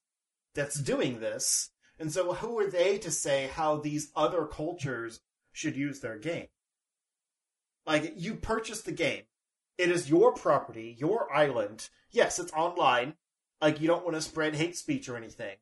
that's 0.54 0.80
doing 0.80 1.20
this. 1.20 1.70
And 1.98 2.12
so 2.12 2.32
who 2.32 2.58
are 2.58 2.68
they 2.68 2.98
to 2.98 3.10
say 3.12 3.48
how 3.52 3.76
these 3.76 4.10
other 4.16 4.46
cultures 4.46 5.20
should 5.52 5.76
use 5.76 6.00
their 6.00 6.18
game? 6.18 6.48
Like, 7.86 8.14
you 8.16 8.34
purchased 8.34 8.86
the 8.86 8.92
game. 8.92 9.22
It 9.76 9.90
is 9.90 10.08
your 10.08 10.32
property, 10.32 10.96
your 10.98 11.32
island. 11.32 11.88
Yes, 12.10 12.38
it's 12.38 12.52
online. 12.52 13.14
Like, 13.60 13.80
you 13.80 13.86
don't 13.88 14.04
want 14.04 14.16
to 14.16 14.22
spread 14.22 14.54
hate 14.54 14.76
speech 14.76 15.08
or 15.08 15.16
anything. 15.16 15.56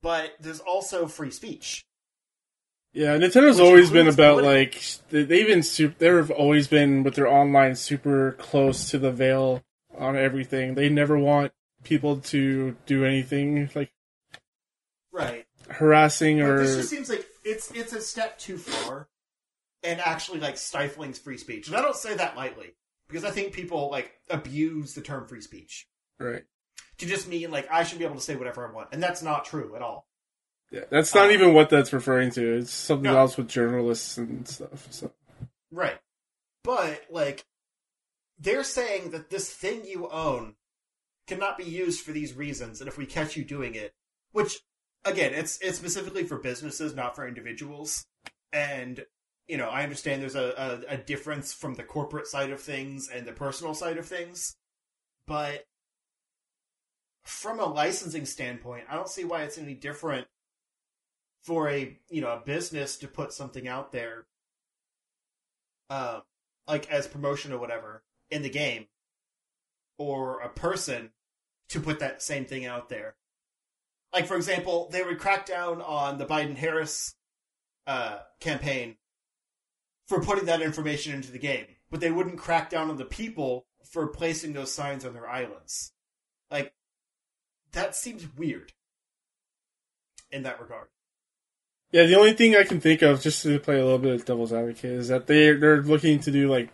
But 0.00 0.32
there's 0.40 0.60
also 0.60 1.06
free 1.06 1.30
speech. 1.30 1.84
Yeah, 2.92 3.16
Nintendo's 3.16 3.56
Which 3.56 3.64
always 3.66 3.90
been 3.90 4.08
about 4.08 4.40
political- 4.40 4.50
like 4.52 4.84
they- 5.10 5.22
they've 5.24 5.46
been 5.46 5.62
super. 5.62 5.94
They've 5.98 6.30
always 6.30 6.68
been 6.68 7.02
with 7.02 7.14
their 7.14 7.26
online 7.28 7.74
super 7.74 8.32
close 8.32 8.90
to 8.90 8.98
the 8.98 9.10
veil 9.10 9.62
on 9.96 10.16
everything. 10.16 10.74
They 10.74 10.88
never 10.90 11.18
want 11.18 11.52
people 11.84 12.18
to 12.20 12.76
do 12.86 13.04
anything 13.06 13.70
like 13.74 13.92
Right. 15.10 15.46
harassing 15.70 16.38
But 16.40 16.48
or 16.48 16.58
this 16.60 16.76
just 16.76 16.90
seems 16.90 17.08
like 17.08 17.26
it's 17.44 17.70
it's 17.72 17.92
a 17.94 18.00
step 18.02 18.38
too 18.38 18.58
far 18.58 19.08
and 19.84 20.00
actually 20.00 20.40
like 20.40 20.56
stifling 20.56 21.12
free 21.12 21.38
speech. 21.38 21.68
And 21.68 21.76
I 21.76 21.82
don't 21.82 21.96
say 21.96 22.14
that 22.14 22.36
lightly 22.36 22.74
because 23.08 23.24
I 23.24 23.30
think 23.30 23.52
people 23.52 23.90
like 23.90 24.12
abuse 24.30 24.94
the 24.94 25.00
term 25.00 25.26
free 25.26 25.40
speech 25.40 25.86
right. 26.18 26.44
to 26.98 27.06
just 27.06 27.28
mean 27.28 27.50
like 27.50 27.70
I 27.70 27.84
should 27.84 27.98
be 27.98 28.04
able 28.04 28.16
to 28.16 28.20
say 28.20 28.36
whatever 28.36 28.66
I 28.66 28.72
want, 28.72 28.88
and 28.92 29.02
that's 29.02 29.22
not 29.22 29.44
true 29.44 29.74
at 29.76 29.82
all. 29.82 30.06
Yeah, 30.70 30.84
that's 30.90 31.14
not 31.14 31.28
Uh, 31.28 31.32
even 31.32 31.52
what 31.52 31.68
that's 31.68 31.92
referring 31.92 32.30
to. 32.32 32.58
It's 32.58 32.70
something 32.72 33.10
No. 33.10 33.18
else 33.18 33.36
with 33.36 33.48
journalists 33.48 34.16
and 34.16 34.48
stuff. 34.48 34.88
So 34.90 35.12
Right. 35.70 35.98
But 36.64 37.04
like 37.10 37.44
they're 38.38 38.64
saying 38.64 39.10
that 39.10 39.30
this 39.30 39.52
thing 39.52 39.84
you 39.84 40.08
own 40.08 40.56
cannot 41.26 41.56
be 41.58 41.64
used 41.64 42.04
for 42.04 42.12
these 42.12 42.34
reasons, 42.34 42.80
and 42.80 42.88
if 42.88 42.96
we 42.98 43.06
catch 43.06 43.36
you 43.36 43.44
doing 43.44 43.74
it, 43.74 43.94
which 44.32 44.60
again, 45.04 45.34
it's 45.34 45.58
it's 45.60 45.78
specifically 45.78 46.24
for 46.24 46.38
businesses, 46.38 46.94
not 46.94 47.14
for 47.14 47.26
individuals. 47.26 48.06
And 48.52 49.04
you 49.52 49.58
know, 49.58 49.68
I 49.68 49.82
understand 49.82 50.22
there's 50.22 50.34
a, 50.34 50.82
a, 50.88 50.94
a 50.94 50.96
difference 50.96 51.52
from 51.52 51.74
the 51.74 51.82
corporate 51.82 52.26
side 52.26 52.48
of 52.48 52.58
things 52.58 53.10
and 53.12 53.26
the 53.26 53.32
personal 53.32 53.74
side 53.74 53.98
of 53.98 54.06
things, 54.06 54.56
but 55.26 55.66
from 57.26 57.60
a 57.60 57.66
licensing 57.66 58.24
standpoint, 58.24 58.84
I 58.88 58.94
don't 58.94 59.10
see 59.10 59.24
why 59.24 59.42
it's 59.42 59.58
any 59.58 59.74
different 59.74 60.26
for 61.42 61.68
a 61.68 61.98
you 62.08 62.22
know 62.22 62.32
a 62.32 62.40
business 62.40 62.96
to 62.96 63.08
put 63.08 63.34
something 63.34 63.68
out 63.68 63.92
there 63.92 64.24
uh, 65.90 66.20
like 66.66 66.90
as 66.90 67.06
promotion 67.06 67.52
or 67.52 67.58
whatever 67.58 68.04
in 68.30 68.40
the 68.40 68.48
game, 68.48 68.86
or 69.98 70.40
a 70.40 70.48
person 70.48 71.10
to 71.68 71.78
put 71.78 71.98
that 71.98 72.22
same 72.22 72.46
thing 72.46 72.64
out 72.64 72.88
there. 72.88 73.16
Like 74.14 74.24
for 74.24 74.36
example, 74.38 74.88
they 74.90 75.02
would 75.02 75.18
crack 75.18 75.44
down 75.44 75.82
on 75.82 76.16
the 76.16 76.24
Biden 76.24 76.56
Harris 76.56 77.14
uh, 77.86 78.20
campaign 78.40 78.96
for 80.06 80.20
putting 80.20 80.46
that 80.46 80.62
information 80.62 81.14
into 81.14 81.32
the 81.32 81.38
game, 81.38 81.66
but 81.90 82.00
they 82.00 82.10
wouldn't 82.10 82.38
crack 82.38 82.70
down 82.70 82.90
on 82.90 82.96
the 82.96 83.04
people 83.04 83.66
for 83.90 84.06
placing 84.08 84.52
those 84.52 84.72
signs 84.72 85.04
on 85.04 85.14
their 85.14 85.28
islands. 85.28 85.92
Like 86.50 86.74
that 87.72 87.96
seems 87.96 88.26
weird. 88.36 88.72
in 90.30 90.42
that 90.44 90.60
regard. 90.60 90.88
Yeah, 91.92 92.04
the 92.04 92.16
only 92.18 92.32
thing 92.32 92.56
I 92.56 92.64
can 92.64 92.80
think 92.80 93.02
of, 93.02 93.20
just 93.20 93.42
to 93.42 93.58
play 93.60 93.78
a 93.78 93.84
little 93.84 93.98
bit 93.98 94.14
of 94.14 94.24
devil's 94.24 94.52
advocate, 94.52 94.92
is 94.92 95.08
that 95.08 95.26
they 95.26 95.52
they're 95.52 95.82
looking 95.82 96.18
to 96.20 96.30
do 96.30 96.48
like 96.50 96.70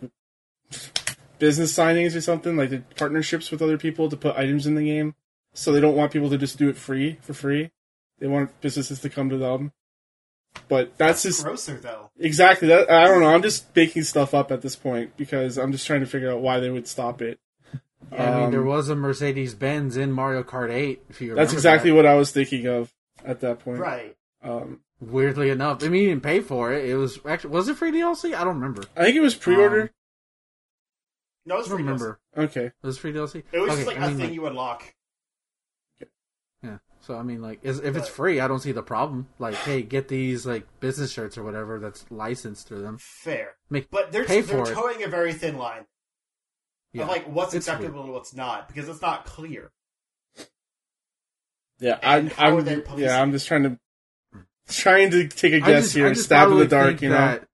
business 1.39 1.73
signings 1.77 2.15
or 2.15 2.21
something, 2.21 2.55
like 2.55 2.95
partnerships 2.95 3.51
with 3.51 3.61
other 3.61 3.77
people 3.77 4.09
to 4.09 4.17
put 4.17 4.37
items 4.37 4.65
in 4.65 4.75
the 4.75 4.85
game. 4.85 5.15
So 5.53 5.71
they 5.71 5.81
don't 5.81 5.95
want 5.95 6.13
people 6.13 6.29
to 6.29 6.37
just 6.37 6.57
do 6.57 6.69
it 6.69 6.77
free 6.77 7.17
for 7.21 7.33
free. 7.33 7.71
They 8.19 8.27
want 8.27 8.61
businesses 8.61 9.01
to 9.01 9.09
come 9.09 9.29
to 9.29 9.37
them. 9.37 9.73
But 10.67 10.97
that's 10.97 11.23
just 11.23 11.43
Grosser 11.43 11.77
though. 11.77 12.09
exactly 12.19 12.67
that. 12.69 12.89
I 12.91 13.05
don't 13.07 13.21
know. 13.21 13.29
I'm 13.29 13.41
just 13.41 13.75
making 13.75 14.03
stuff 14.03 14.33
up 14.33 14.51
at 14.51 14.61
this 14.61 14.75
point 14.75 15.15
because 15.17 15.57
I'm 15.57 15.71
just 15.71 15.85
trying 15.87 16.01
to 16.01 16.05
figure 16.05 16.31
out 16.31 16.41
why 16.41 16.59
they 16.59 16.69
would 16.69 16.87
stop 16.87 17.21
it. 17.21 17.39
Yeah, 18.11 18.37
I 18.37 18.41
mean, 18.41 18.51
there 18.51 18.61
Um, 18.61 18.67
was 18.67 18.89
a 18.89 18.95
Mercedes 18.95 19.53
Benz 19.53 19.95
in 19.97 20.11
Mario 20.11 20.41
Kart 20.43 20.71
8. 20.71 21.03
If 21.09 21.21
you 21.21 21.35
That's 21.35 21.53
exactly 21.53 21.91
that. 21.91 21.95
what 21.95 22.05
I 22.05 22.15
was 22.15 22.31
thinking 22.31 22.65
of 22.67 22.91
at 23.23 23.41
that 23.41 23.59
point. 23.59 23.79
Right. 23.79 24.15
Um, 24.43 24.81
Weirdly 25.01 25.49
enough, 25.49 25.81
I 25.83 25.87
mean, 25.87 26.01
you 26.03 26.09
didn't 26.09 26.23
pay 26.23 26.41
for 26.41 26.73
it. 26.73 26.83
It 26.89 26.95
was 26.95 27.19
actually 27.25 27.51
was 27.51 27.69
it 27.69 27.77
free 27.77 27.91
DLC? 27.91 28.33
I 28.35 28.43
don't 28.43 28.55
remember. 28.55 28.83
I 28.97 29.03
think 29.05 29.15
it 29.15 29.21
was 29.21 29.33
pre-order. 29.33 29.91
No, 31.45 31.55
it 31.55 31.57
was 31.59 31.67
I 31.67 31.69
free 31.69 31.77
remember. 31.83 32.19
okay. 32.37 32.65
It 32.65 32.73
was 32.83 32.97
free 32.97 33.13
DLC. 33.13 33.43
It 33.51 33.59
was 33.59 33.69
okay, 33.71 33.75
just 33.83 33.87
like 33.87 33.97
I 33.99 34.05
a 34.05 34.07
mean, 34.09 34.17
thing 34.17 34.25
like, 34.27 34.33
you 34.35 34.45
unlock. 34.45 34.93
Yeah. 37.01 37.05
So 37.07 37.15
I 37.17 37.23
mean, 37.23 37.41
like, 37.41 37.59
if 37.63 37.83
it's 37.95 38.07
free, 38.07 38.39
I 38.39 38.47
don't 38.47 38.59
see 38.59 38.71
the 38.71 38.83
problem. 38.83 39.27
Like, 39.39 39.55
hey, 39.55 39.81
get 39.81 40.07
these 40.07 40.45
like 40.45 40.65
business 40.79 41.11
shirts 41.11 41.37
or 41.37 41.43
whatever 41.43 41.79
that's 41.79 42.05
licensed 42.11 42.67
through 42.67 42.81
them. 42.81 42.97
Fair. 42.99 43.55
Make 43.69 43.89
But 43.89 44.11
they're 44.11 44.25
pay 44.25 44.41
they're 44.41 44.65
for 44.65 44.71
it. 44.71 45.03
a 45.03 45.07
very 45.09 45.33
thin 45.33 45.57
line 45.57 45.85
Yeah. 46.93 47.03
of 47.03 47.09
like 47.09 47.25
what's 47.25 47.53
It's 47.53 47.67
acceptable 47.67 48.03
and 48.03 48.13
what's 48.13 48.33
not 48.35 48.67
because 48.67 48.89
it's 48.89 49.01
not 49.01 49.25
clear. 49.25 49.71
Yeah, 51.79 51.97
And 52.03 52.33
I'm. 52.37 52.57
I'm 52.67 52.83
yeah, 52.97 53.21
I'm 53.21 53.31
just 53.31 53.47
trying 53.47 53.63
to 53.63 53.79
trying 54.67 55.11
to 55.11 55.27
take 55.29 55.53
a 55.53 55.59
guess 55.61 55.83
just- 55.85 55.95
here, 55.95 56.07
I 56.07 56.13
stab 56.13 56.51
in 56.51 56.59
the 56.59 56.67
dark. 56.67 56.87
think 56.89 57.01
You 57.03 57.09
know. 57.09 57.15
that 57.15 57.47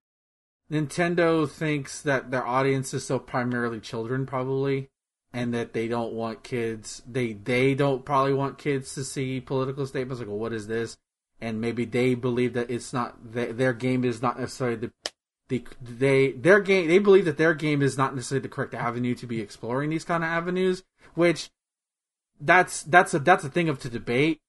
Nintendo 0.72 1.48
thinks 1.50 2.02
that 2.02 2.32
their 2.32 2.46
audience 2.46 2.92
is 2.96 3.04
still 3.04 3.20
primarily 3.20 3.80
children, 3.80 4.26
probably, 4.26 4.90
and 5.36 5.54
that 5.54 5.74
they 5.74 5.90
don't 5.90 6.14
want 6.14 6.44
kids. 6.44 7.04
They 7.06 7.34
they 7.34 7.76
don't 7.76 8.06
probably 8.06 8.34
want 8.34 8.58
kids 8.58 8.96
to 8.96 9.04
see 9.04 9.42
political 9.42 9.86
statements 9.86 10.20
like, 10.20 10.30
well, 10.30 10.38
"What 10.38 10.54
is 10.54 10.68
this?" 10.68 10.96
And 11.42 11.60
maybe 11.60 11.84
they 11.84 12.16
believe 12.16 12.54
that 12.54 12.72
it's 12.72 12.94
not 12.94 13.34
their, 13.34 13.52
their 13.52 13.74
game 13.74 14.06
is 14.06 14.22
not 14.22 14.40
necessarily 14.40 14.78
the 14.78 14.92
the 15.50 15.66
they 15.82 16.32
their 16.32 16.62
game. 16.62 16.88
They 16.88 17.00
believe 17.00 17.26
that 17.26 17.38
their 17.38 17.54
game 17.54 17.82
is 17.82 17.98
not 17.98 18.16
necessarily 18.16 18.44
the 18.44 18.56
correct 18.56 18.74
avenue 18.74 19.14
to 19.16 19.28
be 19.28 19.42
exploring 19.42 19.90
these 19.90 20.06
kind 20.06 20.24
of 20.24 20.30
avenues, 20.30 20.84
which 21.16 21.50
that's 22.40 22.84
that's 22.84 23.14
a 23.14 23.20
that's 23.20 23.44
a 23.44 23.50
thing 23.50 23.68
of 23.68 23.78
to 23.80 23.90
debate. 23.90 24.40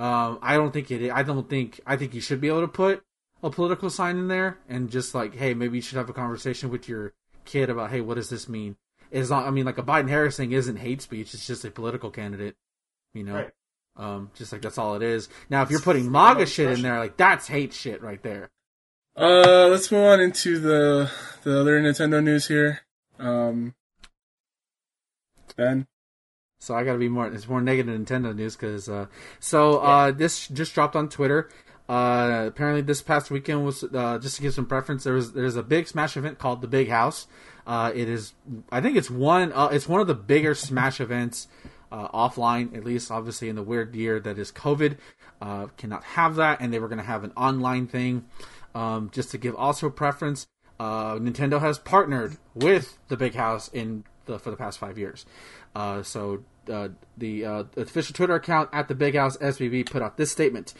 Um, 0.00 0.40
I 0.42 0.56
don't 0.56 0.72
think 0.72 0.90
it. 0.90 1.12
I 1.12 1.22
don't 1.22 1.48
think. 1.48 1.80
I 1.86 1.96
think 1.96 2.14
you 2.14 2.20
should 2.20 2.40
be 2.40 2.48
able 2.48 2.62
to 2.62 2.68
put 2.68 3.04
a 3.44 3.50
political 3.50 3.90
sign 3.90 4.18
in 4.18 4.26
there 4.26 4.58
and 4.68 4.90
just 4.90 5.14
like, 5.14 5.36
hey, 5.36 5.54
maybe 5.54 5.78
you 5.78 5.82
should 5.82 5.98
have 5.98 6.10
a 6.10 6.12
conversation 6.12 6.68
with 6.68 6.88
your 6.88 7.12
kid 7.44 7.70
about, 7.70 7.90
hey, 7.90 8.00
what 8.00 8.14
does 8.14 8.28
this 8.28 8.48
mean? 8.48 8.76
It's 9.12 9.30
not. 9.30 9.46
I 9.46 9.50
mean, 9.50 9.66
like 9.66 9.78
a 9.78 9.82
Biden 9.82 10.08
Harris 10.08 10.36
thing 10.36 10.52
isn't 10.52 10.76
hate 10.76 11.02
speech. 11.02 11.34
It's 11.34 11.46
just 11.46 11.64
a 11.64 11.70
political 11.70 12.10
candidate. 12.10 12.56
You 13.14 13.24
know, 13.24 13.34
Right. 13.34 13.50
um, 13.96 14.30
just 14.34 14.52
like 14.52 14.62
that's 14.62 14.78
all 14.78 14.94
it 14.96 15.02
is. 15.02 15.28
Now, 15.50 15.62
if 15.62 15.70
you're 15.70 15.80
putting 15.80 16.10
MAGA 16.10 16.46
shit 16.46 16.70
in 16.70 16.82
there, 16.82 16.98
like 16.98 17.16
that's 17.18 17.46
hate 17.46 17.72
shit 17.74 18.02
right 18.02 18.22
there. 18.22 18.50
Uh, 19.14 19.68
let's 19.68 19.92
move 19.92 20.04
on 20.04 20.20
into 20.20 20.58
the 20.58 21.10
the 21.42 21.60
other 21.60 21.78
Nintendo 21.80 22.22
news 22.24 22.48
here. 22.48 22.80
Um, 23.18 23.74
Ben. 25.56 25.86
So 26.60 26.74
I 26.74 26.84
got 26.84 26.92
to 26.92 26.98
be 26.98 27.08
more. 27.08 27.26
It's 27.26 27.48
more 27.48 27.60
negative 27.60 28.00
Nintendo 28.00 28.34
news 28.34 28.56
because. 28.56 28.88
Uh, 28.88 29.06
so 29.40 29.78
uh, 29.78 30.12
this 30.12 30.48
just 30.48 30.74
dropped 30.74 30.96
on 30.96 31.08
Twitter. 31.08 31.50
Uh, 31.92 32.46
apparently, 32.46 32.80
this 32.80 33.02
past 33.02 33.30
weekend 33.30 33.66
was 33.66 33.84
uh, 33.84 34.18
just 34.18 34.36
to 34.36 34.42
give 34.42 34.54
some 34.54 34.64
preference. 34.64 35.04
There 35.04 35.12
was 35.12 35.34
there's 35.34 35.56
a 35.56 35.62
big 35.62 35.86
Smash 35.86 36.16
event 36.16 36.38
called 36.38 36.62
the 36.62 36.66
Big 36.66 36.88
House. 36.88 37.26
Uh, 37.66 37.92
it 37.94 38.08
is, 38.08 38.32
I 38.70 38.80
think 38.80 38.96
it's 38.96 39.10
one. 39.10 39.52
Uh, 39.52 39.68
it's 39.70 39.86
one 39.86 40.00
of 40.00 40.06
the 40.06 40.14
bigger 40.14 40.54
Smash 40.54 41.02
events 41.02 41.48
uh, 41.90 42.08
offline. 42.08 42.74
At 42.74 42.84
least, 42.86 43.10
obviously, 43.10 43.50
in 43.50 43.56
the 43.56 43.62
weird 43.62 43.94
year 43.94 44.18
that 44.20 44.38
is 44.38 44.50
COVID, 44.50 44.96
cannot 45.76 46.02
have 46.02 46.36
that, 46.36 46.62
and 46.62 46.72
they 46.72 46.78
were 46.78 46.88
going 46.88 46.96
to 46.96 47.04
have 47.04 47.24
an 47.24 47.32
online 47.36 47.86
thing. 47.86 48.24
Um, 48.74 49.10
just 49.12 49.30
to 49.32 49.36
give 49.36 49.54
also 49.54 49.90
preference, 49.90 50.46
Nintendo 50.80 51.60
has 51.60 51.78
partnered 51.78 52.38
with 52.54 52.96
the 53.08 53.18
Big 53.18 53.34
House 53.34 53.68
in 53.68 54.04
the 54.24 54.38
for 54.38 54.50
the 54.50 54.56
past 54.56 54.78
five 54.78 54.96
years. 54.96 55.26
So 55.74 56.42
uh, 56.70 56.88
the 57.16 57.44
uh, 57.44 57.64
official 57.76 58.14
Twitter 58.14 58.34
account 58.34 58.70
at 58.72 58.88
the 58.88 58.94
Big 58.94 59.14
House 59.14 59.36
SSB 59.38 59.88
put 59.90 60.02
out 60.02 60.16
this 60.16 60.30
statement. 60.30 60.74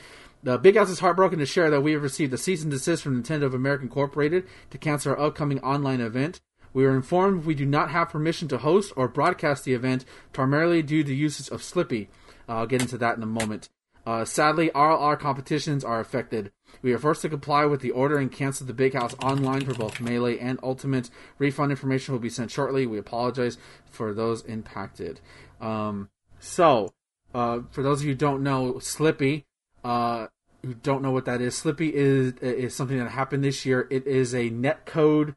The 0.45 0.59
Big 0.59 0.77
House 0.77 0.91
is 0.91 0.99
heartbroken 0.99 1.39
to 1.39 1.47
share 1.47 1.71
that 1.71 1.83
we 1.83 1.93
have 1.93 2.03
received 2.03 2.33
a 2.33 2.39
cease 2.39 2.63
and 2.63 2.71
desist 2.71 3.05
from 3.05 3.23
Nintendo 3.23 3.45
of 3.45 3.55
America 3.55 3.85
Incorporated 3.85 4.45
to 4.71 4.79
cancel 4.79 5.13
our 5.13 5.21
upcoming 5.21 5.61
online 5.61 6.01
event. 6.01 6.41
We 6.73 6.85
are 6.85 6.97
informed 6.97 7.45
we 7.45 7.55
do 7.55 7.65
not 7.65 7.91
have 7.91 8.09
permission 8.09 8.49
to 8.49 8.59
host 8.59 8.93
or 8.97 9.07
broadcast 9.07 9.65
the 9.65 9.75
event, 9.75 10.05
primarily 10.33 10.83
due 10.83 11.05
to 11.05 11.15
usage 11.15 11.49
of 11.51 11.63
Slippi. 11.63 12.09
Uh, 12.49 12.57
I'll 12.57 12.67
get 12.67 12.81
into 12.81 12.99
that 12.99 13.17
in 13.17 13.23
a 13.23 13.27
moment. 13.27 13.69
Uh, 14.05 14.25
sadly, 14.25 14.69
all 14.73 14.99
our 14.99 15.17
competitions 15.17 15.85
are 15.85 16.01
affected. 16.01 16.51
We 16.81 16.93
are 16.93 16.99
forced 16.99 17.23
to 17.23 17.29
comply 17.29 17.65
with 17.67 17.81
the 17.81 17.93
order 17.93 18.19
and 18.19 18.33
cancel 18.33 18.67
the 18.67 18.73
Big 18.73 18.95
House 18.95 19.15
online 19.23 19.65
for 19.65 19.75
both 19.75 20.01
Melee 20.01 20.41
and 20.41 20.59
Ultimate. 20.61 21.09
Refund 21.39 21.71
information 21.71 22.15
will 22.15 22.21
be 22.21 22.29
sent 22.29 22.51
shortly. 22.51 22.85
We 22.85 22.99
apologize 22.99 23.59
for 23.89 24.13
those 24.13 24.43
impacted. 24.43 25.21
Um, 25.61 26.09
so, 26.41 26.93
uh, 27.33 27.61
for 27.71 27.85
those 27.85 28.01
of 28.01 28.07
you 28.07 28.13
who 28.13 28.19
don't 28.19 28.43
know, 28.43 28.75
Slippi, 28.81 29.45
uh, 29.85 30.27
who 30.63 30.75
don't 30.75 31.03
know 31.03 31.11
what 31.11 31.25
that 31.25 31.41
is, 31.41 31.55
Slippi 31.55 31.93
is 31.93 32.35
is 32.41 32.75
something 32.75 32.99
that 32.99 33.11
happened 33.11 33.45
this 33.45 33.67
year. 33.67 33.87
It 33.91 34.07
is 34.07 34.35
a 34.35 34.51
netcode 34.51 35.35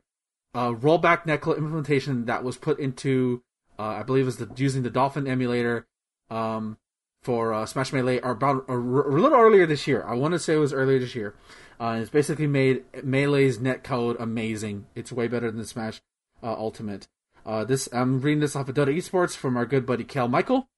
uh, 0.55 0.72
rollback 0.72 1.23
netcode 1.26 1.57
implementation 1.57 2.26
that 2.26 2.43
was 2.43 2.57
put 2.57 2.80
into, 2.80 3.43
uh, 3.77 3.84
I 3.84 4.03
believe, 4.03 4.23
it 4.23 4.26
was 4.26 4.38
the, 4.38 4.49
using 4.55 4.84
the 4.84 4.89
Dolphin 4.89 5.27
emulator 5.27 5.85
um, 6.30 6.77
for 7.22 7.53
uh, 7.53 7.65
Smash 7.65 7.91
Melee, 7.91 8.22
or 8.22 8.31
about 8.31 8.65
a, 8.69 8.76
little 8.76 9.38
earlier 9.38 9.65
this 9.65 9.85
year. 9.85 10.03
I 10.07 10.13
want 10.13 10.34
to 10.34 10.39
say 10.39 10.53
it 10.53 10.59
was 10.59 10.73
earlier 10.73 10.97
this 10.97 11.13
year. 11.13 11.35
Uh, 11.80 11.97
it's 11.99 12.09
basically 12.09 12.47
made 12.47 12.85
Melee's 13.03 13.57
netcode 13.57 14.15
amazing. 14.17 14.85
It's 14.95 15.11
way 15.11 15.27
better 15.27 15.51
than 15.51 15.65
Smash 15.65 16.01
uh, 16.41 16.53
Ultimate. 16.53 17.07
Uh, 17.45 17.65
this 17.65 17.89
I'm 17.91 18.22
reading 18.22 18.39
this 18.39 18.55
off 18.55 18.69
of 18.69 18.76
Dota 18.76 18.95
Esports 18.95 19.35
from 19.35 19.57
our 19.57 19.65
good 19.65 19.85
buddy 19.85 20.05
Cale 20.05 20.30
Michael. 20.30 20.69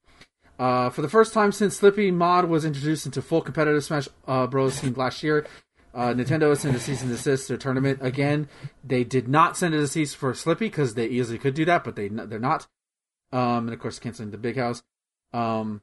Uh, 0.60 0.90
for 0.90 1.02
the 1.02 1.10
first 1.10 1.34
time 1.34 1.52
since 1.52 1.80
Slippi 1.80 2.12
Mod 2.12 2.46
was 2.46 2.66
introduced 2.66 3.06
into 3.06 3.22
full 3.22 3.42
competitive 3.42 3.84
Smash 3.84 4.08
uh, 4.28 4.48
Bros. 4.48 4.74
scene 4.76 4.94
last 4.96 5.22
year, 5.22 5.46
uh, 5.94 6.14
Nintendo 6.14 6.56
sent 6.58 6.76
a 6.76 6.80
cease 6.80 7.02
and 7.02 7.12
desist 7.12 7.52
tournament. 7.60 8.00
Again, 8.02 8.50
they 8.84 9.04
did 9.04 9.28
not 9.28 9.56
send 9.56 9.76
a 9.76 9.88
cease 9.88 10.14
for 10.14 10.34
Slippi 10.34 10.60
because 10.60 10.96
they 10.96 11.08
easily 11.08 11.38
could 11.38 11.54
do 11.54 11.66
that, 11.66 11.84
but 11.84 11.96
they 11.96 12.08
they're 12.08 12.40
not. 12.40 12.68
Um, 13.32 13.68
and 13.68 13.74
of 13.74 13.80
course, 13.80 14.00
canceling 14.00 14.32
the 14.32 14.38
Big 14.38 14.58
House. 14.58 14.84
Um, 15.34 15.82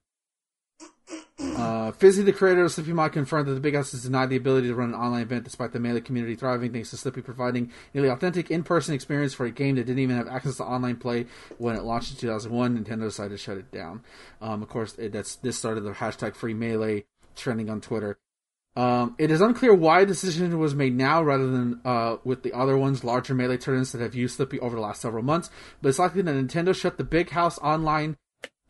uh, 1.11 1.93
Fizzi, 1.93 2.25
the 2.25 2.33
creator 2.33 2.65
of 2.65 2.71
Slippi 2.71 2.93
Mod, 2.93 3.13
confirmed 3.13 3.49
that 3.49 3.55
the 3.55 3.61
Big 3.61 3.75
House 3.75 3.93
has 3.93 4.03
denied 4.03 4.31
the 4.31 4.37
ability 4.37 4.69
to 4.69 4.75
run 4.75 4.91
an 4.91 4.95
online 4.95 5.23
event 5.23 5.45
despite 5.45 5.73
the 5.73 5.81
Melee 5.81 6.01
community 6.01 6.35
thriving 6.35 6.73
thanks 6.73 6.91
to 6.91 6.97
Slippi 6.97 7.25
providing 7.25 7.71
nearly 7.93 8.09
authentic 8.09 8.51
in-person 8.51 8.95
experience 8.95 9.35
for 9.35 9.45
a 9.47 9.51
game 9.51 9.77
that 9.77 9.85
didn't 9.85 9.99
even 9.99 10.17
have 10.17 10.29
access 10.29 10.57
to 10.57 10.65
online 10.65 10.97
play 10.97 11.27
when 11.59 11.77
it 11.77 11.83
launched 11.83 12.13
in 12.13 12.17
2001. 12.19 12.79
Nintendo 12.79 13.03
decided 13.03 13.31
to 13.31 13.39
shut 13.39 13.59
it 13.59 13.71
down. 13.71 14.03
Um, 14.41 14.63
of 14.63 14.69
course, 14.69 14.95
it, 14.97 15.13
that's 15.13 15.37
this 15.37 15.59
started 15.59 15.83
the 15.83 15.93
hashtag 15.93 16.35
Free 16.35 16.55
Melee 16.55 17.05
trending 17.37 17.69
on 17.69 17.81
Twitter. 17.81 18.19
Um, 18.77 19.15
it 19.19 19.31
is 19.31 19.41
unclear 19.41 19.73
why 19.73 20.01
the 20.01 20.07
decision 20.07 20.59
was 20.59 20.75
made 20.75 20.97
now 20.97 21.23
rather 21.23 21.49
than 21.49 21.81
uh, 21.85 22.17
with 22.25 22.43
the 22.43 22.53
other 22.53 22.77
ones, 22.77 23.05
larger 23.05 23.35
melee 23.35 23.57
tournaments 23.57 23.93
that 23.93 24.01
have 24.01 24.17
used 24.17 24.39
Slippi 24.39 24.59
over 24.59 24.75
the 24.75 24.83
last 24.83 25.01
several 25.01 25.23
months. 25.23 25.49
But 25.81 25.91
it's 25.91 25.99
likely 26.01 26.23
that 26.23 26.35
Nintendo 26.35 26.75
shut 26.75 26.99
the 26.99 27.05
Big 27.05 27.31
House 27.31 27.59
online 27.59 28.17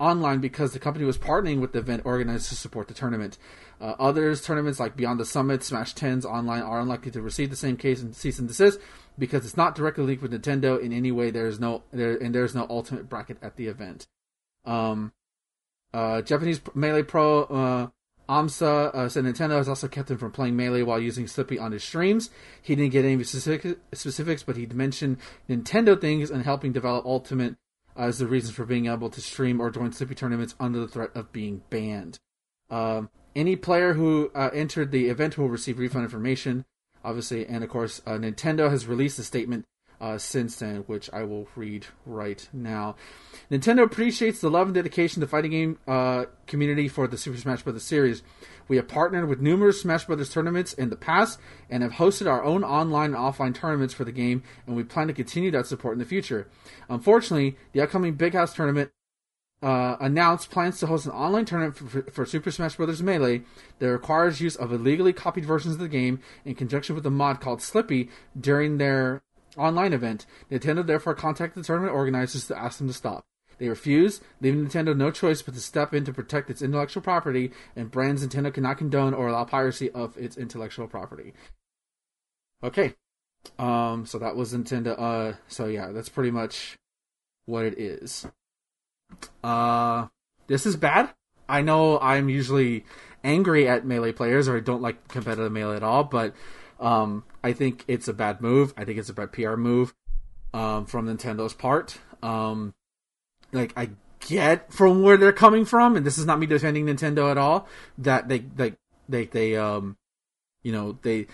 online 0.05 0.41
because 0.41 0.73
the 0.73 0.79
company 0.79 1.05
was 1.05 1.17
partnering 1.17 1.61
with 1.61 1.73
the 1.73 1.79
event 1.79 2.03
organizers 2.05 2.51
to 2.51 2.55
support 2.55 2.89
the 2.89 2.95
tournament. 2.95 3.39
Uh, 3.81 3.95
others 3.99 4.43
tournaments 4.43 4.79
like 4.79 4.97
Beyond 4.97 5.19
the 5.19 5.25
Summit, 5.25 5.63
Smash 5.63 5.95
10s 5.95 6.25
online 6.25 6.63
are 6.63 6.81
unlikely 6.81 7.11
to 7.13 7.23
receive 7.23 7.51
the 7.51 7.57
same 7.57 7.77
case 7.77 8.03
and 8.03 8.15
cease 8.15 8.39
and 8.39 8.49
desist 8.49 8.79
because 9.19 9.45
it's 9.45 9.57
not 9.57 9.75
directly 9.75 10.05
linked 10.05 10.23
with 10.23 10.33
Nintendo 10.33 10.81
in 10.81 10.93
any 10.93 11.11
way. 11.11 11.31
There 11.31 11.47
is 11.47 11.59
no 11.59 11.83
there 11.93 12.17
and 12.17 12.35
there 12.35 12.45
is 12.45 12.55
no 12.55 12.67
ultimate 12.69 13.09
bracket 13.09 13.39
at 13.43 13.57
the 13.57 13.67
event. 13.67 14.07
Um, 14.65 15.13
uh, 15.93 16.23
Japanese 16.23 16.61
Melee 16.75 17.03
Pro 17.03 17.45
uh, 17.45 17.87
Amsa 18.29 18.95
uh, 18.95 19.09
said 19.09 19.25
Nintendo 19.25 19.57
has 19.57 19.69
also 19.69 19.89
kept 19.89 20.11
him 20.11 20.19
from 20.19 20.33
playing 20.33 20.57
Melee 20.57 20.83
while 20.83 21.01
using 21.01 21.27
Slippi 21.27 21.61
on 21.61 21.73
his 21.73 21.85
streams. 21.85 22.31
He 22.61 22.75
didn't 22.75 22.93
get 22.93 23.05
any 23.05 23.23
specific, 23.23 23.79
specifics, 23.93 24.43
but 24.43 24.57
he 24.57 24.67
mentioned 24.67 25.19
Nintendo 25.49 26.01
things 26.01 26.31
and 26.31 26.43
helping 26.43 26.73
develop 26.73 27.05
Ultimate 27.05 27.57
as 27.97 28.19
the 28.19 28.27
reasons 28.27 28.55
for 28.55 28.65
being 28.65 28.87
able 28.87 29.11
to 29.11 29.21
stream 29.21 29.61
or 29.61 29.71
join 29.71 29.91
Slippi 29.91 30.16
tournaments 30.16 30.55
under 30.59 30.81
the 30.81 30.89
threat 30.89 31.11
of 31.15 31.33
being 31.33 31.62
banned. 31.71 32.19
Um, 32.71 33.11
any 33.37 33.57
player 33.57 33.95
who 33.95 34.31
uh, 34.35 34.51
entered 34.53 34.91
the 34.91 35.09
event 35.09 35.37
will 35.39 35.49
receive 35.49 35.79
refund 35.79 36.05
information, 36.05 36.65
obviously, 37.05 37.47
and 37.47 37.62
of 37.62 37.71
course, 37.71 38.01
uh, 38.07 38.12
Nintendo 38.12 38.71
has 38.71 38.87
released 38.87 39.19
a 39.19 39.23
statement 39.23 39.65
uh, 40.01 40.19
since 40.19 40.57
then, 40.57 40.79
which 40.87 41.09
I 41.12 41.23
will 41.23 41.49
read 41.57 41.87
right 42.05 42.47
now. 42.53 42.97
Nintendo 43.51 43.83
appreciates 43.83 44.41
the 44.41 44.51
love 44.51 44.69
and 44.69 44.75
dedication 44.75 45.15
to 45.15 45.21
the 45.21 45.31
fighting 45.31 45.51
game 45.51 45.79
uh, 45.87 46.27
community 46.47 46.89
for 46.89 47.07
the 47.07 47.16
Super 47.16 47.39
Smash 47.39 47.62
Bros. 47.62 47.83
series. 47.83 48.23
We 48.69 48.77
have 48.77 48.89
partnered 48.89 49.28
with 49.28 49.41
numerous 49.41 49.81
Smash 49.81 50.05
Brothers 50.05 50.31
tournaments 50.31 50.73
in 50.73 50.91
the 50.91 50.97
past 50.97 51.39
and 51.69 51.82
have 51.82 51.93
hosted 51.93 52.31
our 52.31 52.43
own 52.43 52.65
online 52.65 53.15
and 53.15 53.16
offline 53.16 53.55
tournaments 53.55 53.95
for 53.95 54.05
the 54.05 54.12
game, 54.12 54.43
and 54.66 54.77
we 54.77 54.85
plan 54.85 55.07
to 55.09 55.12
continue 55.12 55.51
that 55.51 55.66
support 55.66 55.95
in 55.95 55.99
the 55.99 56.05
future. 56.05 56.49
Unfortunately, 56.89 57.57
the 57.73 57.81
upcoming 57.81 58.15
Big 58.15 58.35
House 58.35 58.55
tournament 58.55 58.91
uh, 59.62 59.97
announced 60.01 60.51
plans 60.51 60.78
to 60.78 60.86
host 60.86 61.07
an 61.07 61.12
online 61.12 61.47
tournament 61.47 61.77
for, 61.77 62.03
for, 62.11 62.27
Super 62.27 62.51
Smash 62.51 62.77
Bros. 62.77 63.03
Melee 63.03 63.43
that 63.78 63.91
requires 63.91 64.41
use 64.41 64.57
of 64.57 64.73
illegally 64.73 65.12
copied 65.12 65.47
versions 65.47 65.74
of 65.74 65.81
the 65.81 65.89
game 65.89 66.20
in 66.45 66.55
conjunction 66.55 66.95
with 66.95 67.07
a 67.07 67.11
mod 67.11 67.41
called 67.41 67.61
Slippi 67.61 68.11
during 68.39 68.77
their 68.77 69.23
online 69.57 69.95
event. 69.95 70.27
Nintendo 70.51 70.86
therefore 70.86 71.15
contacted 71.15 71.62
the 71.62 71.66
tournament 71.66 71.95
organizers 71.95 72.47
to 72.49 72.59
ask 72.59 72.77
them 72.78 72.89
to 72.89 72.93
stop. 72.93 73.24
They 73.59 73.69
refuse, 73.69 74.21
leaving 74.41 74.67
Nintendo 74.67 74.97
no 74.97 75.11
choice 75.11 75.43
but 75.43 75.55
to 75.55 75.61
step 75.61 75.95
in 75.95 76.05
to 76.05 76.13
protect 76.13 76.51
its 76.51 76.63
intellectual 76.63 77.03
property 77.03 77.53
and 77.77 77.91
brands 77.91 78.27
Nintendo 78.27 78.53
cannot 78.53 78.79
condone 78.79 79.15
or 79.15 79.29
allow 79.29 79.45
piracy 79.45 79.91
of 79.91 80.17
its 80.17 80.37
intellectual 80.37 80.87
property. 80.87 81.33
Okay. 82.63 82.95
Um 83.59 84.07
so 84.07 84.19
that 84.19 84.37
was 84.37 84.53
Nintendo 84.55 84.99
uh 84.99 85.37
so 85.49 85.67
yeah, 85.67 85.93
that's 85.93 86.09
pretty 86.09 86.31
much 86.31 86.79
what 87.47 87.65
it 87.65 87.79
is. 87.79 88.27
Uh 89.43 90.07
this 90.47 90.67
is 90.67 90.77
bad. 90.77 91.11
I 91.49 91.61
know 91.61 91.99
I'm 92.01 92.29
usually 92.29 92.85
angry 93.23 93.69
at 93.69 93.87
melee 93.87 94.13
players 94.13 94.49
or 94.49 94.57
I 94.57 94.61
don't 94.61 94.83
like 94.83 95.09
competitive 95.09 95.53
melee 95.53 95.77
at 95.77 95.83
all, 95.83 96.05
but 96.05 96.35
um 96.81 97.25
I 97.43 97.53
think 97.53 97.85
it's 97.87 98.09
a 98.09 98.15
bad 98.15 98.41
move. 98.41 98.73
I 98.77 98.85
think 98.85 98.99
it's 98.99 99.11
a 99.11 99.15
bad 99.15 99.33
PR 99.33 99.57
move 99.57 99.95
um 100.55 100.87
from 100.87 101.07
Nintendo's 101.07 101.55
part. 101.55 101.99
Um 102.23 102.75
like 103.55 103.73
I 103.77 103.91
get 104.21 104.73
from 104.73 105.03
where 105.03 105.17
they're 105.17 105.33
coming 105.33 105.65
from, 105.65 105.97
and 105.97 106.05
this 106.05 106.19
is 106.19 106.27
not 106.27 106.39
me 106.39 106.47
defending 106.47 106.87
Nintendo 106.87 107.31
at 107.31 107.39
all. 107.39 107.69
That 107.99 108.29
they 108.29 108.39
they 108.39 108.75
they 109.09 109.27
they 109.27 109.57
um 109.57 109.97
you 110.63 110.73
know 110.73 110.99
they 111.03 111.27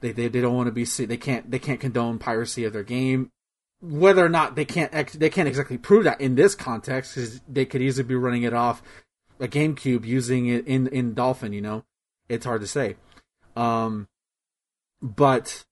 they 0.00 0.12
they, 0.12 0.28
they 0.28 0.40
don't 0.40 0.54
want 0.54 0.66
to 0.66 0.72
be 0.72 0.84
they 0.84 1.16
can't 1.16 1.50
they 1.50 1.58
can't 1.58 1.80
condone 1.80 2.18
piracy 2.18 2.64
of 2.64 2.72
their 2.72 2.82
game. 2.82 3.30
Whether 3.80 4.24
or 4.24 4.28
not 4.28 4.56
they 4.56 4.64
can't 4.64 4.92
they 5.12 5.30
can't 5.30 5.48
exactly 5.48 5.78
prove 5.78 6.04
that 6.04 6.20
in 6.20 6.34
this 6.34 6.54
context, 6.54 7.14
because 7.14 7.40
they 7.48 7.64
could 7.64 7.82
easily 7.82 8.08
be 8.08 8.14
running 8.14 8.42
it 8.42 8.54
off 8.54 8.82
a 9.38 9.48
GameCube 9.48 10.04
using 10.04 10.46
it 10.46 10.66
in 10.66 10.86
in 10.88 11.14
Dolphin. 11.14 11.52
You 11.52 11.60
know, 11.60 11.84
it's 12.28 12.46
hard 12.46 12.62
to 12.62 12.66
say. 12.66 12.96
Um, 13.54 14.08
but 15.02 15.64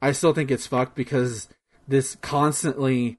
I 0.00 0.12
still 0.12 0.32
think 0.32 0.50
it's 0.50 0.66
fucked 0.66 0.94
because 0.94 1.48
this 1.86 2.16
constantly 2.16 3.18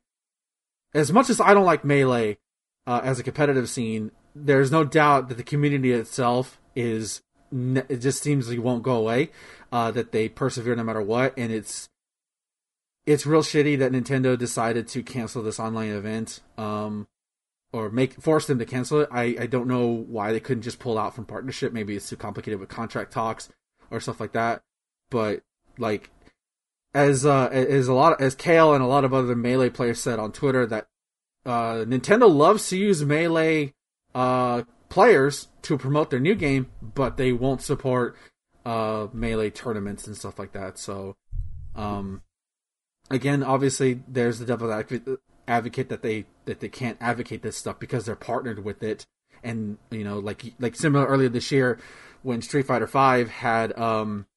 as 0.93 1.11
much 1.11 1.29
as 1.29 1.41
I 1.41 1.53
don't 1.53 1.65
like 1.65 1.83
melee 1.83 2.37
uh, 2.85 3.01
as 3.03 3.19
a 3.19 3.23
competitive 3.23 3.69
scene, 3.69 4.11
there's 4.35 4.71
no 4.71 4.83
doubt 4.83 5.29
that 5.29 5.35
the 5.35 5.43
community 5.43 5.91
itself 5.91 6.59
is 6.75 7.21
it 7.51 7.97
just 7.97 8.23
seems 8.23 8.47
like 8.47 8.57
it 8.57 8.63
won't 8.63 8.83
go 8.83 8.95
away. 8.95 9.29
Uh, 9.71 9.91
that 9.91 10.11
they 10.11 10.29
persevere 10.29 10.75
no 10.75 10.83
matter 10.83 11.01
what, 11.01 11.33
and 11.35 11.51
it's 11.51 11.89
it's 13.05 13.25
real 13.25 13.41
shitty 13.41 13.77
that 13.79 13.91
Nintendo 13.91 14.37
decided 14.37 14.87
to 14.89 15.01
cancel 15.01 15.41
this 15.41 15.59
online 15.59 15.89
event, 15.89 16.41
um, 16.57 17.07
or 17.71 17.89
make 17.89 18.21
force 18.21 18.45
them 18.45 18.59
to 18.59 18.65
cancel 18.65 19.01
it. 19.01 19.09
I 19.11 19.35
I 19.39 19.47
don't 19.47 19.67
know 19.67 19.87
why 19.87 20.31
they 20.31 20.39
couldn't 20.39 20.63
just 20.63 20.79
pull 20.79 20.99
out 20.99 21.15
from 21.15 21.25
partnership. 21.25 21.73
Maybe 21.73 21.95
it's 21.95 22.07
too 22.07 22.15
complicated 22.15 22.59
with 22.59 22.69
contract 22.69 23.11
talks 23.11 23.49
or 23.89 23.99
stuff 23.99 24.19
like 24.19 24.33
that. 24.33 24.61
But 25.09 25.41
like 25.79 26.11
as 26.93 27.25
uh, 27.25 27.47
as 27.47 27.87
a 27.87 27.93
lot 27.93 28.13
of, 28.13 28.21
as 28.21 28.35
Kale 28.35 28.73
and 28.73 28.83
a 28.83 28.87
lot 28.87 29.03
of 29.03 29.13
other 29.13 29.35
melee 29.35 29.69
players 29.69 29.99
said 29.99 30.19
on 30.19 30.31
Twitter 30.31 30.65
that 30.67 30.87
uh, 31.45 31.85
Nintendo 31.85 32.33
loves 32.33 32.69
to 32.69 32.77
use 32.77 33.03
melee 33.03 33.73
uh, 34.13 34.63
players 34.89 35.47
to 35.63 35.77
promote 35.77 36.09
their 36.09 36.19
new 36.19 36.35
game, 36.35 36.67
but 36.81 37.17
they 37.17 37.31
won't 37.31 37.61
support 37.61 38.15
uh, 38.65 39.07
melee 39.11 39.49
tournaments 39.49 40.07
and 40.07 40.15
stuff 40.15 40.37
like 40.37 40.53
that. 40.53 40.77
So, 40.77 41.15
um, 41.75 42.21
again, 43.09 43.43
obviously, 43.43 44.03
there's 44.07 44.39
the 44.39 44.45
devil 44.45 44.71
advocate, 44.71 45.89
that 45.89 46.03
they 46.03 46.25
that 46.45 46.59
they 46.59 46.69
can't 46.69 46.97
advocate 47.01 47.41
this 47.41 47.57
stuff 47.57 47.79
because 47.79 48.05
they're 48.05 48.15
partnered 48.15 48.63
with 48.63 48.83
it, 48.83 49.07
and 49.43 49.77
you 49.89 50.03
know, 50.03 50.19
like 50.19 50.53
like 50.59 50.75
similar 50.75 51.07
earlier 51.07 51.29
this 51.29 51.51
year 51.51 51.79
when 52.21 52.41
Street 52.41 52.67
Fighter 52.67 52.87
Five 52.87 53.29
had 53.29 53.77
um 53.77 54.27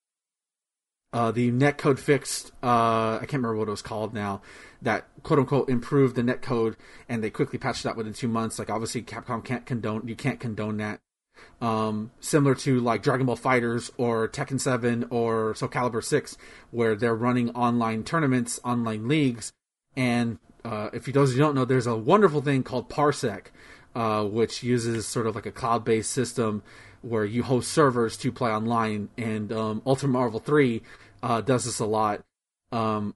uh, 1.12 1.30
the 1.30 1.50
netcode 1.50 1.98
fixed. 1.98 2.52
Uh, 2.62 3.16
I 3.16 3.18
can't 3.20 3.34
remember 3.34 3.56
what 3.56 3.68
it 3.68 3.72
was 3.72 3.82
called 3.82 4.14
now. 4.14 4.42
That 4.82 5.06
quote 5.22 5.38
unquote 5.38 5.68
improved 5.68 6.16
the 6.16 6.22
netcode, 6.22 6.76
and 7.08 7.22
they 7.22 7.30
quickly 7.30 7.58
patched 7.58 7.84
that 7.84 7.96
within 7.96 8.12
two 8.12 8.28
months. 8.28 8.58
Like 8.58 8.70
obviously, 8.70 9.02
Capcom 9.02 9.44
can't 9.44 9.64
condone. 9.66 10.06
You 10.06 10.16
can't 10.16 10.40
condone 10.40 10.76
that. 10.78 11.00
Um, 11.60 12.10
similar 12.20 12.54
to 12.56 12.80
like 12.80 13.02
Dragon 13.02 13.26
Ball 13.26 13.36
FighterZ 13.36 13.90
or 13.96 14.28
Tekken 14.28 14.60
Seven 14.60 15.06
or 15.10 15.54
Soul 15.54 15.68
Calibur 15.68 16.04
Six, 16.04 16.36
where 16.70 16.94
they're 16.94 17.14
running 17.14 17.50
online 17.50 18.04
tournaments, 18.04 18.60
online 18.64 19.08
leagues, 19.08 19.52
and 19.96 20.38
uh, 20.64 20.90
if 20.92 21.06
you 21.06 21.12
those 21.12 21.32
who 21.32 21.38
don't 21.38 21.54
know, 21.54 21.64
there's 21.64 21.86
a 21.86 21.96
wonderful 21.96 22.40
thing 22.40 22.62
called 22.62 22.90
Parsec, 22.90 23.46
uh, 23.94 24.24
which 24.24 24.62
uses 24.62 25.06
sort 25.06 25.26
of 25.26 25.34
like 25.34 25.46
a 25.46 25.52
cloud-based 25.52 26.10
system 26.10 26.62
where 27.08 27.24
you 27.24 27.42
host 27.42 27.70
servers 27.70 28.16
to 28.18 28.32
play 28.32 28.50
online. 28.50 29.08
And 29.16 29.52
um, 29.52 29.82
Ultimate 29.86 30.12
Marvel 30.12 30.40
Three 30.40 30.82
uh, 31.22 31.40
does 31.40 31.64
this 31.64 31.78
a 31.78 31.86
lot. 31.86 32.24
Um, 32.72 33.14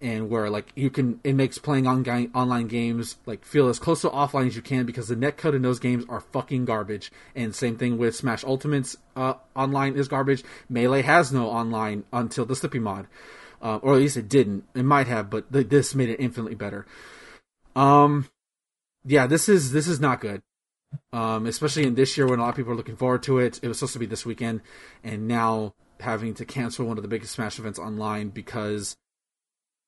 and 0.00 0.28
where 0.28 0.50
like 0.50 0.70
you 0.74 0.90
can 0.90 1.18
it 1.24 1.34
makes 1.34 1.56
playing 1.56 1.86
on 1.86 2.04
online 2.34 2.66
games 2.66 3.16
like 3.26 3.44
feel 3.44 3.68
as 3.68 3.78
close 3.78 4.02
to 4.02 4.10
offline 4.10 4.48
as 4.48 4.56
you 4.56 4.60
can 4.60 4.84
because 4.84 5.08
the 5.08 5.16
netcode 5.16 5.54
in 5.54 5.62
those 5.62 5.78
games 5.78 6.04
are 6.08 6.20
fucking 6.20 6.64
garbage. 6.64 7.10
And 7.34 7.54
same 7.54 7.76
thing 7.76 7.96
with 7.96 8.14
Smash 8.14 8.44
Ultimates 8.44 8.96
uh, 9.16 9.34
online 9.56 9.96
is 9.96 10.08
garbage. 10.08 10.44
Melee 10.68 11.02
has 11.02 11.32
no 11.32 11.48
online 11.48 12.04
until 12.12 12.44
the 12.44 12.54
Slippi 12.54 12.80
mod, 12.80 13.06
uh, 13.62 13.76
or 13.76 13.94
at 13.94 14.00
least 14.00 14.16
it 14.16 14.28
didn't. 14.28 14.64
It 14.74 14.84
might 14.84 15.06
have, 15.06 15.30
but 15.30 15.50
th- 15.52 15.68
this 15.68 15.94
made 15.94 16.10
it 16.10 16.20
infinitely 16.20 16.54
better. 16.54 16.86
Um, 17.74 18.28
yeah, 19.04 19.26
this 19.26 19.48
is 19.48 19.72
this 19.72 19.88
is 19.88 20.00
not 20.00 20.20
good. 20.20 20.42
Um, 21.12 21.46
especially 21.46 21.84
in 21.84 21.94
this 21.94 22.16
year 22.16 22.26
when 22.26 22.38
a 22.38 22.42
lot 22.42 22.50
of 22.50 22.56
people 22.56 22.72
are 22.72 22.76
looking 22.76 22.96
forward 22.96 23.22
to 23.24 23.38
it. 23.38 23.60
It 23.62 23.68
was 23.68 23.78
supposed 23.78 23.94
to 23.94 23.98
be 23.98 24.06
this 24.06 24.26
weekend, 24.26 24.62
and 25.02 25.28
now 25.28 25.74
having 26.00 26.34
to 26.34 26.44
cancel 26.44 26.86
one 26.86 26.98
of 26.98 27.02
the 27.02 27.08
biggest 27.08 27.32
Smash 27.32 27.58
events 27.58 27.78
online 27.78 28.28
because 28.28 28.96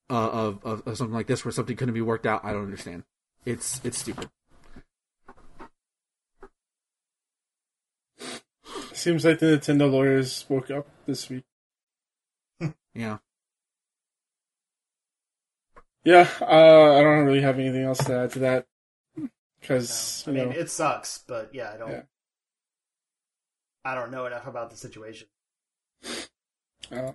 uh, 0.09 0.15
of, 0.15 0.65
of, 0.65 0.87
of 0.87 0.97
something 0.97 1.15
like 1.15 1.27
this, 1.27 1.45
where 1.45 1.53
something 1.53 1.77
couldn't 1.77 1.95
be 1.95 2.01
worked 2.01 2.27
out. 2.27 2.45
I 2.45 2.53
don't 2.53 2.65
understand. 2.65 3.05
It's 3.45 3.81
it's 3.85 3.99
stupid. 3.99 4.29
Seems 8.93 9.25
like 9.25 9.39
the 9.39 9.47
Nintendo 9.47 9.91
lawyers 9.91 10.45
woke 10.49 10.71
up 10.71 10.87
this 11.07 11.29
week. 11.29 11.45
yeah. 12.95 13.19
Yeah, 16.03 16.29
uh, 16.41 16.95
I 16.95 17.03
don't 17.03 17.27
really 17.27 17.43
have 17.43 17.59
anything 17.59 17.83
else 17.83 17.99
to 18.05 18.15
add 18.17 18.31
to 18.33 18.39
that 18.39 18.67
because 19.67 20.25
I 20.27 20.31
mean 20.31 20.51
know, 20.51 20.57
it 20.57 20.71
sucks, 20.71 21.19
but 21.27 21.51
yeah, 21.53 21.73
I 21.75 21.77
don't. 21.77 21.91
Yeah. 21.91 22.03
I 23.85 23.95
don't 23.95 24.11
know 24.11 24.27
enough 24.27 24.47
about 24.47 24.71
the 24.71 24.77
situation. 24.77 25.29
Uh, 26.91 27.13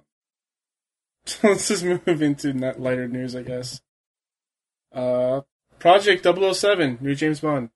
so 1.25 1.49
let's 1.49 1.67
just 1.67 1.83
move 1.83 2.21
into 2.21 2.53
lighter 2.77 3.07
news, 3.07 3.35
I 3.35 3.43
guess. 3.43 3.81
Uh, 4.93 5.41
Project 5.79 6.25
007, 6.25 6.97
new 7.01 7.15
James 7.15 7.39
Bond. 7.39 7.69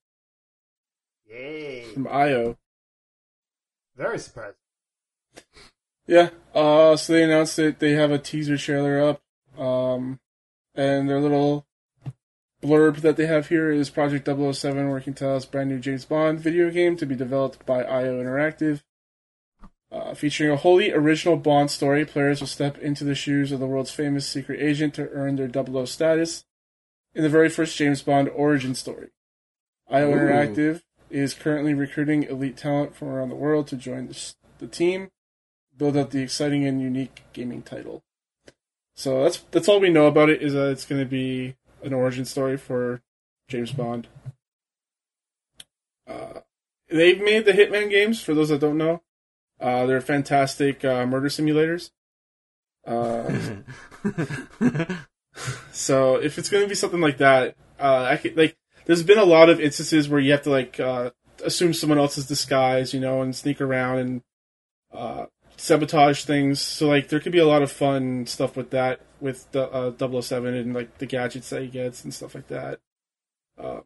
Yay! 1.30 1.84
From 1.94 2.08
IO. 2.08 2.58
Very 3.98 4.20
surprised. 4.20 4.58
Yeah, 6.08 6.30
uh, 6.54 6.96
so 6.96 7.14
they 7.14 7.24
announced 7.24 7.56
that 7.58 7.80
they 7.80 7.94
have 7.94 8.12
a 8.12 8.20
teaser 8.20 8.58
trailer 8.58 9.02
up, 9.02 9.22
um, 9.60 10.20
and 10.76 11.10
their 11.10 11.20
little 11.20 11.66
blurb 12.66 12.98
that 12.98 13.18
they 13.18 13.28
have 13.28 13.50
here 13.50 13.72
is 13.72 13.90
Project 13.90 14.28
007 14.28 14.90
working 14.90 15.14
tell 15.14 15.40
brand 15.52 15.70
new 15.70 15.80
James 15.80 16.06
Bond 16.06 16.40
video 16.40 16.70
game 16.70 16.98
to 16.98 17.06
be 17.06 17.16
developed 17.16 17.66
by 17.66 17.84
IO 17.84 18.22
Interactive. 18.22 18.82
Uh, 19.92 20.14
featuring 20.14 20.52
a 20.52 20.58
wholly 20.58 20.92
original 20.92 21.38
Bond 21.38 21.72
story, 21.72 22.06
players 22.06 22.40
will 22.40 22.48
step 22.48 22.78
into 22.80 23.04
the 23.04 23.16
shoes 23.16 23.52
of 23.52 23.60
the 23.60 23.68
world's 23.68 23.92
famous 23.92 24.28
secret 24.28 24.60
agent 24.62 24.94
to 24.96 25.10
earn 25.10 25.36
their 25.36 25.50
00 25.50 25.86
status 25.86 26.44
in 27.14 27.24
the 27.24 27.30
very 27.30 27.50
first 27.50 27.78
James 27.78 28.02
Bond 28.02 28.30
origin 28.30 28.76
story. 28.76 29.10
IO 29.90 30.10
Ooh. 30.10 30.16
Interactive 30.16 30.82
is 31.10 31.34
currently 31.34 31.74
recruiting 31.74 32.24
elite 32.24 32.58
talent 32.58 32.96
from 32.96 33.10
around 33.10 33.30
the 33.30 33.36
world 33.36 33.68
to 33.68 33.76
join 33.76 34.08
the, 34.08 34.34
the 34.58 34.68
team, 34.68 35.12
build 35.78 35.96
up 35.96 36.10
the 36.10 36.22
exciting 36.22 36.66
and 36.66 36.82
unique 36.82 37.24
gaming 37.32 37.62
title. 37.62 38.04
So 38.96 39.24
that's 39.24 39.40
that's 39.52 39.68
all 39.68 39.80
we 39.80 39.90
know 39.90 40.08
about 40.08 40.30
it. 40.30 40.42
Is 40.42 40.54
that 40.54 40.72
it's 40.72 40.86
going 40.86 41.02
to 41.02 41.06
be 41.06 41.56
an 41.86 41.94
origin 41.94 42.26
story 42.26 42.58
for 42.58 43.02
James 43.48 43.72
Bond. 43.72 44.08
Uh, 46.08 46.42
they've 46.90 47.22
made 47.22 47.46
the 47.46 47.54
Hitman 47.54 47.90
games. 47.90 48.22
For 48.22 48.34
those 48.34 48.50
that 48.50 48.60
don't 48.60 48.78
know, 48.78 49.02
uh, 49.62 49.86
they're 49.86 50.02
fantastic 50.02 50.84
uh, 50.84 51.06
murder 51.06 51.30
simulators. 51.30 51.92
Uh, 52.86 53.34
So 55.72 56.16
if 56.16 56.38
it's 56.38 56.50
going 56.50 56.64
to 56.64 56.70
be 56.70 56.76
something 56.76 57.02
like 57.02 57.18
that, 57.18 57.56
uh, 57.78 58.08
I 58.10 58.16
could, 58.16 58.38
like 58.38 58.56
there's 58.86 59.04
been 59.04 59.18
a 59.18 59.26
lot 59.26 59.50
of 59.50 59.60
instances 59.60 60.08
where 60.08 60.20
you 60.20 60.32
have 60.32 60.44
to 60.44 60.50
like 60.50 60.80
uh, 60.80 61.12
assume 61.44 61.74
someone 61.74 62.00
else's 62.00 62.26
disguise, 62.26 62.94
you 62.94 63.02
know, 63.02 63.22
and 63.22 63.36
sneak 63.36 63.60
around 63.60 63.98
and 64.00 64.22
sabotage 65.58 66.24
things. 66.26 66.62
So 66.62 66.88
like 66.88 67.10
there 67.10 67.20
could 67.20 67.32
be 67.32 67.40
a 67.40 67.48
lot 67.48 67.62
of 67.62 67.72
fun 67.72 68.26
stuff 68.26 68.56
with 68.56 68.72
that 68.72 69.02
with 69.22 69.52
the 69.52 69.70
uh, 69.72 70.22
007 70.22 70.54
and 70.54 70.74
like 70.74 70.98
the 71.00 71.06
gadgets 71.06 71.50
that 71.50 71.62
he 71.62 71.68
gets 71.68 72.04
and 72.04 72.14
stuff 72.14 72.36
like 72.36 72.48
that. 72.48 72.80
Uh, 73.58 73.80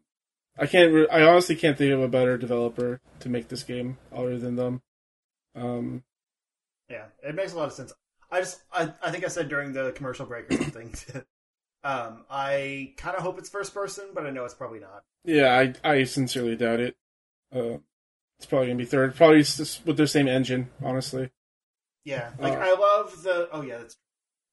I 0.58 0.66
can't. 0.66 0.92
Re- 0.94 1.08
I 1.10 1.22
honestly 1.24 1.56
can't 1.56 1.78
think 1.78 1.94
of 1.94 2.02
a 2.02 2.08
better 2.08 2.38
developer 2.38 3.00
to 3.22 3.30
make 3.30 3.48
this 3.48 3.64
game 3.64 3.98
other 4.12 4.38
than 4.38 4.56
them. 4.56 4.82
Um, 5.56 6.04
Yeah, 6.90 7.06
it 7.24 7.36
makes 7.36 7.54
a 7.54 7.58
lot 7.58 7.68
of 7.68 7.74
sense. 7.74 7.94
I 8.32 8.40
just, 8.42 8.62
I, 8.72 8.92
I 9.02 9.10
think 9.12 9.24
I 9.24 9.28
said 9.28 9.50
during 9.50 9.74
the 9.74 9.92
commercial 9.94 10.26
break 10.26 10.52
or 10.52 10.58
something. 10.58 10.94
um, 11.84 12.26
I 12.30 12.94
kind 12.98 13.16
of 13.16 13.24
hope 13.24 13.40
it's 13.40 13.50
first 13.50 13.74
person, 13.74 14.06
but 14.14 14.26
I 14.28 14.32
know 14.32 14.46
it's 14.46 14.54
probably 14.54 14.80
not. 14.80 15.04
yeah, 15.24 15.74
I 15.84 15.90
I 15.92 16.04
sincerely 16.04 16.56
doubt 16.56 16.80
it. 16.80 16.96
Uh, 17.56 17.78
it's 18.38 18.46
probably 18.48 18.68
gonna 18.68 18.78
be 18.78 18.86
third. 18.86 19.16
Probably 19.16 19.40
s- 19.40 19.82
with 19.86 19.98
their 19.98 20.08
same 20.08 20.28
engine, 20.28 20.70
honestly. 20.84 21.32
Yeah, 22.10 22.32
like 22.40 22.54
Uh, 22.54 22.62
I 22.62 22.74
love 22.76 23.22
the. 23.24 23.50
Oh 23.52 23.62
yeah, 23.62 23.78
that's. 23.78 23.96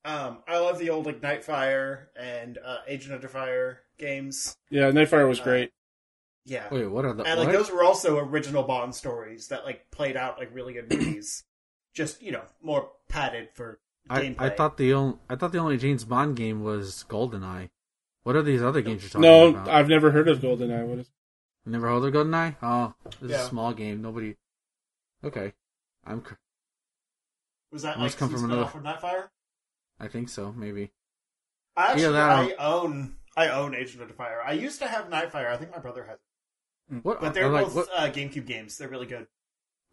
Um, 0.05 0.39
I 0.47 0.59
love 0.59 0.78
the 0.78 0.91
old 0.91 1.07
like 1.07 1.20
Nightfire 1.20 2.07
and 2.15 2.59
uh, 2.65 2.78
Agent 2.87 3.15
Under 3.15 3.28
Fire 3.28 3.81
games. 3.99 4.57
Yeah, 4.70 4.91
Nightfire 4.91 5.27
was 5.27 5.41
Uh, 5.41 5.45
great. 5.45 5.73
Yeah, 6.45 6.69
Wait, 6.70 6.87
what 6.87 7.05
are 7.05 7.12
the? 7.12 7.24
and 7.24 7.41
like 7.41 7.49
what? 7.49 7.57
those 7.57 7.73
were 7.73 7.83
also 7.83 8.19
original 8.19 8.62
Bond 8.62 8.95
stories 8.95 9.49
that 9.49 9.65
like 9.65 9.91
played 9.91 10.16
out 10.16 10.39
like 10.39 10.51
really 10.55 10.74
good 10.74 10.91
movies. 10.91 11.45
Just 11.95 12.23
you 12.23 12.31
know, 12.31 12.43
more 12.62 12.91
padded 13.09 13.49
for 13.55 13.81
I. 14.11 14.35
I 14.39 14.51
thought 14.51 14.77
the 14.77 14.93
only 14.93 15.16
I 15.31 15.35
thought 15.37 15.53
the 15.53 15.59
only 15.59 15.78
James 15.78 16.05
Bond 16.05 16.37
game 16.37 16.62
was 16.62 17.05
GoldenEye. 17.09 17.70
What 18.23 18.37
are 18.37 18.43
these 18.43 18.62
other 18.62 18.83
games 18.83 19.03
you're 19.03 19.09
talking 19.11 19.23
No, 19.23 19.49
about? 19.49 19.66
No, 19.66 19.73
I've 19.73 19.89
never 19.89 20.11
heard 20.11 20.28
of 20.28 20.41
GoldenEye. 20.41 20.87
What 20.87 20.99
is? 20.99 21.11
Never 21.65 21.89
heard 21.89 22.05
of 22.05 22.12
GoldenEye? 22.12 22.57
Oh, 22.62 22.95
this 23.20 23.31
is 23.31 23.37
a 23.41 23.49
small 23.49 23.73
game. 23.73 24.03
Nobody. 24.03 24.37
Okay, 25.24 25.55
I'm. 26.05 26.23
Cr- 27.77 27.82
was 27.82 27.82
that 27.82 27.98
must 27.98 28.15
like 28.15 28.19
come 28.19 28.31
from 28.31 28.51
another- 28.51 28.70
from 28.70 28.82
Nightfire? 28.85 29.28
I 30.01 30.09
think 30.09 30.28
so. 30.28 30.53
Maybe. 30.53 30.93
I 31.77 31.89
actually, 31.93 32.05
Either 32.05 32.12
that 32.12 32.31
I 32.31 32.51
or- 32.53 32.61
own, 32.61 33.16
I 33.36 33.48
own 33.48 33.74
Agent 33.74 34.03
Under 34.03 34.15
Fire. 34.15 34.40
I 34.44 34.53
used 34.53 34.81
to 34.81 34.89
have 34.89 35.09
Nightfire. 35.11 35.48
I 35.51 35.57
think 35.57 35.70
my 35.73 35.78
brother 35.78 36.05
has, 36.07 36.19
What? 37.03 37.20
but 37.20 37.35
they're 37.35 37.48
like, 37.48 37.66
both 37.66 37.74
what? 37.77 37.89
uh, 37.94 38.11
GameCube 38.11 38.47
games. 38.47 38.78
They're 38.78 38.89
really 38.89 39.07
good. 39.07 39.27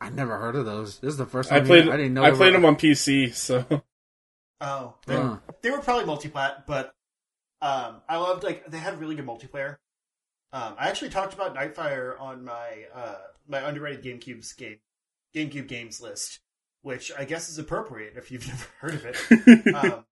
I 0.02 0.10
never 0.10 0.38
heard 0.38 0.56
of 0.56 0.66
those. 0.66 1.00
This 1.00 1.12
is 1.14 1.18
the 1.18 1.26
first 1.26 1.52
I 1.52 1.60
time 1.60 1.68
played. 1.68 1.88
I 1.90 1.98
didn't 1.98 2.14
know. 2.14 2.24
I 2.24 2.32
played 2.32 2.48
were- 2.54 2.60
them 2.60 2.66
on 2.66 2.76
PC. 2.76 3.34
So 3.34 3.66
Oh, 4.62 4.96
they, 5.08 5.16
Huh. 5.16 5.38
they 5.62 5.72
were 5.72 5.80
probably 5.82 6.06
multiplat, 6.06 6.66
but 6.66 6.94
um, 7.62 8.02
I 8.08 8.18
loved 8.18 8.44
like 8.44 8.66
they 8.68 8.78
had 8.78 9.00
really 9.00 9.16
good 9.16 9.26
multiplayer. 9.26 9.78
Um, 10.54 10.76
I 10.78 10.90
actually 10.90 11.10
talked 11.10 11.34
about 11.34 11.56
Nightfire 11.56 12.20
on 12.20 12.44
my 12.46 12.86
uh, 12.94 13.18
my 13.48 13.60
underrated 13.60 14.04
GameCube's 14.04 14.54
game 14.54 14.80
GameCube 15.36 15.68
games 15.68 16.00
list, 16.00 16.40
which 16.84 17.12
I 17.18 17.26
guess 17.26 17.50
is 17.50 17.58
appropriate 17.58 18.14
if 18.16 18.32
you've 18.32 18.48
never 18.54 18.66
heard 18.80 18.94
of 18.94 19.06
it. 19.06 19.76
um, 19.76 20.06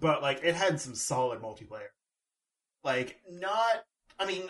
but 0.00 0.22
like 0.22 0.40
it 0.42 0.54
had 0.54 0.80
some 0.80 0.94
solid 0.94 1.40
multiplayer. 1.42 1.88
Like 2.84 3.20
not, 3.30 3.84
I 4.18 4.24
mean, 4.26 4.44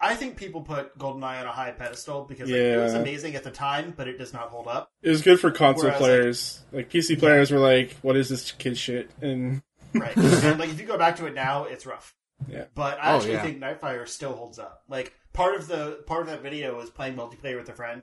I 0.00 0.14
think 0.16 0.36
people 0.36 0.62
put 0.62 0.98
GoldenEye 0.98 1.40
on 1.40 1.46
a 1.46 1.52
high 1.52 1.70
pedestal 1.70 2.24
because 2.24 2.50
like, 2.50 2.58
it 2.58 2.76
was 2.76 2.94
amazing 2.94 3.36
at 3.36 3.44
the 3.44 3.50
time, 3.52 3.94
but 3.96 4.08
it 4.08 4.18
does 4.18 4.32
not 4.32 4.48
hold 4.48 4.66
up. 4.66 4.90
it 5.02 5.10
was 5.10 5.22
good 5.22 5.38
for 5.38 5.50
console 5.52 5.84
Whereas, 5.90 5.98
players. 5.98 6.60
Like, 6.72 6.90
PC 6.90 7.18
players 7.18 7.50
were 7.52 7.60
like, 7.60 7.92
"What 8.02 8.16
is 8.16 8.28
this 8.28 8.50
kid 8.52 8.76
shit?" 8.76 9.10
And 9.20 9.62
Right. 9.94 10.16
and 10.16 10.58
like 10.58 10.70
if 10.70 10.80
you 10.80 10.86
go 10.86 10.96
back 10.98 11.16
to 11.16 11.26
it 11.26 11.34
now, 11.34 11.64
it's 11.64 11.84
rough. 11.86 12.14
Yeah. 12.48 12.64
But 12.74 12.98
I 12.98 13.12
Oh, 13.12 13.16
actually 13.16 13.32
yeah. 13.34 13.42
think 13.42 13.60
Nightfire 13.60 14.08
still 14.08 14.32
holds 14.32 14.58
up. 14.58 14.82
Like 14.88 15.12
part 15.34 15.54
of 15.54 15.68
the 15.68 16.02
part 16.06 16.22
of 16.22 16.28
that 16.28 16.42
video 16.42 16.76
was 16.76 16.88
playing 16.90 17.14
multiplayer 17.14 17.58
with 17.58 17.68
a 17.68 17.74
friend. 17.74 18.02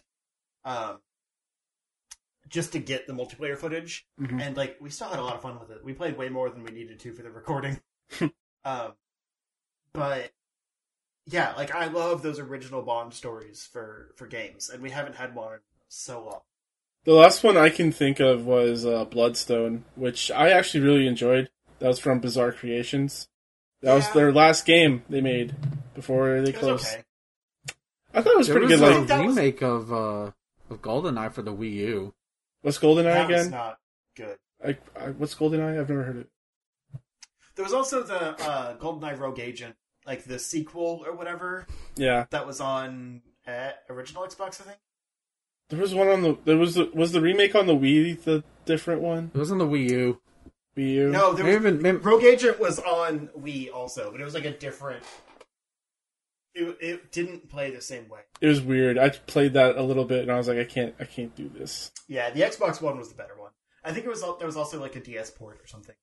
Um 0.64 0.99
just 2.49 2.71
to 2.73 2.80
get 2.80 3.07
the 3.07 3.13
multiplayer 3.13 3.57
footage. 3.57 4.05
Mhm. 4.19 4.41
And 4.41 4.57
like 4.57 4.77
we 4.81 4.89
still 4.89 5.07
had 5.09 5.19
a 5.19 5.23
lot 5.23 5.35
of 5.35 5.41
fun 5.41 5.59
with 5.59 5.69
it. 5.71 5.84
We 5.84 5.93
played 5.93 6.17
way 6.17 6.30
more 6.30 6.49
than 6.49 6.63
we 6.63 6.71
needed 6.71 6.99
to 6.99 7.13
for 7.13 7.21
the 7.23 7.31
recording. 7.31 7.80
um 8.65 8.93
but 9.93 10.31
yeah, 11.26 11.53
like 11.55 11.73
I 11.73 11.88
love 11.88 12.21
those 12.21 12.39
original 12.39 12.81
Bond 12.81 13.13
stories 13.13 13.67
for 13.71 14.13
for 14.15 14.26
games, 14.27 14.69
and 14.69 14.81
we 14.81 14.89
haven't 14.89 15.15
had 15.15 15.35
one 15.35 15.53
in 15.55 15.59
so 15.88 16.23
long. 16.23 16.41
the 17.05 17.13
last 17.13 17.43
one 17.43 17.55
I 17.57 17.69
can 17.69 17.91
think 17.91 18.19
of 18.19 18.45
was 18.45 18.85
uh, 18.85 19.05
Bloodstone, 19.05 19.85
which 19.95 20.31
I 20.31 20.49
actually 20.49 20.81
really 20.81 21.07
enjoyed. 21.07 21.49
That 21.80 21.88
was 21.88 21.99
from 21.99 22.19
Bizarre 22.19 22.51
Creations. 22.51 23.27
That 23.81 23.93
was 23.93 24.09
their 24.11 24.34
last 24.34 24.65
game 24.65 25.03
they 25.09 25.21
made 25.21 25.55
before 25.95 26.41
they 26.41 26.49
It 26.49 26.55
was 26.55 26.59
closed. 26.61 26.88
okay. 26.88 27.03
I 28.13 28.21
thought 28.21 28.34
it 28.34 28.38
was 28.38 28.47
There 28.47 28.57
pretty 28.59 28.73
was 28.73 28.81
good. 28.81 28.91
a 28.95 28.97
Like, 28.99 29.07
that 29.07 29.26
was- 29.26 29.35
remake 29.38 29.61
of 29.61 29.93
uh 29.93 30.31
of 30.69 30.81
GoldenEye 30.81 31.31
for 31.34 31.41
the 31.41 31.53
Wii 31.53 31.71
U. 31.73 32.13
what's 32.61 32.77
GoldenEye 32.80 33.03
That 33.03 33.30
was 33.30 33.40
again? 33.41 33.52
not 33.52 33.77
good. 34.15 34.38
I, 34.65 34.77
I, 34.99 35.10
what's 35.11 35.36
GoldenEye? 35.36 35.80
I've 35.80 35.90
never 35.90 36.03
heard 36.03 36.18
it. 36.18 36.30
There 37.56 37.64
was 37.65 37.73
also 37.73 38.03
the 38.03 38.41
uh, 38.41 38.77
GoldenEye 38.77 39.18
Rogue 39.19 39.40
Agent, 39.40 39.76
like 40.06 40.23
the 40.23 40.40
sequel 40.40 41.03
or 41.06 41.14
whatever, 41.15 41.65
Yeah, 41.95 42.26
that 42.30 42.48
was 42.48 42.61
on 42.61 43.22
uh, 43.48 43.72
original 43.90 44.23
Xbox, 44.23 44.61
I 44.61 44.65
think. 44.65 44.77
there 45.69 45.80
was 45.80 45.94
one 45.94 46.07
on 46.07 46.22
the. 46.22 46.38
There 46.45 46.57
was 46.57 46.76
the 46.76 46.90
was 46.94 47.11
the 47.11 47.22
remake 47.22 47.56
on 47.56 47.68
the 47.68 47.76
Wii 47.76 48.22
the 48.23 48.44
different 48.65 49.02
one. 49.02 49.31
It 49.34 49.38
was 49.38 49.52
on 49.52 49.57
the 49.57 49.65
Wii 49.68 49.90
U. 49.90 50.22
Wii 50.77 50.94
U. 50.94 51.10
No, 51.11 51.34
there 51.34 51.45
was, 51.45 51.61
Maybe, 51.64 51.77
maybe, 51.77 51.98
Rogue 51.98 52.23
Agent 52.23 52.60
was 52.60 52.80
on 52.80 53.30
Wii 53.38 53.73
also, 53.73 54.11
but 54.11 54.22
it 54.22 54.23
was 54.23 54.34
like 54.34 54.45
a 54.45 54.52
different. 54.57 55.03
It, 56.55 56.77
it 56.81 57.11
didn't 57.11 57.49
play 57.49 57.69
the 57.71 57.81
same 57.81 58.09
way. 58.09 58.21
it 58.41 58.47
was 58.47 58.61
weird. 58.61 58.97
I 58.97 59.09
played 59.09 59.53
that 59.53 59.77
a 59.77 59.84
little 59.84 60.05
bit 60.05 60.23
and 60.23 60.31
I 60.31 60.38
was 60.38 60.47
like, 60.47 60.57
I 60.57 60.63
can't, 60.63 60.95
I 60.99 61.05
can't 61.05 61.35
do 61.35 61.47
this. 61.47 61.91
Yeah, 62.07 62.31
the 62.31 62.41
Xbox 62.41 62.81
One 62.81 62.97
was 62.97 63.09
the 63.09 63.15
better 63.15 63.38
one. 63.38 63.51
I 63.84 63.93
think 63.93 64.05
it 64.05 64.09
was 64.09 64.21
there 64.21 64.47
was 64.47 64.57
also 64.57 64.80
like 64.80 64.95
a 64.95 64.99
DS 64.99 65.31
port 65.31 65.59
or 65.61 65.67
something, 65.67 65.95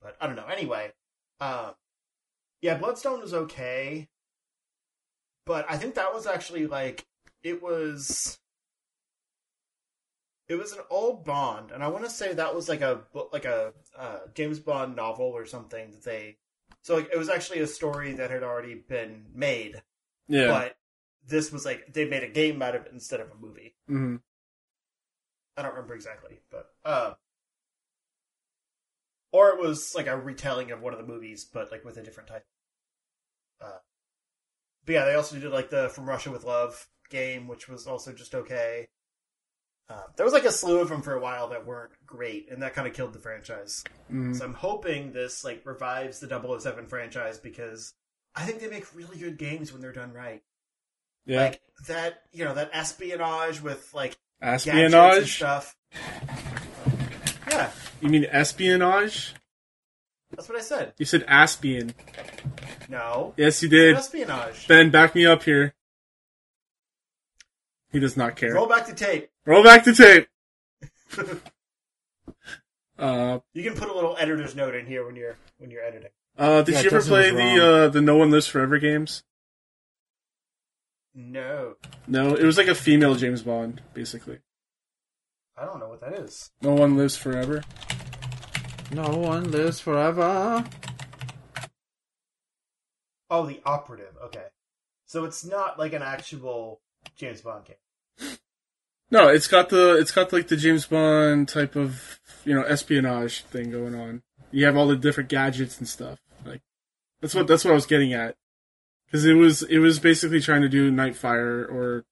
but 0.00 0.16
I 0.20 0.26
don't 0.26 0.36
know. 0.36 0.46
Anyway, 0.46 0.92
uh, 1.40 1.72
yeah, 2.62 2.78
Bloodstone 2.78 3.20
was 3.20 3.34
okay, 3.34 4.08
but 5.44 5.66
I 5.68 5.76
think 5.76 5.96
that 5.96 6.14
was 6.14 6.26
actually 6.26 6.66
like 6.66 7.04
it 7.42 7.62
was. 7.62 8.38
It 10.48 10.56
was 10.56 10.72
an 10.72 10.80
old 10.90 11.24
Bond, 11.24 11.70
and 11.70 11.82
I 11.82 11.88
want 11.88 12.04
to 12.04 12.10
say 12.10 12.32
that 12.34 12.54
was 12.54 12.68
like 12.68 12.80
a 12.80 13.02
like 13.32 13.44
a 13.44 13.72
uh, 13.98 14.18
James 14.34 14.58
Bond 14.58 14.96
novel 14.96 15.26
or 15.26 15.44
something 15.46 15.90
that 15.90 16.04
they. 16.04 16.36
So 16.84 16.96
like, 16.96 17.08
it 17.10 17.16
was 17.16 17.30
actually 17.30 17.60
a 17.60 17.66
story 17.66 18.12
that 18.12 18.30
had 18.30 18.42
already 18.42 18.74
been 18.74 19.24
made, 19.34 19.82
Yeah. 20.28 20.48
but 20.48 20.76
this 21.26 21.50
was 21.50 21.64
like 21.64 21.94
they 21.94 22.04
made 22.04 22.22
a 22.22 22.28
game 22.28 22.60
out 22.60 22.74
of 22.76 22.84
it 22.84 22.92
instead 22.92 23.20
of 23.20 23.30
a 23.30 23.34
movie. 23.34 23.74
hmm 23.88 24.16
I 25.56 25.62
don't 25.62 25.72
remember 25.72 25.94
exactly, 25.94 26.40
but 26.50 26.74
uh, 26.84 27.14
or 29.32 29.48
it 29.48 29.58
was 29.58 29.94
like 29.94 30.06
a 30.08 30.16
retelling 30.18 30.72
of 30.72 30.82
one 30.82 30.92
of 30.92 30.98
the 30.98 31.06
movies, 31.06 31.44
but 31.44 31.70
like 31.72 31.86
with 31.86 31.96
a 31.96 32.02
different 32.02 32.28
type. 32.28 32.44
Uh, 33.62 33.78
but 34.84 34.92
yeah, 34.92 35.04
they 35.06 35.14
also 35.14 35.38
did 35.38 35.50
like 35.52 35.70
the 35.70 35.88
From 35.88 36.06
Russia 36.06 36.30
with 36.30 36.44
Love 36.44 36.86
game, 37.08 37.48
which 37.48 37.66
was 37.66 37.86
also 37.86 38.12
just 38.12 38.34
okay. 38.34 38.88
Uh, 39.90 40.00
there 40.16 40.24
was 40.24 40.32
like 40.32 40.44
a 40.46 40.50
slew 40.52 40.80
of 40.80 40.88
them 40.88 41.02
for 41.02 41.14
a 41.14 41.20
while 41.20 41.48
that 41.48 41.66
weren't 41.66 41.92
great, 42.06 42.50
and 42.50 42.62
that 42.62 42.74
kind 42.74 42.88
of 42.88 42.94
killed 42.94 43.12
the 43.12 43.18
franchise. 43.18 43.84
hmm 44.08 44.32
So 44.32 44.44
I'm 44.44 44.54
hoping 44.54 45.12
this 45.12 45.44
like 45.44 45.60
revives 45.66 46.20
the 46.20 46.58
007 46.60 46.86
franchise 46.86 47.38
because 47.38 47.92
I 48.34 48.44
think 48.44 48.60
they 48.60 48.68
make 48.68 48.94
really 48.94 49.18
good 49.18 49.36
games 49.36 49.72
when 49.72 49.82
they're 49.82 49.92
done 49.92 50.12
right. 50.12 50.42
Yeah. 51.26 51.42
Like 51.44 51.60
that, 51.86 52.22
you 52.32 52.44
know, 52.44 52.54
that 52.54 52.70
espionage 52.72 53.60
with 53.60 53.92
like 53.94 54.16
espionage. 54.42 55.36
stuff. 55.36 55.76
Yeah, 57.50 57.70
You 58.00 58.08
mean 58.08 58.24
espionage? 58.24 59.34
that's 60.30 60.48
what 60.48 60.58
I 60.58 60.62
said. 60.62 60.94
You 60.98 61.04
said 61.04 61.24
aspian. 61.28 61.94
No, 62.88 63.34
Yes, 63.36 63.62
you 63.62 63.68
did. 63.68 63.94
espionage. 63.96 64.66
Ben, 64.66 64.90
back 64.90 65.14
me 65.14 65.24
up 65.26 65.42
here. 65.44 65.74
He 67.94 68.00
does 68.00 68.16
not 68.16 68.34
care. 68.34 68.52
Roll 68.52 68.66
back 68.68 68.86
the 68.88 68.92
tape. 68.92 69.30
Roll 69.46 69.62
back 69.62 69.84
the 69.84 69.94
tape. 69.94 70.28
Uh, 72.96 73.40
You 73.54 73.64
can 73.68 73.74
put 73.76 73.88
a 73.88 73.92
little 73.92 74.16
editor's 74.20 74.54
note 74.54 74.72
in 74.76 74.86
here 74.86 75.04
when 75.04 75.16
you're 75.16 75.36
when 75.58 75.68
you're 75.68 75.82
editing. 75.82 76.10
uh, 76.38 76.62
did 76.62 76.74
Yeah, 76.74 76.80
you 76.82 76.86
ever 76.86 76.98
Justin 76.98 77.12
play 77.12 77.30
the 77.32 77.66
uh, 77.66 77.88
the 77.88 78.00
No 78.00 78.16
One 78.16 78.30
Lives 78.30 78.46
Forever 78.46 78.78
games? 78.78 79.24
No, 81.12 81.74
No, 82.06 82.34
it 82.34 82.44
was 82.44 82.56
like 82.56 82.68
a 82.68 82.74
female 82.74 83.16
James 83.16 83.42
Bond, 83.42 83.82
basically. 83.94 84.38
I 85.58 85.64
don't 85.64 85.80
know 85.80 85.88
what 85.88 86.00
that 86.02 86.14
is. 86.14 86.52
No 86.62 86.74
one 86.74 86.96
lives 86.96 87.16
forever. 87.16 87.62
no 88.92 89.08
one 89.08 89.50
lives 89.50 89.80
forever. 89.80 90.64
Oh, 93.28 93.44
the 93.46 93.60
operative. 93.66 94.14
Okay, 94.26 94.46
so 95.04 95.24
it's 95.24 95.44
not 95.44 95.80
like 95.80 95.92
an 95.94 96.02
actual 96.02 96.80
James 97.16 97.40
Bond 97.42 97.64
game. 97.64 97.76
No, 99.14 99.28
it's 99.28 99.46
got 99.46 99.68
the 99.68 99.96
it's 99.98 100.10
got 100.10 100.32
like 100.32 100.48
the 100.48 100.56
James 100.56 100.86
Bond 100.86 101.48
type 101.48 101.76
of 101.76 102.20
you 102.44 102.52
know 102.54 102.62
espionage 102.64 103.42
thing 103.44 103.70
going 103.70 103.94
on. 103.94 104.22
You 104.50 104.66
have 104.66 104.76
all 104.76 104.88
the 104.88 104.96
different 104.96 105.28
gadgets 105.30 105.78
and 105.78 105.88
stuff. 105.88 106.18
Like 106.44 106.62
that's 107.20 107.34
what 107.34 107.46
that's 107.46 107.64
what 107.64 107.70
I 107.70 107.74
was 107.74 107.86
getting 107.86 108.12
at. 108.12 108.36
Because 109.06 109.24
it 109.24 109.34
was 109.34 109.62
it 109.62 109.78
was 109.78 110.00
basically 110.00 110.40
trying 110.40 110.62
to 110.62 110.68
do 110.68 110.90
Nightfire 110.90 111.70
or 111.70 112.04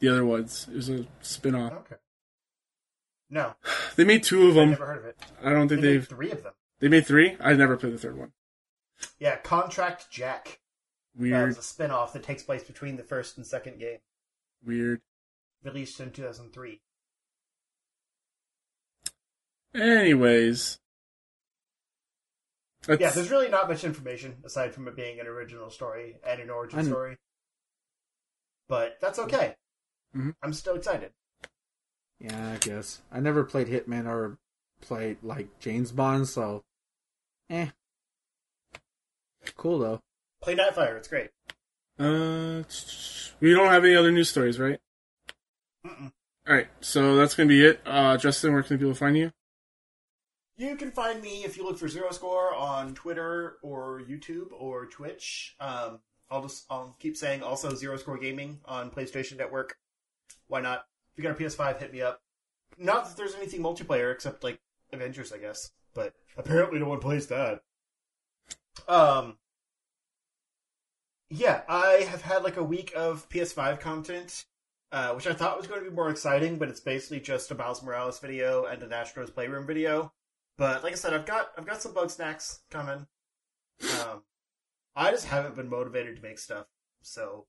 the 0.00 0.08
other 0.08 0.24
ones. 0.24 0.66
It 0.70 0.76
was 0.76 0.88
a 0.88 1.06
spin 1.20 1.54
off. 1.54 1.72
Okay. 1.72 1.96
No, 3.28 3.54
They 3.96 4.04
made 4.04 4.22
two 4.22 4.46
of 4.48 4.56
I 4.56 4.60
them. 4.60 4.70
never 4.70 4.86
heard 4.86 4.98
of 4.98 5.04
it. 5.04 5.16
I 5.44 5.50
don't 5.50 5.68
think 5.68 5.80
made 5.82 5.88
they've 5.88 6.08
three 6.08 6.30
of 6.30 6.42
them. 6.44 6.52
they 6.78 6.88
made 6.88 7.06
three. 7.06 7.36
I 7.40 7.52
never 7.54 7.76
played 7.76 7.92
the 7.92 7.98
third 7.98 8.16
one. 8.16 8.32
Yeah, 9.18 9.36
Contract 9.36 10.10
Jack. 10.10 10.60
That 11.16 11.20
Weird, 11.22 11.48
was 11.48 11.58
a 11.58 11.62
spin 11.62 11.90
off 11.90 12.12
that 12.12 12.22
takes 12.22 12.42
place 12.42 12.62
between 12.62 12.96
the 12.96 13.02
first 13.02 13.36
and 13.36 13.44
second 13.46 13.80
game, 13.80 13.98
weird. 14.64 15.00
Released 15.66 16.00
in 16.00 16.10
2003. 16.10 16.80
Anyways, 19.74 20.78
that's, 22.86 23.00
Yeah, 23.00 23.10
there's 23.10 23.30
really 23.30 23.48
not 23.50 23.68
much 23.68 23.84
information 23.84 24.36
aside 24.44 24.72
from 24.74 24.88
it 24.88 24.96
being 24.96 25.20
an 25.20 25.26
original 25.26 25.68
story 25.70 26.16
and 26.26 26.40
an 26.40 26.48
origin 26.50 26.78
I 26.78 26.82
kn- 26.82 26.92
story. 26.92 27.16
But 28.68 28.98
that's 29.00 29.18
okay. 29.18 29.56
Mhm. 30.16 30.34
I'm 30.42 30.52
still 30.54 30.76
excited. 30.76 31.12
Yeah, 32.18 32.52
I 32.52 32.56
guess. 32.56 33.02
I 33.12 33.20
never 33.20 33.44
played 33.44 33.66
Hitman 33.68 34.06
or 34.06 34.38
played 34.80 35.18
like 35.22 35.58
James 35.58 35.92
Bond, 35.92 36.26
so 36.28 36.64
eh. 37.50 37.68
Cool 39.56 39.78
though. 39.78 40.02
Play 40.40 40.56
Nightfire, 40.56 40.96
it's 40.96 41.08
great. 41.08 41.30
uh, 41.98 42.62
we 43.40 43.52
don't 43.52 43.68
have 43.68 43.84
any 43.84 43.94
other 43.94 44.10
news 44.12 44.30
stories, 44.30 44.58
right? 44.58 44.80
Mm-mm. 45.86 46.12
All 46.48 46.54
right, 46.54 46.68
so 46.80 47.16
that's 47.16 47.34
gonna 47.34 47.48
be 47.48 47.64
it. 47.64 47.80
Uh, 47.84 48.16
Justin, 48.16 48.52
where 48.52 48.62
can 48.62 48.78
people 48.78 48.94
find 48.94 49.16
you? 49.16 49.32
You 50.56 50.76
can 50.76 50.90
find 50.90 51.20
me 51.20 51.44
if 51.44 51.56
you 51.56 51.64
look 51.64 51.78
for 51.78 51.88
Zero 51.88 52.10
Score 52.12 52.54
on 52.54 52.94
Twitter 52.94 53.56
or 53.62 54.00
YouTube 54.08 54.48
or 54.58 54.86
Twitch. 54.86 55.54
Um, 55.60 56.00
I'll 56.30 56.42
just 56.42 56.64
I'll 56.70 56.96
keep 56.98 57.16
saying 57.16 57.42
also 57.42 57.74
Zero 57.74 57.96
Score 57.96 58.16
Gaming 58.16 58.60
on 58.64 58.90
PlayStation 58.90 59.36
Network. 59.36 59.76
Why 60.48 60.60
not? 60.60 60.86
If 61.12 61.18
you 61.18 61.24
got 61.24 61.38
a 61.38 61.44
PS5, 61.44 61.78
hit 61.78 61.92
me 61.92 62.02
up. 62.02 62.20
Not 62.78 63.06
that 63.06 63.16
there's 63.16 63.34
anything 63.34 63.60
multiplayer 63.62 64.12
except 64.12 64.44
like 64.44 64.60
Avengers, 64.92 65.32
I 65.32 65.38
guess. 65.38 65.72
But 65.94 66.14
apparently 66.36 66.78
no 66.78 66.88
one 66.88 67.00
plays 67.00 67.26
that. 67.28 67.60
Um. 68.88 69.36
Yeah, 71.28 71.62
I 71.68 72.06
have 72.08 72.22
had 72.22 72.44
like 72.44 72.56
a 72.56 72.62
week 72.62 72.92
of 72.94 73.28
PS5 73.28 73.80
content, 73.80 74.44
uh, 74.96 75.12
which 75.12 75.26
I 75.26 75.34
thought 75.34 75.58
was 75.58 75.66
going 75.66 75.84
to 75.84 75.90
be 75.90 75.94
more 75.94 76.08
exciting, 76.08 76.56
but 76.56 76.70
it's 76.70 76.80
basically 76.80 77.20
just 77.20 77.50
a 77.50 77.54
Miles 77.54 77.82
Morales 77.82 78.18
video 78.18 78.64
and 78.64 78.82
an 78.82 78.94
Astro's 78.94 79.28
Playroom 79.30 79.66
video. 79.66 80.10
But 80.56 80.82
like 80.82 80.94
I 80.94 80.96
said, 80.96 81.12
I've 81.12 81.26
got 81.26 81.50
I've 81.58 81.66
got 81.66 81.82
some 81.82 81.92
Bugsnax 81.92 82.60
coming. 82.70 83.06
Um, 84.00 84.22
I 84.96 85.10
just 85.10 85.26
haven't 85.26 85.54
been 85.54 85.68
motivated 85.68 86.16
to 86.16 86.22
make 86.22 86.38
stuff, 86.38 86.64
so 87.02 87.44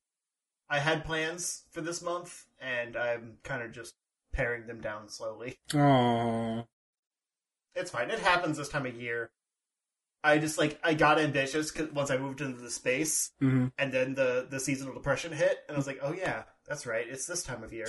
I 0.70 0.80
had 0.80 1.06
plans 1.06 1.64
for 1.72 1.80
this 1.80 2.02
month, 2.02 2.48
and 2.60 2.98
I'm 2.98 3.38
kind 3.44 3.64
of 3.64 3.72
just 3.72 3.96
paring 4.34 4.68
them 4.68 4.82
down 4.82 5.08
slowly. 5.08 5.58
Oh, 5.74 6.66
It's 7.76 7.92
fine. 7.92 8.12
It 8.12 8.20
happens 8.20 8.58
this 8.58 8.68
time 8.68 8.86
of 8.86 9.00
year. 9.00 9.32
I 10.22 10.38
just 10.38 10.58
like 10.58 10.78
I 10.84 10.96
got 10.96 11.18
ambitious 11.18 11.72
cause 11.72 11.94
once 11.94 12.12
I 12.12 12.18
moved 12.18 12.42
into 12.42 12.60
the 12.60 12.72
space, 12.72 13.32
hmm 13.40 13.68
and 13.78 13.94
then 13.94 14.16
the 14.16 14.48
the 14.50 14.60
seasonal 14.60 14.96
depression 14.96 15.32
hit, 15.32 15.60
and 15.70 15.76
I 15.76 15.78
was 15.78 15.88
like, 15.88 16.00
oh 16.02 16.12
yeah, 16.12 16.44
that's 16.68 16.86
right. 16.86 17.06
It's 17.08 17.26
this 17.26 17.44
time 17.44 17.64
of 17.64 17.74
year. 17.74 17.88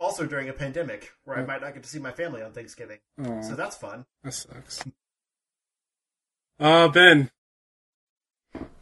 Also 0.00 0.26
during 0.26 0.48
a 0.48 0.52
pandemic 0.52 1.12
where 1.24 1.38
I 1.38 1.44
might 1.44 1.60
not 1.62 1.72
get 1.74 1.82
to 1.84 1.88
see 1.88 1.98
my 1.98 2.10
family 2.12 2.42
on 2.42 2.52
Thanksgiving, 2.52 2.98
so 3.42 3.54
that's 3.54 3.76
fun. 3.76 4.06
that 4.22 4.34
sucks. 4.34 4.84
Uh, 6.60 6.86
Ben, 6.86 7.32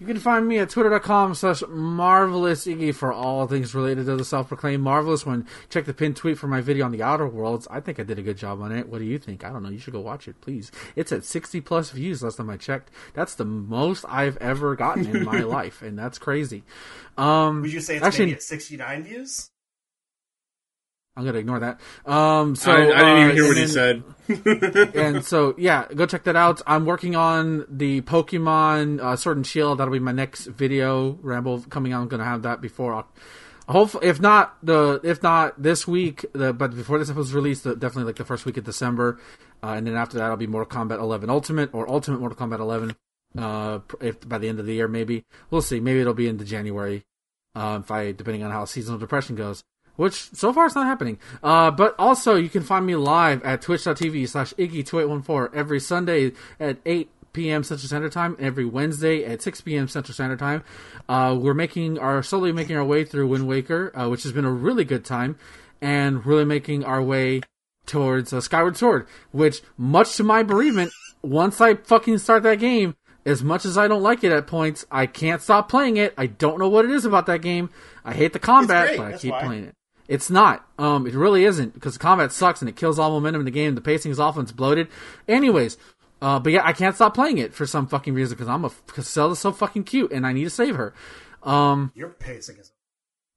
You 0.03 0.09
can 0.09 0.19
find 0.19 0.49
me 0.49 0.59
at 0.59 0.69
twitter.com 0.69 1.37
slash 1.37 1.63
marvelous 1.69 2.67
Iggy 2.67 2.93
for 2.93 3.13
all 3.13 3.47
things 3.47 3.73
related 3.73 4.07
to 4.07 4.17
the 4.17 4.25
self-proclaimed 4.25 4.83
marvelous 4.83 5.25
one. 5.25 5.47
Check 5.71 5.85
the 5.85 5.95
pinned 5.95 6.17
tweet 6.17 6.39
for 6.39 6.49
my 6.49 6.61
video 6.61 6.87
on 6.87 6.91
the 6.91 7.05
Outer 7.05 7.29
Worlds. 7.29 7.69
I 7.71 7.79
think 7.79 8.01
I 8.01 8.03
did 8.03 8.19
a 8.19 8.23
good 8.23 8.37
job 8.37 8.61
on 8.63 8.73
it. 8.73 8.89
What 8.89 8.99
do 8.99 9.05
you 9.05 9.17
think? 9.17 9.45
I 9.45 9.51
don't 9.51 9.63
know. 9.63 9.69
You 9.69 9.79
should 9.79 9.93
go 9.93 10.01
watch 10.01 10.27
it, 10.27 10.41
please. 10.41 10.73
It's 10.97 11.13
at 11.13 11.25
60 11.25 11.61
plus 11.61 11.91
views 11.91 12.21
last 12.21 12.39
time 12.39 12.51
I 12.51 12.57
checked. 12.57 12.91
That's 13.15 13.37
the 13.37 13.45
most 13.45 14.05
I've 14.09 14.37
ever 14.39 14.75
gotten 14.75 15.07
in 15.15 15.25
my 15.25 15.39
life, 15.45 15.83
and 15.83 15.97
that's 15.97 16.19
crazy. 16.19 16.65
Um, 17.17 17.63
Would 17.63 17.73
you 17.73 17.81
say 17.81 17.95
it's 17.95 18.05
actually, 18.05 18.25
maybe 18.27 18.37
at 18.39 18.43
69 18.43 19.05
views? 19.05 19.52
I'm 21.15 21.27
gonna 21.27 21.39
ignore 21.39 21.61
that. 21.61 21.81
Um, 22.07 22.57
so 22.57 22.73
I, 22.73 22.77
I 22.77 22.85
didn't 22.85 22.97
uh, 22.99 23.25
even 23.25 23.37
hear 23.37 23.45
and 23.45 23.49
what 23.49 23.57
he 23.59 23.67
said. 23.67 24.95
and 24.95 25.25
so 25.25 25.55
yeah, 25.59 25.87
go 25.95 26.07
check 26.07 26.25
that 26.25 26.37
out. 26.37 26.63
I'm 26.67 26.87
working 26.87 27.17
on 27.17 27.67
the 27.69 28.01
Pokemon 28.03 29.01
uh, 29.01 29.17
Sword 29.17 29.37
and 29.37 29.47
Shield. 29.47 29.79
That'll 29.79 29.93
be 29.93 29.99
my 29.99 30.13
next 30.13 30.47
video 30.47 31.19
ramble 31.21 31.61
coming 31.69 31.93
out. 31.93 32.01
I'm 32.01 32.09
gonna 32.09 32.25
have 32.25 32.43
that 32.43 32.63
before. 32.63 33.05
Hopefully, 33.69 34.07
if 34.07 34.21
not 34.21 34.57
the 34.65 35.01
if 35.05 35.23
not 35.23 35.63
this 35.63 35.87
week, 35.87 36.25
the, 36.33 36.55
but 36.55 36.75
before 36.75 36.99
this 36.99 37.11
episode's 37.11 37.35
released, 37.35 37.65
the, 37.65 37.77
definitely 37.77 38.05
like 38.05 38.17
the 38.17 38.25
first 38.25 38.47
week 38.47 38.57
of 38.57 38.65
December, 38.65 39.21
uh, 39.63 39.75
and 39.77 39.87
then 39.87 39.95
after 39.95 40.17
that, 40.17 40.25
it'll 40.25 40.37
be 40.39 40.47
Mortal 40.47 40.79
Kombat 40.79 40.99
11 40.99 41.29
Ultimate 41.29 41.75
or 41.75 41.89
Ultimate 41.91 42.21
Mortal 42.21 42.39
Kombat 42.39 42.59
11. 42.59 42.97
Uh, 43.37 43.81
if 44.01 44.27
by 44.27 44.39
the 44.39 44.49
end 44.49 44.59
of 44.61 44.67
the 44.67 44.75
year, 44.75 44.89
maybe 44.89 45.25
we'll 45.51 45.63
see. 45.63 45.79
Maybe 45.79 46.01
it'll 46.01 46.15
be 46.15 46.29
into 46.29 46.45
January. 46.47 47.05
Uh, 47.55 47.81
if 47.83 47.91
I 47.91 48.13
depending 48.13 48.43
on 48.43 48.51
how 48.51 48.65
seasonal 48.65 48.99
depression 48.99 49.37
goes 49.37 49.63
which 49.97 50.31
so 50.35 50.53
far 50.53 50.67
it's 50.67 50.75
not 50.75 50.87
happening. 50.87 51.19
Uh, 51.43 51.71
but 51.71 51.95
also 51.99 52.37
you 52.37 52.49
can 52.49 52.63
find 52.63 52.87
me 52.87 52.97
live 52.97 53.43
at 53.43 53.63
twitch.tv 53.63 54.29
slash 54.29 54.53
iggy2814 54.55 55.55
every 55.55 55.81
Sunday 55.81 56.33
at 56.59 56.79
8 56.85 57.09
p.m. 57.33 57.65
Central 57.65 57.87
Standard 57.87 58.13
Time, 58.13 58.35
and 58.39 58.47
every 58.47 58.65
Wednesday 58.65 59.25
at 59.25 59.43
6 59.43 59.61
p.m. 59.63 59.89
Central 59.89 60.13
Standard 60.15 60.39
Time. 60.39 60.63
Uh, 61.09 61.37
we're 61.39 61.55
making 61.55 61.99
our 61.99 62.23
slowly 62.23 62.53
making 62.53 62.77
our 62.77 62.85
way 62.85 63.05
through 63.05 63.29
Wind 63.29 63.49
Waker, 63.49 63.91
uh, 63.99 64.09
which 64.09 64.23
has 64.23 64.33
been 64.33 64.45
a 64.45 64.53
really 64.53 64.85
good 64.85 65.05
time, 65.05 65.39
and 65.81 66.25
really 66.27 66.45
making 66.45 66.85
our 66.85 67.03
way 67.03 67.41
towards 67.87 68.33
uh, 68.33 68.41
Skyward 68.41 68.77
Sword, 68.77 69.07
which, 69.33 69.63
much 69.77 70.17
to 70.17 70.25
my 70.25 70.43
bereavement, 70.43 70.93
once 71.23 71.61
I 71.61 71.75
fucking 71.75 72.19
start 72.19 72.43
that 72.45 72.59
game, 72.59 72.95
as 73.25 73.43
much 73.43 73.65
as 73.65 73.79
I 73.79 73.89
don't 73.89 74.03
like 74.03 74.25
it 74.25 74.33
at 74.33 74.47
points, 74.47 74.85
I 74.91 75.07
can't 75.07 75.41
stop 75.41 75.69
playing 75.69 75.97
it. 75.97 76.13
I 76.17 76.27
don't 76.27 76.59
know 76.59 76.69
what 76.69 76.85
it 76.85 76.91
is 76.91 77.05
about 77.05 77.27
that 77.27 77.43
game. 77.43 77.71
I 78.05 78.15
hate 78.15 78.33
the 78.33 78.39
combat, 78.39 78.97
but 78.97 79.07
I 79.07 79.11
that's 79.11 79.23
keep 79.23 79.33
why. 79.33 79.45
playing 79.45 79.65
it. 79.65 79.75
It's 80.13 80.29
not. 80.29 80.69
Um, 80.79 81.07
it 81.07 81.15
really 81.15 81.47
isn't 81.47 81.73
because 81.73 81.97
combat 81.97 82.33
sucks 82.33 82.61
and 82.61 82.69
it 82.69 82.77
kills 82.77 82.99
all 82.99 83.13
momentum 83.13 83.41
in 83.41 83.45
the 83.47 83.51
game. 83.51 83.75
The 83.75 83.81
pacing 83.81 84.13
is 84.13 84.21
awful 84.21 84.41
and 84.41 84.47
it's 84.47 84.55
bloated. 84.55 84.89
Anyways, 85.27 85.79
uh, 86.21 86.39
but 86.39 86.53
yeah, 86.53 86.61
I 86.63 86.75
can't 86.75 86.95
stop 86.95 87.15
playing 87.15 87.39
it 87.39 87.55
for 87.55 87.65
some 87.65 87.87
fucking 87.87 88.13
reason 88.13 88.37
because 88.37 88.47
I'm 88.47 88.63
a 88.67 88.71
because 88.87 89.09
Zelda's 89.09 89.39
so 89.39 89.53
fucking 89.53 89.85
cute 89.85 90.13
and 90.13 90.27
I 90.27 90.35
need 90.35 90.45
to 90.45 90.51
save 90.51 90.77
her. 90.77 90.93
Um, 91.43 91.93
Your 91.95 92.11
pacing 92.11 92.59
is. 92.59 92.72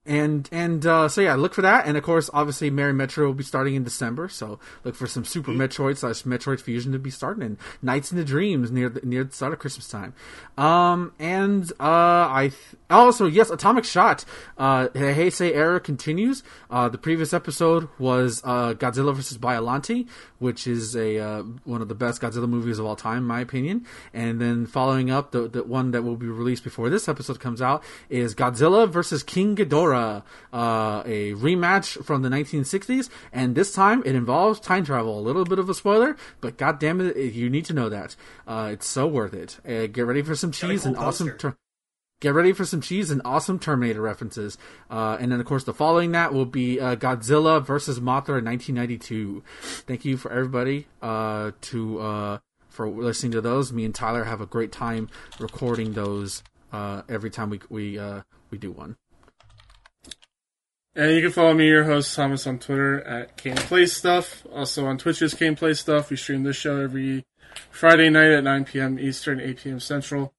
And 0.05 0.47
and 0.51 0.85
uh, 0.85 1.09
so 1.09 1.21
yeah, 1.21 1.35
look 1.35 1.53
for 1.53 1.63
that. 1.63 1.87
And 1.87 1.97
of 1.97 2.03
course, 2.03 2.29
obviously, 2.33 2.69
Mary 2.69 2.93
Metro 2.93 3.25
will 3.25 3.33
be 3.33 3.43
starting 3.43 3.75
in 3.75 3.83
December, 3.83 4.29
so 4.29 4.59
look 4.83 4.95
for 4.95 5.07
some 5.07 5.25
Super 5.25 5.51
Metroid 5.51 5.97
slash 5.97 6.23
Metroid 6.23 6.61
Fusion 6.61 6.91
to 6.91 6.99
be 6.99 7.09
starting, 7.09 7.43
and 7.43 7.57
Nights 7.81 8.11
into 8.11 8.23
Dreams 8.23 8.71
near 8.71 8.89
the, 8.89 9.01
near 9.01 9.23
the 9.23 9.33
start 9.33 9.53
of 9.53 9.59
Christmas 9.59 9.87
time. 9.87 10.13
Um, 10.57 11.13
and 11.19 11.71
uh, 11.79 12.29
I 12.29 12.51
th- 12.51 12.75
also 12.89 13.25
yes, 13.25 13.49
Atomic 13.49 13.83
Shot. 13.83 14.25
Uh, 14.57 14.89
the 14.93 14.99
Heisei 14.99 15.53
era 15.55 15.79
continues. 15.79 16.43
Uh, 16.69 16.87
the 16.89 16.97
previous 16.97 17.33
episode 17.33 17.89
was 17.97 18.41
uh, 18.43 18.73
Godzilla 18.73 19.13
versus 19.15 19.37
Biollante, 19.37 20.07
which 20.45 20.67
is 20.67 20.95
a 20.95 21.17
uh, 21.17 21.41
one 21.63 21.81
of 21.81 21.87
the 21.87 21.95
best 21.95 22.21
Godzilla 22.21 22.47
movies 22.47 22.77
of 22.77 22.85
all 22.85 22.95
time, 22.95 23.17
in 23.17 23.23
my 23.23 23.39
opinion. 23.39 23.83
And 24.13 24.39
then 24.39 24.67
following 24.67 25.09
up, 25.09 25.31
the 25.31 25.47
the 25.47 25.63
one 25.63 25.89
that 25.89 26.03
will 26.03 26.17
be 26.17 26.27
released 26.27 26.63
before 26.63 26.87
this 26.91 27.09
episode 27.09 27.39
comes 27.39 27.63
out 27.63 27.83
is 28.09 28.35
Godzilla 28.35 28.87
vs. 28.87 29.23
King 29.23 29.55
Ghidorah, 29.55 30.21
uh, 30.53 31.01
a 31.03 31.33
rematch 31.33 32.05
from 32.05 32.21
the 32.21 32.29
1960s, 32.29 33.09
and 33.33 33.55
this 33.55 33.73
time 33.73 34.03
it 34.05 34.13
involves 34.13 34.59
time 34.59 34.85
travel. 34.85 35.17
A 35.17 35.25
little 35.27 35.45
bit 35.45 35.57
of 35.57 35.67
a 35.67 35.73
spoiler, 35.73 36.15
but 36.41 36.57
god 36.57 36.77
damn 36.79 37.01
it, 37.01 37.17
you 37.17 37.49
need 37.49 37.65
to 37.65 37.73
know 37.73 37.89
that. 37.89 38.15
Uh, 38.45 38.69
it's 38.71 38.87
so 38.87 39.07
worth 39.07 39.33
it. 39.33 39.57
Uh, 39.67 39.87
get 39.87 40.05
ready 40.05 40.21
for 40.21 40.35
some 40.35 40.51
cheese 40.51 40.83
cool 40.83 40.89
and 40.89 40.97
awesome. 40.97 41.29
poster. 41.29 41.49
Ter- 41.49 41.57
Get 42.21 42.33
ready 42.33 42.53
for 42.53 42.63
some 42.63 42.79
cheese 42.79 43.11
and 43.11 43.21
awesome 43.25 43.59
Terminator 43.59 44.01
references. 44.01 44.57
Uh, 44.89 45.17
and 45.19 45.31
then, 45.31 45.39
of 45.39 45.45
course, 45.45 45.65
the 45.65 45.73
following 45.73 46.13
that 46.13 46.33
will 46.33 46.45
be 46.45 46.79
uh, 46.79 46.95
Godzilla 46.95 47.63
versus 47.63 47.99
Mothra 47.99 48.39
in 48.39 48.45
1992. 48.45 49.43
Thank 49.85 50.05
you 50.05 50.15
for 50.15 50.31
everybody 50.31 50.87
uh, 51.01 51.51
to 51.61 51.99
uh, 51.99 52.37
for 52.69 52.87
listening 52.89 53.33
to 53.33 53.41
those. 53.41 53.73
Me 53.73 53.83
and 53.83 53.93
Tyler 53.93 54.23
have 54.23 54.39
a 54.39 54.45
great 54.45 54.71
time 54.71 55.09
recording 55.39 55.93
those 55.93 56.41
uh, 56.71 57.01
every 57.09 57.29
time 57.29 57.49
we 57.49 57.59
we 57.69 57.99
uh, 57.99 58.21
we 58.49 58.57
do 58.57 58.71
one. 58.71 58.95
And 60.95 61.11
you 61.13 61.21
can 61.21 61.31
follow 61.31 61.53
me, 61.53 61.67
your 61.67 61.83
host 61.83 62.15
Thomas, 62.15 62.47
on 62.47 62.59
Twitter 62.59 63.01
at 63.01 63.35
Kane 63.35 63.57
Play 63.57 63.85
Stuff. 63.85 64.47
Also 64.53 64.85
on 64.85 64.97
Twitch 64.97 65.21
is 65.21 65.33
Kane 65.33 65.57
Play 65.57 65.73
Stuff. 65.73 66.09
We 66.09 66.15
stream 66.15 66.43
this 66.43 66.55
show 66.55 66.79
every 66.79 67.25
Friday 67.69 68.09
night 68.09 68.31
at 68.31 68.45
9 68.45 68.63
p.m. 68.63 68.97
Eastern, 68.97 69.41
8 69.41 69.57
p.m. 69.57 69.79
Central. 69.81 70.33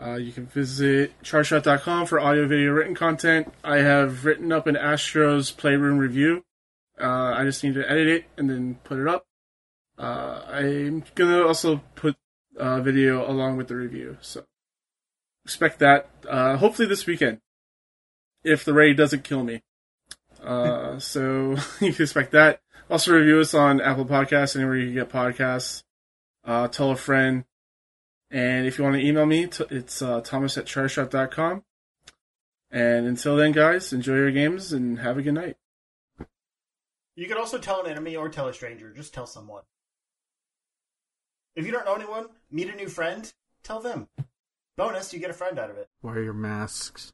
Uh, 0.00 0.14
you 0.14 0.30
can 0.32 0.46
visit 0.46 1.12
charshot.com 1.22 2.06
for 2.06 2.20
audio, 2.20 2.46
video, 2.46 2.72
written 2.72 2.94
content. 2.94 3.52
I 3.64 3.78
have 3.78 4.24
written 4.24 4.52
up 4.52 4.66
an 4.66 4.76
Astro's 4.76 5.50
Playroom 5.50 5.98
review. 5.98 6.44
Uh, 7.00 7.34
I 7.36 7.44
just 7.44 7.64
need 7.64 7.74
to 7.74 7.90
edit 7.90 8.06
it 8.06 8.24
and 8.36 8.48
then 8.48 8.76
put 8.84 8.98
it 8.98 9.08
up. 9.08 9.26
Uh, 9.98 10.42
I'm 10.48 11.04
gonna 11.16 11.44
also 11.44 11.80
put 11.96 12.16
a 12.56 12.80
video 12.80 13.28
along 13.28 13.56
with 13.56 13.68
the 13.68 13.76
review, 13.76 14.16
so 14.20 14.44
expect 15.44 15.80
that. 15.80 16.08
Uh, 16.28 16.56
hopefully 16.56 16.86
this 16.86 17.06
weekend, 17.06 17.40
if 18.44 18.64
the 18.64 18.74
raid 18.74 18.96
doesn't 18.96 19.24
kill 19.24 19.42
me. 19.42 19.62
Uh, 20.42 20.98
so 21.00 21.56
you 21.80 21.92
can 21.92 22.02
expect 22.02 22.32
that. 22.32 22.60
Also 22.88 23.12
review 23.12 23.40
us 23.40 23.52
on 23.52 23.80
Apple 23.80 24.06
Podcasts, 24.06 24.54
anywhere 24.54 24.76
you 24.76 24.86
can 24.86 24.94
get 24.94 25.10
podcasts. 25.10 25.82
Uh, 26.44 26.68
tell 26.68 26.92
a 26.92 26.96
friend. 26.96 27.44
And 28.30 28.66
if 28.66 28.78
you 28.78 28.84
want 28.84 28.96
to 28.96 29.04
email 29.04 29.26
me, 29.26 29.48
it's 29.70 30.02
uh, 30.02 30.20
thomas 30.20 30.58
at 30.58 30.66
charshot.com. 30.66 31.64
And 32.70 33.06
until 33.06 33.36
then, 33.36 33.52
guys, 33.52 33.92
enjoy 33.92 34.16
your 34.16 34.30
games 34.30 34.72
and 34.72 34.98
have 34.98 35.16
a 35.16 35.22
good 35.22 35.32
night. 35.32 35.56
You 37.16 37.26
can 37.26 37.38
also 37.38 37.58
tell 37.58 37.84
an 37.84 37.90
enemy 37.90 38.14
or 38.14 38.28
tell 38.28 38.48
a 38.48 38.54
stranger. 38.54 38.92
Just 38.92 39.14
tell 39.14 39.26
someone. 39.26 39.62
If 41.56 41.66
you 41.66 41.72
don't 41.72 41.86
know 41.86 41.94
anyone, 41.94 42.26
meet 42.50 42.68
a 42.68 42.76
new 42.76 42.88
friend, 42.88 43.32
tell 43.64 43.80
them. 43.80 44.08
Bonus, 44.76 45.12
you 45.12 45.18
get 45.18 45.30
a 45.30 45.34
friend 45.34 45.58
out 45.58 45.70
of 45.70 45.78
it. 45.78 45.88
Wear 46.02 46.22
your 46.22 46.34
masks. 46.34 47.12